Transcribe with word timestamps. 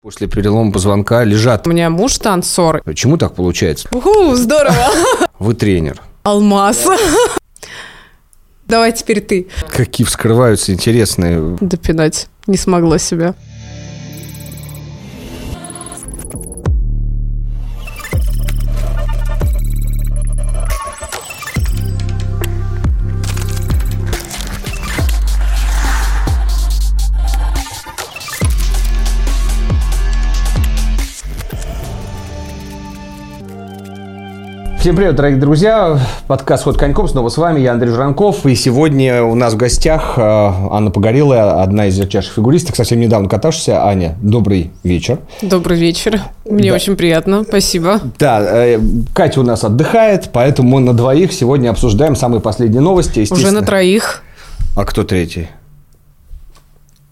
После 0.00 0.28
перелома 0.28 0.70
позвонка 0.70 1.24
лежат. 1.24 1.66
У 1.66 1.70
меня 1.70 1.90
муж 1.90 2.18
танцор. 2.18 2.82
Почему 2.84 3.18
так 3.18 3.34
получается? 3.34 3.88
Уху, 3.90 4.36
здорово. 4.36 4.76
Вы 5.40 5.54
тренер. 5.54 6.00
Алмаз. 6.22 6.86
Давай 8.68 8.92
теперь 8.92 9.20
ты. 9.20 9.48
Какие 9.68 10.06
вскрываются 10.06 10.72
интересные. 10.72 11.56
Допинать 11.60 12.28
не 12.46 12.56
смогла 12.56 12.98
себя. 12.98 13.34
Всем 34.88 34.96
привет, 34.96 35.16
дорогие 35.16 35.38
друзья. 35.38 36.00
Подкаст 36.28 36.64
«Ход 36.64 36.78
коньком» 36.78 37.08
снова 37.08 37.28
с 37.28 37.36
вами. 37.36 37.60
Я 37.60 37.72
Андрей 37.72 37.90
Жранков. 37.90 38.46
И 38.46 38.54
сегодня 38.54 39.22
у 39.22 39.34
нас 39.34 39.52
в 39.52 39.58
гостях 39.58 40.14
э, 40.16 40.22
Анна 40.22 40.90
Погорелая, 40.90 41.62
одна 41.62 41.88
из 41.88 41.98
ярчайших 41.98 42.32
фигуристок, 42.32 42.74
совсем 42.74 42.98
недавно 42.98 43.28
катавшаяся. 43.28 43.84
Аня, 43.84 44.16
добрый 44.22 44.70
вечер. 44.84 45.18
Добрый 45.42 45.78
вечер. 45.78 46.22
Мне 46.48 46.70
Да. 46.70 46.76
очень 46.76 46.96
приятно. 46.96 47.44
Спасибо. 47.46 48.00
Да, 48.18 48.40
э, 48.40 48.80
Катя 49.12 49.40
у 49.40 49.42
нас 49.42 49.62
отдыхает, 49.62 50.30
поэтому 50.32 50.70
мы 50.70 50.80
на 50.80 50.94
двоих 50.94 51.34
сегодня 51.34 51.68
обсуждаем 51.68 52.16
самые 52.16 52.40
последние 52.40 52.80
новости. 52.80 53.26
Уже 53.30 53.50
на 53.50 53.60
троих. 53.60 54.22
А 54.74 54.86
кто 54.86 55.04
третий? 55.04 55.48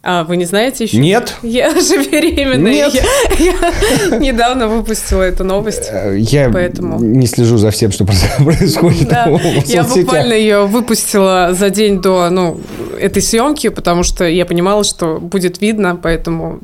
А, 0.08 0.22
вы 0.22 0.36
не 0.36 0.44
знаете 0.44 0.84
еще? 0.84 0.98
Нет. 0.98 1.34
Я 1.42 1.70
же 1.80 1.96
беременная. 2.08 2.72
Нет. 2.72 3.04
Я, 3.40 3.72
я 4.10 4.18
недавно 4.18 4.68
выпустила 4.68 5.22
эту 5.22 5.42
новость. 5.42 5.88
Э, 5.90 6.16
Я 6.16 6.48
Поэтому. 6.48 7.00
не 7.00 7.26
слежу 7.26 7.58
за 7.58 7.72
всем, 7.72 7.90
что 7.90 8.04
происходит 8.38 9.08
Да, 9.08 9.28
я 9.66 9.82
буквально 9.82 10.34
ее 10.34 10.66
выпустила 10.66 11.50
за 11.58 11.70
день 11.70 12.00
до 12.00 12.30
ну, 12.30 12.60
этой 13.00 13.20
съемки, 13.20 13.68
потому 13.68 14.04
что 14.04 14.24
я 14.24 14.46
понимала, 14.46 14.84
что 14.84 15.18
будет 15.18 15.60
видно, 15.60 15.98
поэтому 16.00 16.60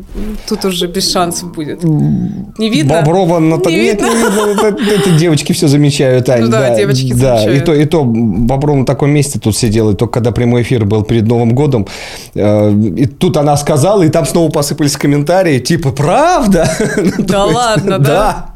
тут 0.48 0.64
уже 0.64 0.86
без 0.86 1.10
шансов 1.10 1.52
будет. 1.52 1.82
Не 1.82 2.70
видно? 2.70 3.00
Боброва 3.00 3.40
на 3.40 3.56
Не 3.56 3.76
Нет, 3.76 4.00
видно? 4.00 4.06
не 4.06 4.14
видно. 4.14 4.68
Это, 4.68 4.94
это 4.94 5.10
девочки 5.18 5.52
все 5.52 5.66
замечают, 5.66 6.28
Ань. 6.28 6.42
Ну 6.42 6.48
да, 6.48 6.76
девочки 6.76 7.12
да. 7.12 7.38
замечают. 7.38 7.62
И 7.62 7.64
то, 7.64 7.74
и 7.74 7.84
то 7.86 8.04
Бобров 8.04 8.76
на 8.76 8.86
таком 8.86 9.10
месте 9.10 9.40
тут 9.40 9.56
сидел, 9.56 9.90
и 9.90 9.96
только 9.96 10.12
когда 10.14 10.30
прямой 10.30 10.62
эфир 10.62 10.84
был 10.84 11.02
перед 11.02 11.26
Новым 11.26 11.56
годом, 11.56 11.88
э, 12.34 12.72
и 12.72 13.06
тут 13.06 13.31
она 13.36 13.56
сказала, 13.56 14.02
и 14.02 14.08
там 14.08 14.26
снова 14.26 14.50
посыпались 14.50 14.96
комментарии, 14.96 15.58
типа, 15.58 15.92
правда? 15.92 16.68
Ну, 16.96 17.24
Да 17.24 17.44
ладно, 17.44 17.98
да? 17.98 18.46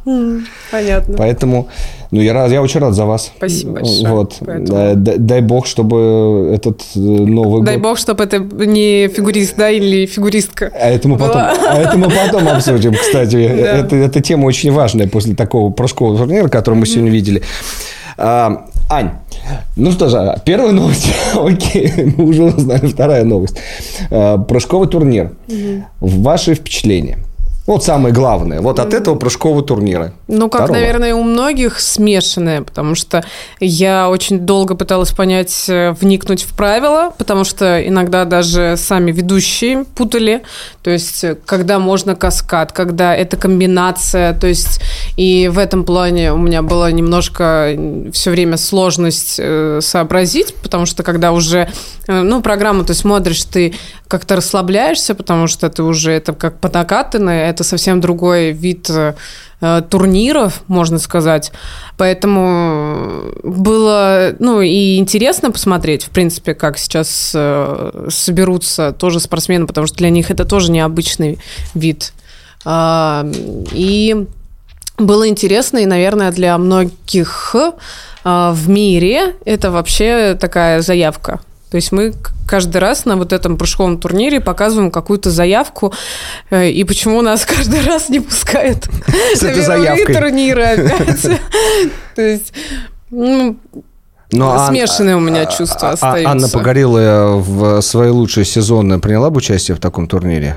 Понятно. 0.70 1.16
Поэтому, 1.16 1.68
ну, 2.10 2.20
я, 2.20 2.32
рад, 2.32 2.50
я 2.50 2.62
очень 2.62 2.80
рад 2.80 2.94
за 2.94 3.04
вас. 3.04 3.32
Спасибо 3.36 3.72
большое. 3.72 4.08
Вот. 4.08 4.36
Дай, 4.40 4.94
дай 4.94 5.40
бог, 5.40 5.66
чтобы 5.66 6.52
этот 6.54 6.82
э, 6.94 6.98
Новый 6.98 7.64
Дай 7.64 7.76
год... 7.76 7.82
бог, 7.82 7.98
чтобы 7.98 8.24
это 8.24 8.38
не 8.38 9.08
фигурист, 9.08 9.56
да, 9.56 9.70
или 9.70 10.06
фигуристка. 10.06 10.70
А 10.72 10.90
это 10.90 11.08
мы 11.08 11.18
потом, 11.18 11.42
а 11.42 11.76
это 11.76 11.96
мы 11.98 12.08
потом 12.08 12.48
обсудим, 12.56 12.94
кстати. 12.94 13.48
Да. 13.48 13.78
Это, 13.78 13.96
эта 13.96 14.20
тема 14.20 14.46
очень 14.46 14.72
важная 14.72 15.08
после 15.08 15.34
такого 15.34 15.70
прыжкового 15.72 16.18
турнира, 16.18 16.48
который 16.48 16.74
мы 16.74 16.86
сегодня 16.86 17.10
видели. 17.10 17.42
А, 18.16 18.66
Ань, 18.88 19.10
ну 19.74 19.90
что 19.90 20.08
же, 20.08 20.40
первая 20.44 20.72
новость, 20.72 21.12
окей, 21.34 22.14
мы 22.16 22.24
уже 22.24 22.44
узнали, 22.44 22.86
вторая 22.86 23.24
новость. 23.24 23.58
А, 24.10 24.38
прыжковый 24.38 24.88
турнир. 24.88 25.32
Ваши 26.00 26.54
впечатления? 26.54 27.18
Вот 27.66 27.82
самое 27.82 28.14
главное, 28.14 28.60
вот 28.60 28.78
от 28.78 28.94
этого 28.94 29.16
прыжкового 29.16 29.62
турнира. 29.62 30.12
Ну, 30.28 30.48
как, 30.48 30.62
Второго. 30.62 30.80
наверное, 30.80 31.14
у 31.14 31.22
многих 31.22 31.78
смешанное, 31.78 32.62
потому 32.62 32.96
что 32.96 33.24
я 33.60 34.10
очень 34.10 34.40
долго 34.40 34.74
пыталась 34.74 35.12
понять, 35.12 35.66
э, 35.68 35.92
вникнуть 35.92 36.42
в 36.42 36.52
правила, 36.56 37.14
потому 37.16 37.44
что 37.44 37.86
иногда 37.86 38.24
даже 38.24 38.74
сами 38.76 39.12
ведущие 39.12 39.84
путали, 39.84 40.42
то 40.82 40.90
есть 40.90 41.22
э, 41.22 41.36
когда 41.46 41.78
можно 41.78 42.16
каскад, 42.16 42.72
когда 42.72 43.14
это 43.14 43.36
комбинация, 43.36 44.34
то 44.34 44.48
есть 44.48 44.80
и 45.16 45.46
в 45.46 45.58
этом 45.58 45.84
плане 45.84 46.32
у 46.32 46.38
меня 46.38 46.62
была 46.62 46.90
немножко 46.90 47.78
все 48.12 48.32
время 48.32 48.56
сложность 48.56 49.36
э, 49.38 49.78
сообразить, 49.80 50.56
потому 50.56 50.86
что 50.86 51.04
когда 51.04 51.30
уже, 51.30 51.68
ну, 52.08 52.42
программу 52.42 52.84
ты 52.84 52.94
смотришь, 52.94 53.44
ты 53.44 53.74
как-то 54.08 54.34
расслабляешься, 54.34 55.14
потому 55.14 55.46
что 55.46 55.70
ты 55.70 55.84
уже 55.84 56.10
это 56.10 56.32
как 56.32 56.58
по 56.58 56.68
накатанной, 56.68 57.42
это 57.48 57.62
совсем 57.62 58.00
другой 58.00 58.50
вид 58.50 58.90
турниров, 59.60 60.62
можно 60.68 60.98
сказать. 60.98 61.52
Поэтому 61.96 63.32
было, 63.42 64.34
ну, 64.38 64.60
и 64.60 64.96
интересно 64.96 65.50
посмотреть, 65.50 66.04
в 66.04 66.10
принципе, 66.10 66.54
как 66.54 66.78
сейчас 66.78 67.32
э, 67.34 68.08
соберутся 68.10 68.92
тоже 68.92 69.18
спортсмены, 69.20 69.66
потому 69.66 69.86
что 69.86 69.96
для 69.96 70.10
них 70.10 70.30
это 70.30 70.44
тоже 70.44 70.70
необычный 70.70 71.38
вид. 71.74 72.12
А, 72.64 73.26
И 73.72 74.26
было 74.98 75.28
интересно, 75.28 75.78
и, 75.78 75.86
наверное, 75.86 76.32
для 76.32 76.56
многих 76.58 77.54
а, 78.24 78.52
в 78.52 78.68
мире 78.68 79.36
это 79.44 79.70
вообще 79.70 80.36
такая 80.38 80.80
заявка. 80.80 81.40
То 81.76 81.78
есть 81.78 81.92
мы 81.92 82.14
каждый 82.48 82.78
раз 82.78 83.04
на 83.04 83.16
вот 83.16 83.34
этом 83.34 83.58
прыжковом 83.58 83.98
турнире 83.98 84.40
показываем 84.40 84.90
какую-то 84.90 85.28
заявку, 85.30 85.92
э, 86.48 86.70
и 86.70 86.84
почему 86.84 87.20
нас 87.20 87.44
каждый 87.44 87.82
раз 87.84 88.08
не 88.08 88.20
пускают 88.20 88.84
С 89.34 89.42
на 89.42 89.48
этой 89.48 89.60
мировые 89.60 89.64
заявкой. 89.66 90.14
турниры 90.14 90.62
опять. 90.64 91.20
То 92.14 92.22
есть, 92.22 92.54
ну, 93.10 93.58
Но 94.32 94.52
Ан- 94.52 94.68
Смешанные 94.68 95.16
у 95.16 95.20
меня 95.20 95.42
а- 95.42 95.46
чувства 95.52 95.90
а- 95.90 95.92
остаются. 95.92 96.30
Анна 96.30 96.48
Погорелая 96.48 97.26
в 97.34 97.82
свои 97.82 98.08
лучшие 98.08 98.46
сезоны 98.46 98.98
приняла 98.98 99.28
бы 99.28 99.36
участие 99.36 99.76
в 99.76 99.80
таком 99.80 100.06
турнире? 100.08 100.56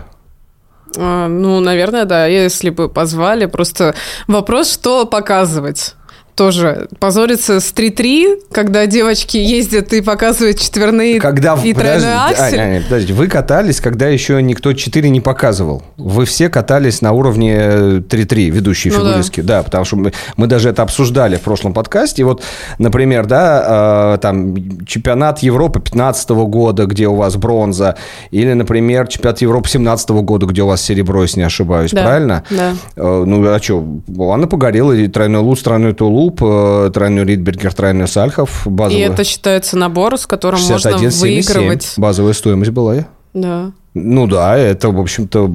а, 0.97 1.27
ну, 1.27 1.59
наверное, 1.59 2.05
да, 2.05 2.27
если 2.27 2.69
бы 2.69 2.87
позвали. 2.87 3.45
Просто 3.45 3.93
вопрос, 4.27 4.71
что 4.71 5.05
показывать. 5.05 5.95
Тоже 6.39 6.87
позориться 6.99 7.59
с 7.59 7.73
3-3, 7.73 8.43
когда 8.53 8.85
девочки 8.85 9.35
ездят 9.35 9.91
и 9.91 9.99
показывают 9.99 10.57
четверные 10.57 11.19
Когда, 11.19 11.55
и 11.61 11.73
подожди, 11.73 11.73
тройной 11.73 12.13
аксель. 12.15 12.59
Аня, 12.59 12.61
Аня, 12.77 12.81
подожди, 12.81 13.11
вы 13.11 13.27
катались, 13.27 13.81
когда 13.81 14.07
еще 14.07 14.41
никто 14.41 14.71
4 14.71 15.09
не 15.09 15.19
показывал. 15.19 15.83
Вы 15.97 16.23
все 16.23 16.47
катались 16.47 17.01
на 17.01 17.11
уровне 17.11 17.57
э, 17.59 18.01
3-3, 18.07 18.51
ведущие 18.51 18.93
Ну 18.93 19.03
да. 19.03 19.09
фигуристки. 19.09 19.41
Да. 19.41 19.63
потому 19.63 19.83
что 19.83 19.97
мы, 19.97 20.13
мы 20.37 20.47
даже 20.47 20.69
это 20.69 20.81
обсуждали 20.81 21.35
в 21.35 21.41
прошлом 21.41 21.73
подкасте. 21.73 22.21
И 22.21 22.23
вот, 22.23 22.41
например, 22.77 23.25
да, 23.25 24.13
э, 24.15 24.17
там 24.19 24.85
чемпионат 24.85 25.39
Европы 25.39 25.81
15 25.81 26.29
года, 26.29 26.85
где 26.85 27.09
у 27.09 27.15
вас 27.15 27.35
бронза, 27.35 27.97
или, 28.31 28.53
например, 28.53 29.09
чемпионат 29.09 29.41
Европы 29.41 29.67
17 29.67 30.09
года, 30.11 30.45
где 30.45 30.61
у 30.61 30.67
вас 30.67 30.81
серебро, 30.81 31.23
если 31.23 31.41
не 31.41 31.45
ошибаюсь, 31.47 31.91
Да, 31.91 32.03
правильно? 32.03 32.43
да. 32.49 32.75
Э, 32.95 33.23
Ну, 33.27 33.45
а 33.45 33.59
что, 33.61 33.83
Анна 34.31 34.47
погорела, 34.47 34.93
и 34.93 35.09
тройной 35.09 35.41
лут, 35.41 35.61
тройной 35.61 35.91
тулуп, 35.91 36.28
э, 36.41 36.91
тройной 36.93 37.23
Ридбергер, 37.25 37.73
тройной 37.73 38.07
Сальхов, 38.07 38.65
И 38.65 38.69
базовый. 38.69 39.03
это 39.03 39.23
считается 39.23 39.77
набор, 39.77 40.17
с 40.17 40.25
которым 40.25 40.59
можно 40.61 40.89
61,77. 40.89 41.21
выигрывать. 41.21 41.93
Базовая 41.97 42.33
стоимость 42.33 42.71
была? 42.71 43.05
Да. 43.33 43.71
Ну 43.95 44.27
да, 44.27 44.55
это, 44.57 44.89
в 44.89 44.99
общем-то, 44.99 45.51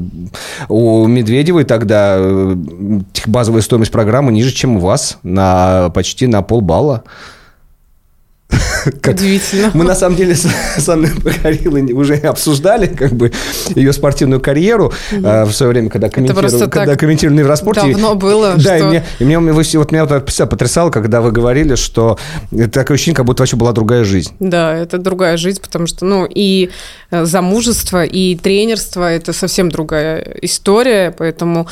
у 0.68 1.06
Медведевой 1.06 1.64
тогда 1.64 2.16
э, 2.18 2.56
базовая 3.26 3.62
стоимость 3.62 3.92
программы 3.92 4.32
ниже, 4.32 4.52
чем 4.52 4.76
у 4.76 4.80
вас, 4.80 5.18
на 5.22 5.90
почти 5.94 6.26
на 6.26 6.42
полбалла. 6.42 7.04
Как- 9.00 9.14
Удивительно. 9.14 9.70
Мы 9.74 9.84
на 9.84 9.94
самом 9.94 10.16
деле 10.16 10.34
с, 10.34 10.46
с 10.76 10.88
Анной 10.88 11.10
Погорелой 11.10 11.92
уже 11.92 12.14
обсуждали 12.16 12.86
как 12.86 13.12
бы 13.12 13.32
ее 13.74 13.92
спортивную 13.92 14.40
карьеру 14.40 14.92
э, 15.10 15.44
в 15.44 15.52
свое 15.52 15.70
время, 15.72 15.90
когда 15.90 16.08
комментировали, 16.08 16.70
когда 16.70 16.96
комментировали 16.96 17.38
в 17.38 17.40
Евроспорте. 17.40 17.80
давно 17.82 18.14
было, 18.14 18.54
Да, 18.56 18.78
и 18.78 18.82
мне, 18.82 19.34
и 19.34 19.76
вот 19.76 19.92
меня 19.92 20.04
вот 20.04 20.28
всё 20.28 20.46
потрясало, 20.46 20.90
когда 20.90 21.20
вы 21.20 21.32
говорили, 21.32 21.74
что 21.74 22.18
это 22.52 22.70
такое 22.70 22.96
ощущение, 22.96 23.16
как 23.16 23.26
будто 23.26 23.42
вообще 23.42 23.56
была 23.56 23.72
другая 23.72 24.04
жизнь. 24.04 24.32
Да, 24.40 24.74
это 24.74 24.98
другая 24.98 25.36
жизнь, 25.36 25.60
потому 25.60 25.86
что, 25.86 26.04
ну, 26.04 26.26
и 26.28 26.70
э, 27.10 27.24
замужество, 27.24 28.04
и 28.04 28.36
тренерство– 28.36 29.10
это 29.12 29.32
совсем 29.32 29.70
другая 29.70 30.36
история, 30.42 31.14
поэтому, 31.16 31.66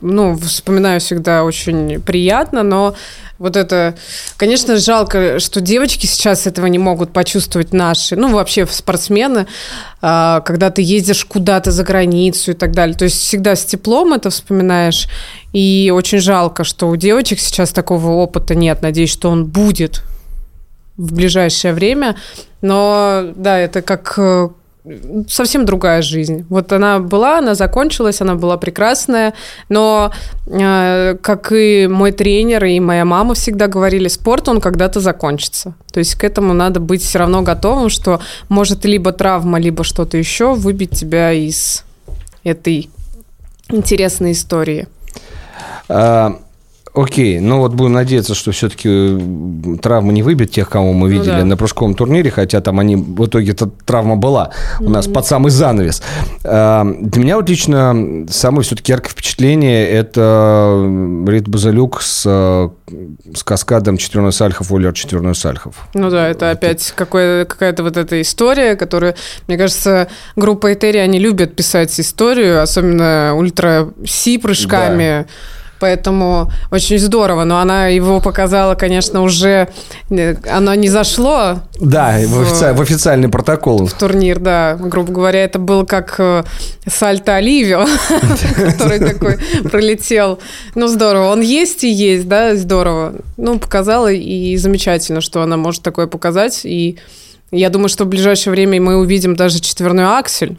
ну, 0.00 0.36
вспоминаю 0.38 1.00
всегда 1.00 1.44
очень 1.44 2.00
приятно, 2.00 2.62
но 2.62 2.94
вот 3.42 3.56
это, 3.56 3.96
конечно, 4.36 4.76
жалко, 4.78 5.40
что 5.40 5.60
девочки 5.60 6.06
сейчас 6.06 6.46
этого 6.46 6.66
не 6.66 6.78
могут 6.78 7.12
почувствовать 7.12 7.72
наши, 7.72 8.14
ну, 8.14 8.32
вообще 8.32 8.66
спортсмены, 8.68 9.48
а, 10.00 10.40
когда 10.42 10.70
ты 10.70 10.80
ездишь 10.80 11.24
куда-то 11.24 11.72
за 11.72 11.82
границу 11.82 12.52
и 12.52 12.54
так 12.54 12.70
далее. 12.70 12.96
То 12.96 13.04
есть 13.04 13.20
всегда 13.20 13.56
с 13.56 13.64
теплом 13.64 14.12
это 14.12 14.30
вспоминаешь, 14.30 15.08
и 15.52 15.92
очень 15.92 16.20
жалко, 16.20 16.62
что 16.62 16.88
у 16.88 16.94
девочек 16.94 17.40
сейчас 17.40 17.72
такого 17.72 18.10
опыта 18.10 18.54
нет. 18.54 18.80
Надеюсь, 18.80 19.10
что 19.10 19.28
он 19.28 19.46
будет 19.46 20.02
в 20.96 21.12
ближайшее 21.12 21.74
время. 21.74 22.16
Но 22.60 23.32
да, 23.34 23.58
это 23.58 23.82
как 23.82 24.14
э, 24.18 24.50
совсем 25.28 25.64
другая 25.64 26.02
жизнь. 26.02 26.44
Вот 26.48 26.72
она 26.72 26.98
была, 26.98 27.38
она 27.38 27.54
закончилась, 27.54 28.20
она 28.20 28.34
была 28.34 28.56
прекрасная, 28.56 29.32
но 29.68 30.12
э, 30.46 31.16
как 31.20 31.52
и 31.52 31.86
мой 31.86 32.10
тренер 32.10 32.64
и 32.64 32.80
моя 32.80 33.04
мама 33.04 33.34
всегда 33.34 33.68
говорили, 33.68 34.08
спорт 34.08 34.48
он 34.48 34.60
когда-то 34.60 35.00
закончится. 35.00 35.74
То 35.92 35.98
есть 35.98 36.16
к 36.16 36.24
этому 36.24 36.52
надо 36.52 36.80
быть 36.80 37.02
все 37.02 37.20
равно 37.20 37.42
готовым, 37.42 37.90
что 37.90 38.20
может 38.48 38.84
либо 38.84 39.12
травма, 39.12 39.60
либо 39.60 39.84
что-то 39.84 40.16
еще 40.16 40.54
выбить 40.54 40.90
тебя 40.90 41.32
из 41.32 41.84
этой 42.42 42.90
интересной 43.68 44.32
истории. 44.32 44.88
А, 45.88 46.38
Окей, 46.94 47.40
ну 47.40 47.58
вот 47.58 47.72
будем 47.72 47.94
надеяться, 47.94 48.34
что 48.34 48.52
все-таки 48.52 49.18
травма 49.80 50.12
не 50.12 50.22
выбьет 50.22 50.50
тех, 50.50 50.68
кого 50.68 50.92
мы 50.92 51.08
ну 51.08 51.14
видели 51.14 51.32
ну, 51.32 51.38
да. 51.38 51.44
на 51.46 51.56
прыжковом 51.56 51.94
турнире, 51.94 52.30
хотя 52.30 52.60
там 52.60 52.80
они 52.80 52.96
в 52.96 53.26
итоге 53.26 53.52
эта 53.52 53.66
травма 53.66 54.16
была 54.16 54.50
у 54.78 54.90
нас 54.90 55.06
mm-hmm. 55.06 55.12
под 55.14 55.26
самый 55.26 55.50
занавес. 55.50 56.02
А, 56.44 56.84
для 56.84 57.22
меня 57.22 57.36
вот 57.36 57.48
лично 57.48 58.26
самое 58.28 58.62
все-таки 58.62 58.92
яркое 58.92 59.10
впечатление 59.10 59.88
это 59.88 60.84
Рит 61.26 61.48
Базалюк 61.48 62.02
с, 62.02 62.24
с 62.24 63.42
каскадом 63.42 63.96
четверной 63.96 64.32
сальхов, 64.32 64.70
Олер 64.70 64.92
четверной 64.92 65.34
сальхов. 65.34 65.76
Ну 65.94 66.10
да, 66.10 66.28
это 66.28 66.50
опять 66.50 66.92
какая-то 66.94 67.82
вот 67.82 67.96
эта 67.96 68.20
история, 68.20 68.76
которую, 68.76 69.14
мне 69.48 69.56
кажется, 69.56 70.08
группа 70.36 70.74
Этери, 70.74 70.98
они 70.98 71.18
любят 71.18 71.56
писать 71.56 71.98
историю, 71.98 72.60
особенно 72.60 73.32
ультра-си 73.34 74.36
прыжками. 74.36 75.26
Да 75.26 75.32
поэтому 75.82 76.48
очень 76.70 76.96
здорово. 76.96 77.42
Но 77.42 77.58
она 77.58 77.88
его 77.88 78.20
показала, 78.20 78.76
конечно, 78.76 79.22
уже... 79.22 79.68
Э, 80.10 80.36
оно 80.48 80.74
не 80.76 80.88
зашло. 80.88 81.58
Да, 81.80 82.20
в, 82.24 82.28
в, 82.28 82.40
офици... 82.42 82.72
в 82.72 82.80
официальный 82.80 83.28
протокол. 83.28 83.86
В 83.86 83.92
турнир, 83.92 84.38
да. 84.38 84.76
Грубо 84.78 85.12
говоря, 85.12 85.42
это 85.42 85.58
был 85.58 85.84
как 85.84 86.14
э, 86.18 86.44
сальто 86.86 87.34
Оливио, 87.34 87.84
который 88.70 89.00
такой 89.00 89.38
пролетел. 89.72 90.38
Ну, 90.76 90.86
здорово. 90.86 91.32
Он 91.32 91.40
есть 91.40 91.82
и 91.82 91.90
есть, 91.90 92.28
да, 92.28 92.54
здорово. 92.54 93.14
Ну, 93.36 93.58
показала, 93.58 94.12
и 94.12 94.56
замечательно, 94.58 95.20
что 95.20 95.42
она 95.42 95.56
может 95.56 95.82
такое 95.82 96.06
показать. 96.06 96.60
И 96.62 96.96
я 97.50 97.70
думаю, 97.70 97.88
что 97.88 98.04
в 98.04 98.08
ближайшее 98.08 98.52
время 98.52 98.80
мы 98.80 98.98
увидим 98.98 99.34
даже 99.34 99.58
четверной 99.58 100.04
аксель. 100.04 100.58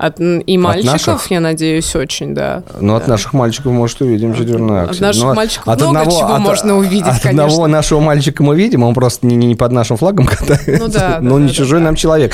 От, 0.00 0.18
и 0.18 0.56
мальчиков, 0.56 0.94
от 0.94 1.06
наших? 1.06 1.30
я 1.30 1.40
надеюсь, 1.40 1.94
очень, 1.94 2.34
да. 2.34 2.62
Ну, 2.80 2.94
да. 2.94 2.96
от 2.96 3.08
наших 3.08 3.34
мальчиков, 3.34 3.70
может, 3.72 4.00
увидим 4.00 4.34
четверную 4.34 4.84
акцию. 4.84 4.96
От 4.96 5.00
наших 5.00 5.22
Но 5.24 5.34
мальчиков 5.34 5.68
от 5.68 5.78
много 5.78 5.98
одного, 6.00 6.18
чего 6.18 6.34
от, 6.34 6.40
можно 6.40 6.78
увидеть, 6.78 7.06
от 7.06 7.20
конечно. 7.20 7.44
одного 7.44 7.66
нашего 7.66 8.00
мальчика 8.00 8.42
мы 8.42 8.56
видим, 8.56 8.82
он 8.82 8.94
просто 8.94 9.26
не, 9.26 9.36
не 9.36 9.54
под 9.56 9.72
нашим 9.72 9.98
флагом 9.98 10.24
катается, 10.26 10.78
ну, 10.78 10.88
да, 10.88 11.18
но 11.20 11.34
да, 11.34 11.42
не 11.42 11.48
да, 11.48 11.54
чужой 11.54 11.80
да. 11.80 11.84
нам 11.84 11.96
человек. 11.96 12.32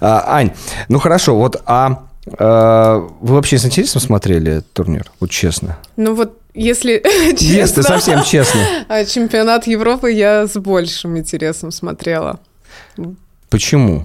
А, 0.00 0.22
Ань, 0.28 0.52
ну 0.88 1.00
хорошо, 1.00 1.36
вот, 1.36 1.60
а, 1.66 2.04
а 2.38 3.04
вы 3.20 3.34
вообще 3.34 3.58
с 3.58 3.64
интересом 3.64 4.00
смотрели 4.00 4.62
турнир? 4.72 5.10
Вот 5.18 5.30
честно. 5.30 5.76
Ну 5.96 6.14
вот 6.14 6.38
если 6.54 7.02
честно, 7.32 7.44
Если 7.44 7.82
совсем 7.82 8.22
честно. 8.22 8.60
А 8.88 9.04
чемпионат 9.04 9.66
Европы 9.66 10.12
я 10.12 10.46
с 10.46 10.56
большим 10.56 11.18
интересом 11.18 11.72
смотрела. 11.72 12.38
Почему? 13.50 14.04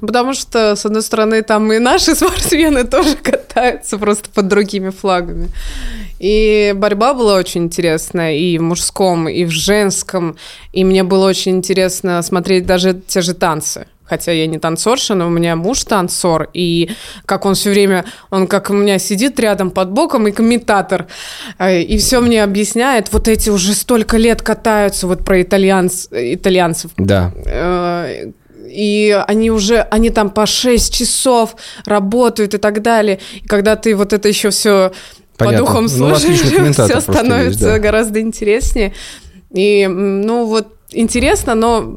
Потому 0.00 0.34
что, 0.34 0.76
с 0.76 0.86
одной 0.86 1.02
стороны, 1.02 1.42
там 1.42 1.72
и 1.72 1.78
наши 1.78 2.14
спортсмены 2.16 2.84
тоже 2.84 3.16
катаются 3.16 3.98
просто 3.98 4.30
под 4.30 4.48
другими 4.48 4.90
флагами. 4.90 5.48
И 6.18 6.72
борьба 6.76 7.14
была 7.14 7.34
очень 7.36 7.64
интересная 7.64 8.36
и 8.36 8.58
в 8.58 8.62
мужском, 8.62 9.28
и 9.28 9.44
в 9.44 9.50
женском. 9.50 10.36
И 10.72 10.84
мне 10.84 11.02
было 11.02 11.28
очень 11.28 11.56
интересно 11.56 12.22
смотреть 12.22 12.66
даже 12.66 12.94
те 12.94 13.20
же 13.22 13.34
танцы 13.34 13.86
хотя 14.12 14.32
я 14.32 14.46
не 14.46 14.58
танцорша, 14.58 15.14
но 15.14 15.26
у 15.26 15.30
меня 15.30 15.56
муж 15.56 15.84
танцор, 15.84 16.50
и 16.52 16.90
как 17.24 17.46
он 17.46 17.54
все 17.54 17.70
время, 17.70 18.04
он 18.30 18.46
как 18.46 18.68
у 18.68 18.74
меня 18.74 18.98
сидит 18.98 19.40
рядом 19.40 19.70
под 19.70 19.90
боком 19.90 20.28
и 20.28 20.32
комментатор, 20.32 21.06
э, 21.58 21.80
и 21.80 21.96
все 21.96 22.20
мне 22.20 22.44
объясняет, 22.44 23.10
вот 23.12 23.26
эти 23.26 23.48
уже 23.48 23.72
столько 23.72 24.18
лет 24.18 24.42
катаются, 24.42 25.06
вот 25.06 25.24
про 25.24 25.40
итальянц, 25.40 26.08
итальянцев. 26.10 26.90
Да 26.98 27.32
э, 27.46 28.32
и 28.72 29.22
они 29.26 29.50
уже, 29.50 29.80
они 29.90 30.10
там 30.10 30.30
по 30.30 30.46
6 30.46 30.92
часов 30.92 31.56
работают 31.84 32.54
и 32.54 32.58
так 32.58 32.82
далее. 32.82 33.20
И 33.42 33.46
когда 33.46 33.76
ты 33.76 33.94
вот 33.94 34.12
это 34.12 34.28
еще 34.28 34.50
все 34.50 34.92
по 35.36 35.52
духам 35.52 35.84
ну, 35.84 35.88
слушаешь, 35.88 36.40
все 36.72 37.00
становится 37.00 37.50
есть, 37.50 37.60
да. 37.60 37.78
гораздо 37.78 38.20
интереснее. 38.20 38.94
И, 39.52 39.86
ну, 39.86 40.46
вот 40.46 40.68
интересно, 40.94 41.54
но 41.54 41.96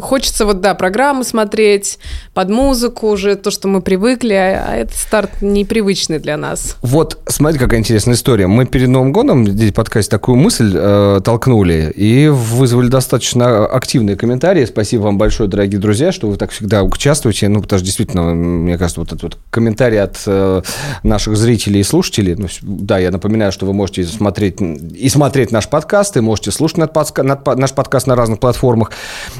хочется 0.00 0.46
вот, 0.46 0.60
да, 0.60 0.74
программы 0.74 1.24
смотреть, 1.24 1.98
под 2.32 2.50
музыку 2.50 3.08
уже, 3.08 3.36
то, 3.36 3.50
что 3.50 3.68
мы 3.68 3.80
привыкли, 3.80 4.34
а, 4.34 4.64
а 4.68 4.76
этот 4.76 4.96
старт 4.96 5.30
непривычный 5.40 6.18
для 6.18 6.36
нас. 6.36 6.76
Вот, 6.82 7.18
смотрите, 7.26 7.64
какая 7.64 7.80
интересная 7.80 8.14
история. 8.14 8.46
Мы 8.46 8.66
перед 8.66 8.88
Новым 8.88 9.12
годом 9.12 9.46
здесь 9.46 9.70
в 9.70 9.74
подкасте 9.74 10.10
такую 10.10 10.36
мысль 10.36 10.72
э, 10.74 11.20
толкнули 11.24 11.92
и 11.94 12.28
вызвали 12.28 12.88
достаточно 12.88 13.66
активные 13.66 14.16
комментарии. 14.16 14.64
Спасибо 14.64 15.02
вам 15.02 15.18
большое, 15.18 15.48
дорогие 15.48 15.80
друзья, 15.80 16.12
что 16.12 16.28
вы 16.28 16.36
так 16.36 16.50
всегда 16.50 16.82
участвуете. 16.82 17.48
Ну, 17.48 17.62
потому 17.62 17.78
что 17.78 17.86
действительно, 17.86 18.34
мне 18.34 18.78
кажется, 18.78 19.00
вот 19.00 19.08
этот 19.08 19.22
вот 19.22 19.38
комментарий 19.50 20.00
от 20.00 20.22
э, 20.26 20.62
наших 21.02 21.36
зрителей 21.36 21.80
и 21.80 21.84
слушателей. 21.84 22.34
Ну, 22.34 22.48
да, 22.62 22.98
я 22.98 23.10
напоминаю, 23.10 23.52
что 23.52 23.66
вы 23.66 23.72
можете 23.72 24.04
смотреть 24.04 24.60
и 24.60 25.08
смотреть 25.08 25.52
наш 25.52 25.68
подкаст, 25.68 26.16
и 26.16 26.20
можете 26.20 26.50
слушать 26.50 26.78
наш 26.78 27.72
подкаст 27.72 27.93
на 28.06 28.16
разных 28.16 28.40
платформах. 28.40 28.90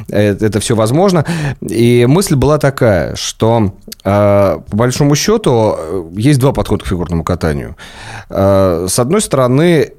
Э, 0.08 0.36
это 0.40 0.60
все 0.60 0.74
возможно. 0.74 1.24
И 1.60 2.06
мысль 2.06 2.34
была 2.34 2.58
такая, 2.58 3.16
что 3.16 3.74
э, 4.04 4.58
по 4.70 4.76
большому 4.76 5.14
счету 5.16 5.76
э, 5.76 6.04
есть 6.16 6.40
два 6.40 6.52
подхода 6.52 6.84
к 6.84 6.86
фигурному 6.86 7.24
катанию. 7.24 7.76
С 8.28 8.98
одной 8.98 9.20
стороны, 9.20 9.92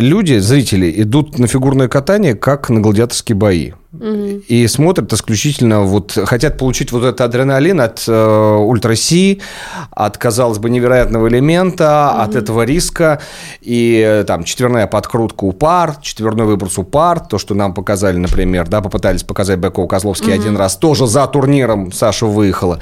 люди, 0.00 0.38
зрители, 0.38 0.92
идут 1.02 1.38
на 1.38 1.46
фигурное 1.46 1.88
катание 1.88 2.34
как 2.34 2.70
на 2.70 2.80
гладиаторские 2.80 3.36
бои. 3.36 3.72
Угу. 3.92 4.42
И 4.48 4.66
смотрят 4.68 5.12
исключительно, 5.12 5.82
вот 5.82 6.18
хотят 6.24 6.56
получить 6.56 6.92
вот 6.92 7.04
этот 7.04 7.20
адреналин 7.20 7.80
от 7.80 8.04
э, 8.08 8.56
ультра-си, 8.56 9.42
от, 9.90 10.16
казалось 10.16 10.58
бы, 10.58 10.70
невероятного 10.70 11.28
элемента, 11.28 12.10
угу. 12.12 12.22
от 12.22 12.34
этого 12.36 12.62
риска. 12.62 13.20
И 13.60 14.02
э, 14.04 14.24
там 14.24 14.44
четверная 14.44 14.86
подкрутка 14.86 15.44
у 15.44 15.52
пар, 15.52 15.96
четверной 16.00 16.46
выброс 16.46 16.78
у 16.78 16.84
пар, 16.84 17.20
то, 17.20 17.38
что 17.38 17.54
нам 17.54 17.74
показали, 17.74 18.16
например, 18.16 18.68
да, 18.68 18.80
попытались 18.80 19.24
показать 19.24 19.58
Беков 19.58 19.88
Козловский 19.88 20.32
угу. 20.32 20.40
один 20.40 20.56
раз, 20.56 20.76
тоже 20.76 21.06
за 21.06 21.26
турниром 21.26 21.92
Саша 21.92 22.26
выехала. 22.26 22.78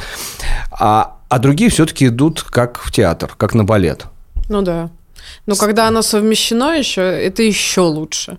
А, 0.71 1.17
а 1.29 1.39
другие 1.39 1.71
все-таки 1.71 2.07
идут 2.07 2.43
как 2.43 2.79
в 2.79 2.93
театр, 2.93 3.35
как 3.37 3.55
на 3.55 3.65
балет. 3.65 4.07
Ну 4.49 4.63
да. 4.63 4.91
Но 5.47 5.55
когда 5.57 5.89
оно 5.89 6.03
совмещено 6.03 6.75
еще, 6.75 7.03
это 7.03 7.43
еще 7.43 7.83
лучше. 7.83 8.39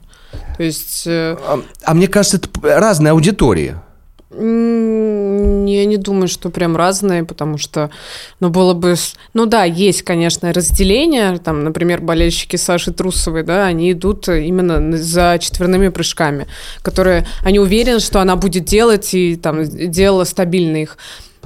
То 0.58 0.64
есть... 0.64 1.04
Э, 1.08 1.38
а, 1.42 1.62
а 1.84 1.94
мне 1.94 2.08
кажется, 2.08 2.38
это 2.38 2.50
разные 2.62 3.12
аудитории. 3.12 3.76
Я 4.34 5.86
не 5.86 5.98
думаю, 5.98 6.30
что 6.30 6.50
прям 6.50 6.78
разные, 6.78 7.26
потому 7.26 7.58
что, 7.58 7.92
ну, 8.40 8.50
было 8.50 8.74
бы... 8.74 8.96
Ну 9.34 9.46
да, 9.46 9.66
есть, 9.66 10.04
конечно, 10.04 10.54
разделение. 10.54 11.38
Там, 11.38 11.66
например, 11.66 12.00
болельщики 12.00 12.56
Саши 12.56 12.94
Трусовой, 12.94 13.44
да, 13.44 13.66
они 13.66 13.92
идут 13.92 14.30
именно 14.30 14.98
за 14.98 15.38
четверными 15.40 15.90
прыжками, 15.90 16.48
которые... 16.82 17.28
Они 17.44 17.60
уверены, 17.60 18.00
что 18.00 18.22
она 18.22 18.38
будет 18.38 18.64
делать, 18.64 19.14
и 19.14 19.36
там 19.36 19.66
делала 19.66 20.24
стабильно 20.24 20.78
их. 20.78 20.98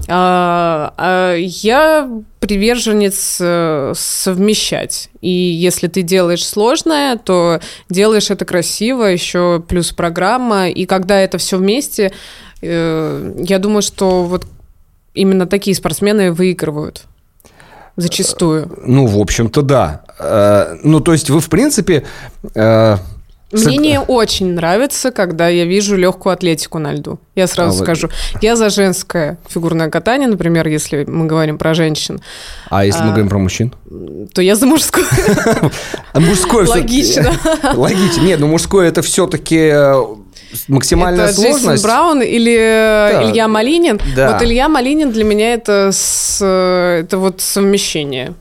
А, 0.07 0.93
а 0.97 1.35
я 1.35 2.09
приверженец 2.39 3.37
э, 3.39 3.93
совмещать. 3.95 5.09
И 5.21 5.29
если 5.29 5.87
ты 5.87 6.01
делаешь 6.03 6.45
сложное, 6.45 7.17
то 7.17 7.59
делаешь 7.89 8.29
это 8.29 8.45
красиво, 8.45 9.03
еще 9.03 9.63
плюс 9.67 9.91
программа. 9.91 10.69
И 10.69 10.85
когда 10.85 11.19
это 11.19 11.37
все 11.37 11.57
вместе, 11.57 12.11
э, 12.61 13.33
я 13.39 13.59
думаю, 13.59 13.81
что 13.81 14.23
вот 14.23 14.45
именно 15.13 15.47
такие 15.47 15.75
спортсмены 15.75 16.31
выигрывают. 16.31 17.05
Зачастую. 17.95 18.77
Ну, 18.85 19.07
в 19.07 19.17
общем-то, 19.17 19.61
да. 19.61 20.03
Э, 20.19 20.77
ну, 20.83 20.99
то 20.99 21.13
есть 21.13 21.29
вы, 21.29 21.39
в 21.39 21.49
принципе, 21.49 22.03
мне 23.51 23.77
не 23.77 23.99
очень 23.99 24.53
нравится, 24.53 25.11
когда 25.11 25.47
я 25.47 25.65
вижу 25.65 25.95
легкую 25.95 26.33
атлетику 26.33 26.79
на 26.79 26.93
льду. 26.93 27.19
Я 27.35 27.47
сразу 27.47 27.81
а 27.81 27.83
скажу. 27.83 28.07
Вы... 28.07 28.39
Я 28.41 28.55
за 28.55 28.69
женское 28.69 29.37
фигурное 29.47 29.89
катание, 29.89 30.27
например, 30.27 30.67
если 30.67 31.05
мы 31.05 31.27
говорим 31.27 31.57
про 31.57 31.73
женщин. 31.73 32.21
А 32.69 32.85
если 32.85 33.01
а... 33.01 33.03
мы 33.03 33.09
говорим 33.09 33.29
про 33.29 33.37
мужчин? 33.37 33.73
То 34.33 34.41
я 34.41 34.55
за 34.55 34.65
мужское. 34.65 35.05
А 36.13 36.19
мужское 36.19 36.65
Логично. 36.65 37.31
Логично. 37.75 38.21
Нет, 38.21 38.39
ну 38.39 38.47
мужское 38.47 38.87
это 38.87 39.01
все-таки 39.01 39.69
э, 39.71 39.93
максимальная 40.67 41.25
это 41.25 41.35
сложность. 41.35 41.65
Джейсон 41.65 41.83
Браун 41.83 42.21
или 42.21 42.55
да. 42.55 43.29
Илья 43.29 43.47
Малинин. 43.47 43.99
Да. 44.15 44.31
Вот 44.31 44.41
Илья 44.41 44.69
Малинин 44.69 45.11
для 45.11 45.23
меня 45.23 45.53
это, 45.53 45.91
с, 45.93 46.43
это 46.43 47.17
вот 47.17 47.41
совмещение 47.41 48.33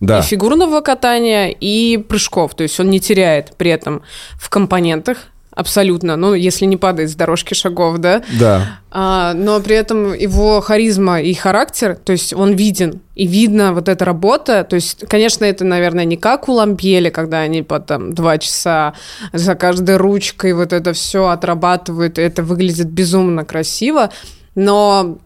да. 0.00 0.20
и 0.20 0.22
фигурного 0.22 0.80
катания, 0.80 1.48
и 1.48 1.96
прыжков. 1.96 2.54
То 2.54 2.62
есть 2.62 2.78
он 2.80 2.90
не 2.90 3.00
теряет 3.00 3.54
при 3.56 3.70
этом 3.70 4.02
в 4.38 4.48
компонентах 4.48 5.28
абсолютно, 5.58 6.14
ну, 6.14 6.34
если 6.34 6.66
не 6.66 6.76
падает 6.76 7.10
с 7.10 7.16
дорожки 7.16 7.52
шагов, 7.52 7.98
да? 7.98 8.22
Да. 8.38 8.78
А, 8.92 9.34
но 9.34 9.58
при 9.58 9.74
этом 9.74 10.14
его 10.14 10.60
харизма 10.60 11.20
и 11.20 11.34
характер, 11.34 11.96
то 11.96 12.12
есть 12.12 12.32
он 12.32 12.52
виден, 12.52 13.00
и 13.16 13.26
видно 13.26 13.72
вот 13.72 13.88
эта 13.88 14.04
работа, 14.04 14.62
то 14.62 14.76
есть, 14.76 15.04
конечно, 15.08 15.44
это, 15.44 15.64
наверное, 15.64 16.04
не 16.04 16.16
как 16.16 16.48
у 16.48 16.52
Лампели, 16.52 17.10
когда 17.10 17.40
они 17.40 17.62
по 17.62 17.80
там 17.80 18.14
два 18.14 18.38
часа 18.38 18.94
за 19.32 19.56
каждой 19.56 19.96
ручкой 19.96 20.52
вот 20.52 20.72
это 20.72 20.92
все 20.92 21.26
отрабатывают, 21.26 22.20
и 22.20 22.22
это 22.22 22.44
выглядит 22.44 22.86
безумно 22.86 23.44
красиво, 23.44 24.10
но 24.54 25.18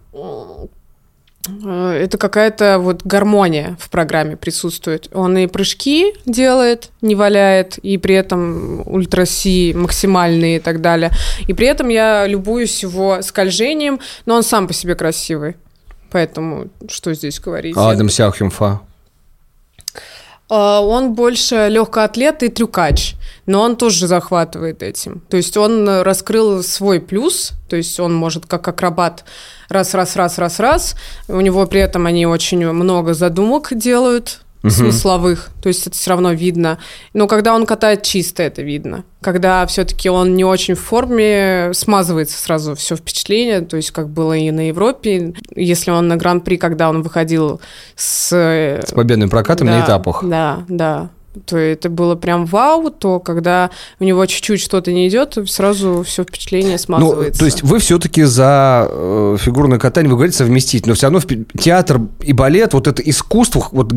это 1.45 2.19
какая-то 2.19 2.79
вот 2.79 3.03
гармония 3.05 3.77
в 3.81 3.91
программе 3.91 4.37
присутствует. 4.37 5.09
Он 5.13 5.37
и 5.37 5.47
прыжки 5.47 6.15
делает, 6.25 6.91
не 7.01 7.15
валяет, 7.15 7.79
и 7.79 7.99
при 7.99 8.15
этом 8.15 8.83
ультраси 8.87 9.73
максимальные 9.75 10.57
и 10.57 10.61
так 10.61 10.81
далее. 10.81 11.11
И 11.49 11.53
при 11.53 11.67
этом 11.67 11.89
я 11.89 12.27
любуюсь 12.27 12.83
его 12.83 13.23
скольжением, 13.23 14.01
но 14.25 14.37
он 14.37 14.43
сам 14.43 14.69
по 14.69 14.73
себе 14.73 14.95
красивый. 14.95 15.57
Поэтому 16.11 16.69
что 16.89 17.13
здесь 17.15 17.41
говорить? 17.41 17.75
Адам 17.77 18.09
Сяухимфа? 18.09 18.81
А, 20.55 20.83
он 20.83 21.15
больше 21.15 21.69
легкоатлет 21.71 22.43
и 22.43 22.49
трюкач, 22.49 23.15
но 23.47 23.63
он 23.63 23.75
тоже 23.75 24.07
захватывает 24.07 24.83
этим. 24.83 25.23
То 25.31 25.39
есть 25.39 25.57
он 25.57 26.03
раскрыл 26.03 26.63
свой 26.63 27.01
плюс, 27.01 27.53
то 27.71 27.77
есть 27.77 27.99
он 27.99 28.15
может 28.15 28.45
как 28.45 28.69
акробат 28.69 29.25
раз, 29.71 29.95
раз, 29.95 30.15
раз, 30.15 30.37
раз, 30.37 30.61
раз. 30.61 30.95
У 31.27 31.41
него 31.41 31.65
при 31.65 31.81
этом 31.81 32.05
они 32.05 32.27
очень 32.27 32.71
много 32.71 33.15
задумок 33.15 33.71
делают, 33.75 34.43
угу. 34.63 34.71
смысловых, 34.71 35.51
то 35.63 35.69
есть 35.69 35.87
это 35.87 35.97
все 35.97 36.11
равно 36.11 36.33
видно. 36.33 36.79
Но 37.15 37.27
когда 37.27 37.55
он 37.55 37.67
катает 37.67 38.03
чисто, 38.03 38.43
это 38.43 38.63
видно. 38.63 39.05
Когда 39.21 39.67
все-таки 39.67 40.09
он 40.09 40.35
не 40.35 40.45
очень 40.45 40.75
в 40.75 40.81
форме, 40.81 41.71
смазывается 41.75 42.39
сразу 42.39 42.75
все 42.75 42.97
впечатление, 42.97 43.61
то 43.61 43.77
есть 43.77 43.91
как 43.91 44.09
было 44.09 44.33
и 44.35 44.51
на 44.51 44.69
Европе. 44.69 45.35
Если 45.55 45.91
он 45.91 46.09
на 46.09 46.17
Гран-при, 46.17 46.57
когда 46.57 46.89
он 46.89 47.03
выходил 47.03 47.61
с... 47.95 48.33
С 48.33 48.93
победным 48.93 49.31
прокатом 49.31 49.67
да, 49.69 49.79
на 49.79 49.85
этапах. 49.85 50.25
Да, 50.25 50.65
да 50.69 51.11
то 51.47 51.57
это 51.57 51.89
было 51.89 52.15
прям 52.15 52.47
вау, 52.47 52.91
то 52.91 53.21
когда 53.21 53.71
у 54.01 54.05
него 54.05 54.25
чуть-чуть 54.27 54.61
что-то 54.61 54.93
не 54.93 55.09
идет, 55.09 55.39
сразу 55.47 56.03
все 56.03 56.25
впечатление 56.25 56.79
смазывается. 56.79 57.33
Ну, 57.33 57.39
то 57.39 57.45
есть 57.45 57.63
вы 57.63 57.79
все-таки 57.79 58.23
за 58.25 58.87
э, 58.89 59.37
фигурное 59.39 59.79
катание, 59.79 60.11
вы 60.11 60.17
говорите 60.17 60.37
совместить, 60.37 60.87
но 60.87 60.95
все 60.95 61.09
равно 61.09 61.21
театр 61.59 62.01
и 62.21 62.33
балет, 62.33 62.75
вот 62.75 62.87
это 62.87 63.03
искусство, 63.03 63.67
вот 63.73 63.93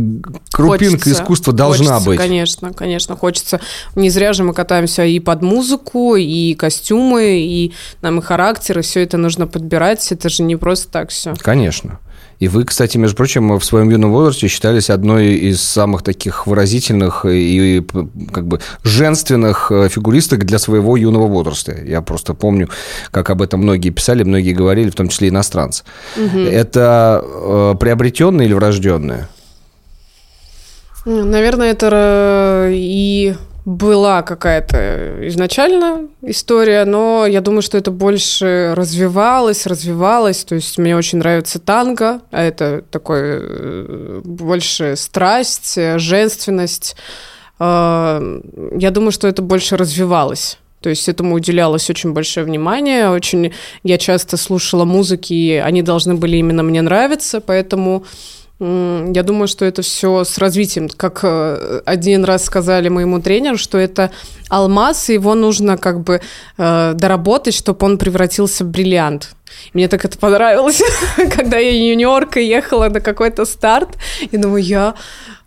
крупинка 0.51 0.98
хочется, 0.98 1.12
искусства 1.12 1.54
должна 1.54 1.94
хочется, 1.94 2.10
быть. 2.10 2.18
Конечно, 2.18 2.74
конечно, 2.74 3.15
хочется. 3.15 3.60
Не 3.96 4.10
зря 4.10 4.34
же 4.34 4.44
мы 4.44 4.54
катаемся 4.54 5.04
и 5.06 5.20
под 5.20 5.42
музыку, 5.42 6.15
и 6.15 6.54
костюмы, 6.56 7.39
и 7.39 7.74
нам 8.01 8.20
и 8.20 8.22
характер, 8.22 8.80
и 8.80 8.82
все 8.82 9.04
это 9.04 9.18
нужно 9.18 9.48
подбирать, 9.48 10.12
это 10.12 10.30
же 10.30 10.44
не 10.44 10.56
просто 10.56 10.89
так 10.89 11.10
все. 11.10 11.34
Конечно. 11.39 12.00
И 12.39 12.48
вы, 12.48 12.65
кстати, 12.65 12.98
между 12.98 13.15
прочим, 13.15 13.58
в 13.58 13.63
своем 13.63 13.89
юном 13.89 14.12
возрасте 14.12 14.48
считались 14.48 14.89
одной 14.89 15.34
из 15.34 15.62
самых 15.62 16.04
таких 16.04 16.48
выразительных 16.48 17.25
и 17.25 17.84
как 18.34 18.48
бы 18.48 18.60
женственных 18.84 19.72
э, 19.72 19.89
фигуристок 19.89 20.46
для 20.46 20.60
своего 20.60 20.98
юного 20.98 21.27
возраста. 21.27 21.75
Я 21.86 22.01
просто 22.01 22.34
помню, 22.34 22.70
как 23.12 23.30
об 23.30 23.42
этом 23.42 23.62
многие 23.62 23.89
писали, 23.89 24.24
многие 24.24 24.54
говорили, 24.54 24.89
в 24.89 24.96
том 24.96 25.08
числе 25.08 25.30
иностранцы. 25.30 25.84
Угу. 26.18 26.39
Это 26.39 27.24
э, 27.24 27.75
приобретенное 27.80 28.46
или 28.46 28.54
врожденное? 28.54 29.30
Наверное, 31.06 31.72
это 31.72 32.70
и 32.72 33.36
была 33.65 34.22
какая-то 34.22 35.27
изначально 35.27 36.07
история, 36.22 36.86
но 36.86 37.25
я 37.25 37.41
думаю, 37.41 37.63
что 37.63 37.77
это 37.79 37.89
больше 37.89 38.74
развивалось, 38.75 39.65
развивалось. 39.65 40.45
То 40.45 40.55
есть 40.55 40.77
мне 40.77 40.95
очень 40.95 41.17
нравится 41.17 41.60
танго, 41.60 42.22
а 42.29 42.43
это 42.43 42.84
такой 42.91 43.22
э, 43.24 44.22
больше 44.24 44.95
страсть, 44.95 45.77
женственность. 45.98 46.95
А, 47.57 48.22
я 48.77 48.91
думаю, 48.91 49.12
что 49.12 49.27
это 49.27 49.41
больше 49.41 49.77
развивалось. 49.77 50.60
То 50.81 50.89
есть 50.89 51.10
этому 51.10 51.34
уделялось 51.34 51.89
очень 51.89 52.13
большое 52.13 52.45
внимание. 52.45 53.10
Очень 53.10 53.51
я 53.81 53.98
часто 53.98 54.38
слушала 54.38 54.86
музыки, 54.86 55.34
и 55.34 55.53
они 55.55 55.81
должны 55.81 56.13
были 56.13 56.38
именно 56.38 56.62
мне 56.62 56.84
нравиться, 56.84 57.41
поэтому 57.41 58.05
я 58.60 59.24
думаю, 59.24 59.48
что 59.48 59.66
это 59.66 59.82
все 59.82 60.24
с 60.24 60.38
развитием. 60.38 60.88
Как 60.88 61.20
э, 61.24 61.82
один 61.86 62.24
раз 62.24 62.46
сказали 62.46 62.88
моему 62.88 63.22
тренеру, 63.22 63.58
что 63.58 63.78
это 63.78 64.12
алмаз, 64.50 65.10
и 65.10 65.14
его 65.14 65.36
нужно 65.36 65.78
как 65.78 66.02
бы 66.02 66.22
э, 66.58 66.94
доработать, 66.94 67.54
чтобы 67.54 67.86
он 67.86 67.98
превратился 67.98 68.64
в 68.64 68.70
бриллиант. 68.70 69.36
Мне 69.74 69.90
так 69.90 70.06
это 70.06 70.18
понравилось, 70.18 70.82
когда 71.36 71.58
я 71.58 71.72
юниорка 71.72 72.40
ехала 72.40 72.88
на 72.88 73.02
какой-то 73.02 73.44
старт. 73.44 73.90
И 74.32 74.38
думаю, 74.38 74.64
я 74.64 74.96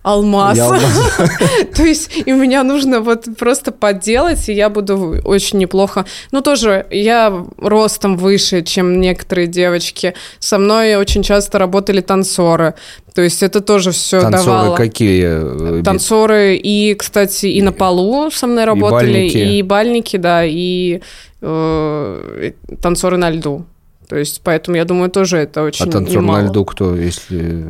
алмаз. 0.09 0.59
То 1.77 1.83
есть 1.85 2.11
и 2.17 2.33
меня 2.33 2.63
нужно 2.65 3.01
вот 3.01 3.27
просто 3.39 3.73
подделать, 3.73 4.49
и 4.49 4.53
я 4.53 4.71
буду 4.71 5.21
очень 5.25 5.59
неплохо. 5.59 6.05
Ну, 6.33 6.41
тоже 6.41 6.87
я 6.91 7.45
ростом 7.59 8.17
выше, 8.17 8.63
чем 8.63 9.01
некоторые 9.01 9.47
девочки. 9.47 10.15
Со 10.39 10.59
мной 10.59 10.97
очень 10.97 11.23
часто 11.23 11.59
работали 11.59 12.01
танцоры. 12.01 12.75
То 13.15 13.23
есть 13.23 13.43
это 13.43 13.61
тоже 13.61 13.91
все 13.91 14.21
танцоры 14.21 14.45
давало. 14.45 14.77
какие? 14.77 15.79
Э, 15.81 15.83
танцоры 15.83 16.57
и, 16.57 16.95
кстати, 16.95 17.47
и 17.47 17.63
на 17.63 17.73
полу 17.73 18.31
со 18.31 18.47
мной 18.47 18.65
работали, 18.65 19.11
и 19.11 19.13
бальники, 19.13 19.37
и, 19.37 19.63
бальники 19.63 20.17
да, 20.17 20.45
и 20.45 21.01
э, 21.43 22.53
танцоры 22.81 23.17
на 23.17 23.31
льду. 23.31 23.65
То 24.09 24.17
есть, 24.17 24.41
поэтому 24.43 24.77
я 24.77 24.85
думаю, 24.85 25.11
тоже 25.11 25.37
это 25.37 25.63
очень 25.63 25.87
А 25.87 25.91
танцор 25.91 26.23
немало. 26.23 26.41
на 26.41 26.47
льду 26.47 26.65
кто, 26.65 26.97
если 26.97 27.67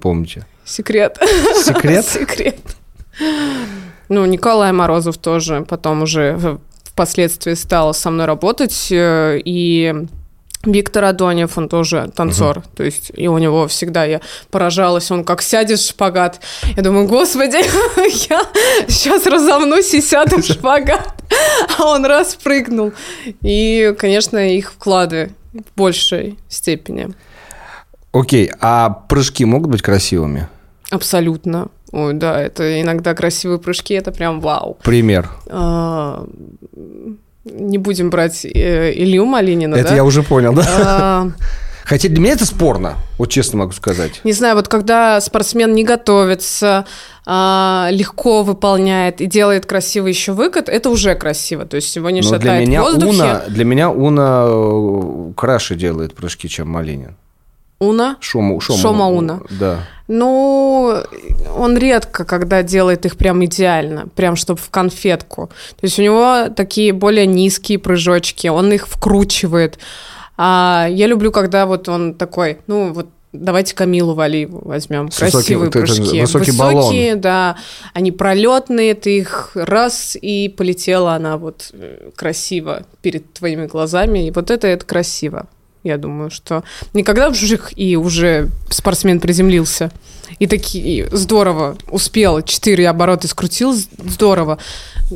помните? 0.00 0.44
Секрет. 0.68 1.18
Секрет? 1.64 2.04
Секрет. 2.06 2.58
Ну, 4.08 4.24
Николай 4.26 4.72
Морозов 4.72 5.16
тоже 5.18 5.64
потом 5.68 6.02
уже 6.02 6.58
впоследствии 6.84 7.54
стал 7.54 7.94
со 7.94 8.10
мной 8.10 8.26
работать, 8.26 8.88
э, 8.90 9.40
и 9.44 9.94
Виктор 10.64 11.04
Адонев, 11.04 11.56
он 11.56 11.68
тоже 11.68 12.10
танцор, 12.14 12.58
угу. 12.58 12.66
то 12.76 12.84
есть 12.84 13.12
и 13.14 13.28
у 13.28 13.38
него 13.38 13.68
всегда 13.68 14.04
я 14.04 14.20
поражалась, 14.50 15.10
он 15.10 15.24
как 15.24 15.40
сядет 15.40 15.78
в 15.78 15.86
шпагат, 15.86 16.40
я 16.76 16.82
думаю, 16.82 17.06
господи, 17.06 17.58
я 18.28 18.42
сейчас 18.88 19.26
разомнусь 19.26 19.94
и 19.94 20.00
сяду 20.00 20.38
в 20.38 20.44
шпагат, 20.44 21.14
а 21.78 21.86
он 21.86 22.04
раз 22.04 22.34
прыгнул. 22.34 22.92
И, 23.42 23.94
конечно, 23.98 24.38
их 24.38 24.72
вклады 24.72 25.30
в 25.52 25.76
большей 25.76 26.38
степени. 26.48 27.10
Окей, 28.12 28.50
а 28.60 28.90
прыжки 28.90 29.44
могут 29.44 29.70
быть 29.70 29.82
красивыми? 29.82 30.48
Абсолютно. 30.90 31.68
Ой, 31.92 32.14
да, 32.14 32.40
это 32.40 32.80
иногда 32.80 33.14
красивые 33.14 33.58
прыжки, 33.58 33.94
это 33.94 34.12
прям 34.12 34.40
вау. 34.40 34.78
Пример. 34.82 35.30
А, 35.46 36.26
не 37.44 37.78
будем 37.78 38.10
брать 38.10 38.44
э, 38.44 38.92
Илью 38.94 39.24
Малинина, 39.24 39.74
Это 39.74 39.90
да? 39.90 39.96
я 39.96 40.04
уже 40.04 40.22
понял, 40.22 40.52
да? 40.52 40.64
А... 40.68 41.28
Хотя 41.88 42.10
для 42.10 42.20
меня 42.20 42.32
это 42.34 42.44
спорно, 42.44 42.96
вот 43.16 43.30
честно 43.30 43.60
могу 43.60 43.72
сказать. 43.72 44.20
Не 44.22 44.32
знаю, 44.32 44.56
вот 44.56 44.68
когда 44.68 45.18
спортсмен 45.22 45.74
не 45.74 45.84
готовится, 45.84 46.84
а, 47.24 47.88
легко 47.90 48.42
выполняет 48.42 49.22
и 49.22 49.26
делает 49.26 49.64
красивый 49.64 50.12
еще 50.12 50.32
выкат, 50.32 50.68
это 50.68 50.90
уже 50.90 51.14
красиво. 51.14 51.64
То 51.64 51.76
есть 51.76 51.96
его 51.96 52.10
не 52.10 52.20
Но 52.20 52.28
шатает 52.28 52.42
для 52.42 52.66
меня 52.66 52.82
в 52.82 52.84
воздухе. 52.84 53.22
Уна, 53.22 53.42
для 53.48 53.64
меня 53.64 53.90
Уна 53.90 54.44
э, 54.48 55.32
краше 55.34 55.76
делает 55.76 56.14
прыжки, 56.14 56.46
чем 56.50 56.68
Малинин. 56.68 57.16
Уна? 57.78 58.16
Шома, 58.20 58.60
шома, 58.60 58.78
шома 58.78 59.06
Уна. 59.06 59.40
Да. 59.50 59.80
Ну, 60.08 60.96
он 61.56 61.76
редко, 61.76 62.24
когда 62.24 62.62
делает 62.62 63.04
их 63.04 63.16
прям 63.16 63.44
идеально, 63.44 64.08
прям 64.16 64.36
чтобы 64.36 64.58
в 64.58 64.70
конфетку. 64.70 65.48
То 65.80 65.84
есть 65.84 65.98
у 65.98 66.02
него 66.02 66.48
такие 66.54 66.92
более 66.92 67.26
низкие 67.26 67.78
прыжочки, 67.78 68.48
он 68.48 68.72
их 68.72 68.88
вкручивает. 68.88 69.78
А 70.36 70.88
я 70.90 71.06
люблю, 71.06 71.30
когда 71.30 71.66
вот 71.66 71.88
он 71.88 72.14
такой, 72.14 72.58
ну 72.66 72.92
вот 72.92 73.08
Давайте 73.32 73.74
Камилу 73.74 74.14
Валиеву 74.14 74.62
возьмем. 74.66 75.10
С 75.10 75.18
Красивые 75.18 75.68
высокий, 75.68 75.78
прыжки. 75.78 76.20
Высокий 76.22 76.50
Высокие, 76.50 77.10
баллон. 77.10 77.20
да. 77.20 77.56
Они 77.92 78.10
пролетные, 78.10 78.94
ты 78.94 79.18
их 79.18 79.50
раз 79.54 80.16
и 80.20 80.48
полетела 80.48 81.12
она 81.12 81.36
вот 81.36 81.68
э, 81.74 82.10
красиво 82.16 82.84
перед 83.02 83.34
твоими 83.34 83.66
глазами. 83.66 84.26
И 84.26 84.30
вот 84.30 84.50
это, 84.50 84.66
это 84.66 84.86
красиво. 84.86 85.46
Я 85.84 85.96
думаю, 85.96 86.30
что 86.30 86.64
никогда 86.92 87.30
в 87.30 87.34
жих 87.34 87.76
и 87.76 87.96
уже 87.96 88.48
спортсмен 88.68 89.20
приземлился. 89.20 89.90
И 90.38 90.46
такие 90.46 91.08
здорово 91.10 91.76
успел, 91.90 92.42
четыре 92.42 92.88
оборота 92.88 93.28
скрутил, 93.28 93.72
здорово. 93.72 94.58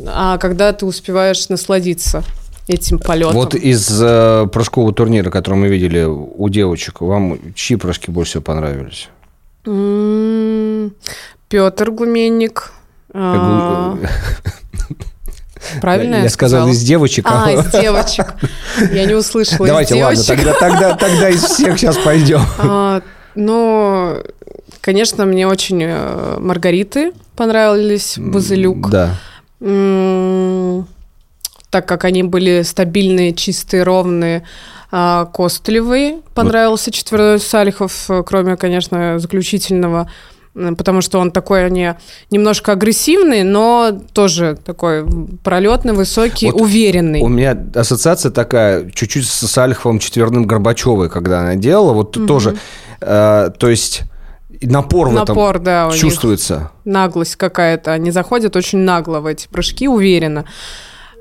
А 0.07 0.39
когда 0.39 0.73
ты 0.73 0.87
успеваешь 0.87 1.49
насладиться 1.49 2.25
этим 2.69 2.99
полетом. 2.99 3.35
Вот 3.35 3.55
из 3.55 3.89
э, 4.01 4.47
прыжкового 4.53 4.93
турнира, 4.95 5.31
который 5.31 5.55
мы 5.57 5.69
видели 5.69 6.05
у 6.05 6.49
девочек, 6.49 7.01
вам 7.01 7.39
чьи 7.55 7.77
прыжки 7.77 8.11
больше 8.11 8.31
всего 8.33 8.43
понравились? 8.43 9.09
М-м, 9.67 10.95
Петр 11.49 11.91
Гуменник. 11.91 12.73
А, 15.77 15.81
Правильно 15.81 16.17
я, 16.17 16.23
я 16.25 16.29
сказал 16.29 16.69
из 16.69 16.83
девочек. 16.83 17.27
А, 17.29 17.51
из 17.51 17.67
девочек. 17.67 18.35
Я 18.93 19.05
не 19.05 19.15
услышала 19.15 19.67
Давайте, 19.67 20.03
ладно, 20.03 20.23
тогда, 20.25 20.53
тогда, 20.55 20.95
тогда 20.95 21.29
из 21.29 21.43
всех 21.43 21.79
сейчас 21.79 21.97
пойдем. 21.99 22.41
А, 22.59 23.03
ну, 23.35 24.19
конечно, 24.81 25.25
мне 25.25 25.47
очень 25.47 25.83
э, 25.83 26.37
Маргариты 26.39 27.13
понравились, 27.37 28.15
Базилюк. 28.19 28.91
Да. 28.91 29.15
Так 31.71 31.87
как 31.87 32.05
они 32.05 32.23
были 32.23 32.63
стабильные, 32.63 33.33
чистые, 33.33 33.85
ровные, 33.85 34.43
а, 34.91 35.25
понравился 36.35 36.91
четверной 36.91 37.39
Салихов, 37.39 38.11
э, 38.11 38.23
кроме, 38.27 38.59
конечно, 38.59 39.19
заключительного, 39.19 40.11
потому 40.55 41.01
что 41.01 41.19
он 41.19 41.31
такой, 41.31 41.65
они 41.65 41.95
немножко 42.31 42.73
агрессивный, 42.73 43.43
но 43.43 43.99
тоже 44.13 44.59
такой 44.63 45.07
пролетный, 45.43 45.93
высокий, 45.95 46.51
Вот 46.51 46.61
уверенный. 46.61 47.21
У 47.21 47.29
меня 47.29 47.57
ассоциация 47.75 48.31
такая, 48.31 48.91
чуть-чуть 48.91 49.27
с 49.27 49.47
Сальховым 49.47 49.99
четверным 49.99 50.45
Горбачевой, 50.45 51.09
когда 51.09 51.41
она 51.41 51.55
делала, 51.55 51.93
вот 51.93 52.27
тоже, 52.27 52.57
э, 53.01 53.51
то 53.59 53.69
есть 53.69 54.03
напор, 54.61 55.09
в 55.09 55.13
Напор, 55.13 55.59
да, 55.59 55.87
у 55.87 55.89
этом 55.89 55.93
них. 55.95 56.01
чувствуется. 56.01 56.71
наглость 56.85 57.37
какая-то. 57.37 57.93
Они 57.93 58.11
заходят 58.11 58.55
очень 58.57 58.79
нагло 58.79 59.21
в 59.21 59.27
эти 59.27 59.49
прыжки, 59.49 59.89
уверенно. 59.89 60.45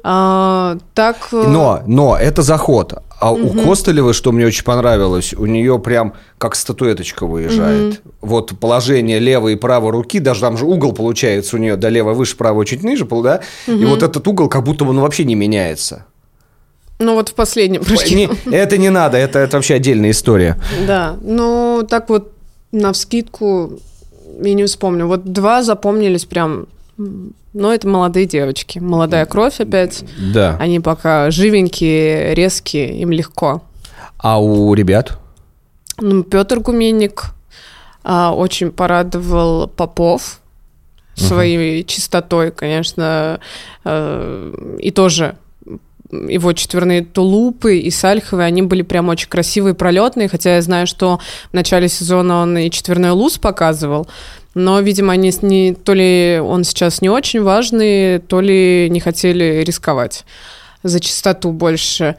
А, 0.03 0.77
так... 0.93 1.17
э, 1.31 1.43
Но, 1.47 1.81
но 1.85 2.17
это 2.17 2.41
заход. 2.41 2.93
А 3.19 3.31
у 3.31 3.49
Костылевой, 3.53 4.13
что 4.13 4.31
мне 4.31 4.47
очень 4.47 4.63
понравилось, 4.63 5.33
у 5.33 5.45
нее 5.45 5.77
прям 5.77 6.13
как 6.39 6.55
статуэточка 6.55 7.27
выезжает. 7.27 8.01
Вот 8.19 8.57
положение 8.59 9.19
левой 9.19 9.53
и 9.53 9.55
правой 9.55 9.91
руки, 9.91 10.19
даже 10.19 10.41
там 10.41 10.57
же 10.57 10.65
угол 10.65 10.91
получается 10.91 11.55
у 11.55 11.59
нее, 11.59 11.75
да, 11.75 11.89
левая 11.89 12.15
выше, 12.15 12.35
правая 12.35 12.65
чуть 12.65 12.83
ниже, 12.83 13.05
да? 13.23 13.41
И 13.67 13.85
вот 13.85 14.01
этот 14.01 14.27
угол 14.27 14.49
как 14.49 14.63
будто 14.63 14.85
он 14.85 14.99
вообще 14.99 15.23
не 15.23 15.35
меняется. 15.35 16.05
Ну 16.97 17.13
вот 17.15 17.29
в 17.29 17.33
последнем 17.33 17.83
прыжке. 17.83 18.15
Не- 18.15 18.29
это 18.51 18.77
не 18.77 18.89
надо, 18.89 19.17
это, 19.17 19.39
это 19.39 19.57
вообще 19.57 19.75
отдельная 19.75 20.11
история. 20.11 20.59
Да, 20.87 21.15
ну 21.21 21.85
так 21.87 22.09
вот 22.09 22.31
на 22.71 22.93
вскидку 22.93 23.79
я 24.41 24.53
не 24.53 24.65
вспомню. 24.65 25.07
Вот 25.07 25.25
два 25.31 25.61
запомнились 25.63 26.25
прям... 26.25 26.67
Но 27.53 27.73
это 27.73 27.87
молодые 27.87 28.25
девочки. 28.25 28.79
Молодая 28.79 29.25
кровь 29.25 29.59
опять. 29.59 30.03
Да. 30.33 30.57
Они 30.59 30.79
пока 30.79 31.31
живенькие, 31.31 32.33
резкие, 32.33 33.01
им 33.01 33.11
легко. 33.11 33.63
А 34.17 34.41
у 34.41 34.73
ребят? 34.73 35.19
Ну, 35.99 36.23
Петр 36.23 36.59
Гуменник 36.59 37.25
а, 38.03 38.33
очень 38.33 38.71
порадовал 38.71 39.67
Попов 39.67 40.39
своей 41.15 41.83
чистотой, 41.83 42.51
конечно, 42.51 43.39
э, 43.83 44.75
и 44.79 44.91
тоже 44.91 45.35
его 46.11 46.53
четверные 46.53 47.05
тулупы 47.05 47.77
и 47.77 47.89
сальховые, 47.89 48.47
они 48.47 48.61
были 48.61 48.81
прям 48.81 49.09
очень 49.09 49.29
красивые, 49.29 49.73
пролетные, 49.73 50.27
хотя 50.27 50.55
я 50.55 50.61
знаю, 50.61 50.87
что 50.87 51.19
в 51.51 51.53
начале 51.53 51.87
сезона 51.87 52.41
он 52.41 52.57
и 52.57 52.69
четверной 52.69 53.11
луз 53.11 53.37
показывал, 53.37 54.07
но, 54.53 54.79
видимо, 54.79 55.13
они 55.13 55.33
не, 55.41 55.73
то 55.73 55.93
ли 55.93 56.39
он 56.43 56.63
сейчас 56.63 57.01
не 57.01 57.09
очень 57.09 57.41
важный, 57.41 58.19
то 58.19 58.41
ли 58.41 58.89
не 58.89 58.99
хотели 58.99 59.63
рисковать 59.65 60.25
за 60.83 60.99
чистоту 60.99 61.51
больше. 61.51 62.17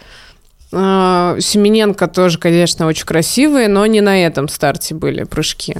А, 0.73 1.37
Семененко 1.39 2.09
тоже, 2.09 2.39
конечно, 2.39 2.87
очень 2.87 3.05
красивые, 3.05 3.69
но 3.69 3.85
не 3.87 4.01
на 4.01 4.25
этом 4.25 4.49
старте 4.49 4.95
были 4.95 5.25
прыжки. 5.25 5.77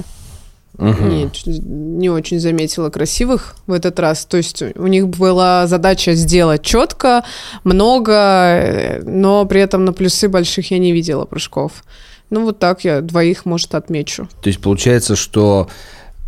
Не, 0.77 1.29
не 1.45 2.09
очень 2.09 2.39
заметила 2.39 2.89
красивых 2.89 3.55
в 3.67 3.73
этот 3.73 3.99
раз. 3.99 4.25
То 4.25 4.37
есть 4.37 4.63
у 4.75 4.87
них 4.87 5.07
была 5.07 5.67
задача 5.67 6.13
сделать 6.13 6.63
четко, 6.63 7.23
много, 7.63 8.99
но 9.03 9.45
при 9.45 9.61
этом 9.61 9.85
на 9.85 9.93
плюсы 9.93 10.27
больших 10.27 10.71
я 10.71 10.79
не 10.79 10.91
видела 10.91 11.25
прыжков. 11.25 11.83
Ну 12.31 12.45
вот 12.45 12.57
так 12.57 12.83
я 12.83 13.01
двоих, 13.01 13.45
может, 13.45 13.75
отмечу. 13.75 14.27
То 14.41 14.49
есть 14.49 14.59
получается, 14.59 15.15
что 15.15 15.69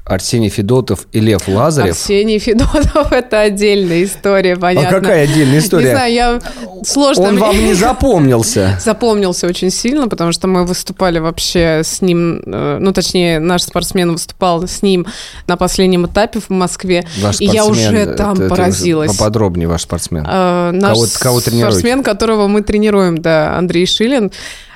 Арсений 0.05 0.49
Федотов 0.49 1.07
и 1.11 1.19
Лев 1.19 1.47
Лазарев... 1.47 1.91
Арсений 1.91 2.37
Федотов– 2.37 3.11
это 3.11 3.41
отдельная 3.41 4.03
история, 4.03 4.53
А 4.53 4.57
понятно. 4.59 4.99
какая 4.99 5.23
отдельная 5.23 5.57
история? 5.57 5.85
Не 5.87 5.91
знаю, 5.91 6.13
я 6.13 6.39
сложно. 6.83 7.23
Он 7.23 7.31
мне- 7.33 7.41
вам 7.41 7.57
не 7.57 7.73
запомнился. 7.73 8.79
запомнился 8.83 9.47
очень 9.47 9.71
сильно, 9.71 10.07
потому 10.07 10.31
что 10.31 10.47
мы 10.47 10.63
выступали 10.63 11.17
вообще 11.17 11.81
с 11.83 12.01
ним, 12.01 12.39
э, 12.45 12.77
ну, 12.79 12.93
точнее, 12.93 13.39
наш 13.39 13.63
спортсмен 13.63 14.11
выступал 14.11 14.67
с 14.67 14.83
ним 14.83 15.07
на 15.47 15.57
последнем 15.57 16.05
этапе 16.05 16.39
в 16.39 16.51
Москве, 16.51 17.03
Ваш 17.21 17.41
и 17.41 17.45
я 17.45 17.65
уже 17.65 17.81
это- 17.95 18.13
там 18.13 18.33
это 18.39 18.47
поразилась. 18.49 19.11
Поподробнее 19.17 19.67
ваш 19.67 19.81
спортсмен. 19.81 20.23
Э, 20.29 20.69
Наш 20.71 20.97
Кого- 20.97 21.07
кого 21.19 21.39
спортсмен, 21.39 22.03
которого 22.03 22.47
мы 22.47 22.61
тренируем, 22.61 23.17
да, 23.17 23.57
Андрей 23.57 23.87
Шилин, 23.87 24.31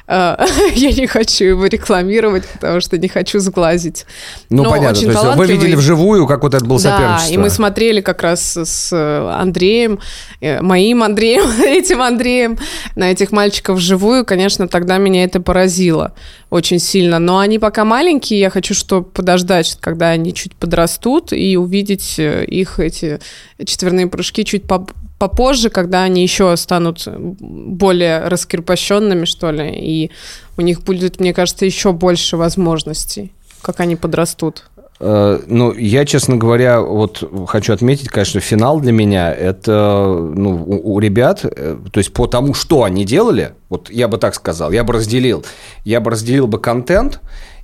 я 0.75 0.91
не 0.91 1.05
хочу 1.05 1.45
его 1.45 1.65
рекламировать, 1.67 2.43
потому 2.47 2.81
что 2.81 2.97
не 2.97 3.07
хочу 3.07 3.39
сглазить. 3.39 4.05
Ну, 4.49 4.63
Но 4.63 4.71
понятно. 4.71 4.97
очень 4.97 5.11
То 5.11 5.23
есть 5.23 5.37
вы 5.37 5.45
видели 5.45 5.75
вживую, 5.75 6.25
как 6.25 6.41
вот 6.41 6.55
это 6.55 6.65
было 6.65 6.81
Да, 6.81 6.91
соперничество. 6.97 7.33
и 7.33 7.37
мы 7.37 7.49
смотрели 7.51 8.01
как 8.01 8.23
раз 8.23 8.57
с 8.57 8.89
э, 8.91 9.31
Андреем, 9.31 9.99
э, 10.41 10.61
моим 10.61 11.03
Андреем, 11.03 11.43
этим 11.63 12.01
Андреем, 12.01 12.57
на 12.95 13.11
этих 13.11 13.31
мальчиков 13.31 13.77
вживую. 13.77 14.25
Конечно, 14.25 14.67
тогда 14.67 14.97
меня 14.97 15.23
это 15.23 15.39
поразило 15.41 16.13
очень 16.49 16.79
сильно. 16.79 17.19
Но 17.19 17.37
они 17.37 17.59
пока 17.59 17.85
маленькие, 17.85 18.39
я 18.39 18.49
хочу, 18.49 18.73
чтобы 18.73 19.05
подождать, 19.07 19.77
когда 19.79 20.09
они 20.09 20.33
чуть 20.33 20.55
подрастут, 20.55 21.31
и 21.33 21.55
увидеть 21.55 22.15
э, 22.17 22.45
их 22.45 22.79
эти 22.79 23.19
четверные 23.63 24.07
прыжки 24.07 24.43
чуть 24.43 24.63
поп- 24.63 24.91
попозже, 25.19 25.69
когда 25.69 26.03
они 26.03 26.23
еще 26.23 26.55
станут 26.57 27.07
более 27.07 28.27
раскрепощенными, 28.27 29.25
что 29.25 29.51
ли, 29.51 29.69
и 29.69 30.11
у 30.57 30.61
них 30.61 30.81
будет, 30.81 31.19
мне 31.19 31.33
кажется, 31.33 31.65
еще 31.65 31.91
больше 31.91 32.37
возможностей, 32.37 33.33
как 33.61 33.81
они 33.81 33.95
подрастут. 33.95 34.63
Э, 34.99 35.39
Ну, 35.47 35.73
я, 35.73 36.05
честно 36.05 36.37
говоря, 36.37 36.81
вот 36.81 37.23
хочу 37.47 37.73
отметить, 37.73 38.09
конечно, 38.09 38.39
финал 38.39 38.79
для 38.79 38.91
меня 38.91 39.33
это, 39.33 40.05
ну, 40.35 40.63
у, 40.65 40.95
у 40.95 40.99
ребят, 40.99 41.43
э, 41.43 41.77
то 41.91 41.97
есть 41.99 42.13
по 42.13 42.27
тому, 42.27 42.53
что 42.53 42.83
они 42.83 43.05
делали, 43.05 43.53
вот 43.69 43.89
я 43.89 44.07
бы 44.07 44.17
так 44.17 44.35
сказал, 44.35 44.71
я 44.71 44.83
бы 44.83 44.93
разделил, 44.93 45.45
я 45.85 45.99
бы 45.99 46.11
разделил 46.11 46.47
бы 46.47 46.59
контент 46.59 47.21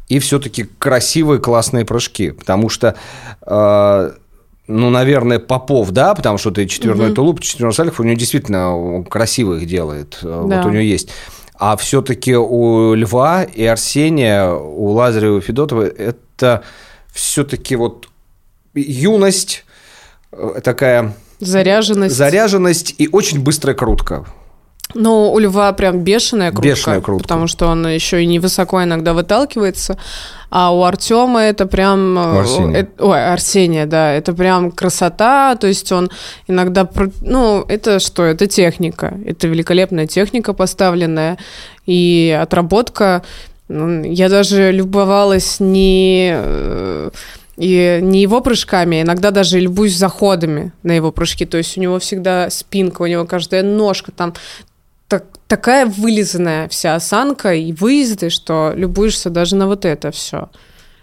и 0.08 0.20
все-таки 0.20 0.64
красивые 0.78 1.40
классные 1.40 1.84
прыжки, 1.84 2.32
потому 2.32 2.70
что 2.70 2.96
э, 3.46 4.12
ну, 4.68 4.90
наверное, 4.90 5.40
Попов, 5.40 5.92
да, 5.92 6.16
потому 6.16 6.38
что 6.38 6.52
ты 6.52 6.66
четверной 6.66 7.14
тулуп, 7.14 7.40
четверной 7.42 7.74
сальхов, 7.74 8.00
у 8.00 8.04
него 8.04 8.18
действительно 8.18 9.04
красиво 9.10 9.56
их 9.56 9.68
делает. 9.68 10.18
Э, 10.24 10.44
Да. 10.48 10.58
Вот 10.58 10.66
у 10.66 10.70
него 10.70 10.82
есть. 10.82 11.10
А 11.58 11.78
все-таки 11.78 12.36
у 12.36 12.94
Льва 12.94 13.44
и 13.44 13.64
Арсения, 13.64 14.50
у 14.52 14.90
Лазарева 14.92 15.38
и 15.38 15.42
Федотова 15.42 15.84
это 15.84 16.64
все-таки 17.14 17.76
вот 17.76 18.10
юность, 18.74 19.64
э, 20.32 20.60
такая 20.64 21.16
Заряженность. 21.40 22.16
заряженность 22.16 22.96
и 22.98 23.08
очень 23.12 23.42
быстрая 23.42 23.76
крутка. 23.76 24.26
Ну, 24.94 25.32
у 25.34 25.40
льва 25.40 25.74
прям 25.74 26.00
бешеная 26.00 26.52
крутка. 26.52 26.70
Бешеная 26.70 27.02
крутка. 27.02 27.24
Потому 27.24 27.48
что 27.48 27.68
он 27.68 27.86
еще 27.88 28.24
и 28.24 28.26
невысоко 28.26 28.84
иногда 28.84 29.14
выталкивается. 29.14 29.98
А 30.50 30.74
у 30.74 30.84
Артема 30.84 31.42
это 31.42 31.66
прям... 31.66 32.18
э, 32.18 32.36
У 32.36 32.40
Арсения. 32.40 32.82
э, 32.82 32.88
ой, 33.04 33.34
Арсения, 33.34 33.86
да. 33.88 34.14
Это 34.14 34.32
прям 34.34 34.72
красота. 34.72 35.56
То 35.56 35.68
есть 35.68 35.92
он 35.92 36.10
иногда... 36.48 36.88
Ну, 37.22 37.66
это 37.68 38.00
что? 38.00 38.24
Это 38.24 38.48
техника. 38.48 39.18
Это 39.26 39.48
великолепная 39.48 40.08
техника 40.08 40.54
поставленная. 40.54 41.38
И 41.86 42.38
отработка... 42.42 43.24
Я 43.68 44.30
даже 44.30 44.72
любовалась 44.72 45.60
не... 45.60 46.32
э, 46.36 47.10
И 47.58 48.00
не 48.02 48.22
его 48.22 48.40
прыжками, 48.42 49.00
а 49.00 49.02
иногда 49.02 49.32
даже 49.32 49.60
любуюсь 49.60 49.98
заходами 49.98 50.72
на 50.84 50.92
его 50.94 51.12
прыжки. 51.12 51.46
То 51.46 51.58
есть 51.58 51.78
у 51.78 51.82
него 51.82 51.98
всегда 52.00 52.50
спинка, 52.50 53.02
у 53.02 53.08
него 53.08 53.26
каждая 53.26 53.64
ножка 53.64 54.12
там 54.12 54.34
такая 55.48 55.86
вылизанная 55.86 56.68
вся 56.70 56.96
осанка 56.96 57.54
и 57.54 57.72
выезды, 57.72 58.30
что 58.30 58.74
любуешься 58.76 59.30
даже 59.30 59.56
на 59.56 59.68
вот 59.68 59.86
это 59.86 60.12
все. 60.12 60.50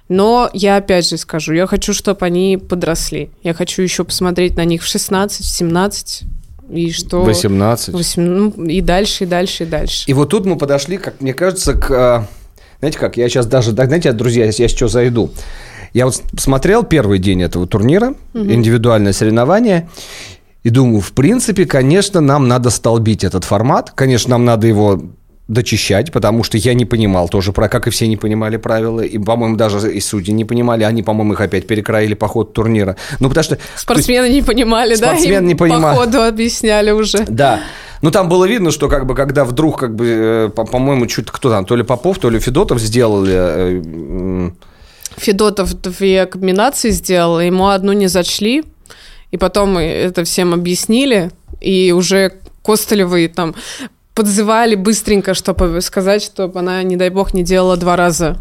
Но 0.08 0.50
я 0.52 0.76
опять 0.76 1.08
же 1.08 1.16
скажу, 1.16 1.52
я 1.54 1.66
хочу, 1.66 1.94
чтобы 1.94 2.26
они 2.26 2.58
подросли. 2.58 3.30
Я 3.42 3.54
хочу 3.54 3.82
еще 3.82 4.04
посмотреть 4.04 4.56
на 4.56 4.64
них 4.64 4.82
в 4.82 4.86
16, 4.86 5.40
в 5.44 5.48
17, 5.48 6.22
и 6.70 6.90
что... 6.90 7.22
18. 7.22 7.94
Восем- 7.94 8.52
ну, 8.56 8.64
и 8.64 8.80
дальше, 8.80 9.24
и 9.24 9.26
дальше, 9.26 9.62
и 9.62 9.66
дальше. 9.66 10.04
И 10.06 10.12
вот 10.12 10.28
тут 10.30 10.44
мы 10.44 10.56
подошли, 10.56 10.98
как 10.98 11.20
мне 11.20 11.32
кажется, 11.32 11.74
к... 11.74 11.90
э, 11.90 12.26
Знаете 12.80 12.98
как, 12.98 13.16
я 13.16 13.28
сейчас 13.28 13.46
даже... 13.46 13.72
да, 13.72 13.86
Знаете, 13.86 14.12
друзья, 14.12 14.44
я 14.44 14.52
сейчас 14.52 14.90
зайду. 14.92 15.30
Я 15.94 16.06
вот 16.06 16.22
смотрел 16.38 16.84
первый 16.84 17.18
день 17.18 17.42
этого 17.42 17.66
турнира, 17.66 18.14
индивидуальное 18.34 19.12
соревнование, 19.12 19.90
и 20.64 20.70
думаю, 20.70 21.00
в 21.00 21.12
принципе, 21.12 21.66
конечно, 21.66 22.20
нам 22.20 22.48
надо 22.48 22.70
столбить 22.70 23.24
этот 23.24 23.44
формат. 23.44 23.92
Конечно, 23.94 24.30
нам 24.30 24.44
надо 24.44 24.66
его 24.66 25.02
дочищать, 25.48 26.12
потому 26.12 26.44
что 26.44 26.56
я 26.56 26.72
не 26.74 26.84
понимал 26.84 27.28
тоже, 27.28 27.52
про 27.52 27.68
как 27.68 27.86
и 27.86 27.90
все 27.90 28.06
не 28.06 28.16
понимали 28.16 28.56
правила, 28.56 29.00
и, 29.00 29.18
по-моему, 29.18 29.56
даже 29.56 29.92
и 29.92 30.00
судьи 30.00 30.32
не 30.32 30.44
понимали, 30.44 30.84
они, 30.84 31.02
по-моему, 31.02 31.34
их 31.34 31.40
опять 31.40 31.66
перекроили 31.66 32.14
по 32.14 32.28
ходу 32.28 32.50
турнира. 32.52 32.96
Ну, 33.20 33.28
потому 33.28 33.44
что... 33.44 33.58
Спортсмены 33.76 34.26
есть, 34.26 34.36
не 34.36 34.42
понимали, 34.42 34.94
спортсмены 34.94 35.00
да? 35.00 35.16
Спортсмены 35.16 35.46
не 35.46 35.54
понимали. 35.54 35.96
По 35.96 36.02
ходу 36.02 36.22
объясняли 36.22 36.90
уже. 36.92 37.24
Да. 37.28 37.60
Ну, 38.02 38.10
там 38.10 38.28
было 38.28 38.46
видно, 38.46 38.70
что 38.70 38.88
как 38.88 39.04
бы, 39.06 39.14
когда 39.14 39.44
вдруг, 39.44 39.78
как 39.78 39.94
бы, 39.94 40.06
э, 40.06 40.48
по-моему, 40.48 41.06
чуть 41.06 41.26
кто 41.30 41.50
там, 41.50 41.64
то 41.64 41.76
ли 41.76 41.82
Попов, 41.82 42.18
то 42.18 42.30
ли 42.30 42.38
Федотов 42.38 42.80
сделали... 42.80 43.34
Э, 43.34 44.50
Федотов 45.16 45.74
две 45.74 46.24
комбинации 46.26 46.90
сделал, 46.90 47.40
ему 47.40 47.68
одну 47.68 47.92
не 47.92 48.06
зачли, 48.06 48.64
и 49.32 49.36
потом 49.36 49.76
это 49.78 50.22
всем 50.22 50.54
объяснили, 50.54 51.30
и 51.60 51.92
уже 51.92 52.34
Костылевый 52.62 53.26
там 53.26 53.56
подзывали 54.14 54.76
быстренько, 54.76 55.34
чтобы 55.34 55.80
сказать, 55.80 56.22
чтобы 56.22 56.60
она, 56.60 56.82
не 56.84 56.96
дай 56.96 57.10
бог, 57.10 57.34
не 57.34 57.42
делала 57.42 57.76
два 57.76 57.96
раза 57.96 58.36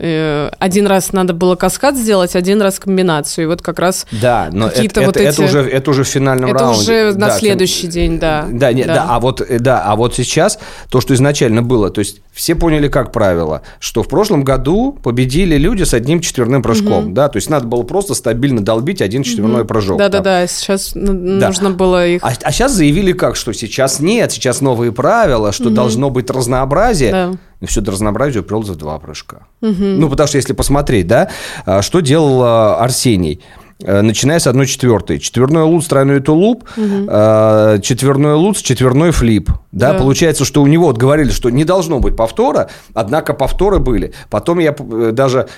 один 0.00 0.86
раз 0.86 1.12
надо 1.12 1.34
было 1.34 1.56
каскад 1.56 1.96
сделать, 1.96 2.34
один 2.34 2.62
раз 2.62 2.78
комбинацию. 2.78 3.44
И 3.44 3.46
вот 3.46 3.62
как 3.62 3.78
раз 3.78 4.06
да, 4.12 4.48
но 4.52 4.68
какие-то 4.68 5.00
это, 5.00 5.06
вот 5.06 5.16
это, 5.16 5.28
эти... 5.28 5.34
это 5.34 5.44
уже 5.44 5.60
это 5.60 5.90
уже 5.90 6.04
в 6.04 6.08
финальном 6.08 6.50
это 6.50 6.58
раунде. 6.60 6.80
Это 6.80 7.08
уже 7.10 7.18
на 7.18 7.26
да, 7.26 7.38
следующий 7.38 7.82
фин... 7.82 7.90
день, 7.90 8.18
да. 8.18 8.46
Да, 8.50 8.72
нет, 8.72 8.86
да. 8.86 8.94
да, 8.94 9.06
а 9.10 9.20
вот 9.20 9.40
э, 9.40 9.58
да, 9.58 9.82
а 9.84 9.96
вот 9.96 10.14
сейчас 10.14 10.58
то, 10.90 11.00
что 11.00 11.14
изначально 11.14 11.62
было, 11.62 11.90
то 11.90 11.98
есть 11.98 12.22
все 12.32 12.54
поняли 12.54 12.88
как 12.88 13.12
правило, 13.12 13.62
что 13.78 14.02
в 14.02 14.08
прошлом 14.08 14.44
году 14.44 14.98
победили 15.02 15.56
люди 15.56 15.82
с 15.82 15.92
одним 15.92 16.20
четверным 16.20 16.62
прыжком, 16.62 17.06
угу. 17.06 17.12
да, 17.12 17.28
то 17.28 17.36
есть 17.36 17.50
надо 17.50 17.66
было 17.66 17.82
просто 17.82 18.14
стабильно 18.14 18.62
долбить 18.62 19.02
один 19.02 19.22
четверной 19.22 19.62
угу. 19.62 19.68
прыжок. 19.68 19.98
Да, 19.98 20.08
да, 20.08 20.20
да, 20.20 20.46
сейчас 20.46 20.92
да. 20.94 21.12
нужно 21.12 21.70
было 21.70 22.06
их. 22.06 22.22
А, 22.22 22.32
а 22.42 22.52
сейчас 22.52 22.72
заявили 22.72 23.12
как, 23.12 23.36
что 23.36 23.52
сейчас 23.52 24.00
нет, 24.00 24.32
сейчас 24.32 24.60
новые 24.60 24.92
правила, 24.92 25.52
что 25.52 25.66
угу. 25.66 25.74
должно 25.74 26.10
быть 26.10 26.30
разнообразие. 26.30 27.12
Да 27.12 27.32
но 27.60 27.66
все 27.66 27.80
это 27.80 27.90
разнообразие 27.90 28.42
уперлось 28.42 28.68
в 28.68 28.76
два 28.76 28.98
прыжка. 28.98 29.46
Угу. 29.60 29.74
Ну, 29.78 30.08
потому 30.08 30.26
что 30.26 30.36
если 30.36 30.52
посмотреть, 30.52 31.06
да, 31.06 31.30
а, 31.66 31.82
что 31.82 32.00
делал 32.00 32.42
а, 32.42 32.76
Арсений? 32.82 33.40
Э, 33.82 34.02
начиная 34.02 34.38
с 34.38 34.46
одной 34.46 34.66
четвертой. 34.66 35.18
Четверной 35.18 35.62
лут, 35.62 35.86
тройной 35.88 36.20
тулуп, 36.20 36.64
угу. 36.76 37.82
четверной 37.82 38.34
лут, 38.34 38.58
четверной 38.58 39.10
флип. 39.10 39.50
Да? 39.72 39.92
да, 39.92 39.98
получается, 39.98 40.44
что 40.44 40.62
у 40.62 40.66
него 40.66 40.86
вот 40.86 40.98
говорили, 40.98 41.30
что 41.30 41.50
не 41.50 41.64
должно 41.64 42.00
быть 42.00 42.16
повтора, 42.16 42.68
однако 42.94 43.32
повторы 43.32 43.78
были. 43.78 44.12
Потом 44.28 44.58
я 44.58 44.74
э, 44.78 45.10
даже 45.12 45.48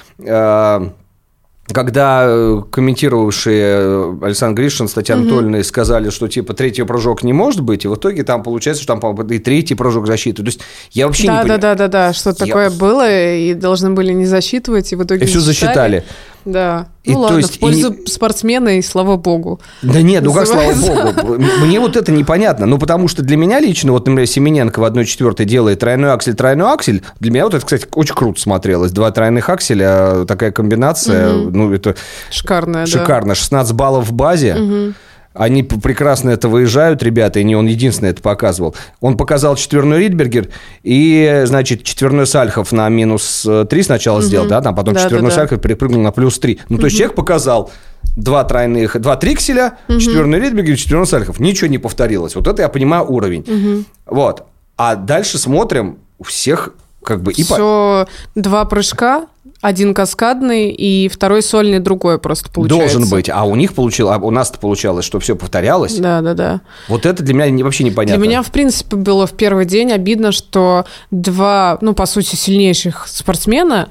когда 1.73 2.25
э, 2.27 2.63
комментировавшие 2.71 3.65
э, 3.65 4.15
Александр 4.23 4.63
Гришин 4.63 4.89
с 4.89 4.93
Татьяной 4.93 5.59
угу. 5.59 5.63
Сказали, 5.65 6.11
что 6.11 6.29
типа 6.29 6.55
третий 6.55 6.83
прыжок 6.83 7.23
не 7.23 7.33
может 7.33 7.61
быть, 7.63 7.85
и 7.85 7.89
в 7.89 7.95
итоге 7.95 8.23
там 8.25 8.43
получается, 8.43 8.83
что 8.83 8.97
там 8.97 9.15
и 9.29 9.39
третий 9.39 9.75
прыжок 9.75 10.07
защиты. 10.07 10.43
То 10.43 10.47
есть 10.47 10.61
я 10.93 11.07
вообще 11.07 11.27
да, 11.27 11.33
не 11.33 11.39
понимаю. 11.41 11.61
Да, 11.61 11.75
да, 11.75 11.89
да, 11.89 12.07
да, 12.07 12.13
что 12.13 12.31
я... 12.31 12.35
такое 12.35 12.71
было, 12.71 13.09
и 13.11 13.55
должны 13.55 13.91
были 13.91 14.13
не 14.13 14.27
засчитывать, 14.27 14.93
и 14.93 14.97
в 14.97 15.05
итоге 15.05 15.25
И 15.25 15.27
все 15.27 15.41
засчитали. 15.41 16.05
Да. 16.45 16.89
И, 17.05 17.13
ну 17.13 17.21
ладно, 17.21 17.39
есть, 17.39 17.57
в 17.57 17.59
пользу 17.59 17.93
и... 17.93 18.07
спортсмена, 18.07 18.79
и 18.79 18.83
слава 18.83 19.17
богу. 19.17 19.61
Да 19.83 20.03
нет, 20.03 20.23
ну 20.23 20.33
как 20.33 20.47
слава 20.47 20.73
богу. 20.73 21.43
Мне 21.65 21.81
вот 21.81 21.97
это 21.97 22.13
непонятно. 22.13 22.67
Ну, 22.67 22.79
потому 22.79 23.09
что 23.09 23.23
для 23.23 23.37
меня 23.37 23.61
лично, 23.61 23.93
вот, 23.93 24.07
например, 24.07 24.27
Семененко 24.27 24.81
в 24.81 24.85
1-4 24.85 25.45
делает 25.45 25.81
тройной 25.81 26.13
аксель, 26.13 26.35
тройной 26.35 26.73
аксель. 26.73 27.03
Для 27.21 27.31
меня 27.33 27.45
вот 27.45 27.55
это, 27.55 27.65
кстати, 27.65 27.87
очень 27.95 28.15
круто 28.15 28.41
смотрелось. 28.41 28.93
Два 28.93 29.11
тройных 29.11 29.49
акселя, 29.49 30.25
такая 30.27 30.53
комбинация. 30.53 31.35
Угу. 31.35 31.51
Ну, 31.51 31.73
это... 31.73 31.97
Шикарная, 32.31 32.87
Шикарно. 32.87 33.31
Да. 33.31 33.35
16 33.35 33.75
баллов 33.75 34.07
в 34.09 34.13
базе. 34.13 34.55
Угу. 34.55 34.95
Они 35.35 35.63
прекрасно 35.63 36.31
это 36.31 36.49
выезжают, 36.49 37.03
ребята, 37.03 37.41
и 37.41 37.45
не 37.45 37.57
он 37.57 37.67
единственный 37.67 38.11
это 38.11 38.23
показывал. 38.23 38.75
Он 39.01 39.17
показал 39.17 39.57
четверной 39.57 40.01
Ридбергер 40.01 40.49
и, 40.83 41.43
значит, 41.47 41.85
четверной 41.85 42.27
Сальхов 42.27 42.73
на 42.73 42.89
минус 42.89 43.47
3 43.69 43.83
сначала 43.83 44.19
угу. 44.19 44.25
сделал, 44.25 44.47
да, 44.47 44.61
там 44.61 44.75
потом 44.75 44.95
да, 44.95 45.03
четверной 45.03 45.31
да, 45.31 45.37
Сальхов 45.37 45.59
да. 45.59 45.63
перепрыгнул 45.63 46.03
на 46.03 46.13
плюс 46.13 46.39
3. 46.39 46.61
Ну, 46.69 46.75
угу. 46.75 46.81
то 46.81 46.87
есть 46.87 46.97
человек 46.97 47.17
показал 47.17 47.71
два 48.17 48.45
тройных, 48.45 49.01
два 49.01 49.17
трикселя, 49.17 49.79
угу. 49.89 49.99
четверной 49.99 50.41
Ридбергер, 50.41 50.77
четверной 50.77 51.07
Сальхов. 51.07 51.41
Ничего 51.41 51.69
не 51.69 51.79
повторилось. 51.79 52.35
Вот 52.35 52.47
это 52.47 52.63
я 52.63 52.69
понимаю 52.69 53.11
уровень. 53.11 53.41
Угу. 53.41 54.15
Вот. 54.15 54.47
А 54.77 54.97
дальше 54.97 55.39
смотрим, 55.39 55.99
у 56.19 56.25
всех 56.25 56.75
как 57.03 57.23
бы... 57.23 57.33
Все, 57.33 58.07
и... 58.35 58.41
два 58.41 58.65
прыжка, 58.65 59.27
один 59.63 59.95
каскадный 59.95 60.71
и 60.71 61.09
второй 61.09 61.41
сольный 61.41 61.79
другой 61.79 62.19
просто 62.19 62.51
получается. 62.51 62.99
Должен 62.99 63.11
быть. 63.11 63.31
А 63.31 63.45
у 63.45 63.55
них 63.55 63.75
получилось, 63.75 64.17
а 64.17 64.19
у 64.19 64.31
нас-то 64.33 64.59
получалось, 64.59 65.05
что 65.05 65.21
все 65.21 65.37
повторялось. 65.37 65.97
Да, 65.99 66.21
да, 66.21 66.35
да. 66.35 66.61
Вот 66.89 67.07
это 67.07 67.23
для 67.23 67.33
меня 67.33 67.65
вообще 67.65 67.85
непонятно. 67.85 68.21
Для 68.21 68.29
меня, 68.29 68.43
в 68.43 68.51
принципе, 68.51 68.97
было 68.97 69.25
в 69.27 69.33
первый 69.33 69.65
день 69.65 69.93
обидно, 69.93 70.33
что 70.33 70.85
два, 71.13 71.79
ну, 71.81 71.95
по 71.95 72.07
сути, 72.07 72.35
сильнейших 72.35 73.07
спортсмена 73.07 73.89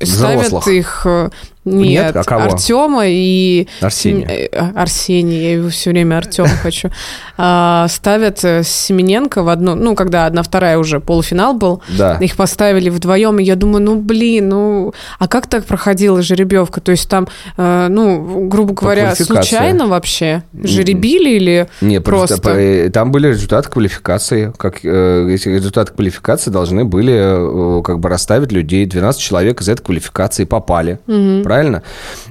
ставят 0.00 0.46
Взрослых. 0.46 0.68
их 0.68 1.02
э, 1.06 1.30
нет, 1.64 2.14
Нет 2.14 2.16
а 2.16 2.24
кого? 2.24 2.44
Артема 2.44 3.04
и... 3.06 3.66
Арсения. 3.80 4.26
Э, 4.28 4.72
Арсений, 4.74 5.42
я 5.42 5.52
его 5.54 5.70
все 5.70 5.90
время 5.90 6.18
Артем 6.18 6.46
хочу. 6.62 6.90
А, 7.36 7.88
ставят 7.88 8.44
э, 8.44 8.62
Семененко 8.62 9.42
в 9.42 9.48
одну... 9.48 9.74
Ну, 9.74 9.96
когда 9.96 10.26
одна-вторая 10.26 10.78
уже 10.78 11.00
полуфинал 11.00 11.52
был. 11.52 11.82
Да. 11.98 12.16
Их 12.20 12.36
поставили 12.36 12.90
вдвоем, 12.90 13.40
и 13.40 13.42
я 13.42 13.56
думаю, 13.56 13.82
ну, 13.82 13.96
блин, 13.96 14.50
ну... 14.50 14.94
А 15.18 15.26
как 15.26 15.48
так 15.48 15.64
проходила 15.64 16.22
жеребьевка? 16.22 16.80
То 16.80 16.92
есть 16.92 17.08
там, 17.08 17.26
э, 17.56 17.88
ну, 17.90 18.46
грубо 18.46 18.74
говоря, 18.74 19.16
случайно 19.16 19.88
вообще? 19.88 20.44
Жеребили 20.52 21.30
или 21.30 21.68
Не, 21.80 22.00
просто? 22.00 22.40
просто... 22.40 22.90
Там 22.92 23.10
были 23.10 23.26
результаты 23.26 23.68
квалификации. 23.68 24.52
Как, 24.56 24.84
эти 24.84 25.48
результаты 25.48 25.92
квалификации 25.92 26.52
должны 26.52 26.84
были 26.84 27.82
как 27.82 27.98
бы 27.98 28.08
расставить 28.08 28.52
людей. 28.52 28.86
12 28.86 29.20
человек 29.20 29.60
из 29.60 29.68
этой 29.68 29.82
квалификации 29.82 30.44
попали. 30.44 31.00
Угу 31.08 31.42
правильно? 31.54 31.82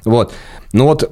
Вот. 0.06 0.34
Ну 0.74 0.86
вот... 0.86 1.12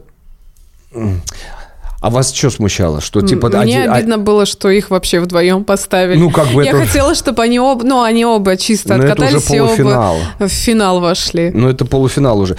А 2.01 2.09
вас 2.09 2.33
что 2.33 2.49
смущало? 2.49 2.99
Что 2.99 3.21
типа 3.21 3.49
Мне 3.49 3.83
один, 3.83 3.91
обидно 3.91 4.15
а... 4.15 4.17
было, 4.17 4.47
что 4.47 4.69
их 4.69 4.89
вообще 4.89 5.19
вдвоем 5.19 5.63
поставили. 5.63 6.17
Ну, 6.17 6.31
как 6.31 6.47
бы 6.47 6.65
Я 6.65 6.71
это... 6.71 6.85
хотела, 6.85 7.13
чтобы 7.13 7.43
они 7.43 7.59
оба, 7.59 7.83
ну, 7.83 8.01
они 8.01 8.25
оба 8.25 8.57
чисто 8.57 8.97
Но 8.97 9.03
откатались 9.03 9.43
это 9.43 9.53
уже 9.53 9.65
полуфинал. 9.65 10.15
и 10.15 10.19
оба 10.39 10.47
в 10.47 10.51
финал 10.51 10.99
вошли. 10.99 11.51
Ну, 11.53 11.69
это 11.69 11.85
полуфинал 11.85 12.39
уже. 12.39 12.57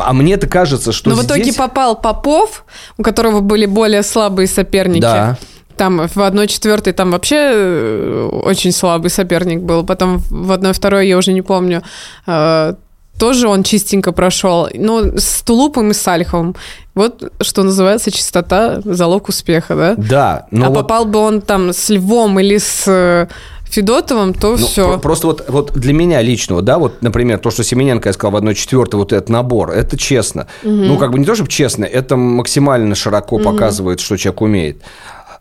А 0.00 0.14
мне-то 0.14 0.46
кажется, 0.46 0.90
что 0.90 1.10
Но 1.10 1.16
здесь... 1.16 1.26
в 1.26 1.28
итоге 1.28 1.52
попал 1.52 2.00
Попов, 2.00 2.64
у 2.96 3.02
которого 3.02 3.40
были 3.40 3.66
более 3.66 4.02
слабые 4.02 4.48
соперники. 4.48 5.02
Да. 5.02 5.36
Там 5.76 6.08
в 6.08 6.16
1-4 6.16 6.92
там 6.92 7.10
вообще 7.10 7.36
э, 7.36 8.28
очень 8.44 8.72
слабый 8.72 9.10
соперник 9.10 9.60
был. 9.60 9.84
Потом 9.84 10.16
в 10.30 10.50
1-2 10.50 11.04
я 11.04 11.18
уже 11.18 11.34
не 11.34 11.42
помню 11.42 11.82
э, 12.26 12.74
тоже 13.22 13.46
он 13.46 13.62
чистенько 13.62 14.10
прошел. 14.10 14.68
Но 14.74 15.16
с 15.16 15.42
Тулупом 15.42 15.92
и 15.92 15.94
с 15.94 16.00
Сальховым. 16.00 16.56
Вот, 16.96 17.32
что 17.40 17.62
называется, 17.62 18.10
чистота– 18.10 18.80
залог 18.84 19.28
успеха, 19.28 19.76
да? 19.76 19.94
Да. 19.96 20.46
Но 20.50 20.66
а 20.66 20.68
вот... 20.70 20.80
попал 20.80 21.04
бы 21.04 21.20
он 21.20 21.40
там 21.40 21.72
с 21.72 21.88
Львом 21.88 22.40
или 22.40 22.58
с 22.58 22.82
э, 22.88 23.28
Федотовым, 23.70 24.34
то 24.34 24.56
ну, 24.56 24.56
все. 24.56 24.98
Просто 24.98 25.28
вот, 25.28 25.44
вот 25.46 25.72
для 25.72 25.92
меня 25.92 26.20
личного, 26.20 26.62
да, 26.62 26.80
вот, 26.80 27.00
например, 27.00 27.38
то, 27.38 27.52
что 27.52 27.62
Семененко 27.62 28.08
я 28.08 28.12
сказал 28.12 28.40
в 28.40 28.44
1-4, 28.44 28.96
вот 28.96 29.12
этот 29.12 29.28
набор, 29.28 29.70
это 29.70 29.96
честно. 29.96 30.48
Угу. 30.64 30.72
Ну, 30.72 30.98
как 30.98 31.12
бы 31.12 31.20
не 31.20 31.24
то, 31.24 31.36
чтобы 31.36 31.48
честно, 31.48 31.84
это 31.84 32.16
максимально 32.16 32.96
широко 32.96 33.36
угу. 33.36 33.44
показывает, 33.44 34.00
что 34.00 34.16
человек 34.16 34.40
умеет. 34.40 34.82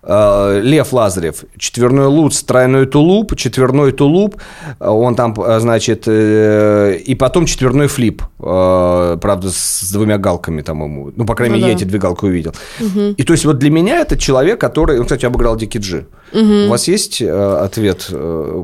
Э, 0.03 0.59
Лев 0.63 0.93
Лазарев, 0.93 1.43
четверной 1.57 2.07
луц, 2.07 2.41
тройной 2.41 2.87
тулуп, 2.87 3.35
четверной 3.35 3.91
тулуп, 3.91 4.35
э, 4.79 4.87
он 4.87 5.15
там, 5.15 5.35
э, 5.39 5.59
значит, 5.59 6.07
и 6.07 7.15
потом 7.19 7.45
четверной 7.45 7.87
флип, 7.87 8.23
правда, 8.37 9.49
с 9.51 9.91
двумя 9.91 10.17
галками, 10.17 10.63
там 10.63 10.83
ему, 10.83 11.11
ну, 11.15 11.25
по 11.25 11.35
крайней 11.35 11.55
ну, 11.55 11.57
мере, 11.57 11.67
да. 11.67 11.71
я 11.71 11.75
эти 11.75 11.83
две 11.83 11.99
галки 11.99 12.25
увидел. 12.25 12.53
Угу. 12.79 13.15
И 13.17 13.23
то 13.23 13.33
есть 13.33 13.45
вот 13.45 13.59
для 13.59 13.69
меня 13.69 13.99
это 13.99 14.17
человек, 14.17 14.59
который, 14.59 14.97
ну, 14.97 15.03
кстати, 15.03 15.25
обыграл 15.25 15.55
Дики 15.55 15.77
Джи. 15.77 16.07
Угу. 16.33 16.65
У 16.65 16.69
вас 16.69 16.87
есть 16.87 17.21
ответ, 17.21 18.09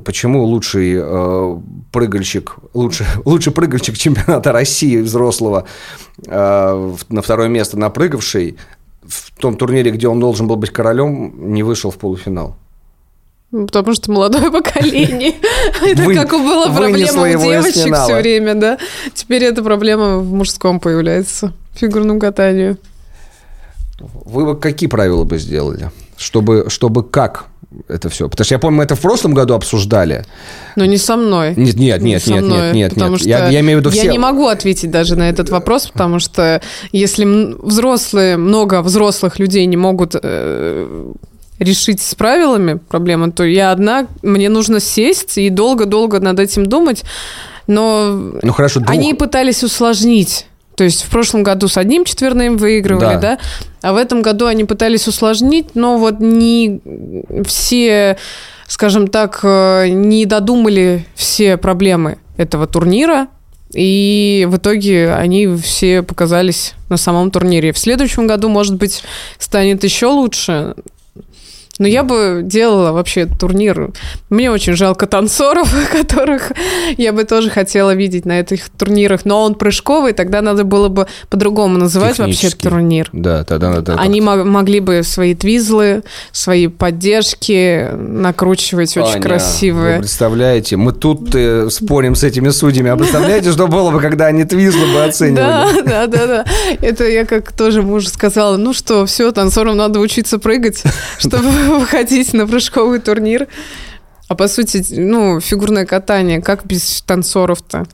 почему 0.06 0.44
лучший 0.44 1.04
прыгальщик, 1.92 2.56
лучший, 2.74 3.06
лучший 3.26 3.54
прыгальщик 3.54 3.96
чемпионата 3.96 4.52
России 4.52 4.98
взрослого 4.98 5.66
на 6.26 7.22
второе 7.22 7.48
место 7.48 7.78
напрыгавший 7.78 8.58
в 9.08 9.32
том 9.40 9.58
турнире, 9.58 9.92
где 9.92 10.08
он 10.08 10.20
должен 10.20 10.48
был 10.48 10.56
быть 10.56 10.72
королем, 10.72 11.54
не 11.54 11.64
вышел 11.64 11.92
в 11.92 11.98
полуфинал. 11.98 12.56
Ну, 13.52 13.66
потому 13.66 13.94
что 13.94 14.12
молодое 14.12 14.52
поколение. 14.52 15.34
Это 15.82 16.14
как 16.14 16.32
была 16.32 16.70
проблема 16.70 17.24
у 17.24 17.28
девочек 17.28 17.96
все 17.96 18.16
время, 18.16 18.56
да? 18.56 18.78
Теперь 19.14 19.44
эта 19.44 19.64
проблема 19.64 20.18
в 20.18 20.34
мужском 20.34 20.80
появляется, 20.80 21.54
фигурном 21.76 22.20
катании. 22.20 22.78
Вы 24.00 24.56
какие 24.56 24.90
правила 24.90 25.24
бы 25.24 25.38
сделали? 25.38 25.92
Чтобы, 26.18 26.66
чтобы 26.70 27.04
как 27.04 27.46
это 27.88 28.10
все? 28.10 28.30
Потому 28.30 28.46
что 28.46 28.56
я 28.56 28.60
помню, 28.60 28.78
мы 28.78 28.84
это 28.84 28.96
в 28.96 29.02
прошлом 29.02 29.34
году 29.34 29.54
обсуждали. 29.54 30.26
Но 30.76 30.86
не 30.86 30.98
со 30.98 31.18
мной. 31.18 31.54
Нет, 31.56 31.76
нет, 31.76 32.02
нет, 32.02 32.28
нет, 32.28 32.44
нет, 32.44 32.74
нет, 32.74 32.94
потому 32.94 33.12
нет. 33.12 33.20
Что 33.22 33.30
я, 33.30 33.48
я 33.50 33.60
имею 33.62 33.80
в 33.80 33.82
виду 33.82 33.90
все. 33.90 34.06
Я 34.06 34.12
не 34.12 34.20
могу 34.20 34.48
ответить 34.48 34.92
даже 34.92 35.16
на 35.16 35.30
этот 35.30 35.50
вопрос, 35.50 35.88
потому 35.88 36.20
что 36.20 36.62
если 36.92 37.26
взрослые, 37.26 38.38
много 38.38 38.82
взрослых 38.82 39.40
людей 39.40 39.66
не 39.66 39.78
могут 39.78 40.16
э, 40.22 41.14
решить 41.60 42.02
с 42.02 42.16
правилами 42.16 42.76
проблемы, 42.76 43.32
то 43.32 43.44
я 43.44 43.72
одна, 43.72 44.08
мне 44.22 44.50
нужно 44.50 44.80
сесть 44.80 45.38
и 45.38 45.50
долго-долго 45.50 46.20
над 46.20 46.40
этим 46.40 46.66
думать. 46.66 47.04
Но 47.68 48.32
ну, 48.42 48.54
хорошо, 48.54 48.80
двух... 48.80 48.92
они 48.92 49.14
пытались 49.14 49.64
усложнить. 49.64 50.46
То 50.78 50.84
есть 50.84 51.02
в 51.02 51.10
прошлом 51.10 51.42
году 51.42 51.68
с 51.68 51.76
одним 51.76 52.06
четверным 52.06 52.56
выигрывали, 52.56 53.16
да. 53.16 53.20
да? 53.20 53.40
А 53.82 53.94
в 53.94 53.98
этом 53.98 54.22
году 54.22 54.46
они 54.46 54.64
пытались 54.64 55.08
усложнить, 55.08 55.74
но 55.74 55.98
вот 55.98 56.20
не 56.20 56.82
все, 57.46 58.16
скажем 58.68 59.08
так, 59.08 59.40
э, 59.42 59.88
не 59.88 60.28
додумали 60.28 61.08
все 61.16 61.58
проблемы 61.58 62.20
этого 62.38 62.68
турнира. 62.68 63.28
И 63.74 64.48
в 64.48 64.58
итоге 64.58 65.14
они 65.14 65.48
все 65.58 66.04
показались 66.04 66.76
на 66.90 66.98
самом 66.98 67.32
турнире. 67.32 67.74
В 67.74 67.80
следующем 67.80 68.28
году, 68.28 68.48
может 68.48 68.76
быть, 68.76 69.04
станет 69.40 69.84
еще 69.84 70.06
лучше. 70.06 70.76
Но 71.80 71.88
я 71.88 72.04
бы 72.04 72.42
делала 72.44 72.92
вообще 72.92 73.26
турнир. 73.26 73.92
Мне 74.30 74.52
очень 74.52 74.76
жалко 74.76 75.06
танцоров, 75.06 75.74
которых 75.92 76.52
я 76.98 77.14
бы 77.14 77.24
тоже 77.24 77.50
хотела 77.50 77.94
видеть 77.94 78.26
на 78.26 78.40
этих 78.40 78.70
турнирах. 78.70 79.26
Но 79.26 79.44
он 79.44 79.56
прыжковый, 79.56 80.14
тогда 80.14 80.42
надо 80.42 80.64
было 80.64 80.88
бы 80.88 81.08
по-другому 81.30 81.78
называть 81.78 82.18
вообще 82.20 82.50
турнир. 82.50 83.10
Да, 83.14 83.44
тогда 83.44 83.70
надо. 83.70 83.96
Они 83.96 84.22
могли 84.22 84.80
бы 84.80 85.04
свои 85.04 85.36
твизлы, 85.36 86.04
свои 86.32 86.68
поддержки 86.68 87.90
накручивать 87.96 88.98
Аня, 88.98 89.06
очень 89.06 89.22
красивые. 89.22 89.96
Вы 89.96 90.02
представляете, 90.02 90.78
мы 90.78 90.94
тут 90.94 91.34
э, 91.36 91.70
спорим 91.70 92.16
с 92.16 92.24
этими 92.24 92.50
судьями. 92.50 92.90
А 92.90 92.98
представляете, 92.98 93.52
что 93.52 93.68
было 93.68 93.92
бы, 93.92 94.02
когда 94.02 94.28
они 94.28 94.44
твизлы 94.44 94.88
бы 94.94 95.04
оценивали? 95.04 95.36
Да, 95.36 95.82
да, 95.86 96.08
да, 96.08 96.28
да. 96.28 96.46
Это 96.82 97.06
я 97.06 97.26
как 97.26 97.52
тоже 97.52 97.82
мужу 97.82 98.08
сказала. 98.10 98.58
Ну 98.58 98.74
что, 98.74 99.06
все, 99.06 99.32
танцорам 99.32 99.78
надо 99.78 100.00
учиться 100.00 100.40
прыгать, 100.40 100.84
чтобы 101.18 101.48
выходить 101.80 102.34
на 102.34 102.48
прыжковый 102.48 103.00
турнир. 103.00 103.48
А 104.28 104.36
по 104.36 104.48
сути, 104.48 104.84
ну, 104.90 105.40
фигурное 105.40 105.86
катание, 105.86 106.42
как 106.42 106.66
без 106.66 107.02
танцоров-то? 107.02 107.86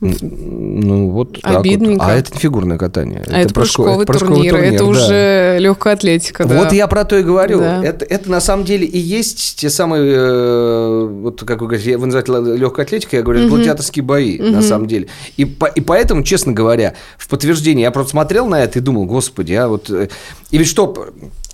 Ну, 0.00 1.10
вот 1.10 1.40
Обидненько. 1.42 2.04
Вот. 2.04 2.08
А 2.08 2.14
это 2.14 2.32
не 2.32 2.38
фигурное 2.38 2.78
катание. 2.78 3.24
А 3.26 3.30
это, 3.30 3.36
это 3.36 3.54
прыжковый, 3.54 4.06
прыжковый 4.06 4.36
турнир, 4.36 4.52
турнир, 4.52 4.74
это 4.74 4.84
да. 4.84 4.90
уже 4.90 5.56
легкая 5.58 5.94
атлетика. 5.94 6.44
Да. 6.44 6.62
Вот 6.62 6.72
я 6.72 6.86
про 6.86 7.04
то 7.04 7.16
и 7.18 7.24
говорю. 7.24 7.58
Да. 7.58 7.84
Это, 7.84 8.04
это 8.04 8.30
на 8.30 8.40
самом 8.40 8.64
деле 8.64 8.86
и 8.86 8.96
есть 8.96 9.56
те 9.58 9.68
самые, 9.70 10.04
э, 10.14 11.08
вот 11.22 11.42
как 11.44 11.62
вы 11.62 11.66
говорите, 11.66 11.96
вы 11.96 12.06
называете 12.06 12.56
легкой 12.56 12.84
атлетикой, 12.84 13.18
я 13.18 13.22
говорю, 13.24 13.46
угу. 13.46 13.56
гладиаторские 13.56 14.04
бои, 14.04 14.38
угу. 14.38 14.50
на 14.50 14.62
самом 14.62 14.86
деле. 14.86 15.08
И, 15.36 15.44
по, 15.44 15.66
и 15.66 15.80
поэтому, 15.80 16.22
честно 16.22 16.52
говоря, 16.52 16.94
в 17.16 17.26
подтверждение, 17.26 17.82
я 17.82 17.90
просто 17.90 18.12
смотрел 18.12 18.46
на 18.46 18.62
это 18.62 18.78
и 18.78 18.82
думал, 18.82 19.04
господи, 19.04 19.54
а 19.54 19.66
вот... 19.66 19.90
Э, 19.90 20.08
и 20.52 20.58
ведь 20.58 20.68
что, 20.68 21.08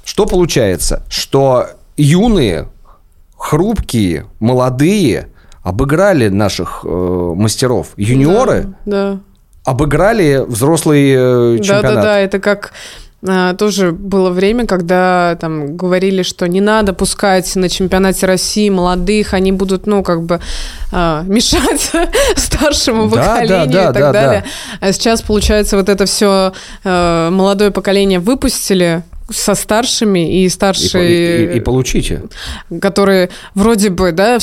что 0.05 0.27
получается? 0.27 1.03
Что 1.09 1.69
юные, 1.97 2.69
хрупкие, 3.37 4.27
молодые 4.41 5.29
обыграли 5.63 6.29
наших 6.29 6.81
э, 6.85 6.89
мастеров. 6.89 7.89
Юниоры 7.97 8.75
да, 8.85 9.15
да. 9.15 9.21
обыграли 9.65 10.45
взрослый 10.47 11.11
э, 11.11 11.59
чемпионат. 11.59 11.83
Да-да-да, 11.83 12.19
это 12.21 12.39
как 12.39 12.73
а, 13.27 13.55
тоже 13.55 13.93
было 13.93 14.29
время, 14.29 14.67
когда 14.67 15.37
там 15.41 15.77
говорили, 15.77 16.23
что 16.23 16.47
не 16.47 16.61
надо 16.61 16.93
пускать 16.93 17.57
на 17.57 17.71
чемпионате 17.71 18.27
России 18.27 18.69
молодых, 18.69 19.33
они 19.33 19.51
будут, 19.51 19.87
ну, 19.87 20.03
как 20.03 20.25
бы 20.25 20.41
а, 20.93 21.23
мешать 21.27 21.91
старшему 22.37 23.09
поколению 23.09 23.73
да, 23.73 23.85
да, 23.85 23.91
и 23.91 23.93
так 23.93 23.95
да, 23.95 24.13
далее. 24.13 24.45
А 24.81 24.93
сейчас, 24.93 25.23
получается, 25.23 25.79
вот 25.79 25.89
это 25.89 26.05
все 26.05 26.53
а, 26.85 27.31
молодое 27.31 27.71
поколение 27.71 28.19
выпустили, 28.19 29.03
со 29.31 29.55
старшими 29.55 30.43
и 30.43 30.49
старшие... 30.49 31.47
И, 31.47 31.55
и, 31.55 31.57
и 31.57 31.61
получите. 31.61 32.23
Которые 32.81 33.31
вроде 33.55 33.91
бы, 33.91 34.13
да, 34.13 34.39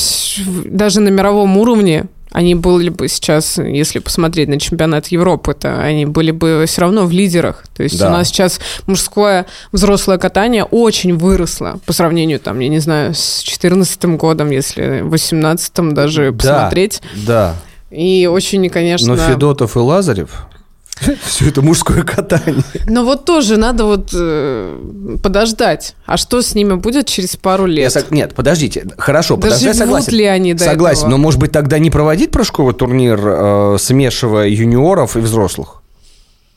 даже 0.66 1.02
на 1.02 1.10
мировом 1.10 1.58
уровне 1.58 2.08
они 2.32 2.56
были 2.56 2.90
бы 2.90 3.10
сейчас, 3.10 3.58
если 3.58 4.00
посмотреть 4.00 4.48
на 4.48 4.58
чемпионат 4.58 5.08
Европы, 5.08 5.54
то 5.54 5.82
они 5.82 6.06
были 6.06 6.32
бы 6.32 6.64
все 6.66 6.82
равно 6.82 7.06
в 7.06 7.12
лидерах. 7.12 7.66
То 7.76 7.84
есть 7.84 8.00
да. 8.00 8.08
у 8.08 8.12
нас 8.12 8.30
сейчас 8.30 8.60
мужское 8.88 9.46
взрослое 9.74 10.18
катание 10.18 10.64
очень 10.64 11.18
выросло 11.18 11.80
по 11.86 11.92
сравнению, 11.92 12.40
там, 12.40 12.60
я 12.60 12.70
не 12.70 12.80
знаю, 12.80 13.14
с 13.14 13.44
2014 13.44 14.06
годом, 14.18 14.50
если 14.50 15.02
в 15.02 15.10
2018 15.10 15.94
даже 15.94 16.32
посмотреть. 16.32 17.02
Да, 17.28 17.56
да. 17.92 17.96
И 17.96 18.26
очень, 18.28 18.70
конечно... 18.70 19.16
Но 19.16 19.18
Федотов 19.18 19.76
и 19.76 19.80
Лазарев 19.80 20.48
Все 21.24 21.50
это 21.50 21.62
мужское 21.62 22.04
катание. 22.04 22.64
Но 22.88 23.04
вот 23.04 23.26
тоже 23.26 23.58
надо 23.58 23.86
вот 23.86 24.10
э, 24.14 25.18
подождать. 25.22 25.96
А 26.06 26.18
что 26.18 26.42
с 26.42 26.56
ними 26.56 26.76
будет 26.76 27.08
через 27.08 27.36
пару 27.36 27.66
лет? 27.66 27.94
Я, 27.94 28.04
нет, 28.10 28.36
подождите. 28.36 28.88
Хорошо, 28.98 29.36
да 29.36 29.44
подожди, 29.44 29.74
согласен. 29.74 30.14
ли 30.14 30.26
они 30.26 30.54
до 30.54 30.64
Согласен, 30.64 31.02
этого? 31.02 31.12
но 31.12 31.18
может 31.18 31.40
быть 31.40 31.52
тогда 31.52 31.80
не 31.80 31.90
проводить 31.90 32.32
прыжковый 32.32 32.74
турнир, 32.74 33.20
э, 33.24 33.78
смешивая 33.80 34.48
юниоров 34.48 35.18
и 35.18 35.20
взрослых? 35.20 35.81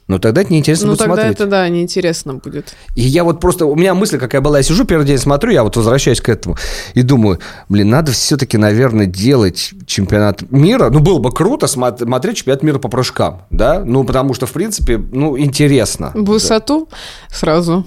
Ну, 0.06 0.18
тогда 0.18 0.42
это 0.42 0.52
неинтересно 0.52 0.86
ну, 0.86 0.92
будет 0.92 0.98
тогда 0.98 1.14
смотреть. 1.14 1.34
это, 1.36 1.46
да, 1.46 1.68
неинтересно 1.68 2.34
будет. 2.34 2.74
И 2.94 3.00
я 3.00 3.24
вот 3.24 3.40
просто... 3.40 3.64
У 3.64 3.74
меня 3.74 3.94
мысль 3.94 4.18
какая 4.18 4.42
была. 4.42 4.58
Я 4.58 4.62
сижу 4.62 4.84
первый 4.84 5.06
день, 5.06 5.16
смотрю, 5.16 5.52
я 5.52 5.64
вот 5.64 5.76
возвращаюсь 5.76 6.20
к 6.20 6.28
этому 6.28 6.56
и 6.92 7.02
думаю, 7.02 7.38
блин, 7.70 7.88
надо 7.88 8.12
все-таки, 8.12 8.58
наверное, 8.58 9.06
делать 9.06 9.72
чемпионат 9.86 10.50
мира. 10.50 10.90
Ну, 10.90 11.00
было 11.00 11.18
бы 11.20 11.32
круто 11.32 11.66
смотреть 11.66 12.36
чемпионат 12.36 12.62
мира 12.62 12.78
по 12.78 12.88
прыжкам, 12.88 13.42
да? 13.50 13.82
Ну, 13.82 14.04
потому 14.04 14.34
что, 14.34 14.46
в 14.46 14.52
принципе, 14.52 14.98
ну, 14.98 15.38
интересно. 15.38 16.12
Высоту 16.14 16.88
да. 16.90 16.96
сразу? 17.34 17.86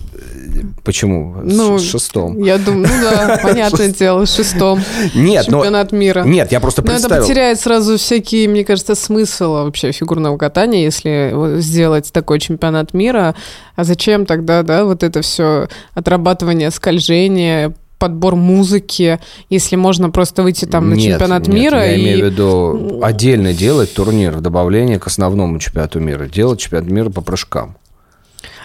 Почему? 0.83 1.35
Ну, 1.43 1.79
шестом. 1.79 2.41
Я 2.41 2.57
думаю, 2.57 2.87
ну 2.87 3.01
да, 3.01 3.39
понятное 3.43 3.89
дело, 3.89 4.25
шестом. 4.25 4.81
Нет, 5.13 5.45
Чемпионат 5.45 5.91
мира. 5.91 6.23
Нет, 6.23 6.51
я 6.51 6.59
просто 6.59 6.81
представил. 6.81 7.09
Но 7.09 7.15
это 7.15 7.27
потеряет 7.27 7.59
сразу 7.59 7.97
всякие, 7.97 8.47
мне 8.47 8.63
кажется, 8.63 8.95
смысл 8.95 9.53
вообще 9.53 9.91
фигурного 9.91 10.37
катания, 10.37 10.83
если 10.83 11.59
сделать 11.59 11.97
делать 11.97 12.11
такой 12.13 12.39
чемпионат 12.39 12.93
мира, 12.93 13.35
а 13.75 13.83
зачем 13.83 14.25
тогда, 14.25 14.63
да, 14.63 14.85
вот 14.85 15.03
это 15.03 15.21
все 15.21 15.67
отрабатывание 15.93 16.71
скольжения, 16.71 17.73
подбор 17.97 18.35
музыки, 18.35 19.19
если 19.49 19.75
можно 19.75 20.09
просто 20.09 20.43
выйти 20.43 20.65
там 20.65 20.89
на 20.89 20.93
нет, 20.93 21.13
чемпионат 21.13 21.47
нет, 21.47 21.55
мира. 21.55 21.85
Я 21.85 21.95
и... 21.95 22.01
имею 22.01 22.27
в 22.27 22.31
виду 22.31 22.99
отдельно 23.01 23.53
делать 23.53 23.93
турнир 23.93 24.33
в 24.33 24.41
добавление 24.41 24.99
к 24.99 25.07
основному 25.07 25.59
чемпионату 25.59 25.99
мира, 25.99 26.25
делать 26.27 26.59
чемпионат 26.59 26.89
мира 26.89 27.09
по 27.09 27.21
прыжкам. 27.21 27.77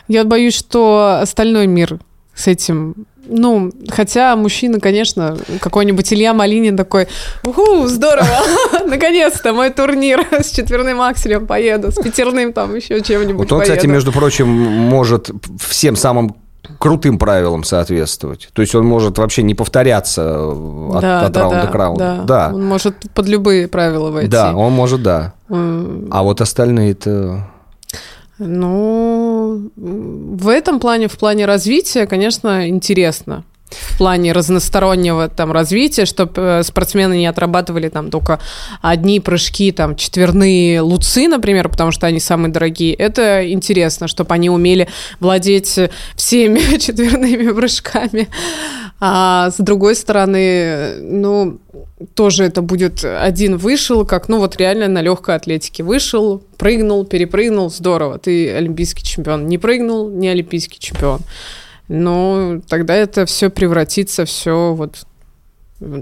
Я 0.08 0.24
боюсь, 0.24 0.54
что 0.54 1.18
остальной 1.20 1.66
мир 1.66 1.98
с 2.34 2.46
этим 2.46 3.06
ну, 3.24 3.70
хотя 3.88 4.34
мужчина, 4.36 4.80
конечно, 4.80 5.38
какой-нибудь 5.60 6.12
Илья 6.12 6.34
Малинин 6.34 6.76
такой, 6.76 7.06
уху, 7.44 7.86
здорово, 7.86 8.26
наконец-то 8.86 9.52
мой 9.52 9.70
турнир 9.70 10.26
с 10.32 10.50
четверным 10.50 11.00
акселем 11.00 11.46
поеду, 11.46 11.92
с 11.92 11.96
пятерным 11.96 12.52
там 12.52 12.74
еще 12.74 13.00
чем-нибудь 13.00 13.38
Вот 13.38 13.52
он, 13.52 13.60
поеду. 13.60 13.74
кстати, 13.74 13.86
между 13.86 14.12
прочим, 14.12 14.48
может 14.48 15.30
всем 15.60 15.94
самым 15.94 16.34
крутым 16.78 17.18
правилам 17.18 17.64
соответствовать. 17.64 18.48
То 18.52 18.62
есть 18.62 18.74
он 18.74 18.86
может 18.86 19.18
вообще 19.18 19.42
не 19.42 19.54
повторяться 19.54 20.48
от, 20.48 21.00
да, 21.00 21.26
от 21.26 21.32
да, 21.32 21.40
раунда 21.40 21.62
да, 21.62 21.66
к 21.66 21.74
раунду. 21.74 21.98
Да. 21.98 22.22
да. 22.22 22.50
Он 22.54 22.64
может 22.64 22.94
под 23.14 23.28
любые 23.28 23.68
правила 23.68 24.10
войти. 24.10 24.30
Да, 24.30 24.54
он 24.54 24.72
может, 24.72 25.02
да. 25.02 25.34
А 25.48 26.22
вот 26.22 26.40
остальные-то... 26.40 27.48
Ну, 28.38 29.21
в 29.76 30.48
этом 30.48 30.80
плане, 30.80 31.08
в 31.08 31.18
плане 31.18 31.46
развития, 31.46 32.06
конечно, 32.06 32.68
интересно 32.68 33.44
в 33.74 33.98
плане 33.98 34.32
разностороннего 34.32 35.28
там 35.28 35.52
развития, 35.52 36.04
чтобы 36.04 36.32
э, 36.36 36.62
спортсмены 36.62 37.16
не 37.16 37.26
отрабатывали 37.26 37.88
там 37.88 38.10
только 38.10 38.40
одни 38.80 39.20
прыжки, 39.20 39.72
там 39.72 39.96
четверные 39.96 40.80
луцы, 40.80 41.28
например, 41.28 41.68
потому 41.68 41.90
что 41.90 42.06
они 42.06 42.20
самые 42.20 42.52
дорогие. 42.52 42.94
Это 42.94 43.50
интересно, 43.50 44.08
чтобы 44.08 44.34
они 44.34 44.50
умели 44.50 44.88
владеть 45.20 45.78
всеми 46.16 46.76
четверными 46.78 47.52
прыжками. 47.52 48.28
А 49.00 49.50
с 49.50 49.56
другой 49.56 49.96
стороны, 49.96 50.96
ну, 51.00 51.58
тоже 52.14 52.44
это 52.44 52.62
будет 52.62 53.04
один 53.04 53.56
вышел, 53.56 54.04
как, 54.04 54.28
ну, 54.28 54.38
вот 54.38 54.56
реально 54.56 54.88
на 54.88 55.02
легкой 55.02 55.36
атлетике 55.36 55.82
вышел, 55.82 56.42
прыгнул, 56.58 57.04
перепрыгнул, 57.04 57.70
здорово, 57.70 58.18
ты 58.18 58.50
олимпийский 58.52 59.04
чемпион. 59.04 59.46
Не 59.46 59.58
прыгнул, 59.58 60.08
не 60.08 60.28
олимпийский 60.28 60.78
чемпион. 60.78 61.20
Но 61.92 62.62
тогда 62.68 62.94
это 62.94 63.26
все 63.26 63.50
превратится 63.50 64.24
все 64.24 64.72
вот 64.72 65.04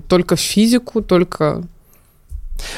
только 0.07 0.37
в 0.37 0.41
физику, 0.41 1.03
только... 1.03 1.65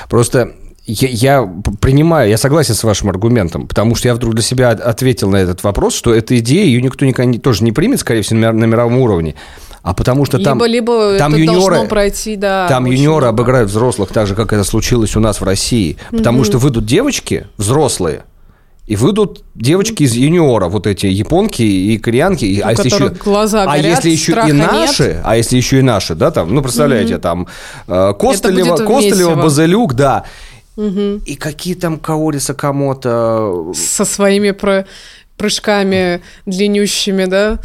Просто 0.09 0.55
я, 0.87 1.09
я 1.09 1.53
принимаю, 1.81 2.31
я 2.31 2.39
согласен 2.39 2.75
с 2.75 2.83
вашим 2.85 3.11
аргументом, 3.11 3.67
потому 3.67 3.97
что 3.97 4.09
я 4.09 4.15
вдруг 4.15 4.33
для 4.33 4.43
себя 4.43 4.71
ответил 4.71 5.29
на 5.29 5.37
этот 5.37 5.63
вопрос, 5.63 5.95
что 5.95 6.15
эта 6.15 6.39
идея, 6.39 6.65
ее 6.65 6.81
никто 6.81 7.05
никогда 7.05 7.39
тоже 7.39 7.65
не 7.65 7.73
примет, 7.73 8.01
скорее 8.01 8.23
всего, 8.23 8.39
на 8.41 8.65
мировом 8.65 8.97
уровне. 8.97 9.35
А 9.83 9.93
потому 9.93 10.25
что 10.25 10.39
там, 10.39 10.65
либо, 10.65 11.11
либо 11.11 11.19
там 11.19 11.35
юниоры, 11.35 11.87
пройти, 11.89 12.37
да, 12.37 12.67
там 12.69 12.87
юниоры 12.87 13.27
обыграют 13.27 13.69
взрослых, 13.69 14.11
так 14.11 14.27
же, 14.27 14.35
как 14.35 14.55
это 14.55 14.65
случилось 14.65 15.17
у 15.17 15.21
нас 15.21 15.41
в 15.41 15.45
России. 15.45 15.99
Потому 16.13 16.39
угу. 16.39 16.45
что 16.47 16.59
выйдут 16.59 16.87
девочки 16.87 17.47
взрослые, 17.59 18.23
И 18.87 18.97
выйдут 18.97 19.45
девочки 19.55 20.03
из 20.03 20.15
юниора, 20.15 20.69
вот 20.69 20.89
эти 20.89 21.07
японки 21.07 21.63
и 21.63 21.99
кореянки. 21.99 22.61
У 22.63 22.67
а 22.67 22.73
если 22.73 22.89
еще, 22.89 23.09
глаза 23.11 23.65
горят, 23.65 23.85
а 23.85 23.89
если 23.89 24.11
еще 24.11 24.33
и 24.33 24.53
наши, 24.53 25.03
нет. 25.05 25.21
а 25.25 25.37
если 25.37 25.57
еще 25.57 25.79
и 25.79 25.83
наши, 25.83 26.15
да, 26.17 26.33
там, 26.33 26.53
ну, 26.53 26.63
представляете, 26.63 27.15
mm-hmm. 27.15 27.19
там 27.19 27.47
э, 27.87 28.13
Костылева, 28.19 28.77
Костылева, 28.79 29.37
Базелюк, 29.37 29.95
да. 29.95 30.25
Угу. 30.77 31.23
И 31.27 31.37
какие 31.37 31.75
там 31.75 31.99
Каори 31.99 32.39
Сакамото... 32.39 33.73
Со 33.75 34.05
своими 34.05 34.53
про... 34.53 34.87
прыжками 35.37 36.23
длиннющими, 36.47 37.27
да? 37.27 37.59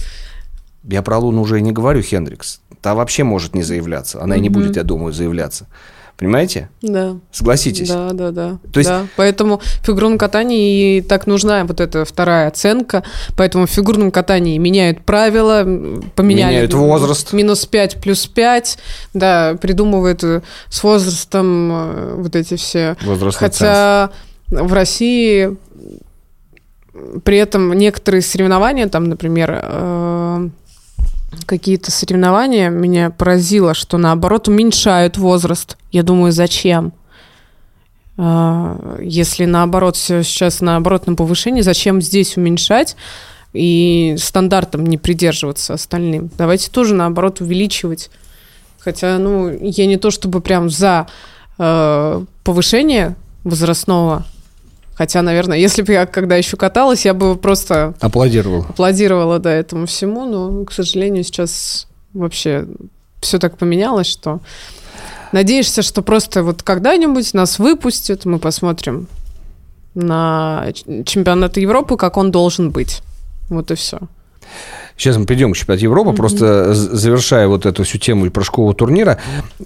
Я 0.84 1.01
про 1.01 1.17
Луну 1.17 1.41
уже 1.41 1.60
и 1.60 1.62
не 1.62 1.71
говорю, 1.71 2.01
Хендрикс. 2.01 2.60
Та 2.82 2.93
вообще 2.93 3.23
может 3.23 3.56
не 3.56 3.63
заявляться. 3.63 4.21
Она 4.21 4.36
угу. 4.36 4.39
и 4.39 4.43
не 4.43 4.49
будет, 4.49 4.75
я 4.75 4.84
думаю, 4.84 5.13
заявляться. 5.13 5.67
Понимаете? 6.17 6.69
Да. 6.82 7.17
Согласитесь? 7.32 7.89
Да, 7.89 8.12
да, 8.12 8.32
да. 8.32 8.58
То 8.73 8.80
есть... 8.80 8.89
да. 8.89 9.06
Поэтому 9.17 9.60
в 9.60 9.86
фигурном 9.86 10.17
катании 10.17 11.01
так 11.01 11.27
нужна 11.27 11.63
вот 11.63 11.80
эта 11.80 12.06
вторая 12.06 12.47
оценка. 12.47 13.03
Поэтому 13.36 13.67
в 13.67 13.69
фигурном 13.69 14.10
катании 14.10 14.58
меняют 14.58 15.06
правила, 15.06 15.62
поменяли... 16.15 16.53
Меняют 16.53 16.73
возраст. 16.73 17.34
Минус 17.34 17.67
5 17.67 18.01
плюс 18.01 18.25
5. 18.25 18.80
Да, 19.13 19.58
придумывают 19.62 20.23
э, 20.23 20.41
с 20.69 20.84
возрастом 20.84 21.71
э, 21.71 22.13
вот 22.17 22.36
эти 22.36 22.56
все... 22.56 22.97
Возрастный 23.03 23.47
Хотя 23.47 24.10
в 24.49 24.73
России 24.73 25.56
при 27.23 27.38
этом 27.38 27.73
некоторые 27.73 28.21
соревнования, 28.21 28.88
там, 28.88 29.06
например, 29.06 29.60
э, 29.62 30.07
какие-то 31.46 31.92
соревнования, 31.92 32.70
меня 32.70 33.10
поразило, 33.10 33.74
что 33.74 33.98
наоборот 33.98 34.48
уменьшают 34.48 35.18
возраст. 35.18 35.78
Я 35.92 36.04
думаю, 36.04 36.32
зачем? 36.32 36.94
А, 38.18 38.98
если 39.02 39.46
наоборот 39.46 39.96
все 39.96 40.24
сейчас 40.24 40.62
наоборот 40.62 41.08
на 41.08 41.16
повышении, 41.16 41.62
зачем 41.62 42.02
здесь 42.02 42.38
уменьшать 42.38 42.96
и 43.54 44.16
стандартам 44.18 44.86
не 44.86 44.98
придерживаться 44.98 45.74
остальным? 45.74 46.30
Давайте 46.38 46.72
тоже 46.72 46.96
наоборот 46.96 47.42
увеличивать. 47.42 48.10
Хотя, 48.80 49.18
ну, 49.18 49.50
я 49.50 49.86
не 49.86 49.98
то 49.98 50.12
чтобы 50.12 50.42
прям 50.42 50.70
за 50.70 51.08
э, 51.58 52.26
повышение 52.44 53.16
возрастного 53.44 54.26
Хотя, 54.97 55.21
наверное, 55.21 55.60
если 55.60 55.83
бы 55.83 55.93
я 55.93 56.07
когда 56.07 56.36
еще 56.38 56.57
каталась, 56.57 57.05
я 57.05 57.13
бы 57.13 57.36
просто... 57.36 57.93
Аплодировала. 57.99 58.65
Аплодировала, 58.67 59.38
да, 59.38 59.53
этому 59.53 59.86
всему. 59.86 60.25
Но, 60.25 60.65
к 60.65 60.71
сожалению, 60.71 61.23
сейчас 61.23 61.88
вообще 62.13 62.65
все 63.21 63.38
так 63.38 63.57
поменялось, 63.57 64.07
что... 64.07 64.39
Надеешься, 65.33 65.81
что 65.81 66.01
просто 66.01 66.41
вот 66.41 66.63
когда-нибудь 66.63 67.33
нас 67.33 67.60
выпустят, 67.60 68.25
мы 68.25 68.39
посмотрим 68.39 69.07
на 69.93 70.67
чемпионат 71.05 71.57
Европы, 71.57 71.97
как 71.97 72.17
он 72.17 72.31
должен 72.31 72.71
быть. 72.71 73.01
Вот 73.49 73.69
и 73.69 73.75
все. 73.75 73.99
Сейчас 74.97 75.15
мы 75.17 75.25
придем 75.25 75.53
к 75.53 75.55
чемпионату 75.55 75.83
Европы, 75.83 76.10
mm-hmm. 76.10 76.15
просто 76.15 76.73
завершая 76.73 77.47
вот 77.47 77.67
эту 77.67 77.83
всю 77.83 77.99
тему 77.99 78.31
прыжкового 78.31 78.73
турнира. 78.73 79.19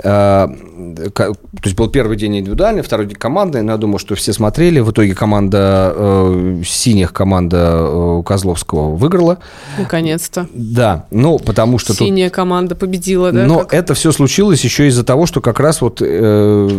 Э, 0.03 0.47
то 0.49 1.35
есть 1.63 1.77
был 1.77 1.89
первый 1.89 2.17
день 2.17 2.37
индивидуальный, 2.37 2.81
второй 2.81 3.05
день 3.05 3.15
командный, 3.15 3.61
но 3.61 3.71
я 3.71 3.77
думаю, 3.77 3.97
что 3.97 4.15
все 4.15 4.33
смотрели. 4.33 4.81
В 4.81 4.91
итоге 4.91 5.15
команда 5.15 5.93
э, 5.95 6.63
синих, 6.65 7.13
команда 7.13 7.77
э, 7.79 8.23
Козловского 8.25 8.93
выиграла. 8.93 9.39
Наконец-то. 9.77 10.47
Да, 10.53 11.05
ну 11.11 11.39
потому 11.39 11.77
что... 11.77 11.93
Синяя 11.93 12.27
тут... 12.27 12.35
команда 12.35 12.75
победила, 12.75 13.31
да? 13.31 13.45
Но 13.45 13.59
как? 13.59 13.73
это 13.73 13.93
все 13.93 14.11
случилось 14.11 14.61
еще 14.65 14.87
из-за 14.87 15.05
того, 15.05 15.27
что 15.27 15.39
как 15.39 15.61
раз 15.61 15.79
вот 15.79 16.01
э, 16.01 16.69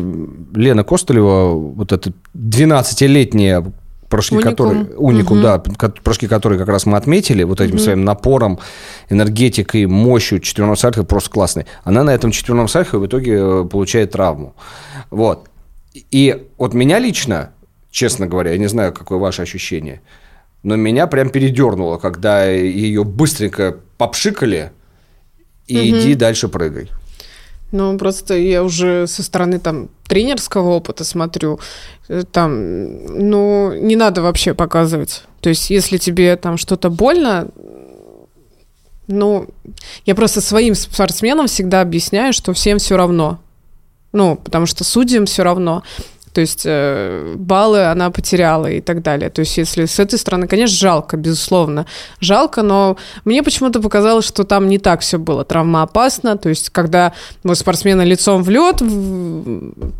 Лена 0.54 0.84
Костылева, 0.84 1.54
вот 1.54 1.92
эта 1.92 2.12
12-летняя 2.36 3.64
прыжки, 4.12 4.34
уникум. 4.34 4.50
которые... 4.50 4.84
Уникум, 4.96 5.38
угу. 5.38 5.42
да, 5.42 5.58
прыжки, 5.58 6.28
которые 6.28 6.58
как 6.58 6.68
раз 6.68 6.84
мы 6.84 6.98
отметили, 6.98 7.44
вот 7.44 7.60
этим 7.60 7.76
угу. 7.76 7.82
своим 7.82 8.04
напором, 8.04 8.58
энергетикой, 9.08 9.86
мощью 9.86 10.38
четверного 10.40 10.76
сальха 10.76 11.02
просто 11.02 11.30
классный. 11.30 11.66
Она 11.82 12.04
на 12.04 12.10
этом 12.10 12.30
четверном 12.30 12.68
сальхе 12.68 12.98
в 12.98 13.06
итоге 13.06 13.38
э, 13.38 13.64
получает 13.64 14.12
травму. 14.12 14.54
Вот. 15.10 15.48
И 16.10 16.46
вот 16.58 16.74
меня 16.74 16.98
лично, 16.98 17.52
честно 17.90 18.26
говоря, 18.26 18.52
я 18.52 18.58
не 18.58 18.68
знаю, 18.68 18.92
какое 18.92 19.18
ваше 19.18 19.42
ощущение, 19.42 20.02
но 20.62 20.76
меня 20.76 21.06
прям 21.06 21.30
передернуло, 21.30 21.96
когда 21.96 22.44
ее 22.44 23.04
быстренько 23.04 23.78
попшикали, 23.96 24.72
и 25.66 25.76
угу. 25.76 26.00
иди 26.00 26.14
дальше 26.14 26.48
прыгай. 26.48 26.90
Ну, 27.72 27.96
просто 27.98 28.34
я 28.34 28.62
уже 28.62 29.06
со 29.06 29.22
стороны 29.22 29.58
там 29.58 29.88
тренерского 30.06 30.68
опыта 30.68 31.04
смотрю, 31.04 31.58
э, 32.08 32.22
там, 32.30 33.06
ну, 33.06 33.72
не 33.72 33.96
надо 33.96 34.20
вообще 34.20 34.52
показывать. 34.52 35.24
То 35.40 35.48
есть, 35.48 35.70
если 35.70 35.96
тебе 35.96 36.36
там 36.36 36.58
что-то 36.58 36.90
больно, 36.90 37.48
ну, 39.06 39.48
я 40.04 40.14
просто 40.14 40.40
своим 40.42 40.74
спортсменам 40.74 41.46
всегда 41.46 41.80
объясняю, 41.80 42.34
что 42.34 42.52
всем 42.52 42.78
все 42.78 42.96
равно. 42.96 43.40
Ну, 44.12 44.36
потому 44.36 44.66
что 44.66 44.84
судьям 44.84 45.24
все 45.24 45.42
равно. 45.42 45.82
То 46.32 46.40
есть 46.40 46.62
э, 46.64 47.34
баллы 47.36 47.84
она 47.84 48.10
потеряла 48.10 48.70
и 48.70 48.80
так 48.80 49.02
далее. 49.02 49.30
То 49.30 49.40
есть 49.40 49.56
если 49.58 49.84
с 49.84 49.98
этой 49.98 50.18
стороны, 50.18 50.46
конечно, 50.46 50.76
жалко, 50.76 51.16
безусловно. 51.16 51.86
Жалко, 52.20 52.62
но 52.62 52.96
мне 53.24 53.42
почему-то 53.42 53.80
показалось, 53.80 54.26
что 54.26 54.44
там 54.44 54.68
не 54.68 54.78
так 54.78 55.00
все 55.00 55.18
было. 55.18 55.44
Травма 55.44 55.82
опасна. 55.82 56.36
То 56.36 56.48
есть 56.48 56.70
когда 56.70 57.12
мы 57.42 57.54
спортсмена 57.54 58.02
лицом 58.02 58.42
в 58.42 58.50
лед, 58.50 58.82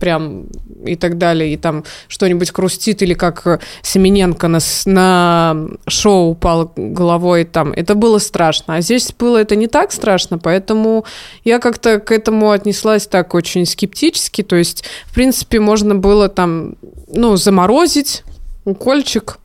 прям 0.01 0.47
и 0.85 0.97
так 0.97 1.19
далее, 1.19 1.53
и 1.53 1.57
там 1.57 1.85
что-нибудь 2.09 2.53
хрустит, 2.53 3.03
или 3.03 3.15
как 3.15 3.61
Семененко 3.83 4.49
на, 4.49 4.59
на 4.87 5.57
шоу 5.87 6.31
упал 6.31 6.73
головой, 6.77 7.45
там, 7.45 7.73
это 7.73 7.95
было 7.95 8.19
страшно. 8.19 8.77
А 8.77 8.81
здесь 8.81 9.13
было 9.19 9.39
это 9.39 9.57
не 9.57 9.67
так 9.67 9.93
страшно, 9.93 10.39
поэтому 10.39 11.05
я 11.45 11.59
как-то 11.59 12.01
к 12.01 12.11
этому 12.11 12.51
отнеслась 12.51 13.07
так 13.07 13.35
очень 13.35 13.67
скептически. 13.67 14.43
То 14.43 14.57
есть, 14.57 14.85
в 15.07 15.15
принципе, 15.15 15.61
можно 15.61 15.95
было 15.95 16.22
было 16.23 16.29
там, 16.29 16.75
ну, 17.09 17.37
заморозить, 17.37 18.23
укольчик, 18.65 19.39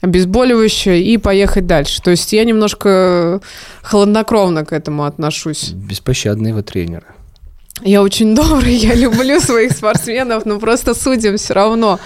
обезболивающее 0.00 1.02
и 1.02 1.18
поехать 1.18 1.66
дальше. 1.66 2.00
То 2.02 2.10
есть 2.10 2.32
я 2.32 2.44
немножко 2.44 3.40
холоднокровно 3.82 4.64
к 4.64 4.72
этому 4.72 5.04
отношусь. 5.04 5.70
Беспощадные 5.70 6.54
вы 6.54 6.62
тренеры. 6.62 7.06
Я 7.82 8.02
очень 8.02 8.34
добрый, 8.34 8.74
я 8.74 8.94
люблю 8.94 9.40
своих 9.40 9.72
спортсменов, 9.72 10.46
но 10.46 10.58
просто 10.58 10.94
судим 10.94 11.36
все 11.36 11.54
равно. 11.54 11.98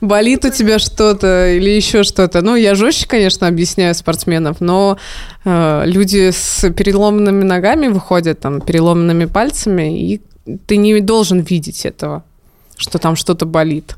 Болит 0.00 0.44
у 0.44 0.50
тебя 0.50 0.78
что-то 0.78 1.52
или 1.52 1.70
еще 1.70 2.04
что-то. 2.04 2.40
Ну, 2.40 2.56
я 2.56 2.74
жестче, 2.74 3.06
конечно, 3.08 3.48
объясняю 3.48 3.94
спортсменов, 3.94 4.60
но 4.60 4.96
э, 5.44 5.82
люди 5.86 6.30
с 6.30 6.70
переломанными 6.70 7.42
ногами 7.42 7.88
выходят, 7.88 8.38
там, 8.38 8.60
переломанными 8.60 9.24
пальцами, 9.24 10.00
и 10.00 10.20
ты 10.66 10.76
не 10.76 11.00
должен 11.00 11.40
видеть 11.40 11.84
этого 11.84 12.22
что 12.78 12.98
там 12.98 13.16
что-то 13.16 13.44
болит. 13.44 13.96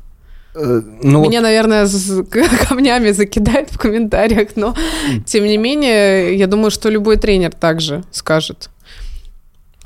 Э, 0.53 0.81
ну, 1.01 1.23
Меня, 1.23 1.41
наверное, 1.41 1.85
с 1.85 2.23
камнями 2.67 3.11
закидают 3.11 3.69
в 3.71 3.77
комментариях, 3.77 4.49
но 4.55 4.75
тем 5.25 5.45
не 5.45 5.57
менее, 5.57 6.35
я 6.35 6.47
думаю, 6.47 6.71
что 6.71 6.89
любой 6.89 7.15
тренер 7.17 7.53
также 7.53 8.03
скажет. 8.11 8.69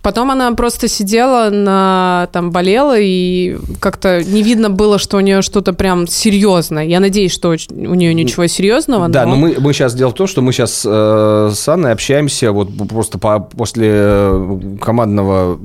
Потом 0.05 0.29
она 0.29 0.51
просто 0.51 0.87
сидела, 0.87 1.49
на, 1.49 2.29
там 2.31 2.51
болела, 2.51 2.95
и 2.95 3.57
как-то 3.79 4.23
не 4.23 4.43
видно 4.43 4.69
было, 4.69 4.99
что 4.99 5.17
у 5.17 5.19
нее 5.19 5.41
что-то 5.41 5.73
прям 5.73 6.05
серьезное. 6.05 6.83
Я 6.85 6.99
надеюсь, 6.99 7.31
что 7.31 7.55
у 7.71 7.95
нее 7.95 8.13
ничего 8.13 8.45
серьезного. 8.45 9.09
Да, 9.09 9.25
но, 9.25 9.31
но 9.31 9.37
мы, 9.37 9.55
мы 9.59 9.73
сейчас 9.73 9.95
дело 9.95 10.11
в 10.11 10.13
том, 10.13 10.27
что 10.27 10.43
мы 10.43 10.53
сейчас 10.53 10.83
э, 10.85 11.51
с 11.51 11.67
Анной 11.67 11.91
общаемся 11.91 12.51
вот 12.51 12.69
просто 12.87 13.17
по, 13.17 13.39
после 13.39 13.89
э, 13.91 14.59
командного 14.79 15.57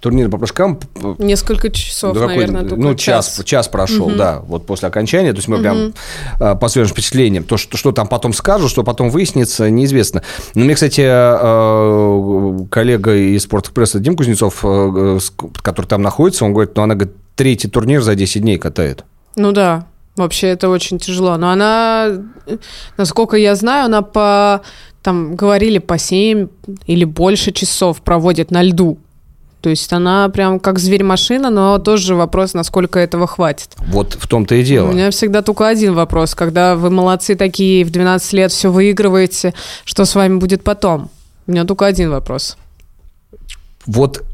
турнира 0.00 0.30
по 0.30 0.38
прыжкам. 0.38 0.80
Несколько 1.18 1.70
часов, 1.70 2.16
наверное, 2.16 2.64
какой, 2.64 2.78
Ну, 2.78 2.96
час, 2.96 3.36
час, 3.36 3.44
час 3.44 3.68
прошел, 3.68 4.06
угу. 4.06 4.16
да, 4.16 4.40
вот 4.48 4.66
после 4.66 4.88
окончания. 4.88 5.30
То 5.30 5.38
есть 5.38 5.46
мы 5.46 5.58
угу. 5.58 5.62
прям 5.62 5.92
э, 6.40 6.56
по 6.56 6.66
свежим 6.66 6.92
впечатлениям. 6.92 7.44
То, 7.44 7.56
что, 7.56 7.76
что 7.76 7.92
там 7.92 8.08
потом 8.08 8.32
скажут, 8.32 8.68
что 8.68 8.82
потом 8.82 9.10
выяснится, 9.10 9.70
неизвестно. 9.70 10.24
Но 10.56 10.64
мне, 10.64 10.74
кстати, 10.74 11.04
э, 11.06 12.66
коллега 12.68 13.14
из 13.14 13.44
спорта 13.44 13.75
пресса 13.76 14.00
Дим 14.00 14.16
Кузнецов, 14.16 14.60
э, 14.64 15.18
который 15.62 15.86
там 15.86 16.02
находится, 16.02 16.44
он 16.46 16.52
говорит, 16.52 16.74
ну, 16.76 16.82
она, 16.82 16.94
говорит, 16.94 17.14
третий 17.36 17.68
турнир 17.68 18.02
за 18.02 18.14
10 18.14 18.40
дней 18.42 18.58
катает. 18.58 19.04
Ну 19.36 19.52
да, 19.52 19.86
вообще 20.16 20.48
это 20.48 20.70
очень 20.70 20.98
тяжело. 20.98 21.36
Но 21.36 21.50
она, 21.50 22.08
насколько 22.96 23.36
я 23.36 23.54
знаю, 23.54 23.84
она 23.84 24.00
по, 24.00 24.62
там, 25.02 25.36
говорили, 25.36 25.78
по 25.78 25.98
7 25.98 26.48
или 26.86 27.04
больше 27.04 27.52
часов 27.52 28.00
проводит 28.00 28.50
на 28.50 28.62
льду. 28.62 28.98
То 29.60 29.68
есть 29.68 29.92
она 29.92 30.28
прям 30.30 30.58
как 30.58 30.78
зверь-машина, 30.78 31.50
но 31.50 31.78
тоже 31.78 32.14
вопрос, 32.14 32.54
насколько 32.54 32.98
этого 32.98 33.26
хватит. 33.26 33.70
Вот 33.88 34.14
в 34.14 34.26
том-то 34.26 34.54
и 34.54 34.62
дело. 34.62 34.88
У 34.88 34.92
меня 34.92 35.10
всегда 35.10 35.42
только 35.42 35.68
один 35.68 35.92
вопрос. 35.92 36.34
Когда 36.34 36.76
вы 36.76 36.88
молодцы 36.88 37.34
такие, 37.34 37.84
в 37.84 37.90
12 37.90 38.32
лет 38.32 38.52
все 38.52 38.70
выигрываете, 38.70 39.52
что 39.84 40.06
с 40.06 40.14
вами 40.14 40.38
будет 40.38 40.64
потом? 40.64 41.10
У 41.46 41.52
меня 41.52 41.64
только 41.64 41.84
один 41.84 42.10
вопрос. 42.10 42.56
Вот 43.86 44.24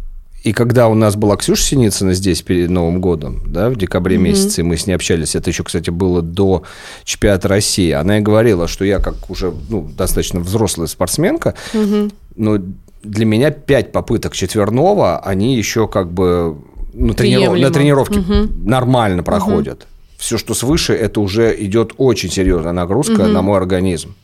и 0.43 0.53
когда 0.53 0.89
у 0.89 0.95
нас 0.95 1.15
была 1.15 1.37
Ксюша 1.37 1.63
Синицына 1.63 2.15
здесь 2.15 2.43
перед 2.43 2.69
Новым 2.69 3.01
годом, 3.01 3.43
да, 3.47 3.71
в 3.71 3.77
декабре 3.77 4.17
mm-hmm. 4.17 4.21
месяце, 4.21 4.63
мы 4.65 4.77
с 4.77 4.87
ней 4.89 4.95
общались, 4.95 5.37
это 5.37 5.51
еще, 5.51 5.63
кстати, 5.63 5.91
было 5.91 6.21
до 6.21 6.65
чемпионата 7.05 7.47
России, 7.47 7.93
она 7.93 8.19
и 8.19 8.21
говорила, 8.21 8.67
что 8.67 8.85
я 8.85 8.99
как 8.99 9.31
уже 9.31 9.55
ну, 9.69 9.89
достаточно 9.97 10.41
взрослая 10.41 10.89
спортсменка, 10.89 11.55
mm-hmm. 11.73 12.13
но 12.35 12.59
для 13.05 13.25
меня 13.25 13.51
пять 13.51 13.93
попыток 13.93 14.35
четверного, 14.35 15.19
они 15.19 15.57
еще 15.57 15.87
как 15.87 16.13
бы 16.13 16.57
ну, 16.93 17.15
трениров... 17.15 17.59
на 17.59 17.71
тренировке 17.71 18.21
угу. 18.21 18.53
нормально 18.65 19.23
проходят. 19.23 19.83
Угу. 19.83 19.89
Все, 20.19 20.39
что 20.39 20.55
свыше, 20.55 20.93
это 20.93 21.21
уже 21.21 21.55
идет 21.65 21.95
очень 21.97 22.31
серьезная 22.31 22.73
нагрузка 22.73 23.23
угу. 23.23 23.29
на 23.29 23.43
мой 23.43 23.59
организм. 23.59 24.15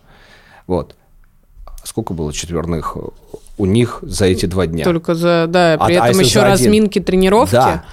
Вот. 0.67 0.95
Сколько 1.83 2.13
было 2.13 2.33
четверных 2.33 2.97
у 3.59 3.67
них 3.67 3.99
за 4.03 4.27
эти 4.27 4.47
два 4.47 4.67
дня? 4.67 4.85
Только 4.85 5.15
за, 5.15 5.47
да, 5.49 5.77
при 5.79 5.95
а, 5.95 6.07
этом 6.07 6.19
а 6.19 6.23
еще 6.23 6.43
разминки, 6.43 6.99
один? 6.99 7.05
тренировки. 7.05 7.53
Да. 7.53 7.85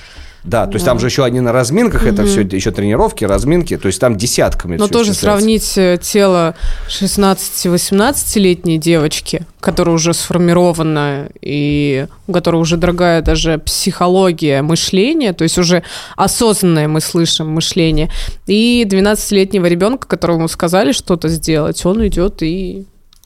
Да, 0.45 0.67
то 0.67 0.73
есть 0.73 0.85
да. 0.85 0.91
там 0.91 0.99
же 0.99 1.07
еще 1.07 1.25
они 1.25 1.39
на 1.39 1.51
разминках, 1.51 2.03
угу. 2.03 2.09
это 2.09 2.23
все 2.23 2.41
еще 2.41 2.69
тренировки, 2.69 3.25
разминки, 3.25 3.77
то 3.77 3.87
есть 3.87 3.99
там 3.99 4.15
десятками. 4.15 4.77
Но 4.77 4.87
тоже 4.87 5.15
сравнить 5.15 5.75
э, 5.75 5.97
тело 5.99 6.53
16-18-летней 6.87 8.77
девочки, 8.77 9.47
которая 9.59 9.95
уже 9.95 10.13
сформирована 10.13 11.29
и 11.41 12.05
у 12.27 12.33
которой 12.33 12.57
уже 12.57 12.77
дорогая 12.77 13.23
даже 13.23 13.57
психология 13.57 14.61
мышления, 14.61 15.33
то 15.33 15.43
есть 15.43 15.57
уже 15.57 15.81
осознанное 16.15 16.87
мы 16.87 17.01
слышим 17.01 17.49
мышление, 17.49 18.11
и 18.45 18.85
12-летнего 18.87 19.65
ребенка, 19.65 20.07
которому 20.07 20.47
сказали 20.47 20.91
что-то 20.91 21.27
сделать, 21.27 21.83
он 21.87 22.05
идет 22.05 22.43
и 22.43 22.85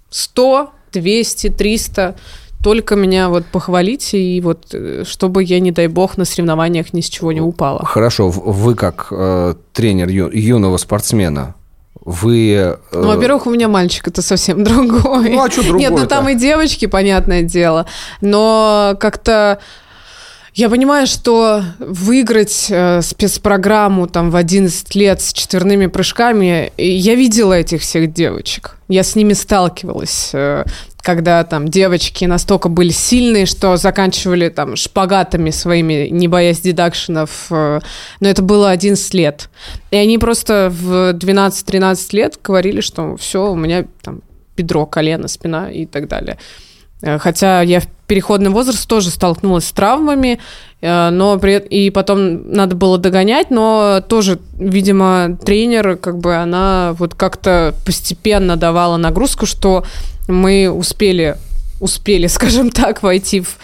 100, 0.09 0.71
200, 0.91 1.49
300 1.49 2.15
только 2.63 2.95
меня 2.95 3.29
вот 3.29 3.45
похвалите, 3.45 4.21
и 4.21 4.41
вот 4.41 4.73
э, 4.73 5.03
чтобы 5.05 5.43
я, 5.43 5.59
не 5.59 5.71
дай 5.71 5.87
бог, 5.87 6.17
на 6.17 6.25
соревнованиях 6.25 6.93
ни 6.93 7.01
с 7.01 7.09
чего 7.09 7.31
не 7.31 7.41
упала. 7.41 7.85
Хорошо, 7.85 8.29
вы 8.29 8.75
как 8.75 9.07
э, 9.11 9.55
тренер 9.71 10.09
ю, 10.09 10.29
юного 10.29 10.75
спортсмена, 10.77 11.55
вы... 12.03 12.53
Э... 12.53 12.77
Ну, 12.91 13.07
во-первых, 13.07 13.47
у 13.47 13.49
меня 13.49 13.67
мальчик 13.67 14.07
это 14.07 14.21
совсем 14.21 14.63
другой. 14.65 15.29
Ну, 15.29 15.43
а 15.43 15.49
что 15.49 15.63
другое 15.63 15.79
Нет, 15.79 15.91
ну 15.91 16.05
там 16.05 16.27
и 16.29 16.35
девочки, 16.35 16.85
понятное 16.85 17.43
дело, 17.43 17.85
но 18.21 18.95
как-то... 18.99 19.59
Я 20.59 20.69
понимаю, 20.69 21.07
что 21.07 21.63
выиграть 21.79 22.67
э, 22.69 23.01
спецпрограмму 23.01 24.07
там 24.07 24.29
в 24.29 24.35
11 24.35 24.93
лет 24.93 25.21
с 25.21 25.31
четверными 25.31 25.87
прыжками, 25.87 26.73
я 26.75 27.15
видела 27.15 27.53
этих 27.53 27.79
всех 27.79 28.11
девочек. 28.11 28.75
Я 28.89 29.03
с 29.03 29.15
ними 29.15 29.31
сталкивалась. 29.31 30.31
Э, 30.33 30.65
когда 30.97 31.45
там 31.45 31.69
девочки 31.69 32.25
настолько 32.25 32.67
были 32.67 32.89
сильные, 32.89 33.45
что 33.45 33.77
заканчивали 33.77 34.49
там 34.49 34.75
шпагатами 34.75 35.49
своими, 35.51 36.09
не 36.09 36.27
боясь 36.27 36.59
дедакшенов. 36.59 37.47
Э, 37.51 37.79
но 38.19 38.27
это 38.27 38.41
было 38.41 38.69
11 38.71 39.13
лет. 39.13 39.49
И 39.91 39.95
они 39.95 40.17
просто 40.17 40.69
в 40.69 41.13
12-13 41.13 42.07
лет 42.11 42.37
говорили, 42.43 42.81
что 42.81 43.15
все, 43.15 43.49
у 43.49 43.55
меня 43.55 43.85
там 44.01 44.23
бедро, 44.57 44.85
колено, 44.85 45.29
спина 45.29 45.71
и 45.71 45.85
так 45.85 46.09
далее. 46.09 46.37
Э, 47.01 47.17
хотя 47.17 47.61
я 47.61 47.79
в 47.79 47.87
переходный 48.07 48.49
возраст 48.49 48.87
тоже 48.87 49.09
столкнулась 49.09 49.67
с 49.67 49.71
травмами, 49.71 50.39
э, 50.81 51.09
но 51.09 51.37
при... 51.37 51.57
и 51.57 51.89
потом 51.89 52.51
надо 52.51 52.75
было 52.75 52.97
догонять, 52.97 53.51
но 53.51 54.01
тоже, 54.07 54.39
видимо, 54.57 55.37
тренер, 55.43 55.97
как 55.97 56.17
бы 56.17 56.35
она 56.35 56.95
вот 56.97 57.15
как-то 57.15 57.75
постепенно 57.85 58.57
давала 58.57 58.97
нагрузку, 58.97 59.45
что 59.45 59.85
мы 60.27 60.69
успели, 60.69 61.37
успели, 61.79 62.27
скажем 62.27 62.71
так, 62.71 63.03
войти 63.03 63.41
в 63.41 63.57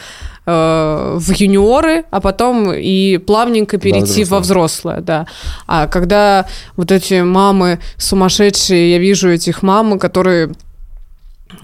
э, 0.46 1.18
в 1.20 1.32
юниоры, 1.32 2.06
а 2.12 2.22
потом 2.22 2.72
и 2.72 3.18
плавненько 3.18 3.78
перейти 3.78 4.24
да, 4.24 4.32
во 4.32 4.40
взрослое, 4.40 5.02
да. 5.02 5.26
А 5.66 5.88
когда 5.88 6.46
вот 6.78 6.92
эти 6.92 7.22
мамы 7.22 7.80
сумасшедшие, 7.98 8.92
я 8.92 9.00
вижу 9.00 9.30
этих 9.30 9.64
мам, 9.64 9.98
которые 9.98 10.52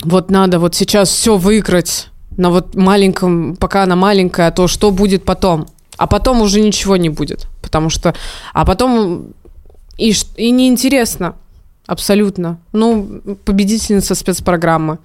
вот 0.04 0.32
надо 0.32 0.60
вот 0.60 0.76
сейчас 0.76 1.10
все 1.10 1.38
выиграть 1.38 2.10
на 2.38 2.50
вот 2.50 2.76
маленьком, 2.76 3.56
пока 3.56 3.84
она 3.84 3.96
маленькая, 3.96 4.48
а 4.48 4.52
то 4.52 4.68
что 4.68 4.92
будет 4.92 5.26
потом? 5.26 5.68
А 5.98 6.08
потом 6.08 6.42
уже 6.42 6.62
ничего 6.62 6.98
не 6.98 7.10
будет, 7.10 7.48
потому 7.62 7.90
что... 7.90 8.16
А 8.54 8.66
потом 8.66 9.34
и, 9.98 10.14
и 10.38 10.52
неинтересно 10.52 11.36
абсолютно. 11.86 12.60
Ну, 12.72 13.22
победительница 13.46 14.16
спецпрограммы. 14.16 14.98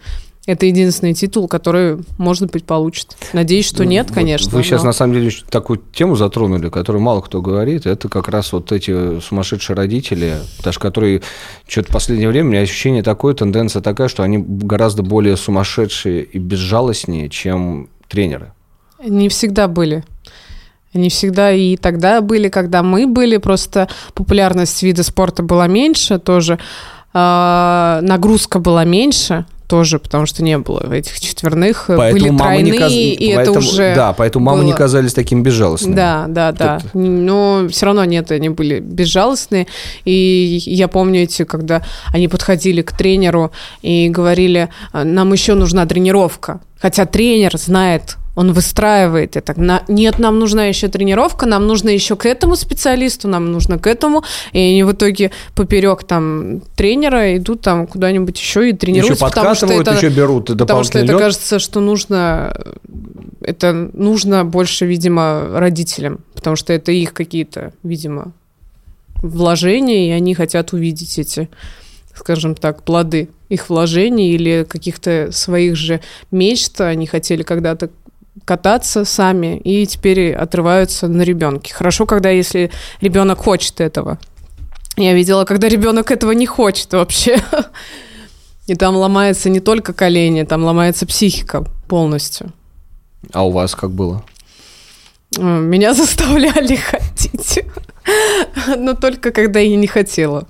Это 0.47 0.67
единственный 0.67 1.13
титул, 1.13 1.49
который, 1.49 1.99
может 2.19 2.53
быть, 2.53 2.65
получит. 2.65 3.17
Надеюсь, 3.33 3.67
что 3.67 3.83
ну, 3.83 3.91
нет, 3.91 4.13
конечно. 4.13 4.57
Вы 4.57 4.63
сейчас, 4.63 4.83
но... 4.83 4.89
на 4.89 4.93
самом 4.93 5.15
деле, 5.15 5.33
такую 5.51 5.83
тему 5.93 6.15
затронули, 6.15 6.69
которую 6.69 7.03
мало 7.03 7.21
кто 7.21 7.43
говорит. 7.43 7.85
Это 7.85 8.09
как 8.09 8.29
раз 8.29 8.53
вот 8.53 8.71
эти 8.71 9.19
сумасшедшие 9.19 9.77
родители, 9.77 10.37
даже 10.63 10.79
которые 10.79 11.23
что-то 11.67 11.91
в 11.91 11.93
последнее 11.93 12.29
время, 12.29 12.49
у 12.49 12.53
меня 12.53 12.61
ощущение 12.61 13.03
такое, 13.03 13.35
тенденция 13.35 13.83
такая, 13.83 14.07
что 14.07 14.23
они 14.23 14.39
гораздо 14.39 15.03
более 15.03 15.37
сумасшедшие 15.37 16.23
и 16.23 16.39
безжалостнее, 16.39 17.29
чем 17.29 17.89
тренеры. 18.09 18.53
Не 19.05 19.29
всегда 19.29 19.67
были. 19.67 20.05
Они 20.95 21.11
всегда 21.11 21.53
и 21.53 21.77
тогда 21.77 22.21
были, 22.21 22.49
когда 22.49 22.85
мы 22.85 23.09
были, 23.09 23.37
просто 23.39 23.89
популярность 24.15 24.83
вида 24.85 25.03
спорта 25.03 25.43
была 25.43 25.67
меньше 25.67 26.19
тоже, 26.19 26.59
э, 27.13 27.99
нагрузка 28.03 28.61
была 28.61 28.85
меньше, 28.85 29.45
тоже, 29.69 29.99
потому 29.99 30.27
что 30.27 30.43
не 30.43 30.59
было 30.59 30.93
этих 30.93 31.19
четверных, 31.21 31.85
поэтому 31.89 32.33
были 32.33 32.39
тройные, 32.39 32.79
каз... 32.79 32.93
и 32.93 33.33
поэтому, 33.35 33.59
это 33.59 33.67
уже 33.67 33.95
Да, 33.95 34.13
поэтому 34.13 34.45
мамы 34.45 34.59
было... 34.59 34.67
не 34.67 34.73
казались 34.73 35.15
таким 35.15 35.43
безжалостными. 35.43 35.95
Да, 35.95 36.27
да, 36.29 36.53
да. 36.53 36.81
Но 36.95 37.67
все 37.71 37.87
равно 37.87 38.05
нет, 38.05 38.31
они 38.31 38.49
были 38.49 38.81
безжалостные. 38.81 39.67
И 40.05 40.61
я 40.67 40.89
помню 40.89 41.23
эти, 41.23 41.45
когда 41.45 41.83
они 42.13 42.29
подходили 42.29 42.83
к 42.83 42.93
тренеру 42.93 43.51
и 43.83 44.09
говорили, 44.09 44.69
нам 44.93 45.33
еще 45.33 45.55
нужна 45.55 45.87
тренировка. 45.87 46.61
Хотя 46.81 47.07
тренер 47.07 47.57
знает 47.57 48.17
он 48.37 48.53
выстраивает 48.53 49.35
это. 49.37 49.59
На, 49.59 49.83
нет, 49.89 50.19
нам 50.19 50.39
нужна 50.39 50.67
еще 50.67 50.89
тренировка, 50.89 51.47
нам 51.47 51.67
нужно 51.67 51.89
еще 51.89 52.17
к 52.17 52.27
этому 52.27 52.55
специалисту, 52.55 53.29
нам 53.29 53.51
нужно 53.51 53.79
к 53.79 53.87
этому. 53.87 54.23
И 54.53 54.59
они 54.59 54.85
в 54.85 54.93
итоге 54.93 55.33
поперек 55.55 56.05
там 56.05 56.61
тренера 56.77 57.37
идут 57.37 57.63
там 57.63 57.87
куда-нибудь 57.87 58.39
еще 58.39 58.69
и 58.69 58.73
тренируются. 58.75 59.25
Еще 59.25 59.35
потому 59.35 59.55
что 59.55 59.67
это, 59.67 59.93
еще 59.93 60.11
берут 60.11 60.47
Потому 60.47 60.85
что 60.85 60.99
это 60.99 61.19
кажется, 61.19 61.59
что 61.59 61.81
нужно, 61.81 62.55
это 63.41 63.73
нужно 63.73 64.45
больше, 64.45 64.85
видимо, 64.85 65.49
родителям, 65.59 66.21
потому 66.35 66.57
что 66.57 66.75
это 66.75 66.93
их 66.93 67.15
какие-то, 67.15 67.73
видимо, 67.83 68.33
вложения, 69.23 70.09
и 70.09 70.11
они 70.11 70.35
хотят 70.35 70.75
увидеть 70.75 71.19
эти 71.19 71.49
скажем 72.15 72.55
так, 72.55 72.83
плоды 72.83 73.29
их 73.51 73.69
вложений 73.69 74.31
или 74.31 74.67
каких-то 74.67 75.29
своих 75.33 75.77
же 75.77 76.01
мечт. 76.31 76.81
Они 76.81 77.07
хотели 77.07 77.43
когда-то 77.43 77.91
кататься 78.45 79.05
сами 79.05 79.59
и 79.59 79.87
теперь 79.87 80.33
отрываются 80.33 81.09
на 81.09 81.23
ребенке. 81.23 81.75
Хорошо, 81.75 82.07
когда 82.07 82.31
если 82.31 82.71
ребенок 83.01 83.39
хочет 83.39 83.81
этого. 83.81 84.19
Я 84.97 85.15
видела, 85.15 85.45
когда 85.45 85.69
ребенок 85.69 86.11
этого 86.11 86.33
не 86.33 86.47
хочет 86.47 86.93
вообще. 86.93 87.39
И 88.67 88.75
там 88.75 88.97
ломается 88.97 89.49
не 89.49 89.61
только 89.61 89.93
колени, 89.93 90.43
там 90.43 90.65
ломается 90.65 91.07
психика 91.07 91.65
полностью. 91.89 92.53
А 93.33 93.47
у 93.47 93.51
вас 93.51 93.75
как 93.75 93.91
было? 93.91 94.25
Меня 95.37 95.95
заставляли 95.95 96.77
ходить. 96.77 97.65
Но 98.77 98.95
только 98.95 99.31
когда 99.31 99.61
я 99.61 99.77
не 99.77 99.87
хотела. 99.87 100.47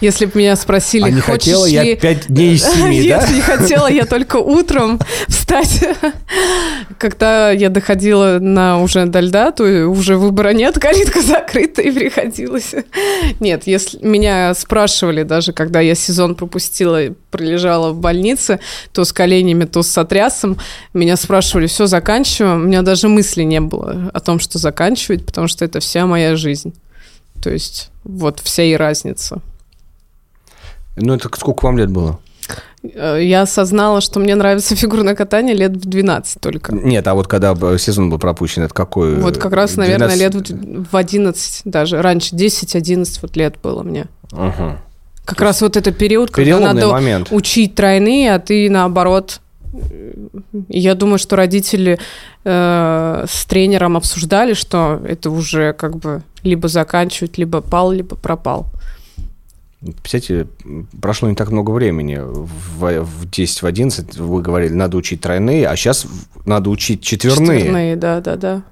Если 0.00 0.26
бы 0.26 0.32
меня 0.38 0.56
спросили, 0.56 1.04
а 1.04 1.10
не 1.10 1.20
хочешь 1.20 1.54
хотела 1.54 1.66
ли... 1.66 1.72
я 1.72 1.96
пять 1.96 2.26
дней 2.28 2.54
из 2.54 2.64
семи, 2.64 3.08
да? 3.08 3.26
не 3.28 3.40
хотела 3.40 3.90
я 3.90 4.06
только 4.06 4.36
утром 4.36 5.00
встать. 5.28 5.84
Когда 6.98 7.50
я 7.50 7.68
доходила 7.68 8.38
на 8.40 8.80
уже 8.80 9.06
до 9.06 9.20
льда, 9.20 9.50
то 9.50 9.64
уже 9.86 10.16
выбора 10.16 10.50
нет, 10.50 10.78
калитка 10.78 11.20
закрыта 11.22 11.82
и 11.82 11.90
приходилось. 11.90 12.74
Нет, 13.40 13.66
если 13.66 13.98
меня 14.04 14.54
спрашивали 14.54 15.22
даже, 15.22 15.52
когда 15.52 15.80
я 15.80 15.94
сезон 15.94 16.34
пропустила 16.34 17.00
пролежала 17.30 17.92
в 17.92 17.98
больнице, 17.98 18.60
то 18.92 19.04
с 19.04 19.12
коленями, 19.12 19.64
то 19.64 19.82
с 19.82 19.88
сотрясом, 19.88 20.58
меня 20.94 21.16
спрашивали, 21.16 21.66
все, 21.66 21.86
заканчиваем. 21.86 22.62
У 22.62 22.66
меня 22.66 22.82
даже 22.82 23.08
мысли 23.08 23.42
не 23.42 23.60
было 23.60 24.10
о 24.12 24.20
том, 24.20 24.38
что 24.38 24.58
заканчивать, 24.58 25.24
потому 25.26 25.48
что 25.48 25.64
это 25.64 25.80
вся 25.80 26.06
моя 26.06 26.36
жизнь. 26.36 26.74
То 27.42 27.50
есть 27.50 27.90
вот 28.04 28.40
вся 28.40 28.62
и 28.62 28.74
разница. 28.74 29.40
Ну, 30.96 31.14
это 31.14 31.28
сколько 31.36 31.64
вам 31.64 31.78
лет 31.78 31.90
было? 31.90 32.18
Э, 32.82 33.18
я 33.22 33.42
осознала, 33.42 34.00
что 34.00 34.20
мне 34.20 34.34
нравится 34.34 34.76
фигурное 34.76 35.14
катание 35.14 35.54
лет 35.54 35.72
в 35.72 35.88
12 35.88 36.40
только. 36.40 36.74
Нет, 36.74 37.06
а 37.06 37.14
вот 37.14 37.28
когда 37.28 37.54
сезон 37.78 38.10
был 38.10 38.18
пропущен, 38.18 38.62
это 38.62 38.74
какой? 38.74 39.16
Вот 39.16 39.38
как 39.38 39.52
раз, 39.52 39.74
12... 39.74 39.76
наверное, 39.78 40.16
лет 40.16 40.88
в 40.90 40.96
11 40.96 41.62
даже. 41.64 42.02
Раньше 42.02 42.34
10-11 42.34 43.18
вот 43.22 43.36
лет 43.36 43.56
было 43.62 43.82
мне. 43.82 44.06
Угу. 44.32 44.78
Как 45.24 45.38
То 45.38 45.44
раз 45.44 45.60
вот 45.60 45.76
этот 45.76 45.96
период, 45.96 46.30
когда 46.30 46.58
надо 46.58 46.88
момент. 46.88 47.28
учить 47.30 47.74
тройные, 47.74 48.34
а 48.34 48.38
ты 48.38 48.68
наоборот 48.68 49.40
я 50.68 50.94
думаю, 50.94 51.18
что 51.18 51.36
родители 51.36 51.98
э, 52.44 53.24
с 53.26 53.46
тренером 53.46 53.96
обсуждали, 53.96 54.52
что 54.52 55.00
это 55.06 55.30
уже 55.30 55.72
как 55.72 55.96
бы 55.96 56.22
либо 56.42 56.68
заканчивать, 56.68 57.38
либо 57.38 57.62
пал, 57.62 57.90
либо 57.90 58.16
пропал. 58.16 58.66
Представляете, 59.82 60.48
прошло 61.00 61.28
не 61.28 61.34
так 61.34 61.50
много 61.50 61.72
времени. 61.72 62.20
В, 62.22 63.02
в 63.02 63.30
10, 63.30 63.62
в 63.62 63.66
11 63.66 64.16
вы 64.16 64.40
говорили, 64.40 64.72
надо 64.72 64.96
учить 64.96 65.20
тройные, 65.20 65.66
а 65.66 65.74
сейчас 65.74 66.06
надо 66.46 66.70
учить 66.70 67.02
четверные. 67.02 67.58
Четверные, 67.58 67.96
да, 67.96 68.20
да, 68.20 68.36
да. 68.36 68.62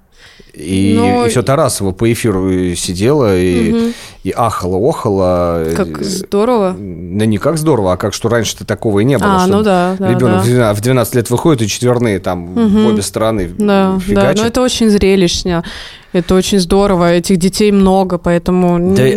И, 0.54 0.94
Но... 0.96 1.26
и 1.26 1.28
все 1.28 1.42
Тарасова 1.42 1.92
по 1.92 2.12
эфиру 2.12 2.74
сидела 2.74 3.36
и, 3.36 3.72
угу. 3.72 3.92
и 4.24 4.30
ахала, 4.30 4.88
охала. 4.88 5.64
Как 5.76 6.02
здорово. 6.02 6.76
Да 6.78 7.26
не 7.26 7.38
как 7.38 7.56
здорово, 7.58 7.92
а 7.92 7.96
как 7.96 8.14
что 8.14 8.28
раньше-то 8.28 8.64
такого 8.64 9.00
и 9.00 9.04
не 9.04 9.18
было. 9.18 9.42
А, 9.42 9.46
ну 9.46 9.62
да, 9.62 9.96
да. 9.98 10.10
Ребенок 10.10 10.44
да. 10.44 10.74
в 10.74 10.80
12 10.80 11.14
лет 11.14 11.30
выходит, 11.30 11.62
и 11.62 11.68
четверные 11.68 12.18
там 12.18 12.52
угу. 12.52 12.68
в 12.68 12.86
обе 12.86 13.02
стороны 13.02 13.50
Да, 13.58 13.98
фигачат. 14.00 14.36
да, 14.36 14.42
но 14.42 14.48
это 14.48 14.62
очень 14.62 14.90
зрелищно. 14.90 15.64
Это 16.12 16.34
очень 16.34 16.58
здорово. 16.58 17.12
Этих 17.12 17.36
детей 17.36 17.70
много, 17.70 18.18
поэтому 18.18 18.94
да. 18.94 19.08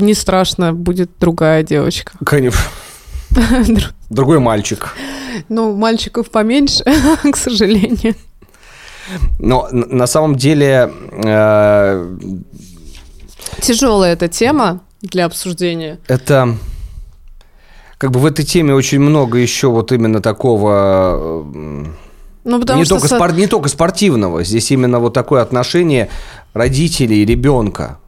Не, 0.00 0.14
страшно, 0.14 0.72
будет 0.72 1.10
другая 1.18 1.62
девочка. 1.62 2.12
Конечно. 2.24 2.60
Другой 4.08 4.40
мальчик. 4.40 4.94
Ну, 5.48 5.76
мальчиков 5.76 6.30
поменьше, 6.30 6.84
к 7.32 7.36
сожалению. 7.36 8.14
Но 9.38 9.68
на 9.70 10.06
самом 10.06 10.36
деле... 10.36 10.92
Э, 11.24 12.16
Тяжелая 13.60 14.12
эта 14.12 14.28
тема 14.28 14.80
для 15.02 15.26
обсуждения. 15.26 15.98
Это... 16.06 16.56
Как 17.98 18.12
бы 18.12 18.20
в 18.20 18.24
этой 18.24 18.46
теме 18.46 18.74
очень 18.74 18.98
много 18.98 19.38
еще 19.38 19.68
вот 19.68 19.92
именно 19.92 20.20
такого... 20.22 21.44
Э, 21.54 21.84
ну, 22.44 22.60
потому 22.60 22.78
не, 22.78 22.84
что 22.84 22.94
только 22.94 23.08
со... 23.08 23.16
спор... 23.16 23.34
не 23.34 23.46
только 23.46 23.68
спортивного, 23.68 24.42
здесь 24.42 24.70
именно 24.70 24.98
вот 24.98 25.12
такое 25.12 25.42
отношение 25.42 26.08
родителей 26.54 27.22
и 27.22 27.26
ребенка. 27.26 27.98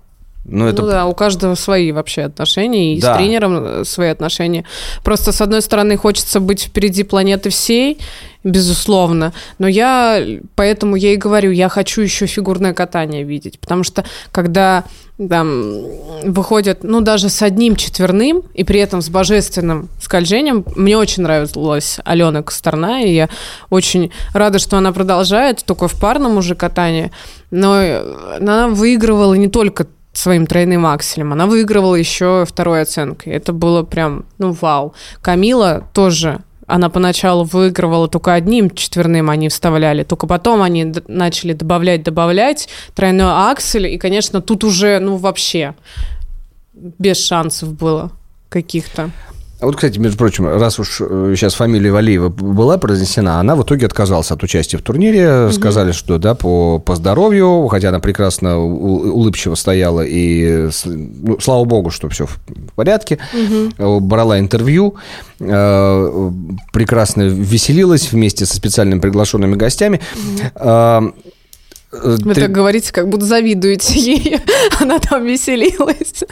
Ну, 0.44 0.66
это... 0.66 0.82
ну 0.82 0.88
да, 0.88 1.06
у 1.06 1.14
каждого 1.14 1.54
свои 1.54 1.92
вообще 1.92 2.22
отношения, 2.22 2.96
и 2.96 3.00
да. 3.00 3.14
с 3.14 3.16
тренером 3.16 3.64
э, 3.64 3.84
свои 3.84 4.08
отношения. 4.08 4.64
Просто, 5.04 5.30
с 5.30 5.40
одной 5.40 5.62
стороны, 5.62 5.96
хочется 5.96 6.40
быть 6.40 6.64
впереди 6.64 7.04
планеты 7.04 7.50
всей, 7.50 7.98
безусловно, 8.42 9.32
но 9.58 9.68
я, 9.68 10.20
поэтому 10.56 10.96
я 10.96 11.12
и 11.12 11.16
говорю, 11.16 11.52
я 11.52 11.68
хочу 11.68 12.00
еще 12.00 12.26
фигурное 12.26 12.74
катание 12.74 13.22
видеть, 13.22 13.60
потому 13.60 13.84
что 13.84 14.04
когда 14.32 14.84
там 15.28 15.74
выходят, 16.24 16.82
ну, 16.82 17.00
даже 17.00 17.28
с 17.28 17.40
одним 17.42 17.76
четверным, 17.76 18.42
и 18.54 18.64
при 18.64 18.80
этом 18.80 19.00
с 19.00 19.08
божественным 19.08 19.88
скольжением, 20.00 20.64
мне 20.74 20.96
очень 20.96 21.22
нравилась 21.22 22.00
Алена 22.04 22.42
Косторна, 22.42 23.04
и 23.04 23.14
я 23.14 23.28
очень 23.70 24.10
рада, 24.32 24.58
что 24.58 24.76
она 24.76 24.92
продолжает, 24.92 25.64
только 25.64 25.86
в 25.86 25.98
парном 26.00 26.38
уже 26.38 26.56
катании, 26.56 27.12
но 27.52 27.80
она 28.38 28.68
выигрывала 28.68 29.34
не 29.34 29.48
только 29.48 29.86
своим 30.12 30.46
тройным 30.46 30.86
акселем. 30.86 31.32
Она 31.32 31.46
выигрывала 31.46 31.94
еще 31.94 32.44
второй 32.46 32.82
оценкой. 32.82 33.32
Это 33.32 33.52
было 33.52 33.82
прям, 33.82 34.24
ну, 34.38 34.52
вау. 34.52 34.94
Камила 35.20 35.88
тоже 35.92 36.42
она 36.66 36.88
поначалу 36.88 37.44
выигрывала 37.44 38.08
только 38.08 38.32
одним 38.32 38.70
четверным, 38.70 39.28
они 39.28 39.50
вставляли, 39.50 40.04
только 40.04 40.26
потом 40.26 40.62
они 40.62 40.94
начали 41.06 41.52
добавлять, 41.52 42.02
добавлять 42.02 42.68
тройной 42.94 43.26
аксель, 43.28 43.88
и, 43.88 43.98
конечно, 43.98 44.40
тут 44.40 44.64
уже, 44.64 44.98
ну, 44.98 45.16
вообще 45.16 45.74
без 46.72 47.18
шансов 47.26 47.74
было 47.74 48.10
каких-то. 48.48 49.10
А 49.62 49.66
вот, 49.66 49.76
кстати, 49.76 49.96
между 49.96 50.18
прочим, 50.18 50.48
раз 50.48 50.80
уж 50.80 50.96
сейчас 50.96 51.54
э, 51.54 51.56
фамилия 51.56 51.92
Валиева 51.92 52.30
была 52.30 52.78
произнесена, 52.78 53.38
она 53.38 53.54
в 53.54 53.62
итоге 53.62 53.86
отказалась 53.86 54.32
от 54.32 54.42
участия 54.42 54.76
в 54.76 54.82
турнире. 54.82 55.44
Угу. 55.44 55.52
Сказали, 55.52 55.92
что 55.92 56.18
да, 56.18 56.34
по, 56.34 56.80
по 56.80 56.96
здоровью, 56.96 57.68
хотя 57.68 57.90
она 57.90 58.00
прекрасно 58.00 58.58
улыбчиво 58.58 59.54
стояла, 59.54 60.00
и 60.04 60.68
ну, 60.84 61.38
слава 61.38 61.64
богу, 61.64 61.90
что 61.90 62.08
все 62.08 62.26
в 62.26 62.40
порядке. 62.74 63.20
Угу. 63.78 64.00
Брала 64.00 64.40
интервью, 64.40 64.96
э, 65.38 66.30
прекрасно 66.72 67.22
веселилась 67.22 68.10
вместе 68.10 68.46
со 68.46 68.56
специальными 68.56 68.98
приглашенными 68.98 69.54
гостями. 69.54 70.00
Угу. 70.56 71.14
Вы 71.92 72.34
Ты... 72.34 72.40
так 72.40 72.50
говорите, 72.50 72.92
как 72.92 73.08
будто 73.08 73.26
завидуете 73.26 73.96
ей. 73.96 74.40
Она 74.80 74.98
там 74.98 75.24
веселилась. 75.24 76.24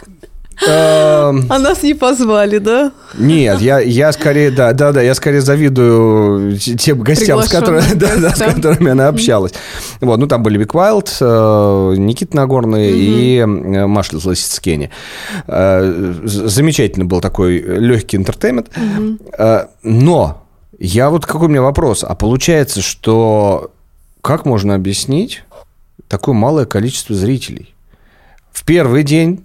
Эм. 0.66 1.46
А 1.48 1.58
нас 1.58 1.82
не 1.82 1.94
позвали, 1.94 2.58
да? 2.58 2.92
Нет, 3.14 3.60
я, 3.60 3.80
я 3.80 4.12
скорее, 4.12 4.50
да, 4.50 4.72
да, 4.72 4.92
да, 4.92 5.00
я 5.00 5.14
скорее 5.14 5.40
завидую 5.40 6.58
тем 6.58 7.00
гостям, 7.00 7.42
с 7.42 7.48
которыми, 7.48 7.82
да, 7.94 8.16
да, 8.16 8.34
с 8.34 8.38
которыми 8.38 8.90
она 8.90 9.08
общалась. 9.08 9.52
Вот, 10.00 10.18
ну, 10.18 10.26
там 10.26 10.42
были 10.42 10.58
Вик 10.58 10.74
Уайлд, 10.74 11.16
э, 11.20 11.94
Никита 11.96 12.36
Нагорный 12.36 12.90
и 12.90 13.38
э, 13.38 13.46
Маша 13.46 14.16
Ласицкене. 14.22 14.90
Э, 15.46 16.14
замечательный 16.24 17.04
был 17.04 17.20
такой 17.20 17.58
легкий 17.58 18.16
entertainment. 18.16 18.70
Но 19.82 20.42
я 20.78 21.10
вот 21.10 21.26
какой 21.26 21.48
у 21.48 21.50
меня 21.50 21.62
вопрос. 21.62 22.04
А 22.04 22.14
получается, 22.14 22.82
что 22.82 23.70
как 24.20 24.44
можно 24.44 24.74
объяснить 24.74 25.42
такое 26.08 26.34
малое 26.34 26.66
количество 26.66 27.14
зрителей? 27.14 27.74
В 28.52 28.64
первый 28.64 29.04
день 29.04 29.44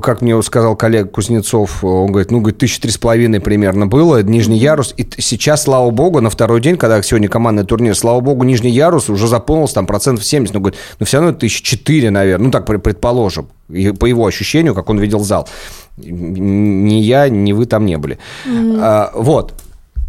как 0.00 0.22
мне 0.22 0.40
сказал 0.42 0.76
коллега 0.76 1.08
Кузнецов, 1.08 1.84
он 1.84 2.10
говорит, 2.12 2.30
ну, 2.30 2.40
говорит, 2.40 2.58
тысячи 2.58 2.80
три 2.80 2.90
с 2.90 2.98
половиной 2.98 3.40
примерно 3.40 3.86
было, 3.86 4.22
нижний 4.22 4.58
ярус. 4.58 4.94
И 4.96 5.08
сейчас, 5.18 5.64
слава 5.64 5.90
богу, 5.90 6.20
на 6.20 6.30
второй 6.30 6.60
день, 6.60 6.76
когда 6.76 7.02
сегодня 7.02 7.28
командный 7.28 7.64
турнир, 7.64 7.96
слава 7.96 8.20
богу, 8.20 8.44
нижний 8.44 8.70
ярус 8.70 9.08
уже 9.08 9.28
заполнился 9.28 9.74
там 9.74 9.86
процентов 9.86 10.24
70. 10.24 10.54
Но, 10.54 10.60
говорит, 10.60 10.78
ну, 10.98 11.06
все 11.06 11.18
равно 11.18 11.32
тысяч 11.32 11.62
четыре, 11.62 12.10
наверное, 12.10 12.46
ну, 12.46 12.50
так 12.50 12.66
предположим, 12.66 13.48
по 13.68 14.06
его 14.06 14.26
ощущению, 14.26 14.74
как 14.74 14.88
он 14.90 14.98
видел 14.98 15.20
зал. 15.20 15.48
Ни 15.96 16.94
я, 16.94 17.28
ни 17.28 17.52
вы 17.52 17.66
там 17.66 17.84
не 17.86 17.98
были. 17.98 18.18
Mm-hmm. 18.46 18.78
А, 18.80 19.12
вот. 19.14 19.54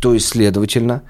То 0.01 0.13
есть, 0.13 0.27
следовательно, 0.27 1.01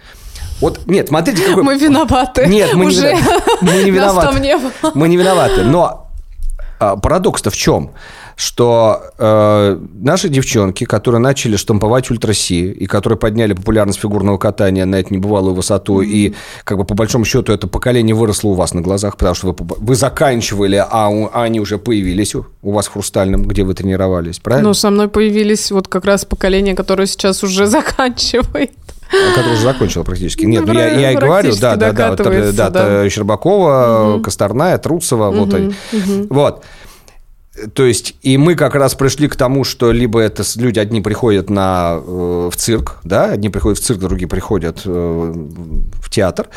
вот, 0.62 0.82
нет, 0.86 1.10
смотрите, 1.10 1.46
какой... 1.46 1.64
Мы 1.64 1.78
виноваты. 1.78 2.46
Нет, 2.48 2.74
мы 2.74 2.86
Уже 2.86 3.14
не, 3.14 3.22
мы 3.62 3.84
не 3.84 3.92
виноваты. 3.92 4.40
Не 4.40 4.56
мы 4.94 5.08
не 5.10 5.18
виноваты. 5.18 5.64
Но 5.64 6.04
а, 6.80 6.96
парадокс-то 6.96 7.50
в 7.50 7.56
чем? 7.56 7.92
Что 8.36 9.02
э, 9.18 9.80
наши 9.94 10.30
девчонки, 10.30 10.86
которые 10.86 11.22
начали 11.22 11.56
штамповать 11.56 12.10
ультраси 12.12 12.72
и 12.72 12.86
которые 12.86 13.18
подняли 13.18 13.54
популярность 13.54 14.00
фигурного 14.00 14.38
катания 14.38 14.86
на 14.86 14.96
эту 14.96 15.14
небывалую 15.14 15.54
высоту, 15.54 16.02
mm-hmm. 16.02 16.08
и 16.08 16.36
как 16.64 16.78
бы 16.78 16.86
по 16.86 16.96
большому 16.96 17.26
счету 17.26 17.54
это 17.54 17.68
поколение 17.68 18.16
выросло 18.16 18.50
у 18.50 18.54
вас 18.54 18.74
на 18.74 18.82
глазах, 18.82 19.18
потому 19.18 19.36
что 19.36 19.48
вы, 19.48 19.56
вы 19.60 19.96
заканчивали, 19.96 20.84
а, 20.90 21.10
у, 21.10 21.30
а 21.32 21.44
они 21.44 21.60
уже 21.60 21.78
появились 21.78 22.36
у, 22.36 22.46
у 22.62 22.72
вас 22.72 22.88
в 22.88 22.94
Хрустальном, 22.94 23.44
где 23.46 23.64
вы 23.64 23.74
тренировались, 23.74 24.40
правильно? 24.40 24.70
Ну, 24.70 24.74
со 24.74 24.90
мной 24.90 25.08
появились 25.08 25.72
вот 25.72 25.88
как 25.88 26.06
раз 26.06 26.26
поколение, 26.26 26.76
которое 26.76 27.06
сейчас 27.08 27.44
уже 27.44 27.66
заканчивает. 27.68 28.72
Которая 29.36 29.54
уже 29.54 29.64
закончила 29.64 30.04
практически. 30.04 30.46
Нет, 30.46 30.66
ну, 30.66 30.74
я, 30.74 30.88
я 30.88 31.12
и 31.12 31.16
говорю, 31.16 31.54
да, 31.60 31.76
да, 31.76 31.92
да, 31.92 32.16
да, 32.16 32.70
да, 32.70 33.10
Щербакова, 33.10 34.16
угу. 34.16 34.24
Косторная, 34.24 34.78
Труцева, 34.80 35.30
угу, 35.30 35.38
вот 35.38 35.54
они. 35.54 35.68
Угу. 35.68 36.28
Вот. 36.30 36.64
То 37.74 37.86
есть, 37.86 38.16
и 38.24 38.38
мы 38.38 38.56
как 38.56 38.74
раз 38.76 38.96
пришли 38.96 39.28
к 39.28 39.36
тому, 39.36 39.64
что 39.64 39.92
либо 39.92 40.20
это 40.20 40.44
люди 40.56 40.80
одни 40.80 41.02
приходят 41.02 41.50
на, 41.50 42.00
э, 42.04 42.50
в 42.52 42.56
цирк, 42.56 43.00
да, 43.04 43.26
одни 43.26 43.50
приходят 43.50 43.78
в 43.78 43.82
цирк, 43.84 44.00
другие 44.00 44.28
приходят 44.28 44.82
э, 44.86 44.90
в 44.90 46.10
театр. 46.10 46.50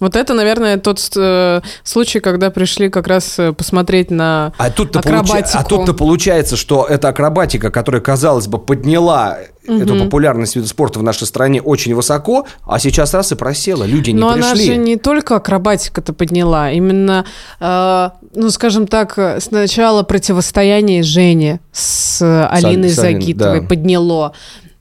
Вот 0.00 0.14
это, 0.14 0.34
наверное, 0.34 0.76
тот 0.76 1.00
э, 1.16 1.60
случай, 1.82 2.20
когда 2.20 2.50
пришли 2.50 2.88
как 2.88 3.08
раз 3.08 3.38
э, 3.38 3.52
посмотреть 3.52 4.10
на 4.10 4.52
а 4.56 4.70
тут 4.70 4.96
акробатику. 4.96 5.32
Получ... 5.32 5.54
А 5.54 5.64
тут-то 5.64 5.94
получается, 5.94 6.56
что 6.56 6.86
эта 6.88 7.08
акробатика, 7.08 7.70
которая, 7.70 8.00
казалось 8.00 8.46
бы, 8.46 8.58
подняла 8.58 9.38
угу. 9.66 9.80
эту 9.80 9.96
популярность 9.96 10.54
вида 10.54 10.68
спорта 10.68 11.00
в 11.00 11.02
нашей 11.02 11.26
стране 11.26 11.60
очень 11.60 11.94
высоко, 11.94 12.46
а 12.64 12.78
сейчас 12.78 13.12
раз 13.14 13.32
и 13.32 13.34
просела, 13.34 13.84
люди 13.84 14.10
не 14.10 14.20
Но 14.20 14.34
пришли. 14.34 14.42
Но 14.42 14.50
она 14.50 14.56
же 14.56 14.76
не 14.76 14.96
только 14.96 15.34
акробатика-то 15.34 16.12
подняла, 16.12 16.70
именно, 16.70 17.24
э, 17.58 18.10
ну, 18.34 18.50
скажем 18.50 18.86
так, 18.86 19.18
сначала 19.40 20.02
противостояние 20.02 21.02
Жене 21.02 21.60
с 21.72 22.20
Алиной 22.50 22.90
Салин, 22.90 23.20
Загитовой 23.20 23.60
да. 23.60 23.66
подняло. 23.66 24.32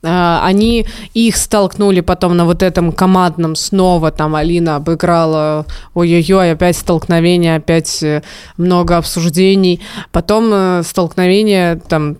А, 0.04 0.41
они 0.45 0.86
их 1.14 1.38
столкнули 1.38 2.02
потом 2.02 2.38
на 2.38 2.45
вот 2.45 2.62
этом 2.62 2.91
командном 2.91 3.56
снова, 3.56 4.12
там 4.12 4.36
Алина 4.36 4.76
обыграла, 4.76 5.66
ой-ой-ой, 5.95 6.52
опять 6.52 6.78
столкновение, 6.78 7.56
опять 7.56 8.04
э, 8.04 8.22
много 8.58 8.98
обсуждений, 8.98 9.82
потом 10.12 10.50
э, 10.54 10.84
столкновение, 10.86 11.82
там, 11.89 12.18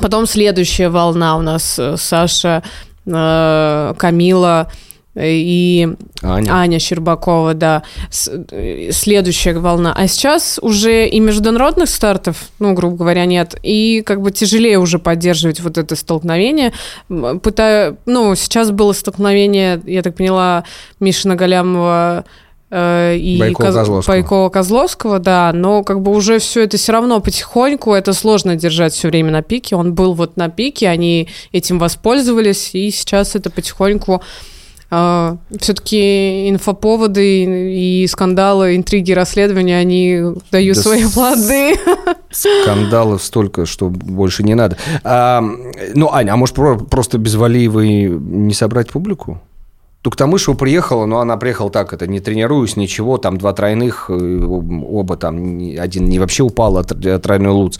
потом 0.00 0.26
следующая 0.26 0.90
волна 0.90 1.36
у 1.36 1.40
нас, 1.40 1.78
э, 1.78 1.96
Саша, 1.96 2.62
Камила, 3.06 4.70
и 5.16 5.88
Аня, 6.22 6.52
Аня 6.52 6.78
Щербакова, 6.78 7.54
да, 7.54 7.82
следующая 8.10 9.54
волна. 9.58 9.94
А 9.96 10.08
сейчас 10.08 10.58
уже 10.60 11.06
и 11.06 11.20
международных 11.20 11.88
стартов, 11.88 12.48
ну, 12.58 12.74
грубо 12.74 12.96
говоря, 12.96 13.24
нет, 13.24 13.54
и 13.62 14.02
как 14.04 14.20
бы 14.20 14.32
тяжелее 14.32 14.78
уже 14.78 14.98
поддерживать 14.98 15.60
вот 15.60 15.78
это 15.78 15.94
столкновение. 15.94 16.72
Пытаю, 17.42 17.96
ну, 18.06 18.34
сейчас 18.34 18.70
было 18.70 18.92
столкновение, 18.92 19.80
я 19.86 20.02
так 20.02 20.16
поняла, 20.16 20.64
Мишина 20.98 21.36
Галямова 21.36 22.24
э, 22.70 23.16
и 23.16 23.38
Байкова 24.08 24.48
Козловского, 24.48 25.20
да, 25.20 25.52
но 25.54 25.84
как 25.84 26.00
бы 26.00 26.10
уже 26.10 26.40
все 26.40 26.64
это 26.64 26.76
все 26.76 26.90
равно 26.92 27.20
потихоньку, 27.20 27.92
это 27.92 28.12
сложно 28.14 28.56
держать 28.56 28.92
все 28.92 29.08
время 29.08 29.30
на 29.30 29.42
пике. 29.42 29.76
Он 29.76 29.94
был 29.94 30.14
вот 30.14 30.36
на 30.36 30.48
пике, 30.48 30.88
они 30.88 31.28
этим 31.52 31.78
воспользовались, 31.78 32.74
и 32.74 32.90
сейчас 32.90 33.36
это 33.36 33.50
потихоньку 33.50 34.20
а, 34.96 35.38
все-таки 35.58 36.48
инфоповоды 36.48 37.72
и 37.74 38.06
скандалы, 38.06 38.76
интриги, 38.76 39.10
расследования, 39.10 39.76
они 39.76 40.22
дают 40.52 40.76
да 40.76 40.82
свои 40.82 41.04
плоды. 41.12 41.74
Скандалов 42.30 43.20
столько, 43.24 43.66
что 43.66 43.88
больше 43.88 44.44
не 44.44 44.54
надо. 44.54 44.78
А, 45.02 45.42
ну, 45.94 46.12
Аня, 46.12 46.34
а 46.34 46.36
может 46.36 46.54
просто 46.88 47.18
без 47.18 47.34
Валиевой 47.34 48.04
не 48.04 48.54
собрать 48.54 48.90
публику? 48.90 49.40
Туктамышева 50.04 50.54
приехала, 50.54 51.06
но 51.06 51.20
она 51.20 51.38
приехала 51.38 51.70
так, 51.70 51.94
это 51.94 52.06
не 52.06 52.20
тренируюсь, 52.20 52.76
ничего, 52.76 53.16
там 53.16 53.38
два 53.38 53.54
тройных, 53.54 54.10
э, 54.10 54.44
оба 54.44 55.16
там, 55.16 55.58
один 55.80 56.04
не 56.10 56.18
вообще 56.18 56.42
упал, 56.42 56.76
а 56.76 56.84
тройной 56.84 57.50
луц, 57.50 57.78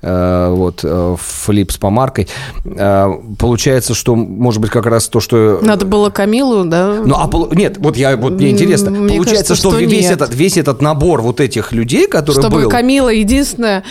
э, 0.00 0.52
вот, 0.54 0.80
э, 0.84 1.16
флип 1.18 1.72
с 1.72 1.76
помаркой. 1.76 2.28
Получается, 2.62 3.94
что, 3.94 4.14
может 4.14 4.60
быть, 4.60 4.70
как 4.70 4.86
раз 4.86 5.08
то, 5.08 5.18
что... 5.18 5.58
Надо 5.60 5.84
было 5.84 6.10
Камилу, 6.10 6.64
да? 6.64 7.02
Ну, 7.04 7.16
а, 7.16 7.28
нет, 7.52 7.78
вот 7.78 7.96
я, 7.96 8.16
вот 8.16 8.34
мне 8.34 8.50
интересно, 8.50 8.92
мне 8.92 9.16
получается, 9.16 9.54
кажется, 9.54 9.54
что, 9.56 9.70
что 9.70 9.80
весь, 9.80 10.10
этот, 10.12 10.32
весь 10.32 10.56
этот 10.56 10.80
набор 10.80 11.22
вот 11.22 11.40
этих 11.40 11.72
людей, 11.72 12.06
которые 12.06 12.40
Чтобы 12.40 12.62
был... 12.62 12.70
Камила 12.70 13.08
единственная 13.08 13.82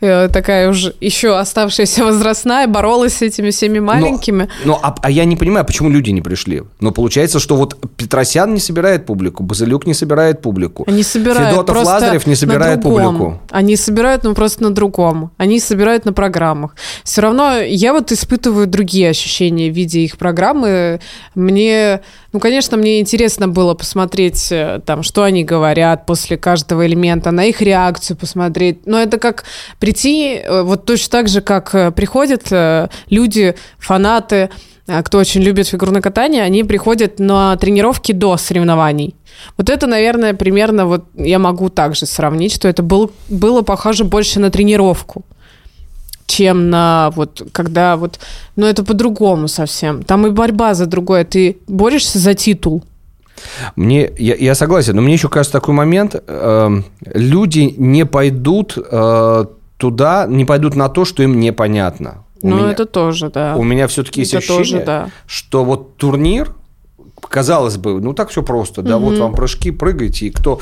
такая 0.00 0.68
уже 0.68 0.94
еще 1.00 1.38
оставшаяся 1.38 2.04
возрастная, 2.04 2.66
боролась 2.66 3.14
с 3.14 3.22
этими 3.22 3.50
всеми 3.50 3.78
маленькими. 3.78 4.48
Но, 4.64 4.72
но 4.72 4.80
а, 4.82 4.94
а 5.02 5.10
я 5.10 5.24
не 5.24 5.36
понимаю, 5.36 5.64
почему 5.64 5.88
люди 5.88 6.10
не 6.10 6.20
пришли. 6.20 6.62
Но 6.80 6.92
получается, 6.92 7.38
что 7.38 7.56
вот 7.56 7.76
Петросян 7.96 8.52
не 8.52 8.60
собирает 8.60 9.06
публику, 9.06 9.42
Базилюк 9.42 9.86
не 9.86 9.94
собирает 9.94 10.42
публику. 10.42 10.84
Они 10.86 11.02
собирают 11.02 11.50
Федотов 11.50 11.84
Лазарев 11.84 12.26
не 12.26 12.34
собирает 12.34 12.82
публику. 12.82 13.40
Они 13.50 13.76
собирают, 13.76 14.24
ну 14.24 14.34
просто 14.34 14.62
на 14.62 14.70
другом. 14.70 15.30
Они 15.38 15.60
собирают 15.60 16.04
на 16.04 16.12
программах. 16.12 16.76
Все 17.04 17.22
равно 17.22 17.58
я 17.58 17.92
вот 17.92 18.12
испытываю 18.12 18.66
другие 18.66 19.10
ощущения 19.10 19.70
в 19.70 19.74
виде 19.74 20.00
их 20.00 20.18
программы. 20.18 21.00
Мне 21.34 22.02
ну, 22.36 22.40
конечно, 22.40 22.76
мне 22.76 23.00
интересно 23.00 23.48
было 23.48 23.72
посмотреть, 23.72 24.52
э, 24.52 24.82
там, 24.84 25.02
что 25.02 25.22
они 25.22 25.42
говорят 25.42 26.04
после 26.04 26.36
каждого 26.36 26.86
элемента, 26.86 27.30
на 27.30 27.46
их 27.46 27.62
реакцию 27.62 28.18
посмотреть. 28.18 28.86
Но 28.86 28.98
это 28.98 29.16
как 29.16 29.44
прийти, 29.86 30.40
э, 30.42 30.62
вот 30.62 30.84
точно 30.84 31.10
так 31.10 31.28
же, 31.28 31.40
как 31.40 31.74
э, 31.74 31.90
приходят 31.90 32.52
люди, 33.10 33.54
фанаты, 33.78 34.50
кто 35.04 35.18
очень 35.18 35.42
любит 35.42 35.68
фигурное 35.68 36.00
катание, 36.00 36.42
они 36.42 36.64
приходят 36.64 37.18
на 37.18 37.56
тренировки 37.56 38.12
до 38.12 38.36
соревнований. 38.36 39.14
Вот 39.56 39.70
это, 39.70 39.86
наверное, 39.86 40.34
примерно 40.34 40.86
вот 40.86 41.04
я 41.14 41.38
могу 41.38 41.68
также 41.68 42.06
сравнить, 42.06 42.52
что 42.54 42.68
это 42.68 42.82
был, 42.82 43.10
было 43.28 43.62
похоже 43.62 44.04
больше 44.04 44.40
на 44.40 44.50
тренировку 44.50 45.24
чем 46.26 46.70
на 46.70 47.12
вот 47.14 47.42
когда 47.52 47.96
вот, 47.96 48.18
но 48.56 48.66
это 48.66 48.84
по-другому 48.84 49.48
совсем. 49.48 50.02
Там 50.02 50.26
и 50.26 50.30
борьба 50.30 50.74
за 50.74 50.86
другое. 50.86 51.24
Ты 51.24 51.58
борешься 51.68 52.18
за 52.18 52.34
титул. 52.34 52.82
Мне, 53.76 54.10
я, 54.18 54.34
я 54.34 54.54
согласен, 54.54 54.96
но 54.96 55.02
мне 55.02 55.14
еще 55.14 55.28
кажется 55.28 55.52
такой 55.52 55.74
момент, 55.74 56.14
э, 56.14 56.70
люди 57.14 57.74
не 57.76 58.06
пойдут 58.06 58.76
э, 58.76 59.44
туда, 59.76 60.26
не 60.28 60.44
пойдут 60.44 60.74
на 60.74 60.88
то, 60.88 61.04
что 61.04 61.22
им 61.22 61.38
непонятно. 61.40 62.24
Ну, 62.42 62.66
это 62.66 62.86
тоже, 62.86 63.30
да. 63.30 63.56
У 63.56 63.62
меня 63.62 63.88
все-таки 63.88 64.20
есть 64.20 64.34
это 64.34 64.38
ощущение, 64.38 64.84
тоже, 64.84 64.84
да. 64.84 65.10
что 65.26 65.64
вот 65.64 65.96
турнир, 65.96 66.52
казалось 67.20 67.76
бы, 67.76 68.00
ну 68.00 68.12
так 68.12 68.28
все 68.28 68.42
просто, 68.42 68.82
да, 68.82 68.98
угу. 68.98 69.06
вот 69.06 69.18
вам 69.18 69.34
прыжки, 69.34 69.70
прыгайте, 69.70 70.26
и 70.26 70.30
кто... 70.30 70.60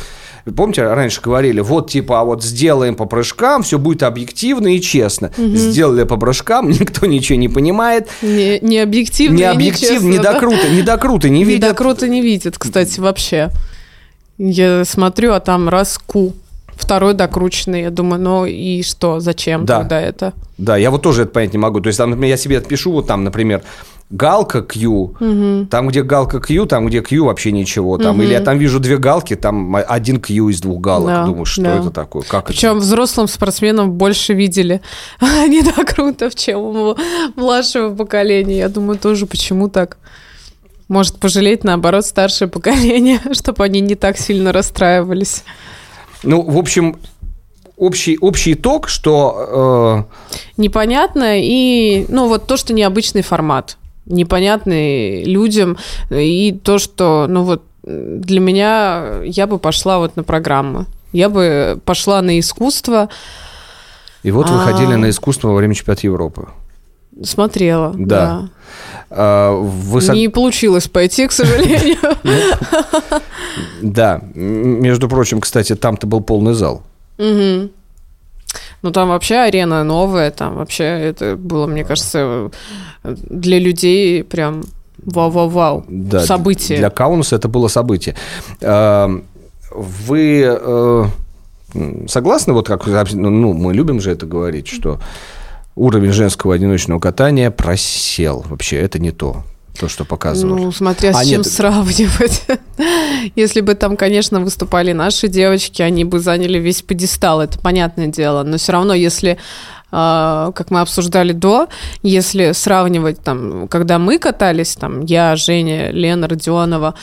Помните, 0.56 0.86
раньше 0.86 1.20
говорили, 1.20 1.60
вот 1.60 1.90
типа, 1.90 2.20
а 2.20 2.24
вот 2.24 2.44
сделаем 2.44 2.96
по 2.96 3.06
прыжкам, 3.06 3.62
все 3.62 3.78
будет 3.78 4.02
объективно 4.02 4.68
и 4.68 4.80
честно. 4.80 5.30
Угу. 5.36 5.56
Сделали 5.56 6.04
по 6.04 6.16
прыжкам, 6.16 6.68
никто 6.70 7.06
ничего 7.06 7.38
не 7.38 7.48
понимает. 7.48 8.08
Не, 8.22 8.60
не 8.60 8.78
объективно, 8.78 9.36
не 9.36 9.44
объективно, 9.44 10.10
не 10.10 10.38
круто, 10.38 10.68
не 10.68 10.82
до 10.82 10.96
круто 10.96 11.28
не 11.28 11.44
видят. 11.44 11.62
Не 11.62 11.68
до 11.68 11.74
круто 11.74 12.08
не 12.08 12.22
видят, 12.22 12.56
кстати, 12.58 13.00
вообще. 13.00 13.50
Я 14.38 14.84
смотрю, 14.84 15.32
а 15.32 15.40
там 15.40 15.68
раз 15.68 15.98
ку 15.98 16.34
второй 16.76 17.14
докрученный. 17.14 17.82
Я 17.82 17.90
думаю, 17.90 18.20
ну 18.20 18.46
и 18.46 18.82
что, 18.82 19.20
зачем 19.20 19.64
да. 19.64 19.80
тогда 19.80 20.00
это? 20.00 20.32
Да, 20.58 20.76
я 20.76 20.90
вот 20.90 21.02
тоже 21.02 21.22
это 21.22 21.32
понять 21.32 21.52
не 21.52 21.58
могу. 21.58 21.80
То 21.80 21.88
есть, 21.88 21.98
там, 21.98 22.20
я 22.22 22.36
себе 22.36 22.58
отпишу, 22.58 22.92
вот 22.92 23.06
там, 23.06 23.24
например, 23.24 23.62
галка 24.10 24.62
Q, 24.62 24.88
угу. 24.88 25.66
там, 25.66 25.88
где 25.88 26.02
галка 26.02 26.40
Q, 26.40 26.66
там, 26.66 26.86
где 26.86 27.00
Q, 27.02 27.24
вообще 27.24 27.52
ничего. 27.52 27.98
Там, 27.98 28.16
угу. 28.16 28.22
Или 28.22 28.32
я 28.32 28.40
там 28.40 28.58
вижу 28.58 28.78
две 28.80 28.98
галки, 28.98 29.34
там 29.34 29.76
один 29.76 30.20
Q 30.20 30.50
из 30.50 30.60
двух 30.60 30.80
галок. 30.80 31.08
Да, 31.08 31.24
Думаю, 31.24 31.44
что 31.44 31.62
да. 31.62 31.76
это 31.78 31.90
такое? 31.90 32.22
Как 32.22 32.46
Причем 32.46 32.70
это? 32.70 32.80
взрослым 32.80 33.28
спортсменам 33.28 33.92
больше 33.92 34.34
видели 34.34 34.80
не 35.20 35.62
так 35.62 35.94
круто, 35.94 36.30
чем 36.34 36.58
у 36.58 36.96
младшего 37.36 37.94
поколения. 37.94 38.58
Я 38.58 38.68
думаю, 38.68 38.98
тоже 38.98 39.26
почему 39.26 39.68
так? 39.68 39.96
Может, 40.88 41.18
пожалеть, 41.18 41.64
наоборот, 41.64 42.04
старшее 42.04 42.48
поколение, 42.48 43.20
чтобы 43.32 43.64
они 43.64 43.80
не 43.80 43.94
так 43.94 44.18
сильно 44.18 44.52
расстраивались. 44.52 45.44
Ну, 46.24 46.42
в 46.42 46.58
общем, 46.58 46.96
общий, 47.76 48.18
общий 48.18 48.54
итог, 48.54 48.88
что... 48.88 50.08
Э... 50.10 50.40
Непонятно, 50.56 51.40
и, 51.40 52.06
ну, 52.08 52.28
вот 52.28 52.46
то, 52.46 52.56
что 52.56 52.72
необычный 52.72 53.22
формат 53.22 53.76
непонятный 54.06 55.24
людям, 55.24 55.78
и 56.10 56.52
то, 56.52 56.78
что, 56.78 57.26
ну 57.28 57.42
вот, 57.42 57.62
для 57.82 58.40
меня 58.40 59.20
я 59.24 59.46
бы 59.46 59.58
пошла 59.58 59.98
вот 59.98 60.16
на 60.16 60.22
программы. 60.22 60.86
Я 61.12 61.28
бы 61.28 61.78
пошла 61.84 62.20
на 62.22 62.38
искусство. 62.38 63.08
И 64.22 64.30
вот 64.30 64.48
вы 64.48 64.56
а... 64.56 64.60
ходили 64.60 64.94
на 64.94 65.10
искусство 65.10 65.48
во 65.48 65.54
время 65.54 65.74
чемпионата 65.74 66.06
Европы. 66.06 66.48
Смотрела, 67.22 67.92
да. 67.96 68.06
да. 68.06 68.48
А, 69.10 69.52
вы... 69.52 70.00
Не 70.14 70.28
получилось 70.28 70.88
пойти, 70.88 71.26
к 71.26 71.32
сожалению. 71.32 71.98
Да. 73.82 74.20
Между 74.34 75.08
прочим, 75.08 75.40
кстати, 75.40 75.76
там-то 75.76 76.06
был 76.06 76.20
полный 76.20 76.54
зал. 76.54 76.82
Ну, 77.18 78.90
там 78.92 79.08
вообще 79.08 79.36
арена 79.36 79.84
новая, 79.84 80.30
там 80.30 80.56
вообще 80.56 80.84
это 80.84 81.36
было, 81.36 81.66
мне 81.66 81.84
кажется, 81.84 82.50
для 83.02 83.58
людей 83.58 84.24
прям 84.24 84.64
вау-вау-вау. 84.98 85.84
Да, 85.88 86.20
событие. 86.20 86.78
Для 86.78 86.90
Каунаса 86.90 87.36
это 87.36 87.48
было 87.48 87.68
событие. 87.68 88.14
Эм, 88.60 89.24
вы 89.70 90.44
э, 90.46 91.04
согласны, 92.08 92.52
вот 92.52 92.66
как 92.66 92.86
ну, 92.86 93.52
мы 93.52 93.74
любим 93.74 94.00
же 94.00 94.10
это 94.10 94.26
говорить, 94.26 94.68
что 94.68 95.00
уровень 95.76 96.12
женского 96.12 96.54
одиночного 96.54 97.00
катания 97.00 97.50
просел. 97.50 98.44
Вообще, 98.48 98.76
это 98.76 98.98
не 98.98 99.10
то 99.10 99.44
то, 99.78 99.88
что 99.88 100.04
показывали. 100.04 100.62
Ну, 100.62 100.72
смотря 100.72 101.12
с 101.12 101.16
а, 101.16 101.24
чем 101.24 101.38
нет. 101.38 101.46
сравнивать. 101.46 102.44
Если 103.36 103.60
бы 103.60 103.74
там, 103.74 103.96
конечно, 103.96 104.40
выступали 104.40 104.92
наши 104.92 105.26
девочки, 105.26 105.82
они 105.82 106.04
бы 106.04 106.20
заняли 106.20 106.58
весь 106.58 106.82
пьедестал, 106.82 107.40
это 107.40 107.58
понятное 107.58 108.06
дело. 108.06 108.44
Но 108.44 108.56
все 108.56 108.70
равно, 108.70 108.94
если 108.94 109.36
а, 109.90 110.52
как 110.52 110.70
мы 110.70 110.80
обсуждали 110.80 111.32
до, 111.32 111.68
если 112.02 112.52
сравнивать 112.52 113.20
там, 113.22 113.66
когда 113.68 113.98
мы 113.98 114.18
катались, 114.18 114.76
там, 114.76 115.02
я, 115.02 115.34
Женя, 115.34 115.90
Лена 115.90 116.28
Родионова, 116.28 116.94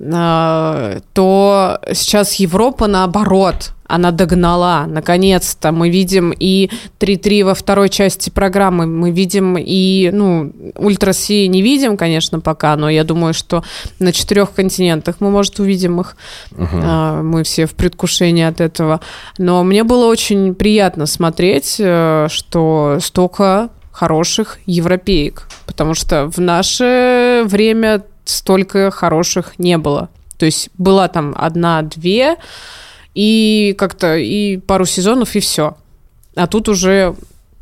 а, 0.00 0.98
то 1.12 1.78
сейчас 1.92 2.34
Европа 2.34 2.86
наоборот, 2.86 3.73
она 3.86 4.10
догнала, 4.10 4.86
наконец-то. 4.86 5.72
Мы 5.72 5.90
видим 5.90 6.32
и 6.32 6.70
3-3 7.00 7.44
во 7.44 7.54
второй 7.54 7.88
части 7.88 8.30
программы, 8.30 8.86
мы 8.86 9.10
видим 9.10 9.56
и, 9.58 10.10
ну, 10.12 10.52
Ультра 10.76 11.12
Си 11.12 11.48
не 11.48 11.62
видим, 11.62 11.96
конечно, 11.96 12.40
пока, 12.40 12.76
но 12.76 12.88
я 12.88 13.04
думаю, 13.04 13.34
что 13.34 13.62
на 13.98 14.12
четырех 14.12 14.52
континентах 14.52 15.16
мы, 15.20 15.30
может, 15.30 15.60
увидим 15.60 16.00
их. 16.00 16.16
Угу. 16.52 16.76
Мы 16.76 17.42
все 17.44 17.66
в 17.66 17.74
предвкушении 17.74 18.44
от 18.44 18.60
этого. 18.60 19.00
Но 19.38 19.62
мне 19.64 19.84
было 19.84 20.06
очень 20.06 20.54
приятно 20.54 21.06
смотреть, 21.06 21.76
э, 21.78 22.26
что 22.30 22.98
столько 23.00 23.70
хороших 23.92 24.58
европеек, 24.66 25.46
потому 25.66 25.94
что 25.94 26.26
в 26.26 26.38
наше 26.38 27.42
время 27.46 28.02
столько 28.24 28.90
хороших 28.90 29.58
не 29.58 29.78
было. 29.78 30.08
То 30.38 30.46
есть 30.46 30.68
была 30.76 31.08
там 31.08 31.34
одна-две, 31.38 32.36
и 33.14 33.74
как-то 33.78 34.16
и 34.16 34.58
пару 34.58 34.86
сезонов, 34.86 35.34
и 35.36 35.40
все. 35.40 35.76
А 36.34 36.46
тут 36.46 36.68
уже 36.68 37.14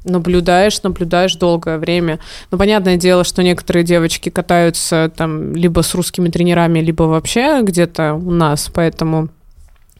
наблюдаешь, 0.04 0.82
наблюдаешь 0.82 1.36
долгое 1.36 1.78
время. 1.78 2.18
Ну, 2.50 2.58
понятное 2.58 2.96
дело, 2.96 3.24
что 3.24 3.42
некоторые 3.42 3.84
девочки 3.84 4.28
катаются 4.28 5.12
там 5.14 5.54
либо 5.54 5.82
с 5.82 5.94
русскими 5.94 6.28
тренерами, 6.28 6.80
либо 6.80 7.04
вообще 7.04 7.62
где-то 7.62 8.14
у 8.14 8.30
нас, 8.30 8.70
поэтому 8.72 9.28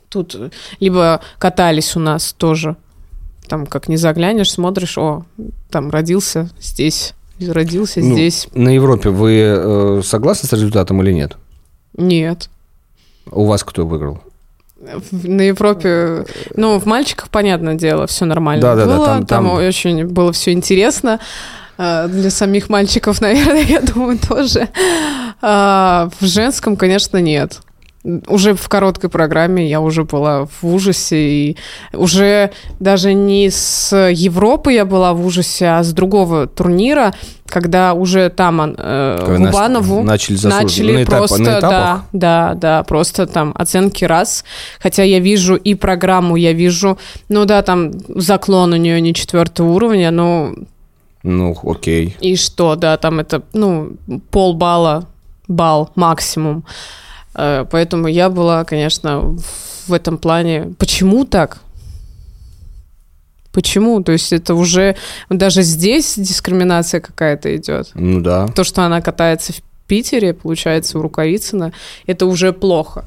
тут 0.08 0.36
либо 0.80 1.20
катались 1.38 1.96
у 1.96 2.00
нас 2.00 2.32
тоже. 2.32 2.76
Там 3.48 3.66
как 3.66 3.88
не 3.88 3.96
заглянешь, 3.96 4.50
смотришь, 4.50 4.96
о, 4.98 5.24
там 5.70 5.90
родился 5.90 6.48
здесь, 6.60 7.14
родился 7.38 8.00
Ну, 8.00 8.14
здесь. 8.14 8.48
На 8.54 8.70
Европе 8.70 9.10
вы 9.10 9.40
э, 9.40 10.02
согласны 10.04 10.48
с 10.48 10.52
результатом 10.52 11.02
или 11.02 11.12
нет? 11.12 11.36
Нет. 11.96 12.48
У 13.30 13.44
вас 13.44 13.62
кто 13.62 13.86
выиграл? 13.86 14.20
На 15.12 15.42
Европе, 15.42 16.24
ну, 16.56 16.78
в 16.78 16.86
мальчиках, 16.86 17.28
понятное 17.28 17.74
дело, 17.74 18.06
все 18.06 18.24
нормально 18.24 18.62
Да-да-да, 18.62 18.96
было. 18.96 19.06
там- 19.06 19.26
Там, 19.26 19.44
там- 19.46 19.54
очень 19.54 20.04
было 20.06 20.32
все 20.32 20.52
интересно. 20.52 21.20
А, 21.78 22.08
Для 22.08 22.30
самих 22.30 22.68
мальчиков, 22.68 23.20
наверное, 23.22 23.62
я 23.62 23.80
думаю, 23.80 24.18
тоже. 24.18 24.68
А, 25.40 26.08
В 26.20 26.26
женском, 26.26 26.76
конечно, 26.76 27.18
нет. 27.18 27.60
Уже 28.26 28.54
в 28.54 28.68
короткой 28.68 29.10
программе 29.10 29.68
я 29.68 29.80
уже 29.80 30.02
была 30.04 30.46
в 30.46 30.64
ужасе. 30.66 31.16
И 31.18 31.56
уже 31.92 32.50
даже 32.80 33.14
не 33.14 33.48
с 33.48 33.94
Европы 34.10 34.72
я 34.72 34.84
была 34.84 35.12
в 35.14 35.24
ужасе, 35.24 35.66
а 35.68 35.82
с 35.84 35.92
другого 35.92 36.48
турнира, 36.48 37.14
когда 37.46 37.94
уже 37.94 38.28
там 38.28 38.74
э, 38.76 39.36
Губанову 39.38 40.02
начали 40.02 40.36
начали 40.48 40.92
На 40.96 41.02
этап- 41.04 41.16
просто, 41.18 41.38
на 41.42 41.58
этапах? 41.60 41.70
да, 41.70 42.02
да, 42.12 42.54
да, 42.54 42.82
просто 42.82 43.26
там 43.28 43.52
оценки 43.54 44.04
раз. 44.04 44.44
Хотя 44.80 45.04
я 45.04 45.20
вижу 45.20 45.54
и 45.54 45.74
программу, 45.76 46.34
я 46.34 46.52
вижу, 46.52 46.98
ну 47.28 47.44
да, 47.44 47.62
там 47.62 47.92
заклон 48.08 48.72
у 48.72 48.76
нее 48.76 49.00
не 49.00 49.14
четвертого 49.14 49.70
уровня, 49.72 50.10
ну 50.10 50.56
Ну, 51.22 51.56
окей. 51.62 52.16
и 52.20 52.34
что, 52.34 52.74
да, 52.74 52.96
там 52.96 53.20
это, 53.20 53.42
ну, 53.52 53.92
полбалла, 54.32 55.06
балл 55.46 55.90
максимум. 55.94 56.64
Э, 57.34 57.64
Поэтому 57.70 58.08
я 58.08 58.28
была, 58.30 58.64
конечно, 58.64 59.36
в 59.86 59.92
этом 59.92 60.18
плане... 60.18 60.74
Почему 60.78 61.24
так? 61.24 61.58
Почему? 63.52 64.02
То 64.02 64.12
есть 64.12 64.32
это 64.32 64.54
уже 64.54 64.96
даже 65.28 65.62
здесь 65.62 66.14
дискриминация 66.16 67.00
какая-то 67.00 67.54
идет. 67.54 67.90
Ну 67.94 68.20
да. 68.20 68.48
То, 68.48 68.64
что 68.64 68.82
она 68.82 69.00
катается 69.02 69.52
в 69.52 69.56
Питере, 69.86 70.32
получается, 70.32 70.98
у 70.98 71.02
Рукавицына, 71.02 71.72
это 72.06 72.26
уже 72.26 72.52
плохо. 72.52 73.04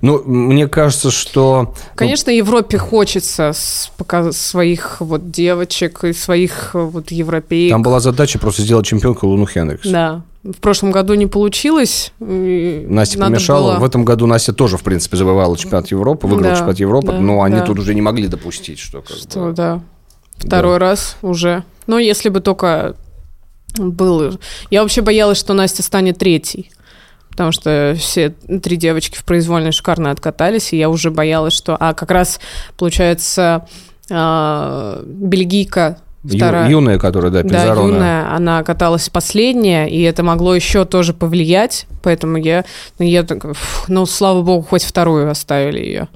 Ну, 0.00 0.22
мне 0.24 0.66
кажется, 0.66 1.10
что... 1.10 1.74
Конечно, 1.94 2.30
Европе 2.30 2.78
хочется 2.78 3.52
пока 3.96 4.32
своих 4.32 5.00
вот 5.00 5.30
девочек 5.30 6.04
и 6.04 6.12
своих 6.12 6.70
э, 6.74 6.78
вот 6.78 7.10
европеек. 7.10 7.72
Там 7.72 7.82
была 7.82 8.00
задача 8.00 8.38
просто 8.38 8.62
сделать 8.62 8.86
чемпионку 8.86 9.26
Луну 9.26 9.46
Хендрикс. 9.46 9.88
Да. 9.88 10.22
В 10.44 10.60
прошлом 10.60 10.92
году 10.92 11.14
не 11.14 11.26
получилось. 11.26 12.12
Настя 12.20 13.18
надо 13.18 13.32
помешала. 13.32 13.72
было- 13.72 13.80
В 13.80 13.84
этом 13.84 14.04
году 14.04 14.26
Настя 14.26 14.52
тоже, 14.52 14.76
в 14.78 14.82
принципе, 14.82 15.16
завоевала 15.16 15.56
чемпионат 15.56 15.88
Европы, 15.90 16.26
выиграла 16.26 16.50
Да, 16.50 16.56
чемпионат 16.56 16.78
Европы, 16.80 17.08
да, 17.12 17.18
но 17.20 17.42
они 17.42 17.56
да. 17.56 17.64
тут 17.66 17.78
уже 17.78 17.94
не 17.94 18.00
могли 18.00 18.28
допустить, 18.28 18.78
что... 18.78 19.02
как 19.02 19.16
Что, 19.16 19.40
бы, 19.46 19.52
да. 19.52 19.80
Второй 20.36 20.78
раз 20.78 21.16
уже. 21.22 21.64
Но 21.86 21.98
если 21.98 22.28
бы 22.28 22.40
только 22.40 22.94
был... 23.76 24.38
Я 24.70 24.82
вообще 24.82 25.02
боялась, 25.02 25.38
что 25.38 25.54
Настя 25.54 25.82
станет 25.82 26.18
третьей. 26.18 26.70
Потому 27.30 27.52
что 27.52 27.94
все 27.98 28.30
три 28.30 28.76
девочки 28.76 29.16
в 29.16 29.24
произвольной 29.24 29.72
шикарно 29.72 30.10
откатались, 30.10 30.72
и 30.72 30.76
я 30.78 30.88
уже 30.88 31.10
боялась, 31.10 31.52
что... 31.52 31.76
А 31.78 31.94
как 31.94 32.10
раз, 32.10 32.40
получается, 32.76 33.66
а, 34.10 35.02
бельгийка 36.22 36.44
ю- 36.46 36.50
вторая... 36.50 36.70
юная, 36.70 36.98
которая, 36.98 37.30
да, 37.30 37.42
Да, 37.42 37.48
Пизарона. 37.48 37.94
юная, 37.94 38.34
она 38.34 38.62
каталась 38.62 39.08
последняя, 39.08 39.86
и 39.88 40.00
это 40.02 40.22
могло 40.22 40.54
еще 40.54 40.84
тоже 40.84 41.14
повлиять, 41.14 41.86
поэтому 42.02 42.36
я, 42.38 42.64
ну, 42.98 43.04
я 43.04 43.22
так, 43.22 43.44
ну, 43.88 44.06
слава 44.06 44.42
богу, 44.42 44.62
хоть 44.68 44.82
вторую 44.84 45.30
оставили 45.30 45.78
ее. 45.80 46.08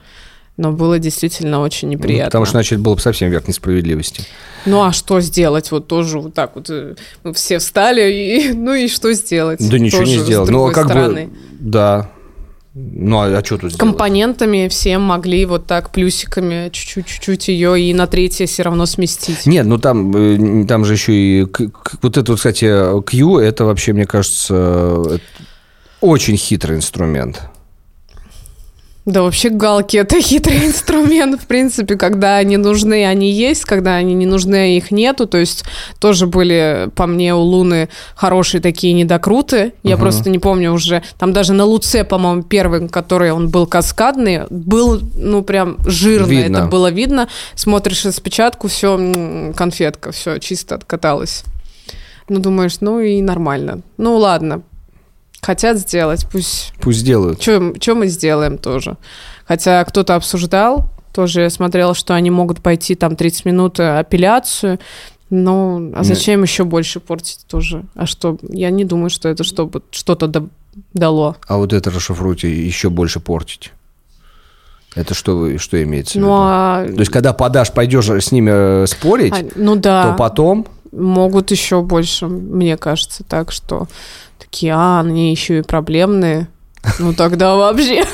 Но 0.58 0.70
было 0.70 0.98
действительно 0.98 1.60
очень 1.60 1.88
Ну, 1.88 1.94
неприятно. 1.94 2.26
потому 2.26 2.44
что 2.44 2.56
иначе 2.58 2.74
это 2.74 2.84
было 2.84 2.94
бы 2.94 3.00
совсем 3.00 3.30
верх 3.30 3.48
несправедливости. 3.48 4.22
Ну 4.66 4.82
а 4.82 4.92
что 4.92 5.20
сделать? 5.20 5.70
Вот 5.72 5.88
тоже 5.88 6.20
вот 6.20 6.34
так 6.34 6.52
вот 6.54 6.68
э, 6.68 6.94
мы 7.24 7.32
все 7.32 7.58
встали, 7.58 8.12
и, 8.12 8.52
ну 8.54 8.74
и 8.74 8.86
что 8.88 9.12
сделать? 9.14 9.66
Да 9.66 9.78
ничего 9.78 10.02
не 10.02 10.16
Тоже 10.16 10.24
сделал. 10.26 10.44
С 10.46 10.48
Ну, 10.50 10.52
другой 10.58 10.74
как 10.74 10.84
стороны. 10.86 11.26
бы... 11.26 11.32
Да. 11.58 12.10
Ну, 12.74 13.20
а, 13.20 13.44
что 13.44 13.58
тут? 13.58 13.76
Компонентами 13.76 14.68
все 14.68 14.96
могли 14.96 15.44
вот 15.44 15.66
так 15.66 15.90
плюсиками 15.90 16.70
чуть-чуть, 16.72 17.48
ее 17.48 17.78
и 17.78 17.92
на 17.92 18.06
третье 18.06 18.46
все 18.46 18.62
равно 18.62 18.86
сместить. 18.86 19.44
Нет, 19.44 19.66
ну 19.66 19.76
там, 19.76 20.10
э, 20.16 20.64
там 20.66 20.84
же 20.86 20.94
еще 20.94 21.12
и... 21.12 21.46
Вот 22.00 22.16
это, 22.16 22.34
кстати, 22.34 23.02
Q, 23.02 23.38
это 23.40 23.66
вообще, 23.66 23.92
мне 23.92 24.06
кажется, 24.06 24.54
э, 24.54 25.18
очень 26.00 26.36
хитрый 26.36 26.78
инструмент. 26.78 27.42
Да, 29.04 29.22
вообще 29.22 29.48
галки 29.48 29.96
это 29.96 30.20
хитрый 30.20 30.58
инструмент, 30.66 31.40
в 31.40 31.46
принципе, 31.46 31.96
когда 31.96 32.36
они 32.36 32.56
нужны, 32.56 33.04
они 33.04 33.32
есть, 33.32 33.64
когда 33.64 33.96
они 33.96 34.14
не 34.14 34.26
нужны, 34.26 34.76
их 34.76 34.92
нету. 34.92 35.26
То 35.26 35.38
есть 35.38 35.64
тоже 35.98 36.28
были, 36.28 36.88
по 36.94 37.06
мне, 37.06 37.34
у 37.34 37.40
Луны 37.40 37.88
хорошие 38.14 38.60
такие 38.60 38.92
недокруты. 38.92 39.72
Я 39.82 39.96
Мгм. 39.96 40.00
просто 40.02 40.30
не 40.30 40.38
помню 40.38 40.72
уже. 40.72 41.02
Там 41.18 41.32
даже 41.32 41.52
на 41.52 41.64
Луце, 41.64 42.04
по-моему, 42.04 42.44
первый, 42.44 42.88
который 42.88 43.32
он 43.32 43.48
был 43.48 43.66
каскадный, 43.66 44.42
был, 44.50 45.00
ну, 45.16 45.42
прям 45.42 45.78
жирно. 45.84 46.26
Видно. 46.30 46.56
Это 46.58 46.66
было 46.66 46.88
видно. 46.90 47.28
Смотришь 47.56 48.04
распечатку, 48.04 48.68
все, 48.68 49.52
конфетка, 49.56 50.12
все, 50.12 50.38
чисто 50.38 50.76
откаталась. 50.76 51.42
Ну, 52.28 52.38
думаешь, 52.38 52.76
ну 52.80 53.00
и 53.00 53.20
нормально. 53.20 53.80
Ну, 53.98 54.16
ладно. 54.16 54.62
Хотят 55.44 55.76
сделать, 55.78 56.24
пусть 56.30 56.72
Пусть 56.80 57.00
сделают. 57.00 57.42
что 57.42 57.94
мы 57.96 58.06
сделаем 58.06 58.58
тоже? 58.58 58.96
Хотя 59.44 59.84
кто-то 59.84 60.14
обсуждал, 60.14 60.86
тоже 61.12 61.40
я 61.42 61.50
смотрела, 61.50 61.94
что 61.94 62.14
они 62.14 62.30
могут 62.30 62.60
пойти 62.60 62.94
там 62.94 63.16
30 63.16 63.44
минут 63.46 63.80
э, 63.80 63.98
апелляцию. 63.98 64.78
Ну, 65.30 65.90
а 65.96 66.04
зачем 66.04 66.44
еще 66.44 66.62
больше 66.62 67.00
портить 67.00 67.40
тоже? 67.48 67.82
А 67.96 68.06
что? 68.06 68.38
Я 68.50 68.70
не 68.70 68.84
думаю, 68.84 69.10
что 69.10 69.28
это 69.28 69.42
чтобы 69.42 69.82
что-то 69.90 70.28
да- 70.28 70.44
дало. 70.94 71.34
А 71.48 71.56
вот 71.56 71.72
это 71.72 71.90
расшифруйте 71.90 72.48
еще 72.48 72.88
больше 72.88 73.18
портить. 73.18 73.72
Это 74.94 75.12
что, 75.12 75.58
что 75.58 75.82
имеется 75.82 76.18
в 76.18 76.22
Ну, 76.22 76.28
виду? 76.28 76.36
а... 76.38 76.86
То 76.86 77.00
есть, 77.00 77.10
когда 77.10 77.32
подашь, 77.32 77.72
пойдешь 77.72 78.08
с 78.08 78.30
ними 78.30 78.84
э, 78.84 78.86
спорить, 78.86 79.32
а, 79.34 79.44
ну 79.56 79.74
да, 79.74 80.12
то 80.12 80.16
потом... 80.16 80.66
могут 80.92 81.50
еще 81.50 81.82
больше, 81.82 82.28
мне 82.28 82.76
кажется, 82.76 83.24
так 83.24 83.50
что 83.50 83.88
такие, 84.42 84.74
а, 84.74 85.00
они 85.00 85.30
еще 85.30 85.58
и 85.58 85.62
проблемные. 85.62 86.48
Ну 86.98 87.12
тогда 87.12 87.54
вообще. 87.54 88.04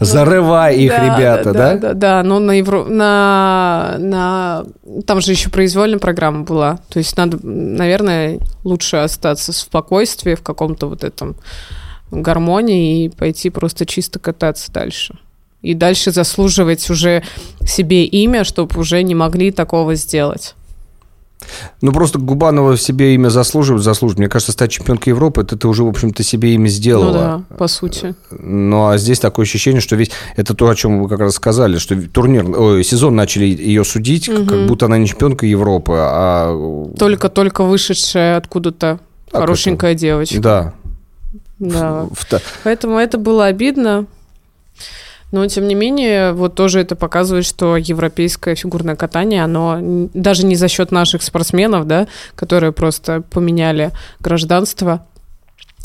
Зарывай 0.00 0.76
их, 0.76 0.90
Да, 0.90 1.04
ребята, 1.04 1.52
да? 1.52 1.74
Да, 1.74 1.76
да, 1.76 1.94
да. 1.94 2.22
Но 2.22 2.38
на, 2.38 2.52
Евро... 2.52 2.84
на... 2.84 3.96
на... 3.98 4.64
Там 5.06 5.20
же 5.20 5.32
еще 5.32 5.50
произвольная 5.50 5.98
программа 5.98 6.44
была. 6.44 6.78
То 6.88 6.98
есть 6.98 7.16
надо, 7.16 7.38
наверное, 7.42 8.38
лучше 8.62 8.98
остаться 8.98 9.52
в 9.52 9.56
спокойствии, 9.56 10.34
в 10.34 10.42
каком-то 10.42 10.86
вот 10.86 11.02
этом 11.02 11.36
гармонии 12.10 13.04
и 13.04 13.08
пойти 13.08 13.50
просто 13.50 13.86
чисто 13.86 14.18
кататься 14.18 14.70
дальше. 14.72 15.18
И 15.62 15.74
дальше 15.74 16.12
заслуживать 16.12 16.88
уже 16.88 17.24
себе 17.66 18.04
имя, 18.04 18.44
чтобы 18.44 18.78
уже 18.80 19.02
не 19.02 19.14
могли 19.14 19.50
такого 19.50 19.96
сделать. 19.96 20.54
Ну, 21.80 21.92
просто 21.92 22.18
Губанова 22.18 22.76
в 22.76 22.80
себе 22.82 23.14
имя 23.14 23.28
заслуживает, 23.28 23.84
заслуживает. 23.84 24.18
Мне 24.18 24.28
кажется, 24.28 24.52
стать 24.52 24.70
чемпионкой 24.72 25.12
Европы, 25.12 25.42
это 25.42 25.56
ты 25.56 25.68
уже, 25.68 25.84
в 25.84 25.88
общем-то, 25.88 26.22
себе 26.22 26.54
имя 26.54 26.68
сделала. 26.68 27.06
Ну 27.06 27.12
да, 27.48 27.56
по 27.56 27.68
сути. 27.68 28.14
Ну, 28.30 28.88
а 28.88 28.98
здесь 28.98 29.20
такое 29.20 29.44
ощущение, 29.44 29.80
что 29.80 29.96
весь... 29.96 30.10
Это 30.36 30.54
то, 30.54 30.68
о 30.68 30.74
чем 30.74 31.02
вы 31.02 31.08
как 31.08 31.20
раз 31.20 31.34
сказали, 31.34 31.78
что 31.78 31.94
турнир, 32.08 32.44
ой, 32.58 32.82
сезон 32.84 33.14
начали 33.16 33.44
ее 33.44 33.84
судить, 33.84 34.26
как- 34.26 34.46
как 34.46 34.66
будто 34.66 34.86
она 34.86 34.98
не 34.98 35.06
чемпионка 35.06 35.46
Европы, 35.46 35.92
а... 35.96 36.92
Только-только 36.98 37.62
вышедшая 37.64 38.36
откуда-то 38.36 38.98
хорошенькая 39.32 39.94
девочка. 39.94 40.40
Да. 40.40 40.74
Да. 41.58 42.06
В- 42.12 42.26
Поэтому 42.64 42.98
это 42.98 43.18
было 43.18 43.46
обидно. 43.46 44.06
Но, 45.30 45.46
тем 45.46 45.68
не 45.68 45.74
менее, 45.74 46.32
вот 46.32 46.54
тоже 46.54 46.80
это 46.80 46.96
показывает, 46.96 47.44
что 47.44 47.76
европейское 47.76 48.54
фигурное 48.54 48.96
катание, 48.96 49.44
оно 49.44 49.78
даже 50.14 50.46
не 50.46 50.56
за 50.56 50.68
счет 50.68 50.90
наших 50.90 51.22
спортсменов, 51.22 51.86
да, 51.86 52.06
которые 52.34 52.72
просто 52.72 53.20
поменяли 53.30 53.90
гражданство, 54.20 55.06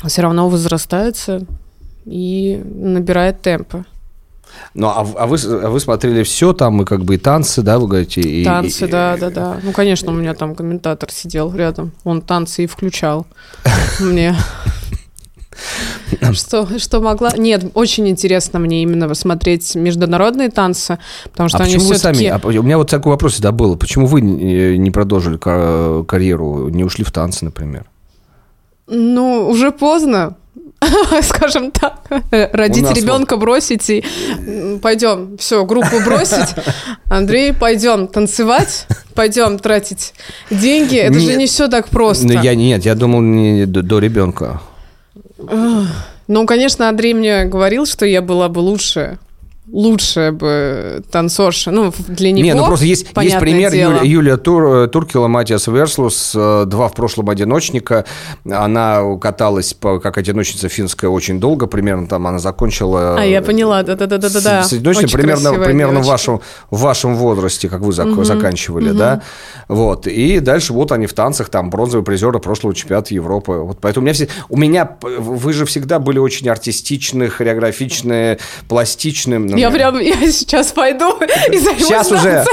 все 0.08 0.22
равно 0.22 0.48
возрастается 0.50 1.46
и 2.06 2.62
набирает 2.64 3.42
темпы. 3.42 3.86
Ну, 4.76 4.88
а, 4.88 5.00
а 5.18 5.28
вы, 5.28 5.38
а 5.44 5.70
вы 5.70 5.80
смотрели 5.80 6.24
все 6.24 6.54
там, 6.54 6.82
и 6.82 6.86
как 6.86 7.04
бы 7.04 7.16
и 7.16 7.18
танцы, 7.18 7.62
да, 7.64 7.80
вы 7.80 7.88
говорите? 7.88 8.22
И, 8.22 8.44
Танцы, 8.46 8.86
и- 8.86 8.88
да, 8.90 9.18
да, 9.18 9.30
да. 9.30 9.58
Ну, 9.64 9.72
конечно, 9.72 10.12
у 10.12 10.16
меня 10.16 10.36
там 10.36 10.56
комментатор 10.56 11.12
сидел 11.12 11.54
рядом. 11.56 11.92
Он 12.04 12.22
танцы 12.22 12.64
и 12.64 12.68
включал 12.68 13.26
мне. 14.00 14.36
Что, 16.34 16.68
что 16.80 17.02
могла. 17.02 17.32
Нет, 17.38 17.66
очень 17.74 18.08
интересно 18.08 18.60
мне 18.60 18.84
именно 18.84 19.14
смотреть 19.14 19.76
международные 19.76 20.50
танцы, 20.50 21.00
потому 21.32 21.50
что 21.50 21.60
а 21.60 21.64
они 21.64 21.76
почему 21.76 21.90
вы 21.90 21.96
сами? 21.98 22.26
А, 22.28 22.40
у 22.44 22.64
меня 22.64 22.78
вот 22.78 22.90
такой 22.90 23.12
вопрос 23.12 23.34
всегда 23.34 23.52
был. 23.52 23.76
Почему 23.76 24.06
вы 24.06 24.22
не 24.22 24.78
не 24.78 24.92
продолжили 24.92 25.38
ка- 25.38 26.04
карьеру, 26.08 26.70
не 26.70 26.84
ушли 26.84 27.04
в 27.04 27.12
танцы, 27.12 27.46
например? 27.46 27.86
Ну, 28.88 29.50
уже 29.50 29.72
поздно. 29.72 30.36
скажем 31.22 31.72
так, 31.72 32.02
родить 32.32 32.84
нас 32.84 32.98
ребенка, 32.98 33.38
бросить 33.38 33.90
и 33.90 34.04
пойдем, 34.82 35.38
все, 35.38 35.66
группу 35.66 36.00
бросить. 36.06 36.56
Андрей, 37.10 37.54
пойдем 37.54 38.08
танцевать, 38.08 38.88
пойдем 39.14 39.60
тратить 39.60 40.14
деньги. 40.50 40.98
Это 40.98 41.20
же 41.20 41.28
Нет. 41.28 41.38
не 41.38 41.46
все 41.46 41.68
так 41.68 41.90
просто. 41.90 42.28
Ну, 42.28 42.42
я 42.42 42.56
нет, 42.56 42.86
я 42.86 42.96
думал 42.96 43.22
не 43.22 43.66
до, 43.66 43.82
до 43.82 44.00
ребенка. 44.00 44.62
Ну, 46.28 46.46
конечно, 46.46 46.88
Андрей 46.88 47.14
мне 47.14 47.46
говорил, 47.46 47.86
что 47.86 48.06
я 48.06 48.22
была 48.22 48.48
бы 48.50 48.60
лучше, 48.60 49.20
лучшая 49.74 50.32
бы 50.32 51.04
танцорша. 51.12 51.72
Ну, 51.72 51.92
для 52.08 52.32
него, 52.32 52.46
Не, 52.46 52.54
ну 52.54 52.66
просто 52.66 52.86
есть, 52.86 53.08
есть 53.20 53.40
пример 53.40 53.72
дело. 53.72 53.94
Юлия, 53.94 54.10
Юлия 54.10 54.38
Тур, 54.38 54.64
э, 54.66 54.88
Туркила, 54.88 55.28
Матиас 55.28 55.66
Верслус, 55.68 56.34
э, 56.36 56.66
два 56.68 56.88
в 56.88 56.94
прошлом 56.94 57.30
одиночника. 57.32 58.06
Она 58.50 59.18
каталась 59.20 59.74
по, 59.74 60.00
как 60.00 60.20
одиночница 60.20 60.70
финская 60.70 61.10
очень 61.10 61.40
долго, 61.40 61.66
примерно 61.66 62.08
там 62.08 62.28
она 62.28 62.38
закончила... 62.38 63.20
А, 63.20 63.26
я 63.26 63.42
поняла, 63.42 63.82
да-да-да-да-да. 63.82 64.64
С, 64.64 64.70
с 64.70 64.74
одиночной 64.74 65.10
примерно, 65.10 65.54
примерно 65.54 66.02
в, 66.02 66.06
вашем, 66.06 66.42
в 66.70 66.80
вашем 66.82 67.16
возрасте, 67.16 67.68
как 67.68 67.82
вы 67.82 67.92
зак- 67.94 68.24
заканчивали, 68.24 68.92
да? 68.92 69.24
Вот. 69.68 70.06
И 70.06 70.40
дальше 70.40 70.74
вот 70.74 70.92
они 70.92 71.08
в 71.08 71.14
танцах, 71.14 71.50
там, 71.50 71.72
бронзовые 71.72 72.06
призеры 72.06 72.38
прошлого 72.38 72.76
чемпионата 72.76 73.14
Европы. 73.16 73.54
Вот 73.54 73.80
поэтому 73.82 74.04
у 74.04 74.06
меня 74.06 74.14
все... 74.14 74.28
У 74.50 74.58
меня... 74.58 74.98
Вы 75.02 75.54
же 75.54 75.66
всегда 75.66 75.98
были 75.98 76.20
очень 76.20 76.48
артистичны, 76.48 77.30
хореографичные, 77.30 78.38
пластичны. 78.68 79.63
Я 79.64 79.72
прям, 79.72 79.98
я 79.98 80.30
сейчас 80.30 80.74
пойду 80.74 81.18
и 81.50 81.58
займусь 81.58 81.84
Сейчас 81.84 82.12
уже... 82.12 82.44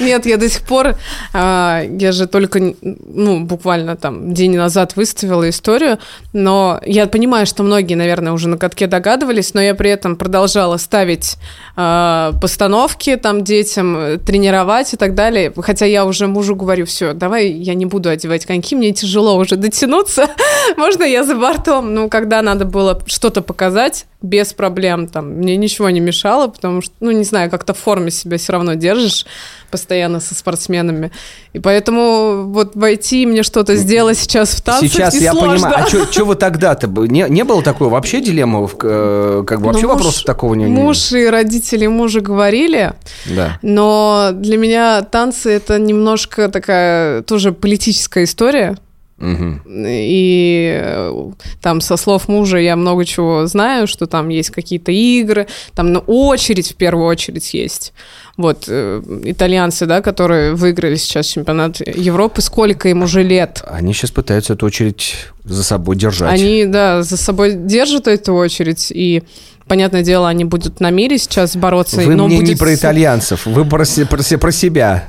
Нет, 0.00 0.24
я 0.24 0.36
до 0.36 0.48
сих 0.48 0.62
пор, 0.62 0.94
а, 1.32 1.82
я 1.82 2.12
же 2.12 2.28
только, 2.28 2.74
ну, 2.80 3.40
буквально 3.40 3.96
там 3.96 4.32
день 4.32 4.56
назад 4.56 4.94
выставила 4.94 5.48
историю, 5.48 5.98
но 6.32 6.80
я 6.86 7.08
понимаю, 7.08 7.46
что 7.46 7.64
многие, 7.64 7.94
наверное, 7.94 8.32
уже 8.32 8.48
на 8.48 8.56
катке 8.56 8.86
догадывались, 8.86 9.52
но 9.52 9.60
я 9.60 9.74
при 9.74 9.90
этом 9.90 10.14
продолжала 10.14 10.76
ставить 10.76 11.38
а, 11.74 12.32
постановки 12.40 13.16
там 13.16 13.42
детям, 13.42 14.20
тренировать 14.20 14.94
и 14.94 14.96
так 14.96 15.14
далее, 15.14 15.52
хотя 15.56 15.86
я 15.86 16.04
уже 16.04 16.28
мужу 16.28 16.54
говорю, 16.54 16.86
все, 16.86 17.14
давай 17.14 17.48
я 17.48 17.74
не 17.74 17.86
буду 17.86 18.10
одевать 18.10 18.46
коньки, 18.46 18.76
мне 18.76 18.92
тяжело 18.92 19.36
уже 19.36 19.56
дотянуться, 19.56 20.28
можно 20.76 21.02
я 21.02 21.24
за 21.24 21.34
бортом, 21.34 21.94
ну, 21.94 22.08
когда 22.08 22.42
надо 22.42 22.64
было 22.64 23.02
что-то 23.06 23.42
показать, 23.42 24.06
без 24.24 24.54
проблем, 24.54 25.06
там, 25.06 25.32
мне 25.32 25.53
ничего 25.56 25.90
не 25.90 26.00
мешало, 26.00 26.48
потому 26.48 26.82
что, 26.82 26.92
ну, 27.00 27.10
не 27.10 27.24
знаю, 27.24 27.50
как-то 27.50 27.74
в 27.74 27.78
форме 27.78 28.10
себя 28.10 28.38
все 28.38 28.52
равно 28.52 28.74
держишь 28.74 29.26
постоянно 29.70 30.20
со 30.20 30.34
спортсменами. 30.34 31.10
И 31.52 31.58
поэтому 31.58 32.44
вот 32.46 32.76
войти 32.76 33.22
и 33.22 33.26
мне 33.26 33.42
что-то 33.42 33.74
сделать 33.76 34.16
сейчас 34.18 34.50
в 34.54 34.62
танцах 34.62 34.88
Сейчас 34.90 35.14
я 35.20 35.34
понимаю. 35.34 35.74
А 35.78 35.86
что 35.86 36.24
вы 36.24 36.36
тогда-то? 36.36 36.86
Не, 36.86 37.26
не 37.28 37.42
было 37.44 37.62
такой 37.62 37.88
вообще 37.88 38.20
дилеммы? 38.20 38.68
э, 38.82 39.44
Как 39.46 39.60
бы 39.60 39.66
вообще 39.66 39.82
Ну, 39.82 39.88
муж- 39.88 39.96
вопроса 39.96 40.24
такого 40.24 40.54
не... 40.54 40.64
не- 40.64 40.70
Муж 40.70 41.12
и 41.12 41.26
родители 41.28 41.86
мужа 41.86 42.20
говорили, 42.20 42.92
Да. 43.26 43.58
но 43.62 44.30
для 44.32 44.56
меня 44.56 45.02
танцы 45.02 45.50
это 45.50 45.78
немножко 45.78 46.48
такая 46.48 47.22
тоже 47.22 47.52
политическая 47.52 48.24
история. 48.24 48.76
Мгм. 49.18 49.62
И 49.66 50.76
э, 50.82 51.30
там 51.62 51.80
со 51.80 51.96
слов 51.96 52.28
мужа 52.28 52.58
я 52.58 52.74
много 52.74 53.04
чего 53.04 53.46
знаю, 53.46 53.86
что 53.86 54.06
там 54.06 54.28
есть 54.28 54.50
какие-то 54.50 54.90
игры, 54.90 55.46
там 55.74 55.92
на 55.92 56.00
очередь 56.00 56.72
в 56.72 56.74
первую 56.74 57.06
очередь 57.06 57.54
есть. 57.54 57.92
Вот 58.36 58.64
э, 58.66 59.02
итальянцы, 59.24 59.86
да, 59.86 60.02
которые 60.02 60.54
выиграли 60.54 60.96
сейчас 60.96 61.26
чемпионат 61.26 61.80
Европы, 61.86 62.42
сколько 62.42 62.88
им 62.88 63.02
уже 63.02 63.22
лет? 63.22 63.62
Они 63.68 63.92
сейчас 63.92 64.10
пытаются 64.10 64.54
эту 64.54 64.66
очередь 64.66 65.14
за 65.44 65.62
собой 65.62 65.96
держать. 65.96 66.32
Они, 66.32 66.64
да, 66.64 67.02
за 67.04 67.16
собой 67.16 67.54
держат 67.54 68.08
эту 68.08 68.34
очередь, 68.34 68.90
и, 68.90 69.22
понятное 69.68 70.02
дело, 70.02 70.28
они 70.28 70.44
будут 70.44 70.80
на 70.80 70.90
мире 70.90 71.18
сейчас 71.18 71.56
бороться. 71.56 72.00
Вы 72.00 72.16
но 72.16 72.26
мне 72.26 72.38
не 72.38 72.44
будет 72.44 72.58
про 72.58 72.68
су- 72.70 72.74
итальянцев, 72.74 73.46
вы 73.46 73.64
про, 73.64 73.84
про, 74.10 74.38
про 74.38 74.52
себя. 74.52 75.04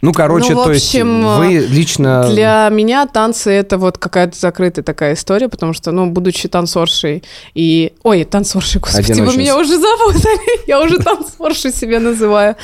Ну, 0.00 0.12
короче, 0.12 0.54
Ну, 0.54 0.60
в 0.60 0.64
то 0.64 0.72
есть 0.72 0.86
общем, 0.86 1.38
вы 1.38 1.66
лично... 1.68 2.28
Для 2.28 2.68
меня 2.70 3.06
танцы 3.06 3.50
это 3.50 3.78
вот 3.78 3.98
какая-то 3.98 4.38
закрытая 4.38 4.84
такая 4.84 5.14
история, 5.14 5.48
потому 5.48 5.72
что, 5.72 5.90
ну, 5.90 6.06
будучи 6.06 6.48
танцоршей 6.48 7.24
и... 7.54 7.92
Ой, 8.04 8.22
танцоршей, 8.22 8.80
господи, 8.80 9.06
вы 9.08 9.12
Одиночница. 9.14 9.38
меня 9.40 9.58
уже 9.58 9.76
запутали, 9.76 10.66
я 10.68 10.80
уже 10.80 10.98
танцоршей 10.98 11.72
себя 11.72 11.98
называю. 11.98 12.54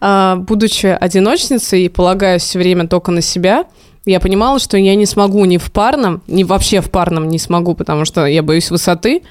А, 0.00 0.36
Будучи 0.36 0.86
одиночницей 0.86 1.84
и 1.84 1.88
полагаясь 1.88 2.42
все 2.42 2.58
время 2.58 2.86
только 2.86 3.10
на 3.10 3.22
себя, 3.22 3.64
я 4.04 4.20
понимала, 4.20 4.58
что 4.58 4.76
я 4.76 4.94
не 4.94 5.06
смогу 5.06 5.42
ни 5.46 5.56
в 5.56 5.72
парном, 5.72 6.22
ни 6.26 6.44
вообще 6.44 6.82
в 6.82 6.90
парном 6.90 7.28
не 7.28 7.38
смогу, 7.38 7.74
потому 7.74 8.04
что 8.04 8.26
я 8.26 8.42
боюсь 8.42 8.70
высоты, 8.70 9.22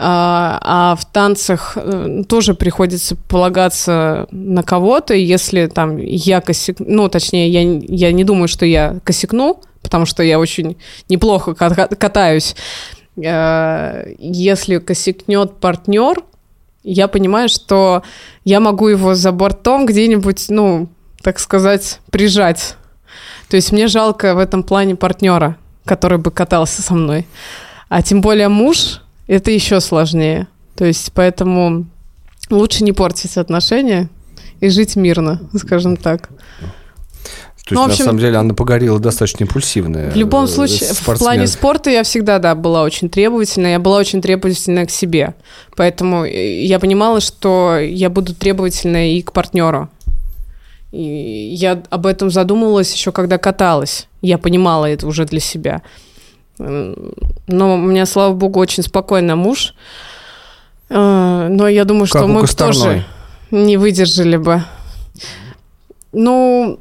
а, 0.00 0.60
а 0.62 0.96
в 0.96 1.04
танцах 1.06 1.72
э, 1.74 2.22
тоже 2.28 2.54
приходится 2.54 3.16
полагаться 3.16 4.28
на 4.30 4.62
кого-то, 4.62 5.14
если 5.14 5.66
там 5.66 5.96
я 5.98 6.40
косяк... 6.40 6.76
Ну, 6.78 7.08
точнее, 7.08 7.48
я, 7.48 7.62
я 7.62 8.12
не 8.12 8.22
думаю, 8.22 8.46
что 8.46 8.64
я 8.64 9.00
косякну, 9.02 9.60
потому 9.82 10.06
что 10.06 10.22
я 10.22 10.38
очень 10.38 10.76
неплохо 11.08 11.50
ката- 11.50 11.96
катаюсь. 11.96 12.54
Э, 13.16 14.14
Если 14.20 14.78
косякнет 14.78 15.58
партнер, 15.58 16.22
я 16.84 17.08
понимаю, 17.08 17.48
что 17.48 18.04
я 18.44 18.60
могу 18.60 18.86
его 18.86 19.16
за 19.16 19.32
бортом 19.32 19.84
где-нибудь, 19.84 20.46
ну, 20.48 20.88
так 21.22 21.40
сказать, 21.40 21.98
прижать. 22.12 22.76
То 23.48 23.56
есть 23.56 23.72
мне 23.72 23.88
жалко 23.88 24.36
в 24.36 24.38
этом 24.38 24.62
плане 24.62 24.94
партнера, 24.94 25.56
который 25.84 26.18
бы 26.18 26.30
катался 26.30 26.82
со 26.82 26.94
мной. 26.94 27.26
А 27.88 28.00
тем 28.00 28.20
более 28.20 28.48
муж, 28.48 29.00
это 29.28 29.50
еще 29.52 29.80
сложнее. 29.80 30.48
То 30.74 30.84
есть 30.84 31.12
поэтому 31.14 31.86
лучше 32.50 32.82
не 32.82 32.92
портить 32.92 33.36
отношения 33.36 34.08
и 34.60 34.68
жить 34.68 34.96
мирно, 34.96 35.48
скажем 35.56 35.96
так. 35.96 36.30
То 37.68 37.74
есть, 37.74 37.80
ну, 37.80 37.84
в 37.84 37.88
на 37.88 37.92
общем, 37.92 38.04
самом 38.06 38.18
деле, 38.18 38.38
Анна 38.38 38.54
Погорела 38.54 38.98
достаточно 38.98 39.44
импульсивная. 39.44 40.10
В 40.10 40.16
любом 40.16 40.44
э, 40.44 40.48
случае, 40.48 40.88
в 40.88 40.92
спортсмен. 40.96 41.18
плане 41.18 41.46
спорта 41.46 41.90
я 41.90 42.02
всегда, 42.02 42.38
да, 42.38 42.54
была 42.54 42.82
очень 42.82 43.10
требовательна. 43.10 43.66
Я 43.66 43.78
была 43.78 43.98
очень 43.98 44.22
требовательна 44.22 44.86
к 44.86 44.90
себе. 44.90 45.34
Поэтому 45.76 46.24
э, 46.24 46.64
я 46.64 46.78
понимала, 46.78 47.20
что 47.20 47.76
я 47.78 48.08
буду 48.08 48.34
требовательна 48.34 49.12
и 49.12 49.20
к 49.20 49.32
партнеру. 49.32 49.90
И 50.92 51.02
я 51.02 51.82
об 51.90 52.06
этом 52.06 52.30
задумывалась 52.30 52.94
еще 52.94 53.12
когда 53.12 53.36
каталась. 53.36 54.08
Я 54.22 54.38
понимала 54.38 54.86
это 54.86 55.06
уже 55.06 55.26
для 55.26 55.40
себя. 55.40 55.82
Но 56.58 57.74
у 57.74 57.76
меня, 57.78 58.04
слава 58.06 58.34
богу, 58.34 58.60
очень 58.60 58.82
спокойный 58.82 59.34
муж. 59.36 59.74
Э, 60.90 61.48
Но 61.50 61.68
я 61.68 61.84
думаю, 61.84 62.06
что 62.06 62.20
Как 62.20 62.28
мы 62.28 62.40
бы 62.42 62.46
тоже 62.48 63.04
не 63.50 63.76
выдержали 63.76 64.36
бы. 64.36 64.62
Ну, 66.12 66.80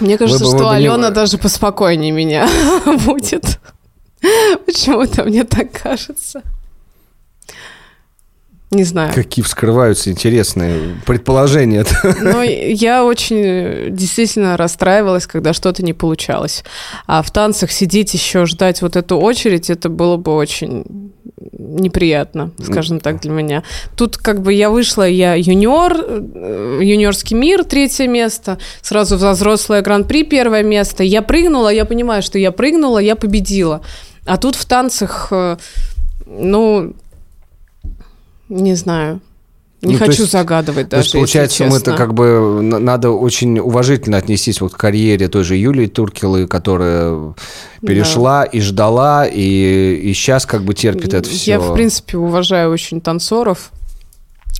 мне 0.00 0.16
кажется, 0.18 0.44
бы- 0.44 0.50
вы 0.52 0.58
что 0.58 0.70
не- 0.70 0.76
Алена 0.88 1.10
даже 1.10 1.38
поспокойнее 1.38 2.12
меня 2.12 2.48
будет. 3.04 3.60
Почему-то 4.66 5.24
мне 5.24 5.44
так 5.44 5.70
кажется. 5.72 6.42
Не 8.70 8.84
знаю. 8.84 9.14
Какие 9.14 9.42
вскрываются 9.42 10.10
интересные 10.10 10.96
предположения. 11.06 11.86
Но 12.20 12.42
я 12.42 13.02
очень 13.02 13.42
э, 13.42 13.86
действительно 13.88 14.58
расстраивалась, 14.58 15.26
когда 15.26 15.54
что-то 15.54 15.82
не 15.82 15.94
получалось. 15.94 16.64
А 17.06 17.22
в 17.22 17.30
танцах 17.30 17.70
сидеть 17.70 18.12
еще, 18.12 18.44
ждать 18.44 18.82
вот 18.82 18.96
эту 18.96 19.18
очередь, 19.18 19.70
это 19.70 19.88
было 19.88 20.18
бы 20.18 20.34
очень 20.34 20.84
неприятно, 21.52 22.50
скажем 22.62 23.00
так, 23.00 23.20
для 23.20 23.30
меня. 23.30 23.62
Тут 23.96 24.18
как 24.18 24.42
бы 24.42 24.52
я 24.52 24.68
вышла, 24.68 25.08
я 25.08 25.34
юниор, 25.34 25.96
э, 25.98 26.80
юниорский 26.82 27.36
мир, 27.36 27.64
третье 27.64 28.06
место, 28.06 28.58
сразу 28.82 29.16
взрослое 29.16 29.80
гран-при 29.80 30.24
первое 30.24 30.62
место. 30.62 31.02
Я 31.02 31.22
прыгнула, 31.22 31.70
я 31.70 31.86
понимаю, 31.86 32.22
что 32.22 32.38
я 32.38 32.52
прыгнула, 32.52 32.98
я 32.98 33.16
победила. 33.16 33.80
А 34.26 34.36
тут 34.36 34.56
в 34.56 34.66
танцах, 34.66 35.28
э, 35.30 35.56
ну, 36.26 36.92
не 38.48 38.74
знаю. 38.74 39.20
Не 39.80 39.92
Ну, 39.92 39.98
то 40.00 40.06
хочу 40.06 40.22
есть- 40.22 40.32
загадывать 40.32 40.86
То 40.88 40.96
даже. 40.96 41.04
есть, 41.04 41.12
получается, 41.12 41.62
если 41.62 41.70
мы 41.72 41.76
это 41.76 41.90
честно. 41.92 41.96
как 42.04 42.14
бы 42.14 42.60
на- 42.62 42.80
надо 42.80 43.10
очень 43.10 43.60
уважительно 43.60 44.16
отнестись 44.16 44.60
вот 44.60 44.72
к 44.72 44.76
карьере 44.76 45.28
той 45.28 45.44
же 45.44 45.54
Юлии 45.54 45.86
Туркилы, 45.86 46.48
которая 46.48 47.34
перешла 47.86 48.42
и 48.44 48.60
ждала, 48.60 49.24
и, 49.24 50.00
и 50.02 50.12
сейчас 50.14 50.46
как 50.46 50.64
бы 50.64 50.74
терпит 50.74 51.14
это 51.14 51.28
все. 51.30 51.52
Я, 51.52 51.60
в 51.60 51.74
принципе, 51.74 52.16
уважаю 52.18 52.72
очень 52.72 53.00
танцоров 53.00 53.70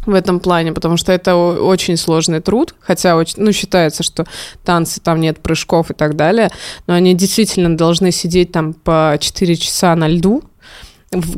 в 0.07 0.15
этом 0.15 0.39
плане, 0.39 0.73
потому 0.73 0.97
что 0.97 1.11
это 1.11 1.35
очень 1.35 1.97
сложный 1.97 2.39
труд, 2.41 2.77
хотя 2.81 3.17
очень, 3.17 3.43
ну, 3.43 3.51
считается, 3.51 4.05
что 4.05 4.25
танцы, 4.65 5.01
там 5.01 5.21
нет 5.21 5.41
прыжков 5.41 5.91
и 5.91 5.95
так 5.95 6.15
далее, 6.15 6.51
но 6.87 6.95
они 6.95 7.15
действительно 7.15 7.77
должны 7.77 8.13
сидеть 8.13 8.53
там 8.53 8.73
по 8.73 9.17
4 9.21 9.57
часа 9.57 9.97
на 9.97 10.07
льду, 10.07 10.45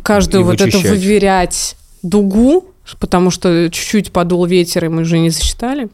каждую 0.03 0.43
И 0.43 0.45
вот 0.45 0.61
вычищать. 0.61 0.85
выверять 0.91 1.77
дугу, 2.03 2.65
потому 2.99 3.31
что 3.31 3.69
чуть-чуть 3.71 4.13
подул 4.13 4.45
ветер, 4.47 4.85
и 4.85 4.89
мы 4.89 5.05
же 5.05 5.19
не 5.19 5.31
засчитали. 5.31 5.89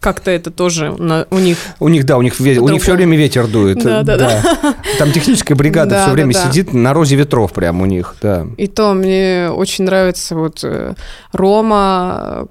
Как-то 0.00 0.32
это 0.32 0.50
тоже 0.50 0.90
на- 0.98 1.26
у 1.30 1.38
них. 1.38 1.56
У 1.78 1.88
них, 1.88 2.04
да, 2.04 2.18
у 2.18 2.22
них, 2.22 2.40
ве- 2.40 2.58
у 2.58 2.68
них 2.68 2.82
все 2.82 2.94
время 2.94 3.16
ветер 3.16 3.46
дует. 3.46 3.78
Да, 3.84 4.02
да, 4.02 4.16
да. 4.18 4.74
Там 4.98 5.12
техническая 5.12 5.56
бригада 5.56 5.90
Да, 5.90 5.96
все 6.00 6.06
да, 6.08 6.12
время 6.14 6.32
да. 6.34 6.48
сидит 6.50 6.72
на 6.74 6.92
розе 6.92 7.14
ветров 7.14 7.52
прям 7.52 7.80
у 7.80 7.86
них, 7.86 8.16
да. 8.20 8.44
И 8.56 8.66
то 8.66 8.92
мне 8.94 9.50
очень 9.54 9.84
нравится 9.84 10.34
вот 10.34 10.64
э, 10.64 10.94
Рома, 11.30 12.48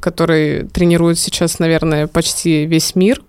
который 0.00 0.64
тренирует 0.68 1.18
сейчас, 1.18 1.58
наверное, 1.58 2.06
почти 2.06 2.64
весь 2.64 2.94
мир. 2.94 3.22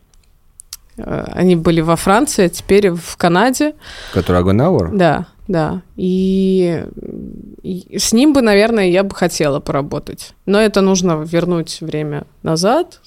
Э, 0.97 1.25
Они 1.33 1.57
были 1.57 1.81
во 1.81 1.97
Франции, 1.97 2.45
а 2.45 2.49
теперь 2.49 2.91
в 2.91 3.17
Канаде. 3.17 3.73
Который 4.13 4.39
Агонауэр. 4.41 4.91
Да, 4.93 5.25
да. 5.49 5.81
И 5.97 6.85
с 7.63 8.13
ним 8.13 8.33
бы, 8.33 8.41
наверное, 8.41 8.87
я 8.87 9.03
бы 9.03 9.15
хотела 9.15 9.59
поработать. 9.59 10.33
Но 10.45 10.59
это 10.59 10.81
нужно 10.81 11.23
вернуть 11.23 11.81
время 11.81 12.25
назад. 12.43 13.01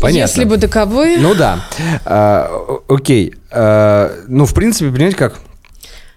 Понятно. 0.00 0.18
Если 0.18 0.44
бы 0.44 0.58
таковы... 0.58 1.18
Ну 1.18 1.34
да. 1.34 1.64
А, 2.04 2.50
окей. 2.88 3.34
А, 3.50 4.10
ну, 4.26 4.44
в 4.44 4.54
принципе, 4.54 4.90
понимаете 4.90 5.16
как? 5.16 5.40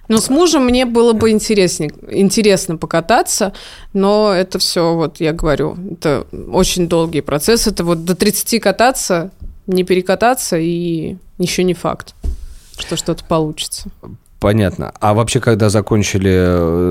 Но 0.07 0.18
с 0.18 0.30
мужем 0.30 0.65
мне 0.65 0.86
было 0.86 1.11
бы 1.11 1.32
интереснее, 1.32 1.91
интересно 2.09 2.78
покататься, 2.78 3.51
но 3.91 4.32
это 4.34 4.57
все, 4.57 4.93
вот 4.93 5.20
я 5.20 5.34
говорю, 5.34 5.78
это 5.91 6.26
очень 6.49 6.88
долгий 6.88 7.20
процесс. 7.20 7.68
Это 7.68 7.84
вот 7.84 8.05
до 8.05 8.15
30 8.15 8.61
кататься, 8.61 9.32
не 9.68 9.84
перекататься, 9.84 10.57
и 10.57 11.18
еще 11.38 11.63
не 11.63 11.74
факт, 11.74 12.15
что 12.78 12.95
что-то 12.95 13.26
получится. 13.26 13.89
Понятно. 14.40 14.94
А 15.00 15.14
вообще, 15.14 15.40
когда 15.40 15.70
закончили, 15.70 16.32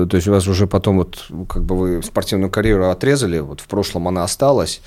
э, 0.03 0.07
то 0.09 0.15
есть 0.17 0.27
у 0.27 0.31
вас 0.31 0.47
уже 0.47 0.67
потом 0.67 0.97
вот, 0.97 1.25
как 1.47 1.63
бы 1.63 1.77
вы 1.77 2.03
спортивную 2.03 2.49
карьеру 2.49 2.89
отрезали, 2.89 3.39
вот 3.39 3.61
в 3.61 3.67
прошлом 3.67 4.07
она 4.07 4.23
осталась, 4.23 4.81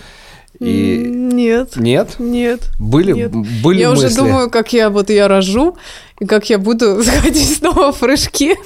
и... 0.59 0.99
Нет. 1.09 1.77
Нет? 1.77 2.17
Нет. 2.19 2.69
Были, 2.79 3.13
Нет. 3.13 3.33
были 3.63 3.81
я 3.81 3.91
мысли? 3.91 4.07
уже 4.07 4.17
думаю, 4.17 4.51
как 4.51 4.73
я 4.75 4.91
вот 4.91 5.09
я 5.09 5.27
рожу, 5.29 5.77
и 6.19 6.27
как 6.27 6.51
я 6.51 6.59
буду 6.59 7.03
заходить 7.03 7.57
снова 7.59 7.93
в 7.93 7.99
прыжки. 7.99 8.57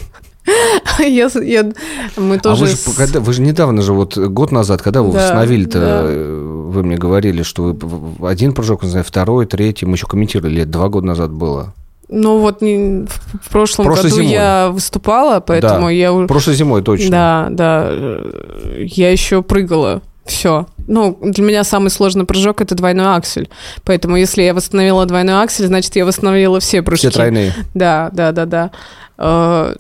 Я, 0.99 1.31
я- 1.43 1.73
мы 2.19 2.37
А 2.37 2.39
тоже... 2.39 2.65
вы 2.65 2.71
же, 2.71 2.77
когда, 2.95 3.21
вы 3.21 3.33
же 3.33 3.41
недавно 3.41 3.81
же, 3.81 3.95
вот 3.95 4.19
год 4.19 4.53
назад, 4.53 4.83
когда 4.83 5.01
вы 5.01 5.11
Да, 5.11 5.21
восстановили-то, 5.21 5.81
да. 5.81 6.01
э, 6.05 6.69
вы 6.71 6.83
мне 6.83 6.97
говорили, 6.99 7.43
что 7.43 7.63
вы 7.73 8.29
один 8.29 8.53
прыжок, 8.53 8.83
не 8.83 8.91
знаю, 8.91 9.07
второй, 9.07 9.47
третий, 9.47 9.87
мы 9.87 9.95
еще 9.95 10.07
комментировали, 10.07 10.57
лет 10.57 10.71
два 10.71 10.91
года 10.91 11.07
назад 11.07 11.33
было. 11.33 11.73
Ну 12.17 12.39
вот 12.39 12.63
не- 12.63 13.07
в 13.43 13.51
прошлом 13.51 13.87
Прошлой 13.87 14.05
году 14.11 14.17
зимой. 14.23 14.33
я 14.33 14.69
выступала, 14.71 15.41
поэтому 15.41 15.87
Да. 15.87 15.91
я 15.91 16.13
уже... 16.13 16.29
Прошлой 16.29 16.55
зимой 16.55 16.83
точно. 16.83 17.11
Да, 17.11 17.47
да. 17.51 17.87
э, 17.91 18.85
Я 18.87 19.11
еще 19.11 19.43
прыгала. 19.43 20.01
Все. 20.25 20.67
Ну, 20.87 21.19
для 21.21 21.43
меня 21.45 21.65
самый 21.65 21.91
сложный 21.91 22.25
прыжок 22.25 22.61
это 22.61 22.75
двойной 22.77 23.17
аксель. 23.17 23.51
Поэтому, 23.85 24.17
если 24.17 24.43
я 24.43 24.55
восстановила 24.55 25.05
двойной 25.07 25.43
аксель, 25.43 25.67
значит, 25.67 25.97
я 25.97 26.07
восстановила 26.07 26.61
все 26.61 26.83
прыжки. 26.83 27.09
Все 27.09 27.19
тройные. 27.19 27.53
Да, 27.75 28.11
да, 28.13 28.31
да, 28.33 28.47
да. 28.47 28.71
Э, 29.19 29.75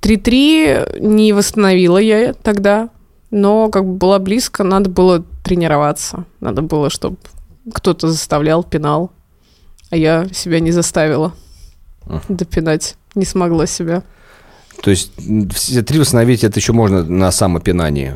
3-3 0.00 0.98
не 1.00 1.32
восстановила 1.32 1.98
я 1.98 2.32
тогда, 2.34 2.88
но 3.30 3.68
как 3.70 3.84
бы 3.84 3.94
была 3.94 4.18
близко, 4.18 4.64
надо 4.64 4.90
было 4.90 5.22
тренироваться. 5.44 6.24
Надо 6.40 6.62
было, 6.62 6.90
чтобы 6.90 7.16
кто-то 7.72 8.08
заставлял, 8.08 8.62
пинал. 8.64 9.10
А 9.90 9.96
я 9.96 10.26
себя 10.32 10.60
не 10.60 10.70
заставила 10.70 11.32
Мгм. 12.06 12.22
допинать. 12.28 12.96
Не 13.14 13.24
смогла 13.24 13.66
себя. 13.66 14.02
То 14.82 14.90
есть 14.90 15.12
все 15.54 15.82
три 15.82 15.98
восстановить 15.98 16.44
это 16.44 16.58
еще 16.60 16.72
можно 16.72 17.02
на 17.02 17.30
самопинании. 17.32 18.14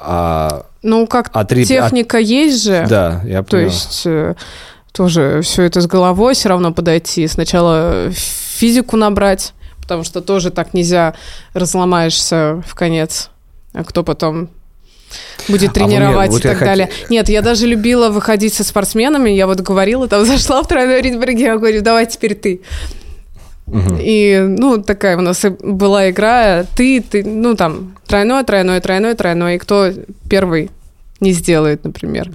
А, 0.00 0.66
Ну, 0.82 1.06
как 1.06 1.30
а 1.32 1.44
три... 1.44 1.62
а- 1.62 1.66
техника 1.66 2.18
есть 2.18 2.62
же. 2.64 2.84
да, 2.88 3.22
я 3.24 3.42
То 3.42 3.52
понял. 3.52 3.64
есть 3.66 4.02
э, 4.04 4.34
тоже 4.92 5.40
все 5.42 5.62
это 5.62 5.80
с 5.80 5.86
головой 5.86 6.34
все 6.34 6.50
равно 6.50 6.72
подойти. 6.72 7.26
Сначала 7.26 8.10
физику 8.12 8.96
набрать, 8.98 9.54
потому 9.80 10.04
что 10.04 10.20
тоже 10.20 10.50
так 10.50 10.74
нельзя 10.74 11.14
разломаешься 11.54 12.62
в 12.66 12.74
конец. 12.74 13.30
А 13.72 13.82
кто 13.82 14.02
потом 14.04 14.50
будет 15.48 15.76
А 15.76 15.80
вы 15.80 15.86
мне- 15.86 15.96
тренировать 15.98 16.30
вот 16.30 16.40
и 16.40 16.42
так 16.48 16.58
хот- 16.60 16.64
далее. 16.64 16.90
Нет, 17.10 17.28
я 17.28 17.42
даже 17.42 17.66
любила 17.66 18.08
выходить 18.10 18.54
со 18.54 18.64
спортсменами. 18.64 19.30
Я 19.30 19.46
вот 19.46 19.60
говорила, 19.60 20.08
там 20.08 20.24
зашла 20.26 20.62
в 20.62 20.68
тройной 20.68 21.00
Ридберге, 21.02 21.44
я 21.44 21.56
говорю, 21.56 21.82
давай 21.82 22.06
теперь 22.06 22.34
ты. 22.34 22.60
И, 23.98 24.44
ну, 24.46 24.82
такая 24.82 25.16
у 25.16 25.22
нас 25.22 25.42
была 25.60 26.10
игра, 26.10 26.64
ты, 26.76 27.00
ты, 27.00 27.24
ну, 27.24 27.54
там, 27.56 27.96
тройной, 28.06 28.44
тройной, 28.44 28.80
тройной, 28.80 29.14
тройной, 29.14 29.54
и 29.56 29.58
кто 29.58 29.90
первый 30.28 30.70
не 31.20 31.32
сделает, 31.32 31.82
например. 31.84 32.30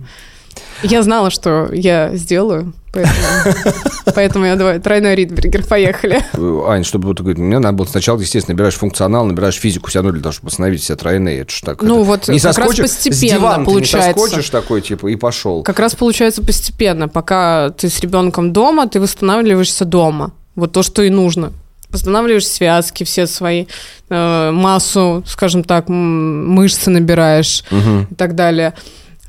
Я 0.82 1.03
знала, 1.03 1.30
что 1.30 1.69
я 1.71 2.15
сделаю, 2.15 2.73
поэтому, 2.91 3.73
поэтому 4.15 4.45
я 4.45 4.55
давай, 4.55 4.79
тройной 4.79 5.15
Ридбергер, 5.15 5.65
поехали. 5.65 6.23
Ань, 6.67 6.83
чтобы 6.83 7.07
вот 7.07 7.19
говорить, 7.19 7.37
мне 7.39 7.59
надо 7.59 7.77
было 7.77 7.85
сначала, 7.85 8.19
естественно, 8.19 8.55
набираешь 8.55 8.75
функционал, 8.75 9.25
набираешь 9.25 9.55
физику 9.55 9.89
все 9.89 9.99
равно 9.99 10.11
для 10.11 10.21
того, 10.21 10.33
чтобы 10.33 10.47
восстановить 10.47 10.81
все 10.81 10.95
тройные. 10.95 11.41
Это 11.41 11.51
ж 11.51 11.61
так. 11.61 11.81
Ну 11.81 11.95
это- 11.97 12.03
вот 12.05 12.27
не 12.29 12.39
как 12.39 12.57
раз 12.57 12.75
постепенно 12.75 13.15
с 13.15 13.19
дивана 13.19 13.65
ты 13.65 13.71
получается. 13.71 14.09
не 14.09 14.13
соскочишь 14.15 14.49
такой, 14.49 14.81
типа, 14.81 15.07
и 15.07 15.15
пошел. 15.15 15.63
Как 15.63 15.79
раз 15.79 15.95
получается 15.95 16.41
постепенно, 16.41 17.07
пока 17.07 17.69
ты 17.71 17.89
с 17.89 17.99
ребенком 17.99 18.53
дома, 18.53 18.87
ты 18.87 18.99
восстанавливаешься 18.99 19.85
дома. 19.85 20.31
Вот 20.55 20.71
то, 20.73 20.83
что 20.83 21.03
и 21.03 21.09
нужно. 21.09 21.53
Восстанавливаешь 21.89 22.47
связки 22.47 23.03
все 23.03 23.25
свои, 23.25 23.65
э, 24.09 24.51
массу, 24.51 25.23
скажем 25.25 25.63
так, 25.63 25.89
мышцы 25.89 26.89
набираешь 26.91 27.63
и 27.71 28.15
так 28.15 28.35
далее. 28.35 28.73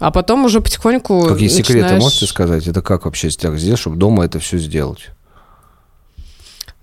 А 0.01 0.11
потом 0.11 0.47
уже 0.47 0.61
потихоньку 0.61 1.27
Какие 1.29 1.49
секреты 1.49 1.83
начинаешь- 1.83 2.03
можете 2.03 2.27
сказать? 2.27 2.67
Это 2.67 2.83
как 2.83 3.05
вообще 3.05 3.29
сделать, 3.31 3.79
чтобы 3.79 3.97
дома 3.97 4.25
это 4.25 4.39
все 4.39 4.59
сделать? 4.59 5.11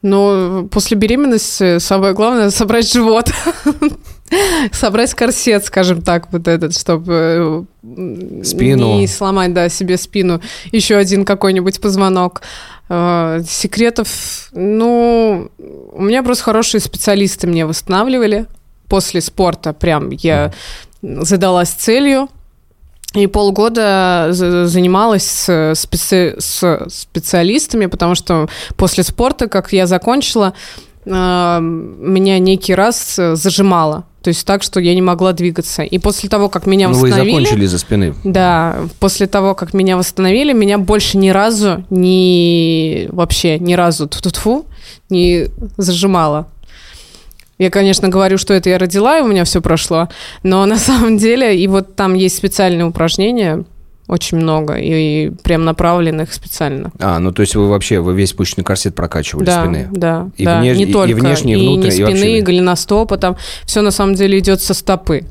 Ну, 0.04 0.70
после 0.72 0.96
беременности 0.96 1.80
самое 1.80 2.14
главное 2.14 2.52
собрать 2.52 2.92
живот. 2.92 3.32
Собрать 4.72 5.14
корсет, 5.14 5.66
скажем 5.66 6.02
так, 6.02 6.32
вот 6.32 6.48
этот, 6.48 6.78
чтобы 6.78 7.66
э, 7.82 8.44
Спину. 8.44 8.98
не 8.98 9.08
сломать, 9.08 9.54
да, 9.54 9.70
себе 9.70 9.98
спину. 9.98 10.42
Еще 10.72 10.96
один 10.98 11.24
какой-нибудь 11.24 11.80
позвонок. 11.82 12.42
Э, 12.90 13.42
Секретов, 13.48 14.50
ну, 14.52 15.50
у 15.58 16.02
меня 16.02 16.24
просто 16.24 16.44
хорошие 16.44 16.82
специалисты 16.82 17.48
мне 17.48 17.66
восстанавливали 17.66 18.46
после 18.88 19.22
спорта. 19.22 19.74
Прям 19.74 20.10
я 20.12 20.54
задалась 21.02 21.70
целью, 21.70 22.28
и 23.24 23.28
полгода 23.28 24.28
за- 24.32 24.68
занималась 24.68 25.26
с, 25.26 25.50
специ- 25.74 26.36
с 26.40 26.86
специалистами, 26.90 27.86
потому 27.88 28.16
что 28.16 28.48
после 28.76 29.04
спорта, 29.04 29.48
как 29.48 29.74
я 29.74 29.88
закончила, 29.88 30.54
э, 31.06 31.60
меня 31.62 32.40
некий 32.40 32.76
раз 32.76 33.16
зажимало. 33.34 34.06
То 34.22 34.30
есть 34.30 34.46
так, 34.46 34.62
что 34.62 34.82
я 34.82 34.94
не 34.94 35.02
могла 35.02 35.32
двигаться. 35.32 35.84
И 35.84 36.00
после 36.00 36.28
того, 36.28 36.50
как 36.50 36.66
меня 36.66 36.90
Ну, 36.90 36.96
вы 36.96 37.04
восстановили... 37.04 37.34
закончили 37.46 37.66
из-за 37.66 37.78
спины. 37.78 38.14
Да, 38.26 38.76
после 39.00 39.26
того, 39.28 39.56
как 39.56 39.74
меня 39.74 39.96
восстановили, 39.96 40.52
меня 40.52 40.78
больше 40.78 41.18
ни 41.18 41.30
разу, 41.30 41.86
ни 41.90 43.08
вообще 43.12 43.58
ни 43.58 43.74
разу 43.74 44.08
тьфу 44.10 44.66
не 45.10 45.48
зажимало. 45.78 46.48
Я, 47.58 47.72
конечно, 47.72 48.08
говорю, 48.10 48.38
что 48.38 48.54
это 48.54 48.70
я 48.70 48.78
родила, 48.78 49.18
и 49.18 49.22
у 49.22 49.28
меня 49.28 49.44
все 49.44 49.62
прошло, 49.62 50.10
но 50.44 50.66
на 50.66 50.78
самом 50.78 51.18
деле, 51.18 51.60
и 51.60 51.68
вот 51.68 51.96
там 51.96 52.14
есть 52.14 52.38
специальные 52.38 52.86
упражнения, 52.86 53.64
очень 54.08 54.38
много, 54.38 54.76
и 54.76 55.32
прям 55.44 55.66
направленных 55.66 56.34
специально. 56.34 56.92
А, 57.00 57.20
ну 57.20 57.32
то 57.34 57.42
есть 57.42 57.56
вы 57.56 57.68
вообще, 57.68 58.00
вы 58.00 58.14
весь 58.16 58.38
мышечный 58.38 58.64
корсет 58.64 58.96
прокачивали 58.96 59.46
да, 59.46 59.64
спины. 59.64 59.88
да, 59.92 60.30
И 60.38 60.46
да, 60.46 60.62
внеш- 60.62 60.76
и- 60.76 60.78
не 60.78 60.84
и 60.86 60.94
только, 60.94 61.16
внешне, 61.16 61.56
и 61.56 61.60
и 61.60 61.68
внутренне, 61.68 61.90
не 61.96 61.98
и 62.00 62.04
вообще- 62.04 62.18
спины, 62.18 62.38
и 62.38 62.42
голеностопа, 62.42 63.18
там 63.18 63.36
все 63.66 63.82
на 63.82 63.92
самом 63.92 64.14
деле 64.16 64.38
идет 64.40 64.62
со 64.62 64.74
стопы, 64.74 65.26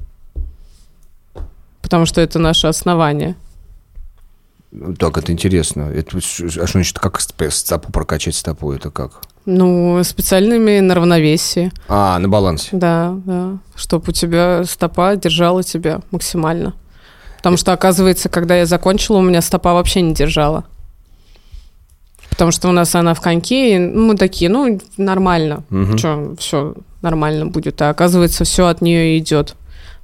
потому 1.81 2.07
что 2.07 2.21
это 2.21 2.39
наше 2.39 2.67
основание. 2.67 3.35
Ну, 4.73 4.95
Так, 4.95 5.17
это 5.17 5.33
интересно. 5.33 5.91
Это, 5.95 6.19
а 6.19 6.21
что 6.21 6.67
значит, 6.67 6.99
как 6.99 7.21
стопу 7.21 7.91
прокачать 7.93 8.35
стопу? 8.35 8.73
Это 8.73 8.91
как? 8.91 9.23
Ну, 9.47 10.03
специальными 10.03 10.81
на 10.81 10.95
равновесии. 10.95 11.71
А, 11.89 12.19
на 12.19 12.29
балансе. 12.29 12.71
Да, 12.73 13.15
да. 13.25 13.59
Чтобы 13.77 14.07
у 14.09 14.13
тебя 14.13 14.65
стопа 14.65 15.15
держала 15.17 15.63
тебя 15.63 16.01
максимально. 16.11 16.75
Потому 17.37 17.57
что, 17.57 17.73
оказывается, 17.73 18.29
когда 18.29 18.57
я 18.57 18.67
закончила, 18.67 19.19
у 19.19 19.23
меня 19.23 19.41
стопа 19.41 19.73
вообще 19.73 20.03
не 20.03 20.15
держала. 20.15 20.65
Потому 22.29 22.51
что 22.51 22.69
у 22.69 22.73
нас 22.73 22.95
она 22.97 23.15
в 23.15 23.21
коньке, 23.21 23.77
и 23.77 23.79
мы 23.79 24.17
такие, 24.17 24.51
ну, 24.51 24.81
нормально. 24.97 25.63
Мгм. 25.71 25.97
Что, 25.97 26.35
все 26.39 26.75
нормально 27.01 27.47
будет. 27.47 27.81
А 27.81 27.91
оказывается, 27.91 28.45
все 28.45 28.67
от 28.67 28.81
нее 28.83 29.17
идет 29.17 29.55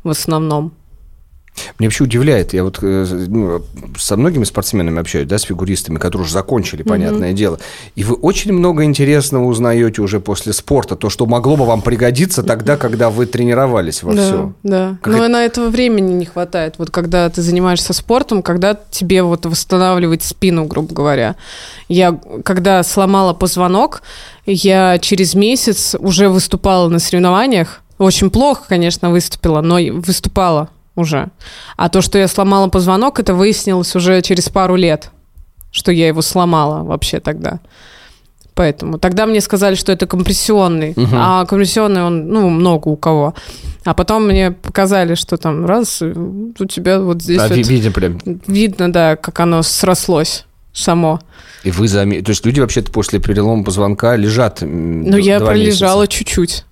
в 0.04 0.08
основном. 0.08 0.72
Мне 1.78 1.88
вообще 1.88 2.04
удивляет, 2.04 2.54
я 2.54 2.64
вот 2.64 2.78
э, 2.82 3.26
ну, 3.28 3.62
со 3.98 4.16
многими 4.16 4.44
спортсменами 4.44 5.00
общаюсь, 5.00 5.28
да, 5.28 5.38
с 5.38 5.42
фигуристами, 5.42 5.98
которые 5.98 6.24
уже 6.24 6.32
закончили, 6.32 6.82
понятное 6.82 7.30
mm-hmm. 7.30 7.34
дело, 7.34 7.58
и 7.94 8.04
вы 8.04 8.14
очень 8.14 8.52
много 8.52 8.84
интересного 8.84 9.44
узнаете 9.44 10.00
уже 10.00 10.18
после 10.18 10.52
спорта, 10.54 10.96
то, 10.96 11.10
что 11.10 11.26
могло 11.26 11.56
бы 11.56 11.66
вам 11.66 11.82
пригодиться 11.82 12.42
тогда, 12.42 12.76
когда 12.76 13.10
вы 13.10 13.26
тренировались 13.26 14.02
во 14.02 14.14
да, 14.14 14.22
всем. 14.22 14.54
Да, 14.62 14.96
как 15.02 15.12
но 15.12 15.24
это... 15.24 15.28
на 15.28 15.44
этого 15.44 15.68
времени 15.68 16.12
не 16.12 16.24
хватает, 16.24 16.74
вот 16.78 16.90
когда 16.90 17.28
ты 17.28 17.42
занимаешься 17.42 17.92
спортом, 17.92 18.42
когда 18.42 18.78
тебе 18.90 19.22
вот 19.22 19.44
восстанавливать 19.44 20.22
спину, 20.22 20.64
грубо 20.64 20.94
говоря. 20.94 21.36
Я, 21.88 22.18
когда 22.44 22.82
сломала 22.82 23.34
позвонок, 23.34 24.02
я 24.46 24.98
через 24.98 25.34
месяц 25.34 25.94
уже 25.98 26.28
выступала 26.28 26.88
на 26.88 26.98
соревнованиях, 26.98 27.82
очень 27.98 28.30
плохо, 28.30 28.64
конечно, 28.68 29.10
выступила, 29.10 29.60
но 29.60 29.78
выступала 29.92 30.70
уже. 30.96 31.28
А 31.76 31.88
то, 31.88 32.00
что 32.00 32.18
я 32.18 32.28
сломала 32.28 32.68
позвонок, 32.68 33.20
это 33.20 33.34
выяснилось 33.34 33.94
уже 33.96 34.20
через 34.22 34.48
пару 34.48 34.76
лет, 34.76 35.10
что 35.70 35.92
я 35.92 36.08
его 36.08 36.22
сломала 36.22 36.84
вообще 36.84 37.20
тогда. 37.20 37.60
Поэтому 38.54 38.98
тогда 38.98 39.26
мне 39.26 39.40
сказали, 39.40 39.74
что 39.74 39.92
это 39.92 40.06
компрессионный, 40.06 40.90
угу. 40.90 41.08
а 41.14 41.46
компрессионный 41.46 42.02
он, 42.02 42.28
ну, 42.28 42.50
много 42.50 42.88
у 42.88 42.96
кого. 42.96 43.34
А 43.84 43.94
потом 43.94 44.26
мне 44.26 44.50
показали, 44.50 45.14
что 45.14 45.38
там 45.38 45.64
раз, 45.64 46.02
у 46.02 46.66
тебя 46.66 47.00
вот 47.00 47.22
здесь... 47.22 47.40
А 47.40 47.48
вот 47.48 47.56
видно 47.56 47.90
прям? 47.92 48.18
Видно, 48.46 48.92
да, 48.92 49.16
как 49.16 49.40
оно 49.40 49.62
срослось 49.62 50.44
само. 50.74 51.20
И 51.64 51.70
вы 51.70 51.88
заметили... 51.88 52.24
То 52.24 52.30
есть 52.30 52.44
люди 52.44 52.60
вообще-то 52.60 52.92
после 52.92 53.20
перелома 53.20 53.64
позвонка 53.64 54.16
лежат 54.16 54.58
Ну, 54.60 55.16
я 55.16 55.40
пролежала 55.40 56.06
чуть-чуть. 56.06 56.64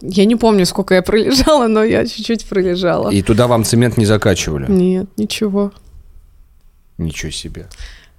Я 0.00 0.24
не 0.24 0.36
помню, 0.36 0.66
сколько 0.66 0.94
я 0.94 1.02
пролежала, 1.02 1.66
но 1.66 1.82
я 1.82 2.06
чуть-чуть 2.06 2.46
пролежала. 2.46 3.10
И 3.10 3.22
туда 3.22 3.46
вам 3.46 3.64
цемент 3.64 3.96
не 3.96 4.06
закачивали? 4.06 4.70
Нет, 4.70 5.06
ничего. 5.16 5.72
Ничего 6.98 7.32
себе. 7.32 7.66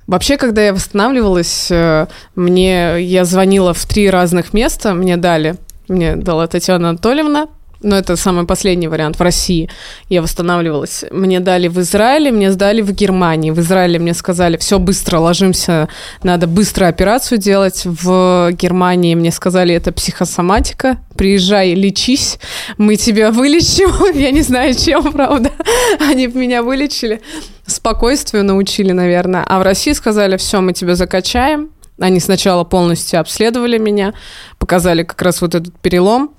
Вообще, 0.08 0.38
когда 0.38 0.62
я 0.62 0.74
восстанавливалась, 0.74 1.72
э, 1.72 2.08
мне 2.36 3.02
я 3.02 3.24
звонила 3.24 3.74
в 3.74 3.86
три 3.86 4.10
разных 4.10 4.54
места, 4.54 4.94
мне 4.94 5.16
дали, 5.16 5.56
мне 5.88 6.16
дала 6.16 6.48
Татьяна 6.48 6.90
Анатольевна, 6.90 7.48
но 7.84 7.98
это 7.98 8.16
самый 8.16 8.46
последний 8.46 8.88
вариант 8.88 9.20
в 9.20 9.22
России. 9.22 9.70
Я 10.10 10.22
восстанавливалась. 10.22 11.06
Мне 11.12 11.40
дали 11.40 11.68
в 11.68 11.80
Израиле, 11.80 12.32
мне 12.32 12.52
сдали 12.52 12.82
в 12.82 12.92
Германии. 12.92 13.52
В 13.52 13.60
Израиле 13.60 14.00
мне 14.00 14.14
сказали, 14.14 14.58
все 14.58 14.80
быстро, 14.80 15.20
ложимся, 15.20 15.90
надо 16.24 16.48
быстро 16.48 16.88
операцию 16.88 17.38
делать. 17.38 17.84
В 17.86 18.52
Германии 18.54 19.16
мне 19.16 19.32
сказали, 19.32 19.76
это 19.76 19.92
психосоматика, 19.92 20.98
приезжай, 21.16 21.74
лечись, 21.74 22.40
мы 22.78 22.96
тебя 22.96 23.32
вылечим. 23.32 24.14
Я 24.18 24.32
не 24.32 24.42
знаю, 24.42 24.74
чем, 24.74 25.12
правда. 25.12 25.52
Они 26.00 26.28
меня 26.28 26.64
вылечили. 26.64 27.22
Спокойствию 27.68 28.44
научили, 28.44 28.92
наверное. 28.92 29.44
А 29.48 29.60
в 29.60 29.62
России 29.62 29.92
сказали, 29.94 30.38
все, 30.38 30.62
мы 30.62 30.74
тебя 30.74 30.96
закачаем. 30.96 31.70
Они 32.00 32.20
сначала 32.20 32.64
полностью 32.64 33.20
обследовали 33.20 33.78
меня, 33.78 34.14
показали 34.58 35.04
как 35.04 35.22
раз 35.22 35.42
вот 35.42 35.54
этот 35.54 35.78
перелом, 35.80 36.32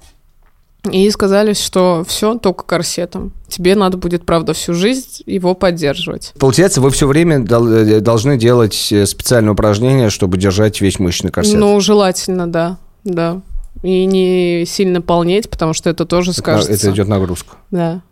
и 0.90 1.10
сказали, 1.10 1.54
что 1.54 2.04
все, 2.06 2.36
только 2.36 2.64
корсетом. 2.64 3.32
Тебе 3.48 3.74
надо 3.74 3.96
будет, 3.96 4.26
правда, 4.26 4.52
всю 4.52 4.74
жизнь 4.74 5.22
его 5.26 5.54
поддерживать. 5.54 6.32
Получается, 6.38 6.80
вы 6.80 6.90
все 6.90 7.06
время 7.06 7.44
э, 7.44 8.00
должны 8.00 8.36
делать 8.36 8.92
э, 8.92 9.06
специальные 9.06 9.52
упражнения, 9.52 10.10
чтобы 10.10 10.36
держать 10.36 10.80
весь 10.80 10.98
мышечный 10.98 11.30
корсет? 11.30 11.58
Ну, 11.58 11.80
желательно, 11.80 12.46
да. 12.46 12.78
Да. 13.04 13.40
И 13.82 14.04
не 14.06 14.64
сильно 14.66 15.00
полнеть, 15.00 15.50
потому 15.50 15.72
что 15.72 15.90
это 15.90 16.04
тоже 16.04 16.32
скажется. 16.32 16.72
Это 16.72 16.90
идет 16.90 17.08
нагрузка. 17.08 17.56
Да. 17.70 18.02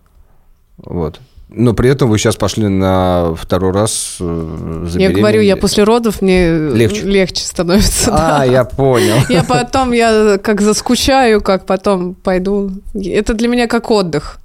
Вот. 0.78 1.20
Но 1.54 1.74
при 1.74 1.90
этом 1.90 2.08
вы 2.08 2.18
сейчас 2.18 2.36
пошли 2.36 2.68
на 2.68 3.34
второй 3.34 3.72
раз 3.72 4.16
э, 4.20 4.86
Я 4.94 5.10
говорю, 5.10 5.40
я 5.40 5.56
после 5.56 5.84
родов 5.84 6.22
мне 6.22 6.50
легче, 6.70 7.02
легче 7.02 7.44
становится. 7.44 8.10
А, 8.12 8.38
да. 8.38 8.44
я 8.44 8.64
понял. 8.64 9.16
Я 9.28 9.42
потом, 9.42 9.92
я 9.92 10.38
как 10.38 10.60
заскучаю, 10.60 11.40
как 11.40 11.66
потом 11.66 12.14
пойду. 12.14 12.70
Это 12.94 13.34
для 13.34 13.48
меня 13.48 13.66
как 13.66 13.90
отдых. 13.90 14.38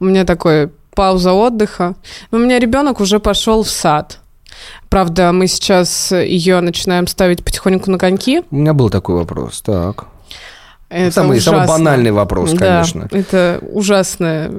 У 0.00 0.04
меня 0.04 0.24
такой 0.24 0.70
пауза 0.94 1.32
отдыха. 1.32 1.94
У 2.30 2.36
меня 2.36 2.58
ребенок 2.58 3.00
уже 3.00 3.20
пошел 3.20 3.62
в 3.62 3.70
сад. 3.70 4.18
Правда, 4.88 5.32
мы 5.32 5.46
сейчас 5.46 6.12
ее 6.12 6.60
начинаем 6.60 7.06
ставить 7.06 7.44
потихоньку 7.44 7.90
на 7.90 7.98
коньки. 7.98 8.42
У 8.50 8.56
меня 8.56 8.74
был 8.74 8.90
такой 8.90 9.16
вопрос. 9.16 9.60
Так. 9.62 10.06
Это 10.92 11.14
самый, 11.14 11.40
самый 11.40 11.66
банальный 11.66 12.10
вопрос, 12.10 12.50
конечно. 12.50 13.08
Да, 13.10 13.18
это 13.18 13.60
ужасно. 13.70 14.50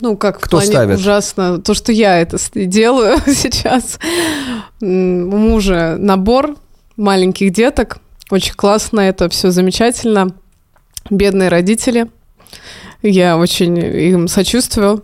Ну, 0.00 0.16
как 0.16 0.38
Кто 0.38 0.58
плане 0.58 0.66
ставит? 0.72 0.98
ужасно. 0.98 1.60
То, 1.60 1.74
что 1.74 1.90
я 1.90 2.20
это 2.20 2.38
делаю 2.54 3.18
сейчас. 3.26 3.98
У 4.80 4.86
мужа 4.86 5.96
набор 5.98 6.54
маленьких 6.96 7.52
деток. 7.52 7.98
Очень 8.30 8.54
классно, 8.54 9.00
это 9.00 9.28
все 9.28 9.50
замечательно. 9.50 10.32
Бедные 11.10 11.48
родители. 11.48 12.06
Я 13.02 13.36
очень 13.36 13.76
им 13.76 14.28
сочувствую. 14.28 15.02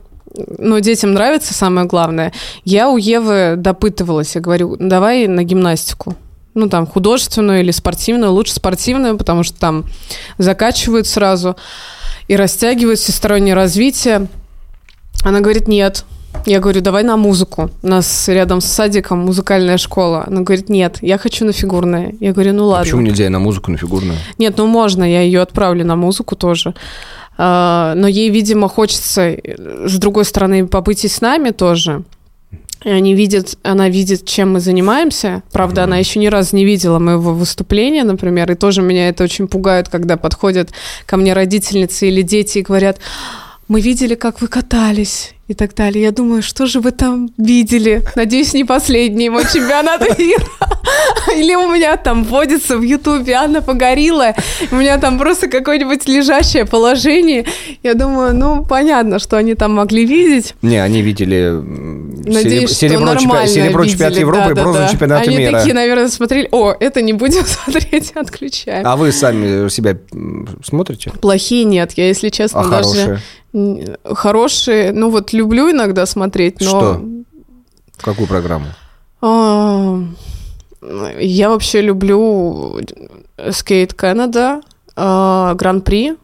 Но 0.58 0.78
детям 0.78 1.12
нравится 1.12 1.54
самое 1.54 1.88
главное. 1.88 2.32
Я 2.64 2.88
у 2.88 2.96
Евы 2.96 3.54
допытывалась, 3.56 4.36
я 4.36 4.40
говорю, 4.40 4.76
давай 4.78 5.26
на 5.26 5.42
гимнастику 5.42 6.14
ну, 6.58 6.68
там, 6.68 6.86
художественную 6.86 7.60
или 7.60 7.70
спортивную, 7.70 8.32
лучше 8.32 8.54
спортивную, 8.54 9.16
потому 9.16 9.42
что 9.42 9.58
там 9.58 9.84
закачивают 10.38 11.06
сразу 11.06 11.56
и 12.26 12.36
растягивают 12.36 12.98
всестороннее 12.98 13.54
развитие. 13.54 14.28
Она 15.22 15.40
говорит, 15.40 15.68
нет. 15.68 16.04
Я 16.46 16.60
говорю, 16.60 16.80
давай 16.80 17.02
на 17.02 17.16
музыку. 17.16 17.70
У 17.82 17.86
нас 17.86 18.28
рядом 18.28 18.60
с 18.60 18.66
садиком 18.66 19.20
музыкальная 19.20 19.78
школа. 19.78 20.24
Она 20.26 20.42
говорит, 20.42 20.68
нет, 20.68 20.98
я 21.00 21.18
хочу 21.18 21.44
на 21.44 21.52
фигурное. 21.52 22.14
Я 22.20 22.32
говорю, 22.32 22.52
ну 22.52 22.66
ладно. 22.66 22.82
А 22.82 22.84
почему 22.84 23.00
нельзя 23.00 23.26
и 23.26 23.28
на 23.28 23.38
музыку, 23.38 23.70
на 23.70 23.78
фигурную? 23.78 24.18
Нет, 24.38 24.56
ну 24.56 24.66
можно, 24.66 25.04
я 25.04 25.22
ее 25.22 25.40
отправлю 25.40 25.84
на 25.84 25.96
музыку 25.96 26.36
тоже. 26.36 26.74
А, 27.38 27.94
но 27.96 28.08
ей, 28.08 28.30
видимо, 28.30 28.68
хочется, 28.68 29.36
с 29.36 29.98
другой 29.98 30.24
стороны, 30.24 30.66
побыть 30.66 31.04
и 31.04 31.08
с 31.08 31.20
нами 31.20 31.50
тоже. 31.50 32.02
Они 32.84 33.14
видят, 33.14 33.58
она 33.62 33.88
видит, 33.88 34.24
чем 34.24 34.52
мы 34.52 34.60
занимаемся. 34.60 35.42
Правда, 35.52 35.80
mm-hmm. 35.80 35.84
она 35.84 35.96
еще 35.98 36.20
ни 36.20 36.26
разу 36.26 36.56
не 36.56 36.64
видела 36.64 36.98
моего 36.98 37.34
выступления, 37.34 38.04
например, 38.04 38.50
и 38.52 38.54
тоже 38.54 38.82
меня 38.82 39.08
это 39.08 39.24
очень 39.24 39.48
пугает, 39.48 39.88
когда 39.88 40.16
подходят 40.16 40.70
ко 41.06 41.16
мне 41.16 41.32
родительницы 41.32 42.08
или 42.08 42.22
дети 42.22 42.58
и 42.58 42.62
говорят, 42.62 42.98
мы 43.68 43.82
видели, 43.82 44.14
как 44.14 44.40
вы 44.40 44.48
катались 44.48 45.34
и 45.46 45.54
так 45.54 45.74
далее. 45.74 46.04
Я 46.04 46.10
думаю, 46.10 46.42
что 46.42 46.66
же 46.66 46.80
вы 46.80 46.90
там 46.90 47.30
видели? 47.36 48.02
Надеюсь, 48.16 48.54
не 48.54 48.64
последний 48.64 49.28
мой 49.28 49.44
чемпионат 49.44 50.00
мира. 50.18 50.44
Или 51.34 51.54
у 51.54 51.70
меня 51.70 51.96
там 51.96 52.24
вводится 52.24 52.78
в 52.78 52.82
Ютубе 52.82 53.34
Анна 53.34 53.60
Погорила, 53.60 54.34
у 54.70 54.76
меня 54.76 54.98
там 54.98 55.18
просто 55.18 55.48
какое-нибудь 55.48 56.08
лежащее 56.08 56.64
положение. 56.64 57.44
Я 57.82 57.94
думаю, 57.94 58.34
ну, 58.34 58.64
понятно, 58.64 59.18
что 59.18 59.36
они 59.36 59.54
там 59.54 59.74
могли 59.74 60.06
видеть. 60.06 60.54
Не, 60.62 60.78
они 60.78 61.02
видели 61.02 61.52
Надеюсь, 62.34 62.70
серебро, 62.72 63.06
что 63.08 63.18
чемпион, 63.18 63.46
серебро 63.46 63.84
чемпионат 63.86 64.18
Европы 64.18 64.44
да, 64.44 64.50
и 64.50 64.54
бронзовый 64.54 64.86
да, 64.86 64.92
чемпионат 64.92 65.22
они 65.26 65.36
мира. 65.36 65.48
Они 65.48 65.58
такие, 65.58 65.74
наверное, 65.74 66.08
смотрели, 66.08 66.48
о, 66.52 66.72
это 66.78 67.02
не 67.02 67.12
будем 67.12 67.44
смотреть, 67.46 68.12
отключаем. 68.12 68.86
А 68.86 68.96
вы 68.96 69.12
сами 69.12 69.68
себя 69.68 69.98
смотрите? 70.64 71.10
Плохие 71.10 71.64
нет, 71.64 71.92
я, 71.96 72.08
если 72.08 72.28
честно, 72.28 72.60
а 72.60 72.68
даже... 72.68 73.20
Хорошие? 73.52 73.98
Хорошие, 74.04 74.92
ну 74.92 75.10
вот 75.10 75.32
люблю 75.32 75.70
иногда 75.70 76.06
смотреть, 76.06 76.60
но... 76.60 76.66
Что? 76.66 77.02
Какую 77.98 78.28
программу? 78.28 78.66
А, 79.20 80.00
я 81.18 81.48
вообще 81.48 81.80
люблю 81.80 82.78
Skate 83.36 83.94
Canada, 83.96 84.62
а, 84.96 85.54
Гран-при, 85.54 86.16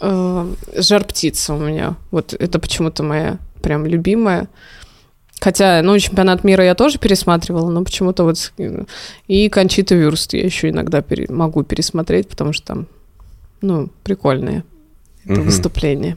а, 0.00 0.48
Жар 0.76 1.04
птица 1.04 1.54
у 1.54 1.58
меня. 1.58 1.96
Вот 2.10 2.34
это 2.34 2.58
почему-то 2.58 3.02
моя 3.02 3.38
прям 3.62 3.86
любимая. 3.86 4.48
Хотя, 5.44 5.82
ну, 5.82 5.98
чемпионат 5.98 6.42
мира 6.42 6.64
я 6.64 6.74
тоже 6.74 6.98
пересматривала, 6.98 7.68
но 7.68 7.84
почему-то 7.84 8.24
вот... 8.24 8.54
И 9.28 9.50
Кончита 9.50 9.94
Вюрст 9.94 10.32
я 10.32 10.42
еще 10.42 10.70
иногда 10.70 11.02
пере... 11.02 11.26
могу 11.28 11.62
пересмотреть, 11.64 12.28
потому 12.28 12.54
что 12.54 12.66
там, 12.68 12.86
ну, 13.60 13.90
прикольные 14.04 14.64
угу. 15.26 15.42
выступления 15.42 16.16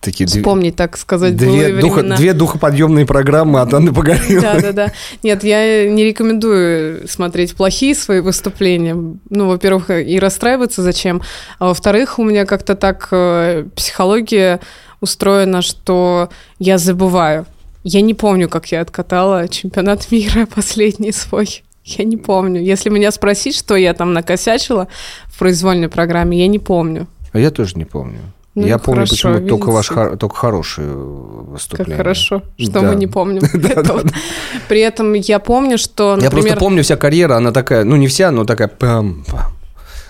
такие 0.00 0.26
вспомнить, 0.26 0.74
так 0.74 0.96
сказать, 0.96 1.36
две, 1.36 1.80
духа, 1.80 2.02
две 2.02 2.32
духоподъемные 2.32 3.06
программы 3.06 3.60
от 3.60 3.74
Анны 3.74 3.92
Погорелой. 3.92 4.40
Да, 4.40 4.60
да, 4.60 4.72
да. 4.72 4.92
Нет, 5.22 5.44
я 5.44 5.88
не 5.88 6.04
рекомендую 6.04 7.06
смотреть 7.08 7.54
плохие 7.54 7.94
свои 7.94 8.20
выступления. 8.20 8.94
Ну, 8.94 9.48
во-первых, 9.48 9.90
и 9.90 10.18
расстраиваться 10.18 10.82
зачем. 10.82 11.22
А 11.58 11.66
во-вторых, 11.66 12.18
у 12.18 12.24
меня 12.24 12.44
как-то 12.44 12.74
так 12.74 13.08
э, 13.10 13.66
психология 13.74 14.60
устроена, 15.00 15.62
что 15.62 16.28
я 16.58 16.78
забываю. 16.78 17.46
Я 17.84 18.00
не 18.00 18.14
помню, 18.14 18.48
как 18.48 18.66
я 18.66 18.80
откатала 18.80 19.48
чемпионат 19.48 20.08
мира 20.10 20.46
последний 20.46 21.12
свой. 21.12 21.62
Я 21.84 22.04
не 22.04 22.16
помню. 22.16 22.60
Если 22.60 22.90
меня 22.90 23.10
спросить, 23.10 23.56
что 23.56 23.74
я 23.76 23.94
там 23.94 24.12
накосячила 24.12 24.88
в 25.26 25.38
произвольной 25.38 25.88
программе, 25.88 26.38
я 26.38 26.46
не 26.46 26.58
помню. 26.58 27.06
А 27.32 27.38
я 27.38 27.50
тоже 27.50 27.76
не 27.76 27.84
помню. 27.84 28.18
Ну, 28.54 28.66
Я 28.66 28.78
помню 28.78 29.06
почему 29.06 29.46
только 29.46 29.70
ваш 29.70 29.86
только 30.18 30.34
хорошие 30.34 30.88
выступления. 30.88 31.90
Как 31.90 31.96
хорошо, 31.96 32.42
что 32.58 32.72
да. 32.72 32.82
мы 32.82 32.96
не 32.96 33.06
помним. 33.06 33.42
При 34.68 34.80
этом 34.80 35.12
я 35.12 35.38
помню, 35.38 35.78
что. 35.78 36.18
Я 36.20 36.30
просто 36.30 36.56
помню, 36.56 36.82
вся 36.82 36.96
карьера, 36.96 37.36
она 37.36 37.52
такая, 37.52 37.84
ну 37.84 37.94
не 37.94 38.08
вся, 38.08 38.32
но 38.32 38.44
такая 38.44 38.66
пам, 38.66 39.24
пам. 39.28 39.57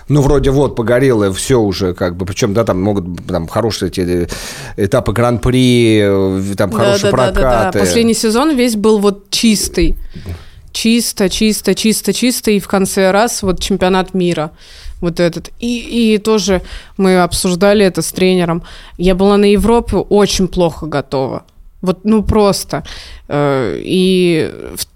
Ну, 0.09 0.21
вроде 0.21 0.49
вот, 0.49 0.75
погорело, 0.75 1.31
все 1.31 1.59
уже 1.59 1.93
как 1.93 2.17
бы, 2.17 2.25
причем, 2.25 2.53
да, 2.53 2.63
там 2.63 2.81
могут 2.81 3.25
там 3.27 3.47
хорошие 3.47 3.89
эти 3.89 4.27
этапы 4.75 5.13
гран-при, 5.13 6.55
там 6.57 6.71
хорошие 6.71 7.11
да, 7.11 7.17
прокаты. 7.17 7.41
Да, 7.41 7.63
да, 7.65 7.71
да. 7.71 7.79
Последний 7.79 8.15
сезон 8.15 8.55
весь 8.55 8.75
был 8.75 8.99
вот 8.99 9.29
чистый. 9.29 9.95
Чисто, 10.71 11.29
чисто, 11.29 11.75
чисто, 11.75 12.13
чисто, 12.13 12.51
и 12.51 12.59
в 12.59 12.67
конце 12.67 13.11
раз 13.11 13.43
вот 13.43 13.59
чемпионат 13.61 14.13
мира 14.13 14.51
вот 15.01 15.19
этот. 15.19 15.49
И, 15.59 16.13
и 16.13 16.17
тоже 16.17 16.61
мы 16.97 17.21
обсуждали 17.21 17.85
это 17.85 18.01
с 18.01 18.11
тренером. 18.11 18.63
Я 18.97 19.15
была 19.15 19.37
на 19.37 19.45
Европе 19.45 19.97
очень 19.97 20.47
плохо 20.47 20.85
готова. 20.85 21.43
Вот, 21.81 21.99
ну, 22.03 22.23
просто. 22.23 22.83
Э, 23.27 23.79
и, 23.79 24.51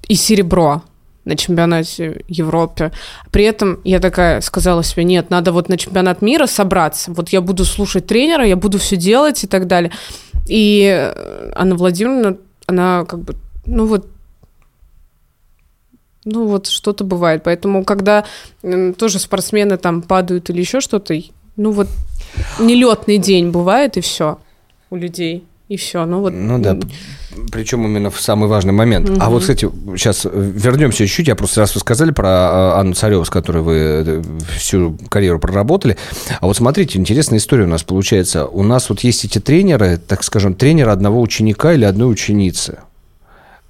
и 0.07 0.15
серебро 0.15 0.81
на 1.25 1.35
чемпионате 1.35 2.23
Европы. 2.27 2.91
При 3.31 3.45
этом 3.45 3.79
я 3.83 3.99
такая 3.99 4.41
сказала 4.41 4.83
себе, 4.83 5.03
нет, 5.03 5.29
надо 5.29 5.51
вот 5.51 5.69
на 5.69 5.77
чемпионат 5.77 6.21
мира 6.21 6.47
собраться. 6.47 7.11
Вот 7.13 7.29
я 7.29 7.41
буду 7.41 7.65
слушать 7.65 8.07
тренера, 8.07 8.45
я 8.45 8.55
буду 8.55 8.77
все 8.77 8.97
делать 8.97 9.43
и 9.43 9.47
так 9.47 9.67
далее. 9.67 9.91
И 10.47 11.11
Анна 11.55 11.75
Владимировна, 11.75 12.37
она 12.67 13.05
как 13.05 13.19
бы, 13.21 13.35
ну 13.65 13.85
вот 13.85 14.07
ну 16.25 16.47
вот 16.47 16.67
что-то 16.67 17.03
бывает. 17.03 17.43
Поэтому, 17.43 17.83
когда 17.83 18.25
тоже 18.97 19.19
спортсмены 19.19 19.77
там 19.77 20.01
падают 20.01 20.49
или 20.49 20.59
еще 20.61 20.79
что-то, 20.79 21.15
ну 21.55 21.71
вот 21.71 21.87
нелетный 22.59 23.17
день 23.17 23.51
бывает, 23.51 23.97
и 23.97 24.01
все 24.01 24.39
у 24.89 24.95
людей. 24.95 25.45
И 25.69 25.77
все. 25.77 26.06
Ну, 26.06 26.19
вот... 26.19 26.34
ну 26.34 26.60
да, 26.60 26.77
причем 27.52 27.85
именно 27.85 28.10
в 28.10 28.19
самый 28.19 28.49
важный 28.49 28.73
момент. 28.73 29.10
Угу. 29.10 29.18
А 29.22 29.30
вот, 29.30 29.41
кстати, 29.41 29.69
сейчас 29.95 30.26
вернемся 30.26 31.07
чуть-чуть. 31.07 31.27
Я 31.27 31.35
просто 31.35 31.61
раз 31.61 31.73
вы 31.73 31.80
сказали 31.80 32.11
про 32.11 32.27
а, 32.30 32.80
Анну 32.80 32.94
Цареву, 32.94 33.23
с 33.23 33.30
которой 33.30 33.64
вы 33.64 33.76
э, 33.76 34.22
всю 34.57 34.98
карьеру 35.10 35.40
проработали. 35.40 35.98
А 36.41 36.48
вот 36.48 36.57
смотрите, 36.57 36.99
интересная 36.99 37.40
история 37.40 37.64
у 37.64 37.68
нас 37.68 37.84
получается. 37.84 38.45
У 38.45 38.61
нас 38.61 38.90
вот 38.90 38.99
есть 39.02 39.23
эти 39.23 39.40
тренеры, 39.40 39.98
так 39.98 40.23
скажем, 40.23 40.53
тренер 40.53 40.90
одного 40.90 41.22
ученика 41.22 41.73
или 41.73 41.85
одной 41.85 42.11
ученицы. 42.11 42.80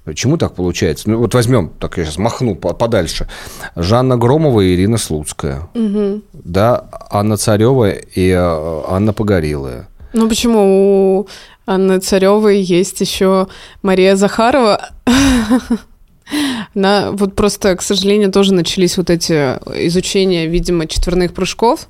Почему 0.04 0.36
так 0.36 0.54
получается? 0.54 1.08
Ну, 1.08 1.18
вот 1.18 1.32
возьмем, 1.32 1.70
так 1.78 1.96
я 1.96 2.04
сейчас 2.04 2.18
махну 2.18 2.56
подальше. 2.56 3.26
Жанна 3.74 4.18
Громова 4.18 4.60
и 4.60 4.74
Ирина 4.74 4.98
Слуцкая. 4.98 5.68
Угу. 5.74 6.22
Да, 6.32 6.84
Анна 7.08 7.38
Царева 7.38 7.90
и 7.90 8.28
э, 8.28 8.82
Анна 8.88 9.14
Погорелая. 9.14 9.88
Ну, 10.14 10.28
почему 10.28 11.18
у 11.18 11.28
Анны 11.66 11.98
Царевой 11.98 12.60
есть 12.62 13.00
еще 13.00 13.48
Мария 13.82 14.16
Захарова? 14.16 14.90
Она 16.74 17.10
вот 17.12 17.34
просто, 17.34 17.76
к 17.76 17.82
сожалению, 17.82 18.32
тоже 18.32 18.54
начались 18.54 18.96
вот 18.96 19.10
эти 19.10 19.32
изучения, 19.86 20.46
видимо, 20.46 20.86
четверных 20.86 21.34
прыжков 21.34 21.88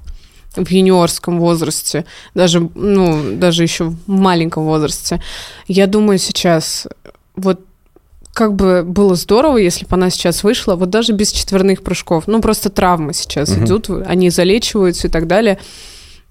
в 0.56 0.68
юниорском 0.68 1.38
возрасте, 1.38 2.05
даже, 2.34 2.68
ну, 2.74 3.36
даже 3.36 3.62
еще 3.62 3.84
в 3.84 3.96
маленьком 4.06 4.64
возрасте. 4.64 5.20
Я 5.66 5.86
думаю, 5.86 6.18
сейчас 6.18 6.86
вот 7.36 7.60
как 8.32 8.55
бы 8.55 8.82
было 8.84 9.14
здорово, 9.14 9.59
если 9.59 9.84
бы 9.84 9.94
она 9.94 10.10
сейчас 10.10 10.42
вышла, 10.42 10.74
вот 10.74 10.90
даже 10.90 11.12
без 11.12 11.30
четверных 11.30 11.82
прыжков. 11.82 12.24
Ну, 12.26 12.40
просто 12.40 12.70
травмы 12.70 13.14
сейчас 13.14 13.51
угу. 13.51 13.64
идут, 13.64 13.90
они 14.06 14.30
залечиваются 14.30 15.09
и 15.09 15.10
так 15.10 15.26
далее. 15.26 15.59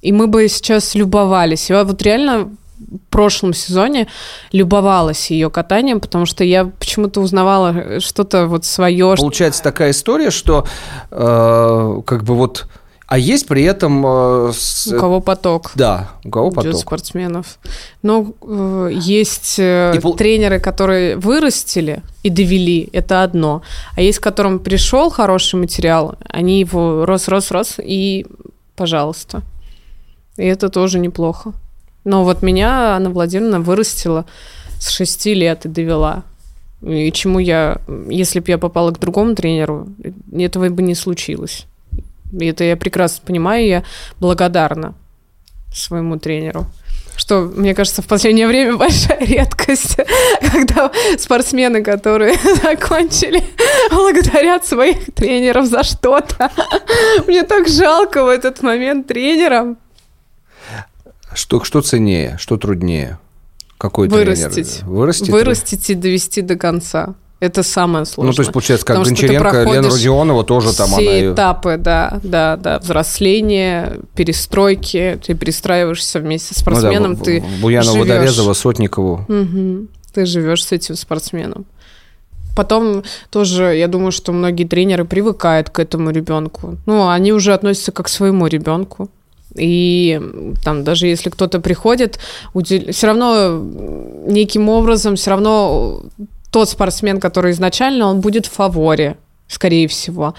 И 0.04 0.12
мы 0.12 0.28
бы 0.28 0.48
сейчас 0.50 0.96
любовались. 0.96 1.70
Я 1.70 1.84
вот 1.84 2.02
реально 2.02 2.52
в 2.78 2.98
прошлом 3.10 3.54
сезоне 3.54 4.08
любовалась 4.52 5.32
ее 5.32 5.50
катанием, 5.50 6.00
потому 6.00 6.26
что 6.26 6.44
я 6.44 6.66
почему-то 6.66 7.22
узнавала 7.22 8.00
что-то 8.00 8.48
вот 8.48 8.66
свое. 8.66 9.16
Получается 9.18 9.64
такая 9.64 9.92
история, 9.92 10.32
что 10.32 10.68
э, 11.10 12.02
как 12.06 12.24
бы 12.24 12.36
вот 12.36 12.68
а 13.06 13.18
есть 13.18 13.48
при 13.48 13.64
этом... 13.64 14.04
Э, 14.06 14.52
с... 14.54 14.88
У 14.88 14.98
кого 14.98 15.20
поток. 15.20 15.72
Да, 15.76 16.10
у 16.24 16.30
кого 16.30 16.50
поток. 16.50 16.80
спортсменов. 16.80 17.60
Но 18.02 18.34
э, 18.42 18.90
есть 18.92 19.60
э, 19.60 19.94
и 19.96 20.14
тренеры, 20.18 20.60
которые 20.60 21.18
вырастили 21.18 22.02
и 22.24 22.30
довели, 22.30 22.90
это 22.92 23.22
одно. 23.22 23.62
А 23.96 24.02
есть, 24.02 24.18
к 24.20 24.24
которым 24.24 24.58
пришел 24.60 25.12
хороший 25.12 25.60
материал, 25.60 26.16
они 26.28 26.60
его 26.60 27.06
рос, 27.06 27.28
рос, 27.28 27.52
рос, 27.52 27.76
и 27.78 28.26
пожалуйста. 28.76 29.44
И 30.38 30.45
это 30.45 30.69
тоже 30.69 30.99
неплохо. 30.99 31.53
Но 32.03 32.23
вот 32.23 32.41
меня 32.41 32.95
Анна 32.95 33.10
Владимировна 33.10 33.60
вырастила 33.60 34.26
с 34.80 34.89
6 34.89 35.26
лет 35.27 35.65
и 35.65 35.69
довела. 35.69 36.23
И 36.81 37.11
чему 37.14 37.39
я, 37.39 37.77
если 38.10 38.39
бы 38.39 38.49
я 38.49 38.57
попала 38.57 38.91
к 38.91 38.99
другому 38.99 39.35
тренеру, 39.35 39.88
этого 40.31 40.69
бы 40.69 40.81
не 40.84 40.95
случилось. 40.95 41.65
И 42.38 42.45
это 42.45 42.64
я 42.64 42.76
прекрасно 42.76 43.23
понимаю, 43.26 43.65
я 43.65 43.84
благодарна 44.19 44.95
своему 45.73 46.19
тренеру. 46.19 46.65
Что, 47.15 47.41
мне 47.41 47.76
кажется, 47.76 48.01
в 48.01 48.07
последнее 48.07 48.47
время 48.47 48.76
большая 48.77 49.19
редкость, 49.19 49.97
когда 50.51 50.91
спортсмены, 51.18 51.84
которые 51.84 52.35
закончили, 52.64 53.43
благодарят 53.91 54.65
своих 54.65 55.14
тренеров 55.14 55.68
за 55.68 55.84
что-то. 55.84 56.51
Мне 57.27 57.43
так 57.43 57.68
жалко 57.68 58.23
в 58.23 58.27
этот 58.27 58.61
момент 58.61 59.07
тренерам. 59.07 59.77
Что, 61.35 61.64
что 61.64 61.81
ценнее, 61.81 62.38
что 62.39 62.57
труднее? 62.57 63.19
Какой 63.77 64.07
Вырастить. 64.07 64.80
тренер? 64.80 64.89
Вырастить. 64.89 65.30
Вырастить 65.30 65.89
и 65.89 65.95
довести 65.95 66.41
до 66.41 66.55
конца. 66.55 67.15
Это 67.39 67.61
самое 67.61 68.05
сложное. 68.05 68.31
Ну, 68.31 68.35
то 68.35 68.41
есть, 68.41 68.53
получается, 68.53 68.85
как 68.85 69.03
Гончаренко, 69.03 69.64
Лена 69.64 69.89
Родионова 69.89 70.45
тоже 70.45 70.73
там 70.73 70.88
все 70.88 71.23
она... 71.23 71.34
этапы, 71.34 71.76
да, 71.77 72.22
да, 72.23 72.55
да. 72.55 72.80
Взросление, 72.80 73.99
перестройки. 74.15 75.19
Ты 75.26 75.34
перестраиваешься 75.34 76.22
вместе 76.22 76.53
с 76.53 76.60
спортсменом, 76.60 77.11
ну, 77.11 77.18
да, 77.18 77.23
ты 77.26 77.43
Буянова, 77.61 77.91
живешь. 77.91 78.07
Водорезова, 78.07 78.53
Сотникову. 78.53 79.26
Угу. 79.27 79.88
Ты 80.14 80.26
живешь 80.26 80.64
с 80.64 80.72
этим 80.72 80.95
спортсменом. 80.95 81.65
Потом 82.55 83.03
тоже, 83.30 83.76
я 83.76 83.89
думаю, 83.89 84.14
что 84.14 84.31
многие 84.31 84.64
тренеры 84.64 85.03
привыкают 85.03 85.69
к 85.69 85.80
этому 85.80 86.11
ребенку. 86.11 86.77
Ну, 86.85 87.10
они 87.10 87.34
уже 87.34 87.53
относятся 87.53 87.91
как 87.91 88.05
к 88.05 88.10
своему 88.10 88.47
ребенку. 88.47 89.10
И 89.56 90.20
там 90.64 90.84
даже 90.84 91.08
если 91.08 91.30
кто-то 91.30 91.60
приходит, 91.60 92.20
удел... 92.54 92.92
все 92.92 93.08
равно 93.08 93.62
неким 94.28 94.70
образом, 94.70 95.16
все 95.16 95.32
равно 95.32 96.04
тот 96.52 96.70
спортсмен, 96.70 97.20
который 97.20 97.52
изначально, 97.52 98.08
он 98.08 98.22
будет 98.22 98.46
в 98.46 98.52
фаворе, 98.52 99.18
скорее 99.48 99.88
всего. 99.88 100.34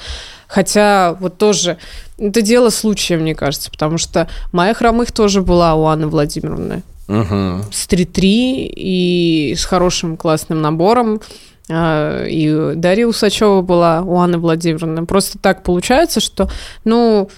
Хотя 0.49 1.17
вот 1.21 1.39
тоже 1.39 1.79
это 2.19 2.43
дело 2.43 2.71
случая, 2.71 3.17
мне 3.17 3.35
кажется, 3.35 3.71
потому 3.71 3.99
что 3.99 4.29
моя 4.53 4.75
хромых 4.75 5.13
тоже 5.13 5.43
была 5.43 5.75
у 5.75 5.85
Анны 5.87 6.07
Владимировны. 6.07 6.83
Угу. 7.09 7.71
С 7.73 7.89
3-3 7.89 8.23
и 8.23 9.55
с 9.57 9.65
хорошим 9.65 10.17
классным 10.17 10.63
набором. 10.63 11.21
А, 11.69 12.25
и 12.25 12.75
Дарья 12.77 13.07
Усачева 13.07 13.63
была 13.63 14.03
у 14.03 14.17
Анны 14.17 14.39
Владимировны. 14.39 15.05
Просто 15.07 15.39
так 15.39 15.63
получается, 15.63 16.21
что, 16.21 16.49
ну, 16.85 17.29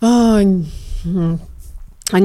они, 0.00 0.64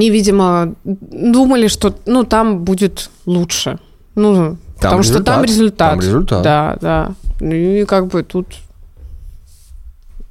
видимо, 0.09 0.75
думали, 0.83 1.67
что, 1.67 1.95
ну, 2.05 2.23
там 2.23 2.63
будет 2.63 3.09
лучше. 3.25 3.79
Ну, 4.15 4.57
Потому 4.75 5.01
результат, 5.01 5.23
что 5.23 5.23
там 5.23 5.43
результат. 5.43 5.91
Там 5.91 5.99
результат. 5.99 6.43
Да, 6.43 6.77
да. 6.81 7.11
Ну 7.39 7.53
и 7.53 7.85
как 7.85 8.07
бы 8.07 8.23
тут 8.23 8.47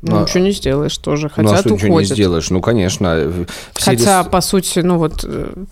ну, 0.02 0.18
а, 0.18 0.22
ничего 0.22 0.40
не 0.40 0.52
сделаешь 0.52 0.96
тоже. 0.98 1.28
Хотя 1.28 1.48
ну, 1.48 1.54
а 1.54 1.58
что 1.58 1.70
ничего 1.70 2.00
не 2.00 2.06
сделаешь? 2.06 2.50
Ну, 2.50 2.60
конечно. 2.60 3.46
Хотя, 3.74 4.22
рис... 4.22 4.30
по 4.30 4.40
сути, 4.40 4.80
ну 4.80 4.98
вот 4.98 5.24
э, 5.24 5.64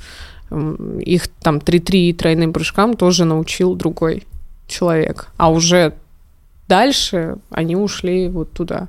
их 1.00 1.28
там 1.28 1.58
3-3 1.58 2.14
тройным 2.14 2.52
прыжкам 2.52 2.96
тоже 2.96 3.24
научил 3.24 3.74
другой 3.74 4.26
человек. 4.66 5.28
А 5.36 5.50
уже 5.50 5.94
дальше 6.66 7.36
они 7.50 7.76
ушли 7.76 8.28
вот 8.28 8.52
туда. 8.52 8.88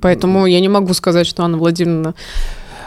Поэтому 0.00 0.46
я 0.46 0.60
не 0.60 0.68
могу 0.68 0.94
сказать, 0.94 1.26
что 1.26 1.42
Анна 1.42 1.58
Владимировна 1.58 2.14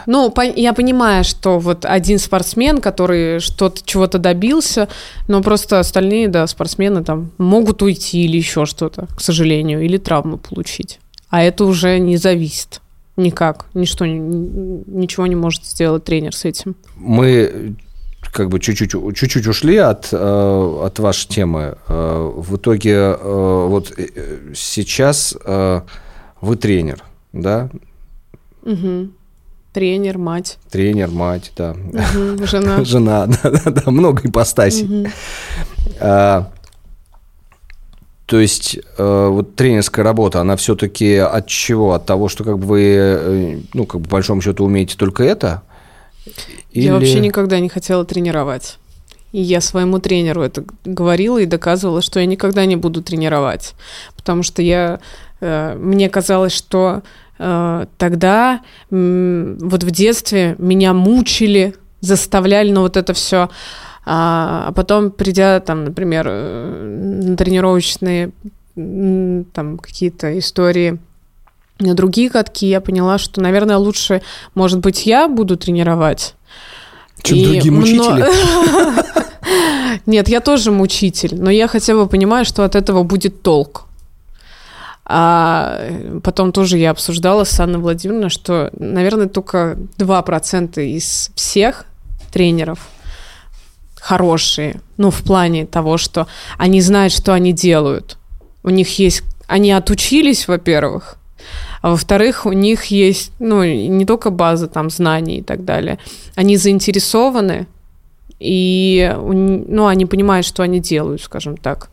ну, 0.06 0.32
я 0.54 0.74
понимаю, 0.74 1.24
что 1.24 1.58
вот 1.58 1.86
один 1.86 2.18
спортсмен, 2.18 2.82
который 2.82 3.40
что-то 3.40 3.80
чего-то 3.84 4.18
добился, 4.18 4.88
но 5.28 5.42
просто 5.42 5.80
остальные, 5.80 6.28
да, 6.28 6.46
спортсмены 6.46 7.02
там 7.02 7.30
могут 7.38 7.80
уйти 7.80 8.24
или 8.24 8.36
еще 8.36 8.66
что-то, 8.66 9.08
к 9.16 9.20
сожалению, 9.22 9.82
или 9.82 9.96
травму 9.96 10.36
получить. 10.36 11.00
А 11.30 11.42
это 11.42 11.64
уже 11.64 11.98
не 11.98 12.18
зависит 12.18 12.82
никак, 13.16 13.66
ничто, 13.74 14.04
ничего 14.04 15.26
не 15.26 15.36
может 15.36 15.64
сделать 15.64 16.04
тренер 16.04 16.34
с 16.34 16.44
этим. 16.44 16.76
Мы 16.96 17.76
как 18.32 18.48
бы 18.48 18.58
чуть-чуть, 18.58 18.90
чуть-чуть 19.14 19.46
ушли 19.46 19.76
от, 19.76 20.08
э, 20.10 20.78
от 20.82 20.98
вашей 20.98 21.28
темы. 21.28 21.76
Э, 21.88 22.32
в 22.36 22.56
итоге 22.56 22.92
э, 22.92 23.66
вот 23.68 23.92
сейчас 24.54 25.36
вы 26.44 26.56
тренер, 26.56 27.02
да? 27.32 27.68
Угу. 28.62 29.08
Тренер, 29.72 30.18
мать. 30.18 30.58
Тренер, 30.70 31.10
мать, 31.10 31.52
да. 31.56 31.72
Угу, 31.72 32.46
жена. 32.46 32.84
Жена, 32.84 33.26
да-да-да, 33.42 33.90
много 33.90 34.22
ипостасей. 34.28 34.84
Мгм. 34.86 35.12
А, 36.00 36.50
то 38.26 38.40
есть 38.40 38.78
э, 38.98 39.28
вот 39.30 39.54
тренерская 39.54 40.04
работа, 40.04 40.40
она 40.40 40.56
все-таки 40.56 41.16
от 41.16 41.46
чего? 41.46 41.92
От 41.92 42.06
того, 42.06 42.28
что 42.28 42.42
как 42.44 42.58
бы 42.58 42.66
вы, 42.66 42.80
э, 42.82 43.58
ну, 43.74 43.84
как 43.86 44.00
бы 44.00 44.08
по 44.08 44.12
большому 44.12 44.40
счету 44.40 44.64
умеете 44.64 44.96
только 44.96 45.24
это? 45.24 45.62
Или- 46.70 46.86
Я 46.86 46.94
вообще 46.94 47.20
никогда 47.20 47.60
не 47.60 47.68
хотела 47.68 48.04
тренировать. 48.04 48.78
И 49.32 49.40
я 49.42 49.60
своему 49.60 49.98
тренеру 49.98 50.42
это 50.42 50.64
говорила 50.84 51.38
и 51.38 51.44
доказывала, 51.46 52.00
что 52.00 52.20
я 52.20 52.26
никогда 52.26 52.64
не 52.66 52.76
буду 52.76 53.02
тренировать. 53.02 53.74
Потому 54.16 54.44
что 54.44 54.62
я, 54.62 55.00
мне 55.40 56.08
казалось, 56.08 56.52
что 56.52 57.02
э, 57.38 57.86
тогда 57.98 58.60
вот 58.90 59.82
в 59.82 59.90
детстве 59.90 60.54
меня 60.58 60.92
мучили, 60.92 61.74
заставляли, 62.00 62.70
ну 62.70 62.82
вот 62.82 62.96
это 62.96 63.12
все. 63.12 63.48
А, 64.06 64.66
а 64.68 64.72
потом, 64.72 65.10
придя 65.10 65.60
там, 65.60 65.84
например, 65.84 66.26
э, 66.28 67.20
на 67.24 67.36
тренировочные 67.36 68.32
там 68.74 69.78
какие-то 69.78 70.36
истории 70.38 70.98
на 71.78 71.94
другие 71.94 72.28
катки, 72.28 72.66
я 72.66 72.80
поняла, 72.80 73.18
что, 73.18 73.40
наверное, 73.40 73.76
лучше, 73.76 74.22
может 74.54 74.80
быть, 74.80 75.06
я 75.06 75.28
буду 75.28 75.56
тренировать. 75.56 76.34
Чем 77.22 77.38
И 77.38 77.44
другие 77.44 77.72
мучители. 77.72 78.26
Нет, 80.06 80.28
я 80.28 80.40
тоже 80.40 80.70
мучитель, 80.70 81.36
но 81.40 81.50
я 81.50 81.68
хотя 81.68 81.94
бы 81.94 82.06
понимаю, 82.08 82.44
что 82.44 82.64
от 82.64 82.74
этого 82.74 83.02
будет 83.04 83.42
толк. 83.42 83.86
А 85.06 85.80
потом 86.22 86.52
тоже 86.52 86.78
я 86.78 86.90
обсуждала 86.90 87.44
с 87.44 87.60
Анной 87.60 87.78
Владимировной, 87.78 88.30
что, 88.30 88.70
наверное, 88.78 89.28
только 89.28 89.76
2% 89.98 90.82
из 90.82 91.30
всех 91.34 91.84
тренеров 92.32 92.78
хорошие. 93.96 94.80
Ну, 94.96 95.10
в 95.10 95.22
плане 95.22 95.66
того, 95.66 95.98
что 95.98 96.26
они 96.58 96.80
знают, 96.80 97.12
что 97.12 97.32
они 97.32 97.52
делают. 97.52 98.18
У 98.62 98.70
них 98.70 98.98
есть... 98.98 99.22
Они 99.46 99.72
отучились, 99.72 100.48
во-первых, 100.48 101.18
а 101.82 101.90
во-вторых, 101.90 102.46
у 102.46 102.52
них 102.52 102.86
есть, 102.86 103.32
ну, 103.38 103.62
не 103.62 104.06
только 104.06 104.30
база 104.30 104.68
там 104.68 104.88
знаний 104.88 105.38
и 105.38 105.42
так 105.42 105.66
далее. 105.66 105.98
Они 106.34 106.56
заинтересованы, 106.56 107.66
и, 108.40 109.14
ну, 109.18 109.86
они 109.86 110.06
понимают, 110.06 110.46
что 110.46 110.62
они 110.62 110.80
делают, 110.80 111.20
скажем 111.22 111.58
так, 111.58 111.90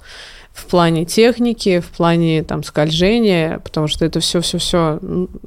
в 0.53 0.65
плане 0.65 1.05
техники, 1.05 1.79
в 1.79 1.87
плане 1.89 2.43
там 2.43 2.63
скольжения, 2.63 3.59
потому 3.59 3.87
что 3.87 4.05
это 4.05 4.19
все, 4.19 4.41
все, 4.41 4.57
все, 4.57 4.99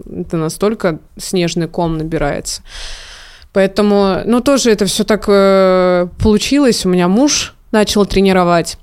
это 0.06 0.36
настолько 0.36 0.98
снежный 1.16 1.68
ком 1.68 1.98
набирается. 1.98 2.62
Поэтому, 3.52 4.22
ну, 4.24 4.40
тоже 4.40 4.72
это 4.72 4.86
все 4.86 5.05
так 5.05 5.24
э, 5.28 6.09
получилось. 6.20 6.85
У 6.85 6.89
меня 6.89 7.06
муж 7.06 7.55
начал 7.70 8.05
тренировать. 8.05 8.78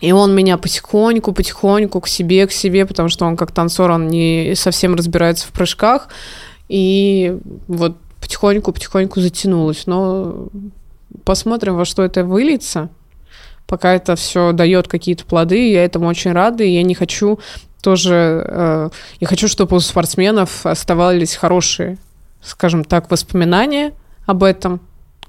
И 0.00 0.12
он 0.12 0.34
меня 0.34 0.56
потихоньку, 0.56 1.32
потихоньку 1.32 2.00
к 2.00 2.08
себе, 2.08 2.46
к 2.46 2.52
себе, 2.52 2.86
потому 2.86 3.08
что 3.08 3.26
он 3.26 3.36
как 3.36 3.50
танцор, 3.50 3.90
он 3.90 4.08
не 4.08 4.54
совсем 4.54 4.94
разбирается 4.94 5.46
в 5.46 5.50
прыжках. 5.50 6.08
И 6.68 7.36
вот 7.66 7.96
потихоньку, 8.20 8.72
потихоньку 8.72 9.20
затянулось. 9.20 9.86
Но 9.86 10.48
посмотрим, 11.24 11.76
во 11.76 11.84
что 11.84 12.02
это 12.02 12.24
выльется. 12.24 12.88
Пока 13.68 13.94
это 13.94 14.16
все 14.16 14.52
дает 14.52 14.88
какие-то 14.88 15.26
плоды, 15.26 15.70
я 15.70 15.84
этому 15.84 16.08
очень 16.08 16.32
рада, 16.32 16.64
и 16.64 16.70
я 16.70 16.82
не 16.82 16.94
хочу 16.94 17.38
тоже... 17.82 18.42
э, 18.48 18.90
я 19.20 19.26
хочу, 19.26 19.46
чтобы 19.46 19.76
у 19.76 19.80
спортсменов 19.80 20.64
оставались 20.64 21.34
хорошие, 21.34 21.98
скажем 22.42 22.82
так, 22.82 23.10
воспоминания 23.10 23.92
об 24.24 24.42
этом, 24.42 24.80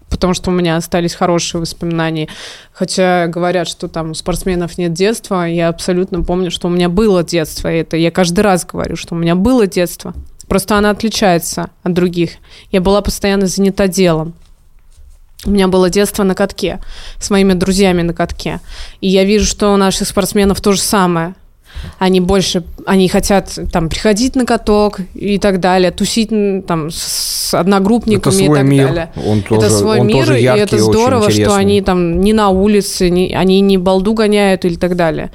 потому 0.10 0.34
что 0.34 0.52
у 0.52 0.54
меня 0.54 0.78
остались 0.78 1.16
хорошие 1.16 1.60
воспоминания. 1.60 2.30
Хотя 2.72 3.28
говорят, 3.28 3.68
что 3.68 3.90
там 3.90 4.12
у 4.12 4.14
спортсменов 4.14 4.78
нет 4.78 4.94
детства, 4.94 5.46
я 5.46 5.68
абсолютно 5.68 6.24
помню, 6.24 6.50
что 6.50 6.70
у 6.70 6.72
меня 6.72 6.88
было 6.88 7.24
детство. 7.26 7.72
И 7.72 7.80
это 7.80 7.98
я 7.98 8.10
каждый 8.10 8.40
раз 8.40 8.66
говорю, 8.66 8.96
что 8.96 9.16
у 9.16 9.18
меня 9.18 9.36
было 9.36 9.68
детство. 9.68 10.14
Просто 10.48 10.78
она 10.78 10.92
отличается 10.92 11.70
от 11.84 11.94
других. 11.94 12.32
Я 12.72 12.80
была 12.80 13.02
постоянно 13.02 13.48
занята 13.48 13.88
делом. 13.88 14.34
У 15.46 15.52
меня 15.52 15.68
было 15.68 15.90
детство 15.90 16.24
на 16.24 16.36
катке, 16.36 16.80
с 17.20 17.30
моими 17.30 17.54
друзьями 17.54 18.02
на 18.02 18.14
катке. 18.14 18.60
И 19.00 19.08
я 19.08 19.24
вижу, 19.24 19.46
что 19.46 19.74
у 19.74 19.78
наших 19.78 20.08
спортсменов 20.08 20.60
то 20.60 20.74
же 20.74 20.82
самое. 20.82 21.34
Они 21.98 22.20
больше, 22.20 22.64
они 22.86 23.08
хотят 23.08 23.58
там 23.72 23.88
приходить 23.88 24.36
на 24.36 24.46
каток 24.46 25.00
и 25.14 25.38
так 25.40 25.62
далее, 25.62 25.92
тусить 25.92 26.30
там 26.68 26.90
с 26.92 27.54
одногруппниками 27.54 28.34
Это 28.34 28.42
и 28.44 28.46
свой 28.46 28.58
так 28.60 28.68
мир. 28.68 28.88
далее. 28.88 29.12
Он 29.26 29.42
тоже, 29.42 29.62
это 29.62 29.70
свой 29.78 30.00
он 30.02 30.08
мир, 30.08 30.18
тоже 30.26 30.40
и 30.40 30.44
яркий, 30.44 30.64
это 30.64 30.76
очень 30.76 30.84
здорово, 30.92 31.32
что 31.32 31.56
они 31.56 31.82
там 31.82 32.20
не 32.20 32.34
на 32.34 32.50
улице, 32.50 33.10
не- 33.10 33.34
они 33.34 33.62
не 33.62 33.78
балду 33.78 34.14
гоняют 34.14 34.66
или 34.66 34.76
так 34.76 34.98
далее. 34.98 35.32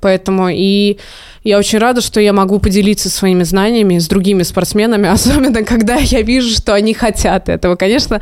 Поэтому 0.00 0.48
и 0.48 0.98
я 1.44 1.58
очень 1.58 1.78
рада, 1.78 2.00
что 2.00 2.20
я 2.20 2.32
могу 2.32 2.58
поделиться 2.58 3.08
своими 3.08 3.44
знаниями 3.44 3.98
с 3.98 4.08
другими 4.08 4.42
спортсменами, 4.42 5.08
особенно 5.12 5.62
когда 5.64 5.94
я 5.96 6.22
вижу, 6.22 6.50
что 6.50 6.74
они 6.74 6.92
хотят 6.92 7.48
этого. 7.48 7.76
Конечно, 7.76 8.20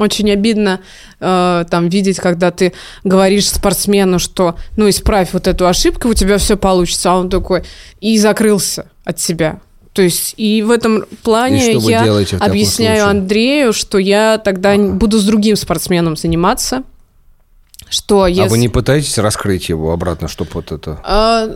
очень 0.00 0.30
обидно 0.30 0.80
э, 1.20 1.64
там 1.70 1.88
видеть, 1.88 2.18
когда 2.18 2.50
ты 2.50 2.72
говоришь 3.04 3.48
спортсмену, 3.48 4.18
что 4.18 4.56
ну 4.76 4.88
исправь 4.88 5.30
вот 5.32 5.46
эту 5.46 5.66
ошибку, 5.66 6.08
у 6.08 6.14
тебя 6.14 6.38
все 6.38 6.56
получится, 6.56 7.12
а 7.12 7.16
он 7.16 7.30
такой 7.30 7.62
и 8.00 8.18
закрылся 8.18 8.86
от 9.04 9.20
себя. 9.20 9.60
То 9.92 10.02
есть 10.02 10.34
и 10.36 10.62
в 10.62 10.70
этом 10.70 11.04
плане 11.22 11.72
я 11.72 12.04
делаете 12.04 12.36
в 12.36 12.38
таком 12.38 12.50
объясняю 12.52 13.00
случае? 13.02 13.10
Андрею, 13.20 13.72
что 13.72 13.98
я 13.98 14.38
тогда 14.38 14.74
н- 14.76 14.98
буду 14.98 15.18
с 15.18 15.24
другим 15.24 15.56
спортсменом 15.56 16.16
заниматься, 16.16 16.84
что 17.88 18.28
если... 18.28 18.42
А 18.42 18.48
вы 18.48 18.58
не 18.58 18.68
пытаетесь 18.68 19.18
раскрыть 19.18 19.68
его 19.68 19.92
обратно, 19.92 20.28
чтобы 20.28 20.50
вот 20.54 20.70
это... 20.70 21.00
А, 21.02 21.48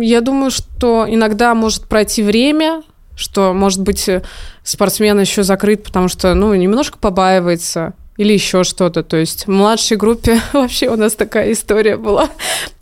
Я 0.00 0.22
думаю, 0.22 0.50
что 0.50 1.04
иногда 1.06 1.54
может 1.54 1.84
пройти 1.84 2.22
время, 2.22 2.82
что, 3.16 3.52
может 3.52 3.80
быть, 3.80 4.08
э, 4.08 4.22
спортсмен 4.62 5.20
еще 5.20 5.42
закрыт, 5.42 5.84
потому 5.84 6.08
что, 6.08 6.34
ну, 6.34 6.54
немножко 6.54 6.98
побаивается 6.98 7.92
или 8.16 8.32
еще 8.32 8.62
что-то. 8.64 9.02
То 9.02 9.16
есть 9.16 9.46
в 9.46 9.50
младшей 9.50 9.96
группе 9.96 10.40
вообще 10.52 10.88
у 10.88 10.96
нас 10.96 11.14
такая 11.14 11.52
история 11.52 11.96
была. 11.96 12.28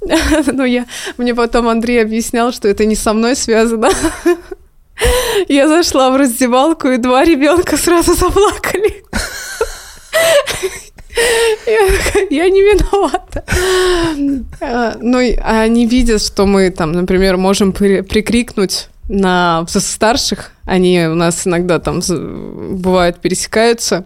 Но 0.53 0.65
я, 0.65 0.87
мне 1.19 1.35
потом 1.35 1.69
Андрей 1.69 2.03
объяснял, 2.03 2.53
что 2.53 2.69
это 2.69 2.85
не 2.85 2.97
со 2.97 3.13
мной 3.13 3.37
связано. 3.37 3.91
Я 5.49 5.67
зашла 5.67 6.11
в 6.11 6.17
раздевалку, 6.17 6.89
и 6.89 6.99
два 6.99 7.25
ребенка 7.25 7.79
сразу 7.79 8.15
заплакали. 8.15 9.03
Я, 11.67 12.45
я 12.45 12.51
не 12.51 12.61
виновата. 12.61 13.45
А, 14.61 14.97
Ну, 15.01 15.21
и 15.21 15.37
они 15.37 15.87
видят, 15.87 16.23
что 16.23 16.45
мы 16.45 16.71
там, 16.71 16.93
например, 16.93 17.39
можем 17.39 17.73
при- 17.73 18.03
прикрикнуть 18.03 18.90
на 19.11 19.67
старших. 19.67 20.53
Они 20.65 21.07
у 21.07 21.15
нас 21.15 21.47
иногда 21.47 21.79
там 21.81 22.01
бывает 22.81 23.19
пересекаются. 23.21 24.05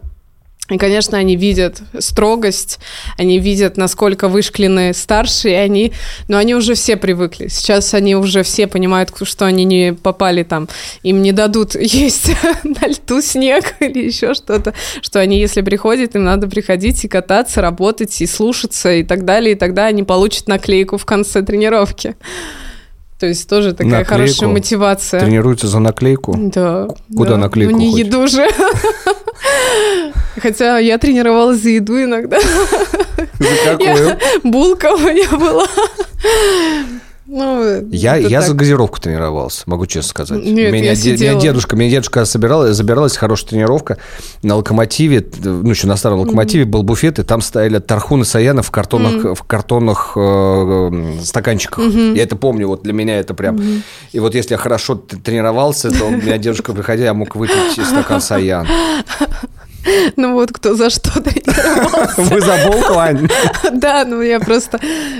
И, 0.70 0.78
конечно, 0.78 1.18
они 1.18 1.36
видят 1.36 1.82
строгость, 1.98 2.78
они 3.18 3.38
видят, 3.38 3.76
насколько 3.76 4.28
вышклены 4.28 4.94
старшие, 4.94 5.60
они, 5.60 5.92
но 6.26 6.38
они 6.38 6.54
уже 6.54 6.72
все 6.72 6.96
привыкли. 6.96 7.48
Сейчас 7.48 7.92
они 7.92 8.16
уже 8.16 8.42
все 8.42 8.66
понимают, 8.66 9.12
что 9.24 9.44
они 9.44 9.66
не 9.66 9.92
попали 9.92 10.42
там, 10.42 10.70
им 11.02 11.20
не 11.20 11.32
дадут 11.32 11.74
есть 11.78 12.30
на 12.64 12.88
льду 12.88 13.20
снег 13.20 13.74
или 13.80 14.06
еще 14.06 14.32
что-то, 14.32 14.72
что 15.02 15.20
они, 15.20 15.38
если 15.38 15.60
приходят, 15.60 16.16
им 16.16 16.24
надо 16.24 16.48
приходить 16.48 17.04
и 17.04 17.08
кататься, 17.08 17.60
работать, 17.60 18.18
и 18.22 18.26
слушаться, 18.26 18.90
и 18.90 19.02
так 19.02 19.26
далее, 19.26 19.52
и 19.52 19.58
тогда 19.58 19.84
они 19.84 20.02
получат 20.02 20.48
наклейку 20.48 20.96
в 20.96 21.04
конце 21.04 21.42
тренировки. 21.42 22.16
То 23.18 23.26
есть 23.26 23.48
тоже 23.48 23.72
такая 23.72 24.00
Наклейку? 24.00 24.12
хорошая 24.12 24.48
мотивация. 24.50 25.20
Тренируется 25.20 25.68
за 25.68 25.78
наклейку? 25.78 26.34
Да. 26.36 26.88
Куда 27.16 27.30
да. 27.32 27.36
наклейку 27.38 27.72
Ну, 27.72 27.78
не 27.78 27.90
хоть? 27.92 28.00
еду 28.00 28.26
же. 28.26 28.48
Хотя 30.40 30.78
я 30.78 30.98
тренировалась 30.98 31.60
за 31.62 31.70
еду 31.70 32.02
иногда. 32.02 32.38
За 32.40 33.48
какую? 33.64 34.16
Булка 34.42 34.94
у 34.94 34.98
меня 34.98 35.28
была. 35.30 35.66
Ну, 37.26 37.88
Я, 37.90 38.16
я 38.16 38.40
так. 38.40 38.48
за 38.50 38.54
газировку 38.54 39.00
тренировался, 39.00 39.62
могу 39.66 39.86
честно 39.86 40.10
сказать. 40.10 40.42
Нет, 40.44 40.72
меня, 40.72 40.92
я 40.92 40.94
де- 40.94 41.14
меня 41.14 41.40
дедушка, 41.40 41.74
меня 41.74 41.90
дедушка 41.90 42.26
собирала, 42.26 42.74
забиралась 42.74 43.16
хорошая 43.16 43.48
тренировка 43.48 43.96
на 44.42 44.56
локомотиве, 44.56 45.26
ну 45.42 45.70
еще 45.70 45.86
на 45.86 45.96
старом 45.96 46.20
локомотиве 46.20 46.66
был 46.66 46.82
буфет, 46.82 47.18
и 47.18 47.22
там 47.22 47.40
стояли 47.40 47.78
тархуны 47.78 48.26
Саяна 48.26 48.62
в 48.62 48.70
картонных, 48.70 49.38
в 49.38 49.42
картонных 49.44 50.12
э, 50.16 50.20
э, 50.20 51.24
стаканчиках. 51.24 51.84
Я 51.94 52.22
это 52.22 52.36
помню, 52.36 52.68
вот 52.68 52.82
для 52.82 52.92
меня 52.92 53.18
это 53.18 53.32
прям. 53.32 53.58
И 54.12 54.20
вот 54.20 54.34
если 54.34 54.52
я 54.52 54.58
хорошо 54.58 54.94
тренировался, 54.96 55.90
то 55.90 56.04
у 56.04 56.10
меня 56.10 56.36
дедушка 56.36 56.74
приходил, 56.74 57.04
я 57.06 57.14
мог 57.14 57.36
выпить 57.36 57.72
стакан 57.86 58.20
Саян. 58.20 58.66
Ну 60.16 60.34
вот 60.34 60.52
кто 60.52 60.74
за 60.74 60.90
что 60.90 61.10
тренировался. 61.20 62.22
Вы 62.22 62.40
за 62.40 62.58
булку, 62.66 62.94
Ань? 62.98 63.28
Да, 63.72 64.04
ну 64.04 64.22
я 64.22 64.40
просто 64.40 64.78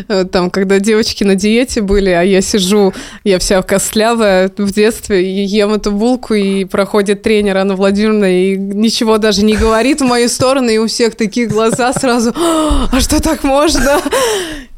э, 0.08 0.24
там, 0.24 0.50
когда 0.50 0.78
девочки 0.78 1.24
на 1.24 1.34
диете 1.34 1.80
были, 1.80 2.10
а 2.10 2.22
я 2.22 2.40
сижу, 2.40 2.92
я 3.24 3.38
вся 3.38 3.62
костлявая 3.62 4.50
в 4.56 4.72
детстве, 4.72 5.24
и 5.24 5.44
ем 5.44 5.74
эту 5.74 5.92
булку, 5.92 6.34
и 6.34 6.64
проходит 6.64 7.22
тренер 7.22 7.58
Анна 7.58 7.76
Владимировна, 7.76 8.24
и 8.24 8.56
ничего 8.56 9.18
даже 9.18 9.44
не 9.44 9.56
говорит 9.56 10.00
в 10.00 10.04
мою 10.04 10.28
сторону, 10.28 10.68
и 10.68 10.78
у 10.78 10.86
всех 10.86 11.14
такие 11.14 11.46
глаза 11.46 11.92
сразу, 11.92 12.32
а 12.34 13.00
что 13.00 13.20
так 13.20 13.44
можно? 13.44 13.98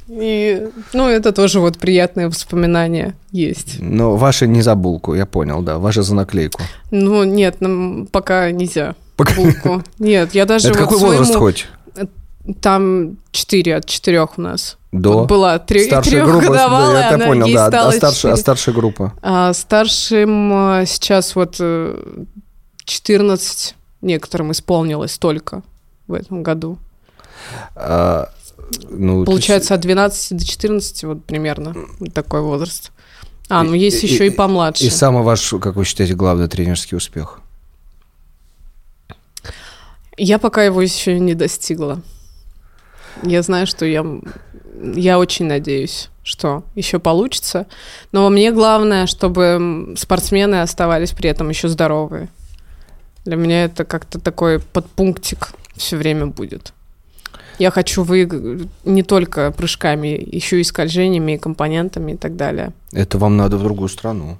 И, 0.08 0.68
ну, 0.92 1.08
это 1.08 1.32
тоже 1.32 1.60
вот 1.60 1.78
приятные 1.78 2.28
воспоминания 2.28 3.14
есть. 3.32 3.78
Но 3.80 4.16
ваши 4.16 4.46
не 4.46 4.62
за 4.62 4.74
булку, 4.74 5.14
я 5.14 5.26
понял, 5.26 5.62
да, 5.62 5.78
ваши 5.78 6.02
за 6.02 6.14
наклейку. 6.14 6.62
Ну, 6.90 7.24
нет, 7.24 7.60
нам 7.60 8.06
пока 8.10 8.50
нельзя 8.52 8.94
пока... 9.16 9.34
булку. 9.34 9.82
Нет, 9.98 10.34
я 10.34 10.46
даже 10.46 10.68
Это 10.68 10.78
вот 10.78 10.84
какой 10.84 10.98
своему... 10.98 11.18
возраст 11.18 11.38
хоть? 11.38 11.66
Там 12.60 13.16
4 13.32 13.76
от 13.76 13.86
4 13.86 14.20
у 14.36 14.40
нас. 14.40 14.78
До? 14.92 15.12
Вот 15.12 15.28
была 15.28 15.58
три, 15.58 15.86
Старшая 15.86 16.24
группа, 16.24 16.46
годовалая, 16.46 16.92
да, 16.92 17.00
я 17.00 17.06
это 17.06 17.14
она, 17.16 17.26
понял, 17.26 17.52
да. 17.52 17.66
А, 17.66 17.92
старшая, 17.92 18.32
а 18.32 18.36
4. 18.36 18.36
старшая 18.36 18.74
группа? 18.74 19.12
А 19.20 19.52
старшим 19.52 20.78
э, 20.80 20.86
сейчас 20.86 21.34
вот 21.34 21.56
э, 21.58 22.24
14 22.84 23.74
некоторым 24.02 24.52
исполнилось 24.52 25.18
только 25.18 25.62
в 26.06 26.14
этом 26.14 26.44
году. 26.44 26.78
А, 27.74 28.30
ну, 28.90 29.24
Получается, 29.24 29.74
от 29.74 29.80
12 29.80 30.36
до 30.38 30.44
14 30.46 31.04
вот 31.04 31.24
примерно 31.24 31.74
такой 32.12 32.40
возраст. 32.42 32.92
А, 33.48 33.62
ну 33.62 33.74
есть 33.74 34.02
И- 34.02 34.06
еще 34.06 34.26
и 34.26 34.30
и- 34.30 34.34
помладше. 34.34 34.84
И 34.84 34.90
самый 34.90 35.22
ваш, 35.22 35.54
как 35.60 35.76
вы 35.76 35.84
считаете, 35.84 36.14
главный 36.14 36.48
тренерский 36.48 36.96
успех? 36.96 37.40
Я 40.16 40.38
пока 40.38 40.64
его 40.64 40.80
еще 40.80 41.18
не 41.20 41.34
достигла. 41.34 42.00
Я 43.22 43.42
знаю, 43.42 43.66
что 43.66 43.84
я, 43.86 44.04
я 44.94 45.18
очень 45.18 45.46
надеюсь, 45.46 46.08
что 46.22 46.64
еще 46.74 46.98
получится. 46.98 47.66
Но 48.12 48.28
мне 48.30 48.50
главное, 48.50 49.06
чтобы 49.06 49.94
спортсмены 49.96 50.62
оставались 50.62 51.12
при 51.12 51.30
этом 51.30 51.48
еще 51.50 51.68
здоровые. 51.68 52.28
Для 53.24 53.36
меня 53.36 53.64
это 53.64 53.84
как-то 53.84 54.18
такой 54.18 54.58
подпунктик 54.58 55.52
все 55.76 55.96
время 55.96 56.26
будет. 56.26 56.72
Я 57.58 57.70
хочу 57.70 58.02
вы 58.02 58.68
не 58.84 59.02
только 59.02 59.50
прыжками, 59.50 60.08
еще 60.08 60.60
и 60.60 60.64
скольжениями, 60.64 61.32
и 61.32 61.38
компонентами 61.38 62.12
и 62.12 62.16
так 62.16 62.36
далее. 62.36 62.72
Это 62.92 63.18
вам 63.18 63.36
надо 63.36 63.56
в 63.56 63.62
другую 63.62 63.88
страну. 63.88 64.38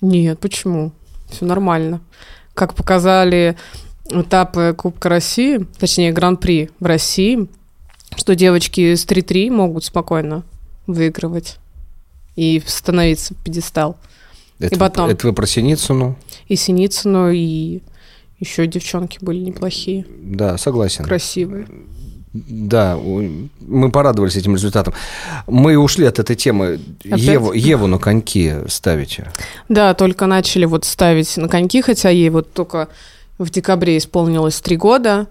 Нет, 0.00 0.38
почему? 0.38 0.92
Все 1.28 1.44
нормально. 1.44 2.00
Как 2.54 2.74
показали 2.74 3.56
этапы 4.10 4.74
Кубка 4.76 5.08
России, 5.08 5.66
точнее 5.78 6.12
Гран-при 6.12 6.70
в 6.78 6.86
России, 6.86 7.48
что 8.16 8.34
девочки 8.34 8.94
с 8.94 9.04
3-3 9.04 9.50
могут 9.50 9.84
спокойно 9.84 10.44
выигрывать 10.86 11.58
и 12.36 12.62
становиться 12.64 13.34
в 13.34 13.38
пьедестал. 13.38 13.96
Это, 14.58 14.74
И 14.74 14.78
потом. 14.78 15.10
это 15.10 15.26
вы 15.26 15.32
про 15.32 15.46
Синицыну? 15.46 16.16
И 16.48 16.56
Синицыну, 16.56 17.30
и 17.30 17.80
еще 18.38 18.66
девчонки 18.66 19.18
были 19.20 19.38
неплохие, 19.38 20.04
Да, 20.22 20.58
согласен. 20.58 21.04
красивые. 21.04 21.66
Да, 22.32 22.98
мы 23.60 23.90
порадовались 23.90 24.36
этим 24.36 24.54
результатом. 24.56 24.92
Мы 25.46 25.78
ушли 25.78 26.04
от 26.04 26.18
этой 26.18 26.36
темы. 26.36 26.78
Опять? 27.04 27.20
Еву, 27.20 27.52
Еву 27.52 27.86
на 27.86 27.98
коньки 27.98 28.52
ставите. 28.68 29.32
Да, 29.70 29.94
только 29.94 30.26
начали 30.26 30.66
вот 30.66 30.84
ставить 30.84 31.34
на 31.38 31.48
коньки, 31.48 31.80
хотя 31.80 32.10
ей 32.10 32.28
вот 32.28 32.52
только 32.52 32.88
в 33.38 33.48
декабре 33.48 33.96
исполнилось 33.96 34.60
три 34.60 34.76
года, 34.76 35.28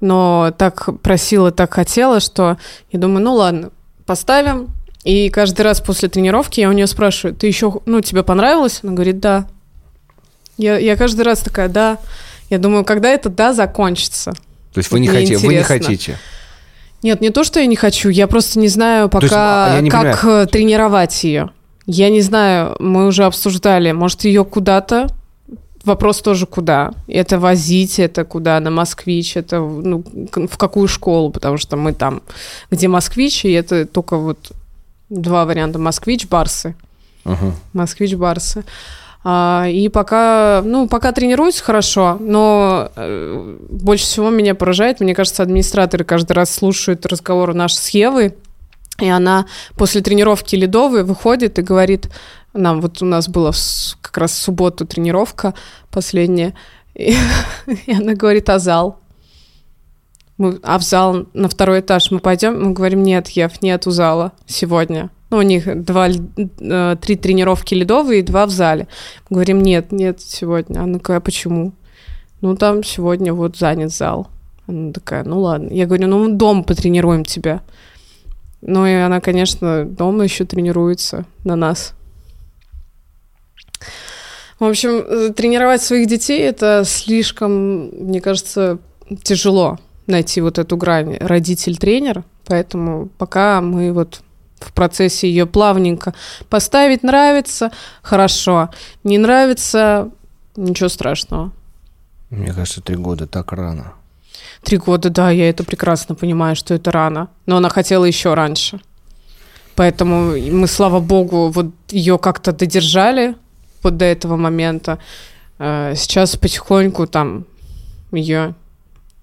но 0.00 0.50
так 0.56 0.88
просила, 1.02 1.50
так 1.50 1.74
хотела, 1.74 2.20
что 2.20 2.56
я 2.90 2.98
думаю, 2.98 3.22
ну 3.22 3.34
ладно, 3.34 3.70
поставим. 4.06 4.68
И 5.04 5.28
каждый 5.30 5.60
раз 5.62 5.80
после 5.80 6.08
тренировки 6.08 6.60
я 6.60 6.68
у 6.68 6.72
нее 6.72 6.86
спрашиваю, 6.86 7.36
ты 7.36 7.46
еще, 7.46 7.80
ну, 7.86 8.00
тебе 8.00 8.22
понравилось? 8.22 8.80
Она 8.82 8.92
говорит, 8.92 9.20
да. 9.20 9.46
Я, 10.56 10.78
я 10.78 10.96
каждый 10.96 11.22
раз 11.22 11.40
такая, 11.40 11.68
да. 11.68 11.98
Я 12.50 12.58
думаю, 12.58 12.84
когда 12.84 13.08
это 13.08 13.28
да 13.28 13.52
закончится? 13.52 14.32
То 14.72 14.78
есть 14.78 14.90
вы 14.90 15.00
не, 15.00 15.08
хотите, 15.08 15.38
вы 15.38 15.54
не 15.54 15.62
хотите. 15.62 16.18
Нет, 17.02 17.20
не 17.20 17.30
то, 17.30 17.44
что 17.44 17.60
я 17.60 17.66
не 17.66 17.76
хочу, 17.76 18.08
я 18.08 18.26
просто 18.26 18.58
не 18.58 18.68
знаю 18.68 19.04
есть, 19.04 19.32
а, 19.34 19.68
пока, 19.68 19.80
не 19.80 19.90
как 19.90 20.24
э, 20.24 20.46
тренировать 20.46 21.24
ее. 21.24 21.50
Я 21.86 22.10
не 22.10 22.20
знаю, 22.20 22.76
мы 22.80 23.06
уже 23.06 23.24
обсуждали, 23.24 23.92
может, 23.92 24.24
ее 24.24 24.44
куда-то. 24.44 25.08
Вопрос 25.84 26.20
тоже 26.20 26.46
куда. 26.46 26.92
Это 27.06 27.38
возить, 27.38 28.00
это 28.00 28.24
куда, 28.24 28.58
на 28.58 28.70
Москвич, 28.70 29.36
это 29.36 29.60
ну, 29.60 30.04
в 30.34 30.58
какую 30.58 30.88
школу, 30.88 31.30
потому 31.30 31.58
что 31.58 31.76
мы 31.76 31.92
там, 31.92 32.22
где 32.72 32.88
Москвич, 32.88 33.44
и 33.44 33.52
это 33.52 33.86
только 33.86 34.16
вот 34.16 34.50
два 35.08 35.44
варианта. 35.44 35.78
Москвич, 35.78 36.26
Барсы. 36.26 36.74
Ага. 37.24 37.54
Москвич 37.72 38.14
Барсы. 38.14 38.64
А, 39.28 39.66
и 39.66 39.88
пока, 39.88 40.62
ну, 40.64 40.86
пока 40.86 41.10
тренируюсь 41.10 41.58
хорошо, 41.58 42.16
но 42.20 42.92
э, 42.94 43.56
больше 43.70 44.04
всего 44.04 44.30
меня 44.30 44.54
поражает, 44.54 45.00
мне 45.00 45.16
кажется, 45.16 45.42
администраторы 45.42 46.04
каждый 46.04 46.34
раз 46.34 46.54
слушают 46.54 47.04
разговор 47.06 47.52
наш 47.52 47.74
с 47.74 47.88
Евой, 47.88 48.36
и 49.00 49.08
она 49.08 49.46
после 49.76 50.00
тренировки 50.00 50.54
ледовой 50.54 51.02
выходит 51.02 51.58
и 51.58 51.62
говорит, 51.62 52.08
нам 52.52 52.80
вот 52.80 53.02
у 53.02 53.04
нас 53.04 53.28
была 53.28 53.50
как 54.00 54.16
раз 54.16 54.30
в 54.30 54.40
субботу 54.40 54.86
тренировка 54.86 55.54
последняя, 55.90 56.54
и, 56.94 57.16
и 57.86 57.92
она 57.92 58.14
говорит, 58.14 58.48
а 58.48 58.60
зал? 58.60 59.00
Мы, 60.38 60.60
а 60.62 60.78
в 60.78 60.84
зал 60.84 61.26
на 61.34 61.48
второй 61.48 61.80
этаж 61.80 62.12
мы 62.12 62.20
пойдем? 62.20 62.62
Мы 62.62 62.72
говорим, 62.74 63.02
нет, 63.02 63.26
Ев, 63.30 63.60
нет 63.60 63.88
у 63.88 63.90
зала 63.90 64.34
сегодня. 64.46 65.10
Ну, 65.30 65.38
у 65.38 65.42
них 65.42 65.82
два, 65.82 66.08
э, 66.08 66.96
три 67.00 67.16
тренировки 67.16 67.74
ледовые 67.74 68.20
и 68.20 68.22
два 68.22 68.46
в 68.46 68.50
зале. 68.50 68.86
Мы 69.28 69.36
говорим, 69.36 69.60
нет, 69.60 69.90
нет 69.90 70.20
сегодня. 70.20 70.80
Она 70.80 70.98
такая, 70.98 71.18
«А 71.18 71.20
почему? 71.20 71.72
Ну, 72.42 72.56
там 72.56 72.84
сегодня 72.84 73.34
вот 73.34 73.56
занят 73.56 73.92
зал. 73.92 74.28
Она 74.68 74.92
такая, 74.92 75.24
ну 75.24 75.40
ладно. 75.40 75.72
Я 75.72 75.86
говорю, 75.86 76.06
ну, 76.06 76.28
дома 76.28 76.62
потренируем 76.62 77.24
тебя. 77.24 77.62
Ну, 78.60 78.86
и 78.86 78.92
она, 78.92 79.20
конечно, 79.20 79.84
дома 79.84 80.24
еще 80.24 80.44
тренируется 80.44 81.24
на 81.44 81.56
нас. 81.56 81.94
В 84.58 84.64
общем, 84.64 84.90
э, 84.90 85.32
тренировать 85.34 85.82
своих 85.82 86.08
детей 86.08 86.40
это 86.40 86.82
слишком, 86.86 87.88
мне 87.88 88.20
кажется, 88.20 88.78
тяжело 89.22 89.78
найти 90.06 90.40
вот 90.40 90.58
эту 90.58 90.76
грань 90.76 91.16
родитель-тренер, 91.18 92.24
поэтому 92.46 93.08
пока 93.18 93.60
мы 93.60 93.92
вот 93.92 94.20
в 94.60 94.72
процессе 94.72 95.28
ее 95.28 95.46
плавненько 95.46 96.14
поставить 96.48 97.02
нравится, 97.02 97.70
хорошо, 98.02 98.70
не 99.04 99.18
нравится, 99.18 100.10
ничего 100.56 100.88
страшного. 100.88 101.52
Мне 102.30 102.52
кажется, 102.52 102.80
три 102.80 102.96
года 102.96 103.26
так 103.26 103.52
рано. 103.52 103.92
Три 104.62 104.78
года, 104.78 105.10
да, 105.10 105.30
я 105.30 105.48
это 105.48 105.64
прекрасно 105.64 106.14
понимаю, 106.14 106.56
что 106.56 106.74
это 106.74 106.90
рано, 106.90 107.28
но 107.46 107.58
она 107.58 107.68
хотела 107.68 108.04
еще 108.04 108.34
раньше. 108.34 108.80
Поэтому 109.76 110.32
мы, 110.32 110.66
слава 110.66 111.00
богу, 111.00 111.50
вот 111.50 111.66
ее 111.90 112.18
как-то 112.18 112.52
додержали 112.52 113.36
вот 113.82 113.96
до 113.98 114.06
этого 114.06 114.36
момента. 114.36 114.98
Э, 115.58 115.92
Сейчас 115.94 116.36
потихоньку 116.36 117.06
там 117.06 117.44
ее 118.10 118.54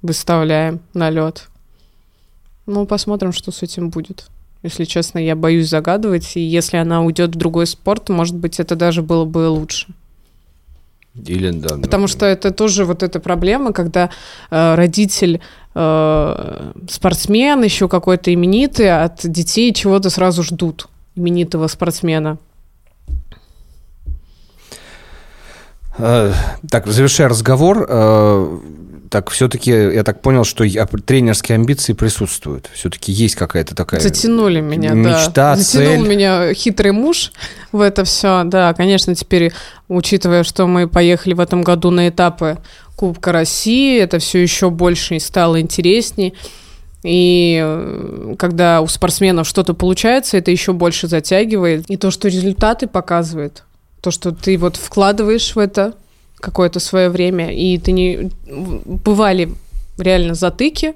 выставляем 0.03 0.79
на 0.93 1.09
лед. 1.09 1.49
Ну, 2.67 2.85
посмотрим, 2.85 3.33
что 3.33 3.51
с 3.51 3.63
этим 3.63 3.89
будет. 3.89 4.29
Если 4.63 4.85
честно, 4.85 5.19
я 5.19 5.35
боюсь 5.35 5.69
загадывать. 5.69 6.35
И 6.35 6.39
если 6.39 6.77
она 6.77 7.01
уйдет 7.01 7.35
в 7.35 7.37
другой 7.37 7.67
спорт, 7.67 8.09
может 8.09 8.35
быть, 8.35 8.59
это 8.59 8.75
даже 8.75 9.01
было 9.01 9.25
бы 9.25 9.49
лучше. 9.49 9.87
Или 11.13 11.51
да. 11.51 11.77
Потому 11.77 12.07
что 12.07 12.25
это 12.25 12.51
тоже 12.51 12.85
вот 12.85 13.03
эта 13.03 13.19
проблема, 13.19 13.71
когда 13.71 14.09
э, 14.49 14.75
родитель 14.75 15.41
э, 15.75 16.71
спортсмен, 16.89 17.61
еще 17.61 17.87
какой-то 17.87 18.33
именитый, 18.33 18.91
от 19.03 19.19
детей 19.23 19.73
чего-то 19.73 20.09
сразу 20.09 20.41
ждут 20.41 20.87
именитого 21.15 21.67
спортсмена. 21.67 22.39
Э, 25.97 26.33
Так, 26.69 26.87
завершая 26.87 27.29
разговор, 27.29 27.85
э, 27.87 28.59
так 29.13 29.29
все-таки 29.29 29.69
я 29.69 30.03
так 30.03 30.23
понял, 30.23 30.43
что 30.43 30.65
тренерские 31.05 31.57
амбиции 31.57 31.93
присутствуют. 31.93 32.67
Все-таки 32.73 33.11
есть 33.11 33.35
какая-то 33.35 33.75
такая 33.75 33.99
Затянули 33.99 34.59
меня, 34.59 34.93
мечта, 34.93 35.53
да. 35.53 35.55
Затянул 35.55 36.03
цель. 36.03 36.09
меня 36.09 36.51
хитрый 36.55 36.93
муж 36.93 37.31
в 37.71 37.81
это 37.81 38.05
все. 38.05 38.41
Да, 38.43 38.73
конечно, 38.73 39.13
теперь, 39.13 39.53
учитывая, 39.87 40.41
что 40.43 40.65
мы 40.65 40.87
поехали 40.87 41.35
в 41.35 41.39
этом 41.39 41.61
году 41.61 41.91
на 41.91 42.09
этапы 42.09 42.57
Кубка 42.95 43.31
России, 43.31 43.99
это 43.99 44.17
все 44.17 44.41
еще 44.41 44.71
больше 44.71 45.19
стало 45.19 45.61
интересней. 45.61 46.33
И 47.03 47.61
э, 47.63 48.33
когда 48.39 48.81
у 48.81 48.87
спортсменов 48.87 49.47
что-то 49.47 49.75
получается, 49.75 50.37
это 50.37 50.49
еще 50.49 50.73
больше 50.73 51.07
затягивает. 51.07 51.87
И 51.87 51.97
то, 51.97 52.09
что 52.09 52.29
результаты 52.29 52.87
показывает, 52.87 53.63
то, 54.01 54.09
что 54.09 54.31
ты 54.31 54.57
вот 54.57 54.75
вкладываешь 54.75 55.53
в 55.53 55.59
это 55.59 55.93
какое-то 56.43 56.79
свое 56.79 57.09
время, 57.09 57.53
и 57.53 57.77
ты 57.77 57.93
не... 57.93 58.29
Бывали 58.45 59.49
реально 59.97 60.33
затыки, 60.33 60.93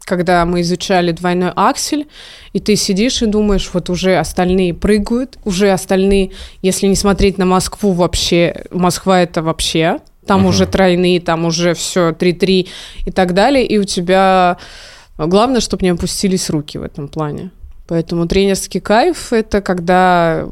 когда 0.00 0.44
мы 0.44 0.60
изучали 0.60 1.12
двойной 1.12 1.52
аксель, 1.56 2.06
и 2.52 2.60
ты 2.60 2.76
сидишь 2.76 3.22
и 3.22 3.26
думаешь, 3.26 3.70
вот 3.72 3.88
уже 3.88 4.18
остальные 4.18 4.74
прыгают, 4.74 5.38
уже 5.44 5.70
остальные, 5.70 6.32
если 6.60 6.86
не 6.86 6.96
смотреть 6.96 7.38
на 7.38 7.46
Москву 7.46 7.92
вообще, 7.92 8.64
Москва 8.70 9.22
это 9.22 9.42
вообще, 9.42 10.00
там 10.26 10.44
uh-huh. 10.44 10.50
уже 10.50 10.66
тройные, 10.66 11.20
там 11.20 11.46
уже 11.46 11.72
все 11.72 12.10
3-3 12.10 12.68
и 13.06 13.10
так 13.10 13.32
далее, 13.32 13.66
и 13.66 13.78
у 13.78 13.84
тебя 13.84 14.58
главное, 15.16 15.60
чтобы 15.60 15.84
не 15.84 15.90
опустились 15.92 16.50
руки 16.50 16.76
в 16.76 16.82
этом 16.82 17.08
плане. 17.08 17.50
Поэтому 17.86 18.26
тренерский 18.26 18.80
кайф– 18.80 19.28
это 19.32 19.62
когда 19.62 20.46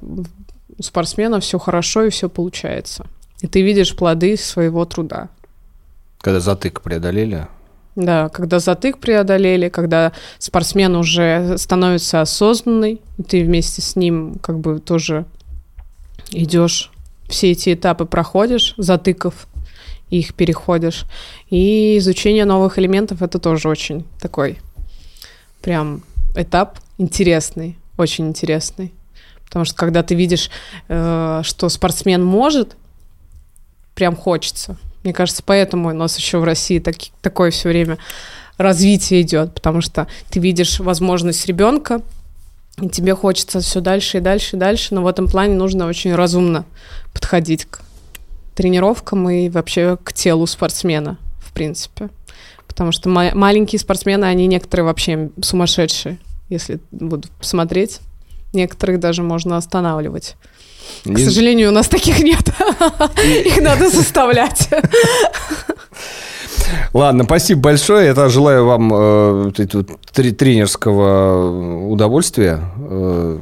у 0.78 0.82
спортсмена 0.82 1.40
все 1.40 1.58
хорошо 1.58 2.04
и 2.04 2.10
все 2.10 2.28
получается. 2.28 3.06
И 3.42 3.46
ты 3.46 3.60
видишь 3.60 3.94
плоды 3.94 4.38
своего 4.38 4.86
труда. 4.86 5.28
Когда 6.18 6.40
затык 6.40 6.80
преодолели? 6.80 7.46
Да, 7.94 8.30
когда 8.30 8.58
затык 8.58 8.98
преодолели, 8.98 9.68
когда 9.68 10.12
спортсмен 10.38 10.96
уже 10.96 11.58
становится 11.58 12.22
осознанный, 12.22 13.02
и 13.18 13.22
ты 13.22 13.44
вместе 13.44 13.82
с 13.82 13.96
ним 13.96 14.38
как 14.40 14.58
бы 14.58 14.78
тоже 14.78 15.26
идешь, 16.30 16.90
все 17.28 17.50
эти 17.50 17.74
этапы 17.74 18.06
проходишь, 18.06 18.72
затыков, 18.78 19.46
их 20.08 20.32
переходишь. 20.32 21.04
И 21.50 21.98
изучение 21.98 22.46
новых 22.46 22.78
элементов 22.78 23.20
это 23.20 23.38
тоже 23.38 23.68
очень 23.68 24.06
такой 24.18 24.58
прям 25.62 26.02
этап 26.34 26.78
интересный, 26.98 27.78
очень 27.96 28.28
интересный. 28.28 28.92
Потому 29.46 29.64
что 29.64 29.76
когда 29.76 30.02
ты 30.02 30.14
видишь, 30.14 30.50
э, 30.88 31.40
что 31.44 31.68
спортсмен 31.68 32.22
может, 32.22 32.76
прям 33.94 34.16
хочется. 34.16 34.76
Мне 35.04 35.12
кажется, 35.12 35.42
поэтому 35.44 35.88
у 35.88 35.92
нас 35.92 36.16
еще 36.16 36.38
в 36.38 36.44
России 36.44 36.78
так, 36.78 36.96
такое 37.20 37.50
все 37.50 37.68
время 37.68 37.98
развитие 38.56 39.22
идет, 39.22 39.54
потому 39.54 39.80
что 39.80 40.06
ты 40.30 40.38
видишь 40.38 40.78
возможность 40.78 41.46
ребенка, 41.46 42.02
и 42.80 42.88
тебе 42.88 43.14
хочется 43.14 43.60
все 43.60 43.80
дальше 43.80 44.18
и 44.18 44.20
дальше 44.20 44.56
и 44.56 44.58
дальше, 44.58 44.94
но 44.94 45.02
в 45.02 45.06
этом 45.06 45.28
плане 45.28 45.54
нужно 45.54 45.86
очень 45.86 46.14
разумно 46.14 46.64
подходить 47.12 47.66
к 47.66 47.80
тренировкам 48.54 49.28
и 49.28 49.48
вообще 49.48 49.98
к 50.02 50.12
телу 50.12 50.46
спортсмена, 50.46 51.18
в 51.38 51.52
принципе. 51.52 52.08
Потому 52.66 52.92
что 52.92 53.08
ма- 53.08 53.34
маленькие 53.34 53.78
спортсмены, 53.78 54.24
они 54.24 54.46
некоторые 54.46 54.86
вообще 54.86 55.30
сумасшедшие, 55.42 56.18
если 56.48 56.80
буду 56.90 57.28
смотреть. 57.40 58.00
Некоторых 58.52 59.00
даже 59.00 59.22
можно 59.22 59.56
останавливать. 59.56 60.36
К 61.04 61.18
сожалению, 61.18 61.70
у 61.70 61.72
нас 61.72 61.88
таких 61.88 62.20
нет. 62.20 62.48
Их 63.24 63.60
надо 63.60 63.88
заставлять. 63.88 64.68
Ладно, 66.92 67.24
спасибо 67.24 67.60
большое. 67.60 68.06
Я 68.14 68.28
желаю 68.28 68.66
вам 68.66 68.92
э, 68.94 69.50
тренерского 70.14 71.88
удовольствия, 71.88 72.60
э, 72.78 73.38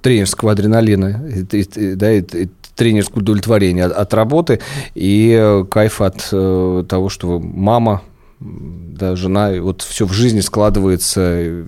тренерского 0.00 0.52
адреналина, 0.52 1.22
и, 1.28 1.56
и, 1.56 1.94
да, 1.94 2.12
и, 2.12 2.20
и 2.20 2.48
тренерское 2.74 3.22
удовлетворение 3.22 3.84
от, 3.84 3.92
от 3.92 4.14
работы 4.14 4.60
и 4.94 5.64
кайф 5.70 6.00
от 6.00 6.28
э, 6.32 6.84
того, 6.88 7.08
что 7.10 7.26
вы 7.26 7.40
мама, 7.40 8.02
да, 8.40 9.16
жена, 9.16 9.54
и 9.54 9.60
вот 9.60 9.82
все 9.82 10.06
в 10.06 10.12
жизни 10.12 10.40
складывается 10.40 11.64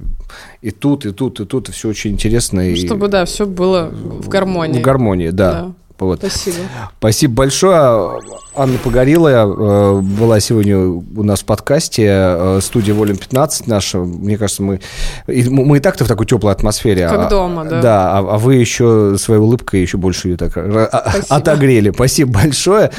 и 0.62 0.70
тут, 0.70 1.04
и 1.04 1.12
тут, 1.12 1.40
и 1.40 1.44
тут, 1.44 1.68
и 1.68 1.72
все 1.72 1.88
очень 1.88 2.12
интересно. 2.12 2.74
Чтобы, 2.76 3.06
и... 3.06 3.10
да, 3.10 3.24
все 3.24 3.46
было 3.46 3.90
в 3.92 4.28
гармонии. 4.28 4.78
В 4.78 4.82
гармонии, 4.82 5.30
да. 5.30 5.52
да. 5.52 5.72
Вот. 6.02 6.18
Спасибо. 6.18 6.56
Спасибо 6.98 7.34
большое. 7.34 8.20
Анна 8.54 8.76
Погорелая 8.76 9.46
э, 9.46 10.00
была 10.00 10.38
сегодня 10.40 10.78
у 10.78 11.22
нас 11.22 11.40
в 11.40 11.44
подкасте. 11.46 12.06
Э, 12.08 12.60
студия 12.62 12.92
Волюм 12.92 13.16
15 13.16 13.66
наша. 13.66 13.98
Мне 13.98 14.36
кажется, 14.36 14.62
мы, 14.62 14.80
мы 15.26 15.78
и 15.78 15.80
так-то 15.80 16.04
в 16.04 16.08
такой 16.08 16.26
теплой 16.26 16.52
атмосфере. 16.52 17.08
Как 17.08 17.26
а, 17.26 17.28
дома, 17.30 17.64
да. 17.64 17.80
Да, 17.80 18.18
а, 18.18 18.34
а 18.34 18.38
вы 18.38 18.56
еще 18.56 19.16
своей 19.18 19.40
улыбкой 19.40 19.80
еще 19.80 19.96
больше 19.96 20.28
ее 20.28 20.36
так 20.36 20.52
а, 20.56 21.10
Спасибо. 21.12 21.36
отогрели. 21.36 21.90
Спасибо 21.92 22.32
большое. 22.42 22.90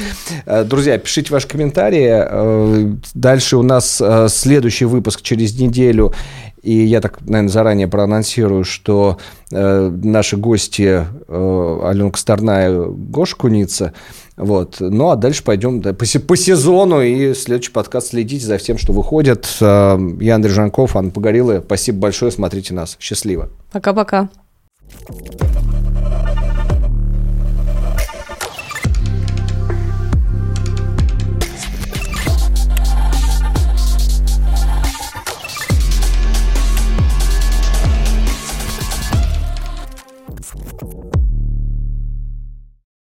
Э, 0.44 0.64
друзья, 0.64 0.98
пишите 0.98 1.32
ваши 1.32 1.46
комментарии. 1.46 2.98
Дальше 3.14 3.56
у 3.56 3.62
нас 3.62 4.02
следующий 4.28 4.86
выпуск 4.86 5.22
через 5.22 5.56
неделю. 5.58 6.12
И 6.64 6.84
я 6.84 7.00
так, 7.00 7.20
наверное, 7.20 7.48
заранее 7.48 7.88
проанонсирую, 7.88 8.64
что 8.64 9.18
э, 9.52 9.90
наши 10.02 10.38
гости 10.38 11.04
э, 11.28 11.80
Аленка 11.84 12.18
Старная, 12.18 12.86
Гоша 12.86 13.36
Куница. 13.36 13.92
Вот. 14.36 14.76
Ну, 14.80 15.10
а 15.10 15.16
дальше 15.16 15.44
пойдем 15.44 15.82
да, 15.82 15.92
по, 15.92 16.06
по 16.26 16.36
сезону. 16.36 17.02
И 17.02 17.34
следующий 17.34 17.70
подкаст 17.70 18.08
следите 18.08 18.46
за 18.46 18.56
всем, 18.56 18.78
что 18.78 18.94
выходит. 18.94 19.46
Э, 19.60 19.98
я 20.20 20.36
Андрей 20.36 20.52
Жанков, 20.52 20.96
Анна 20.96 21.10
Погорелая. 21.10 21.60
Спасибо 21.60 21.98
большое. 21.98 22.32
Смотрите 22.32 22.72
нас. 22.72 22.96
Счастливо. 22.98 23.50
Пока-пока. 23.70 24.30
you 25.10 25.83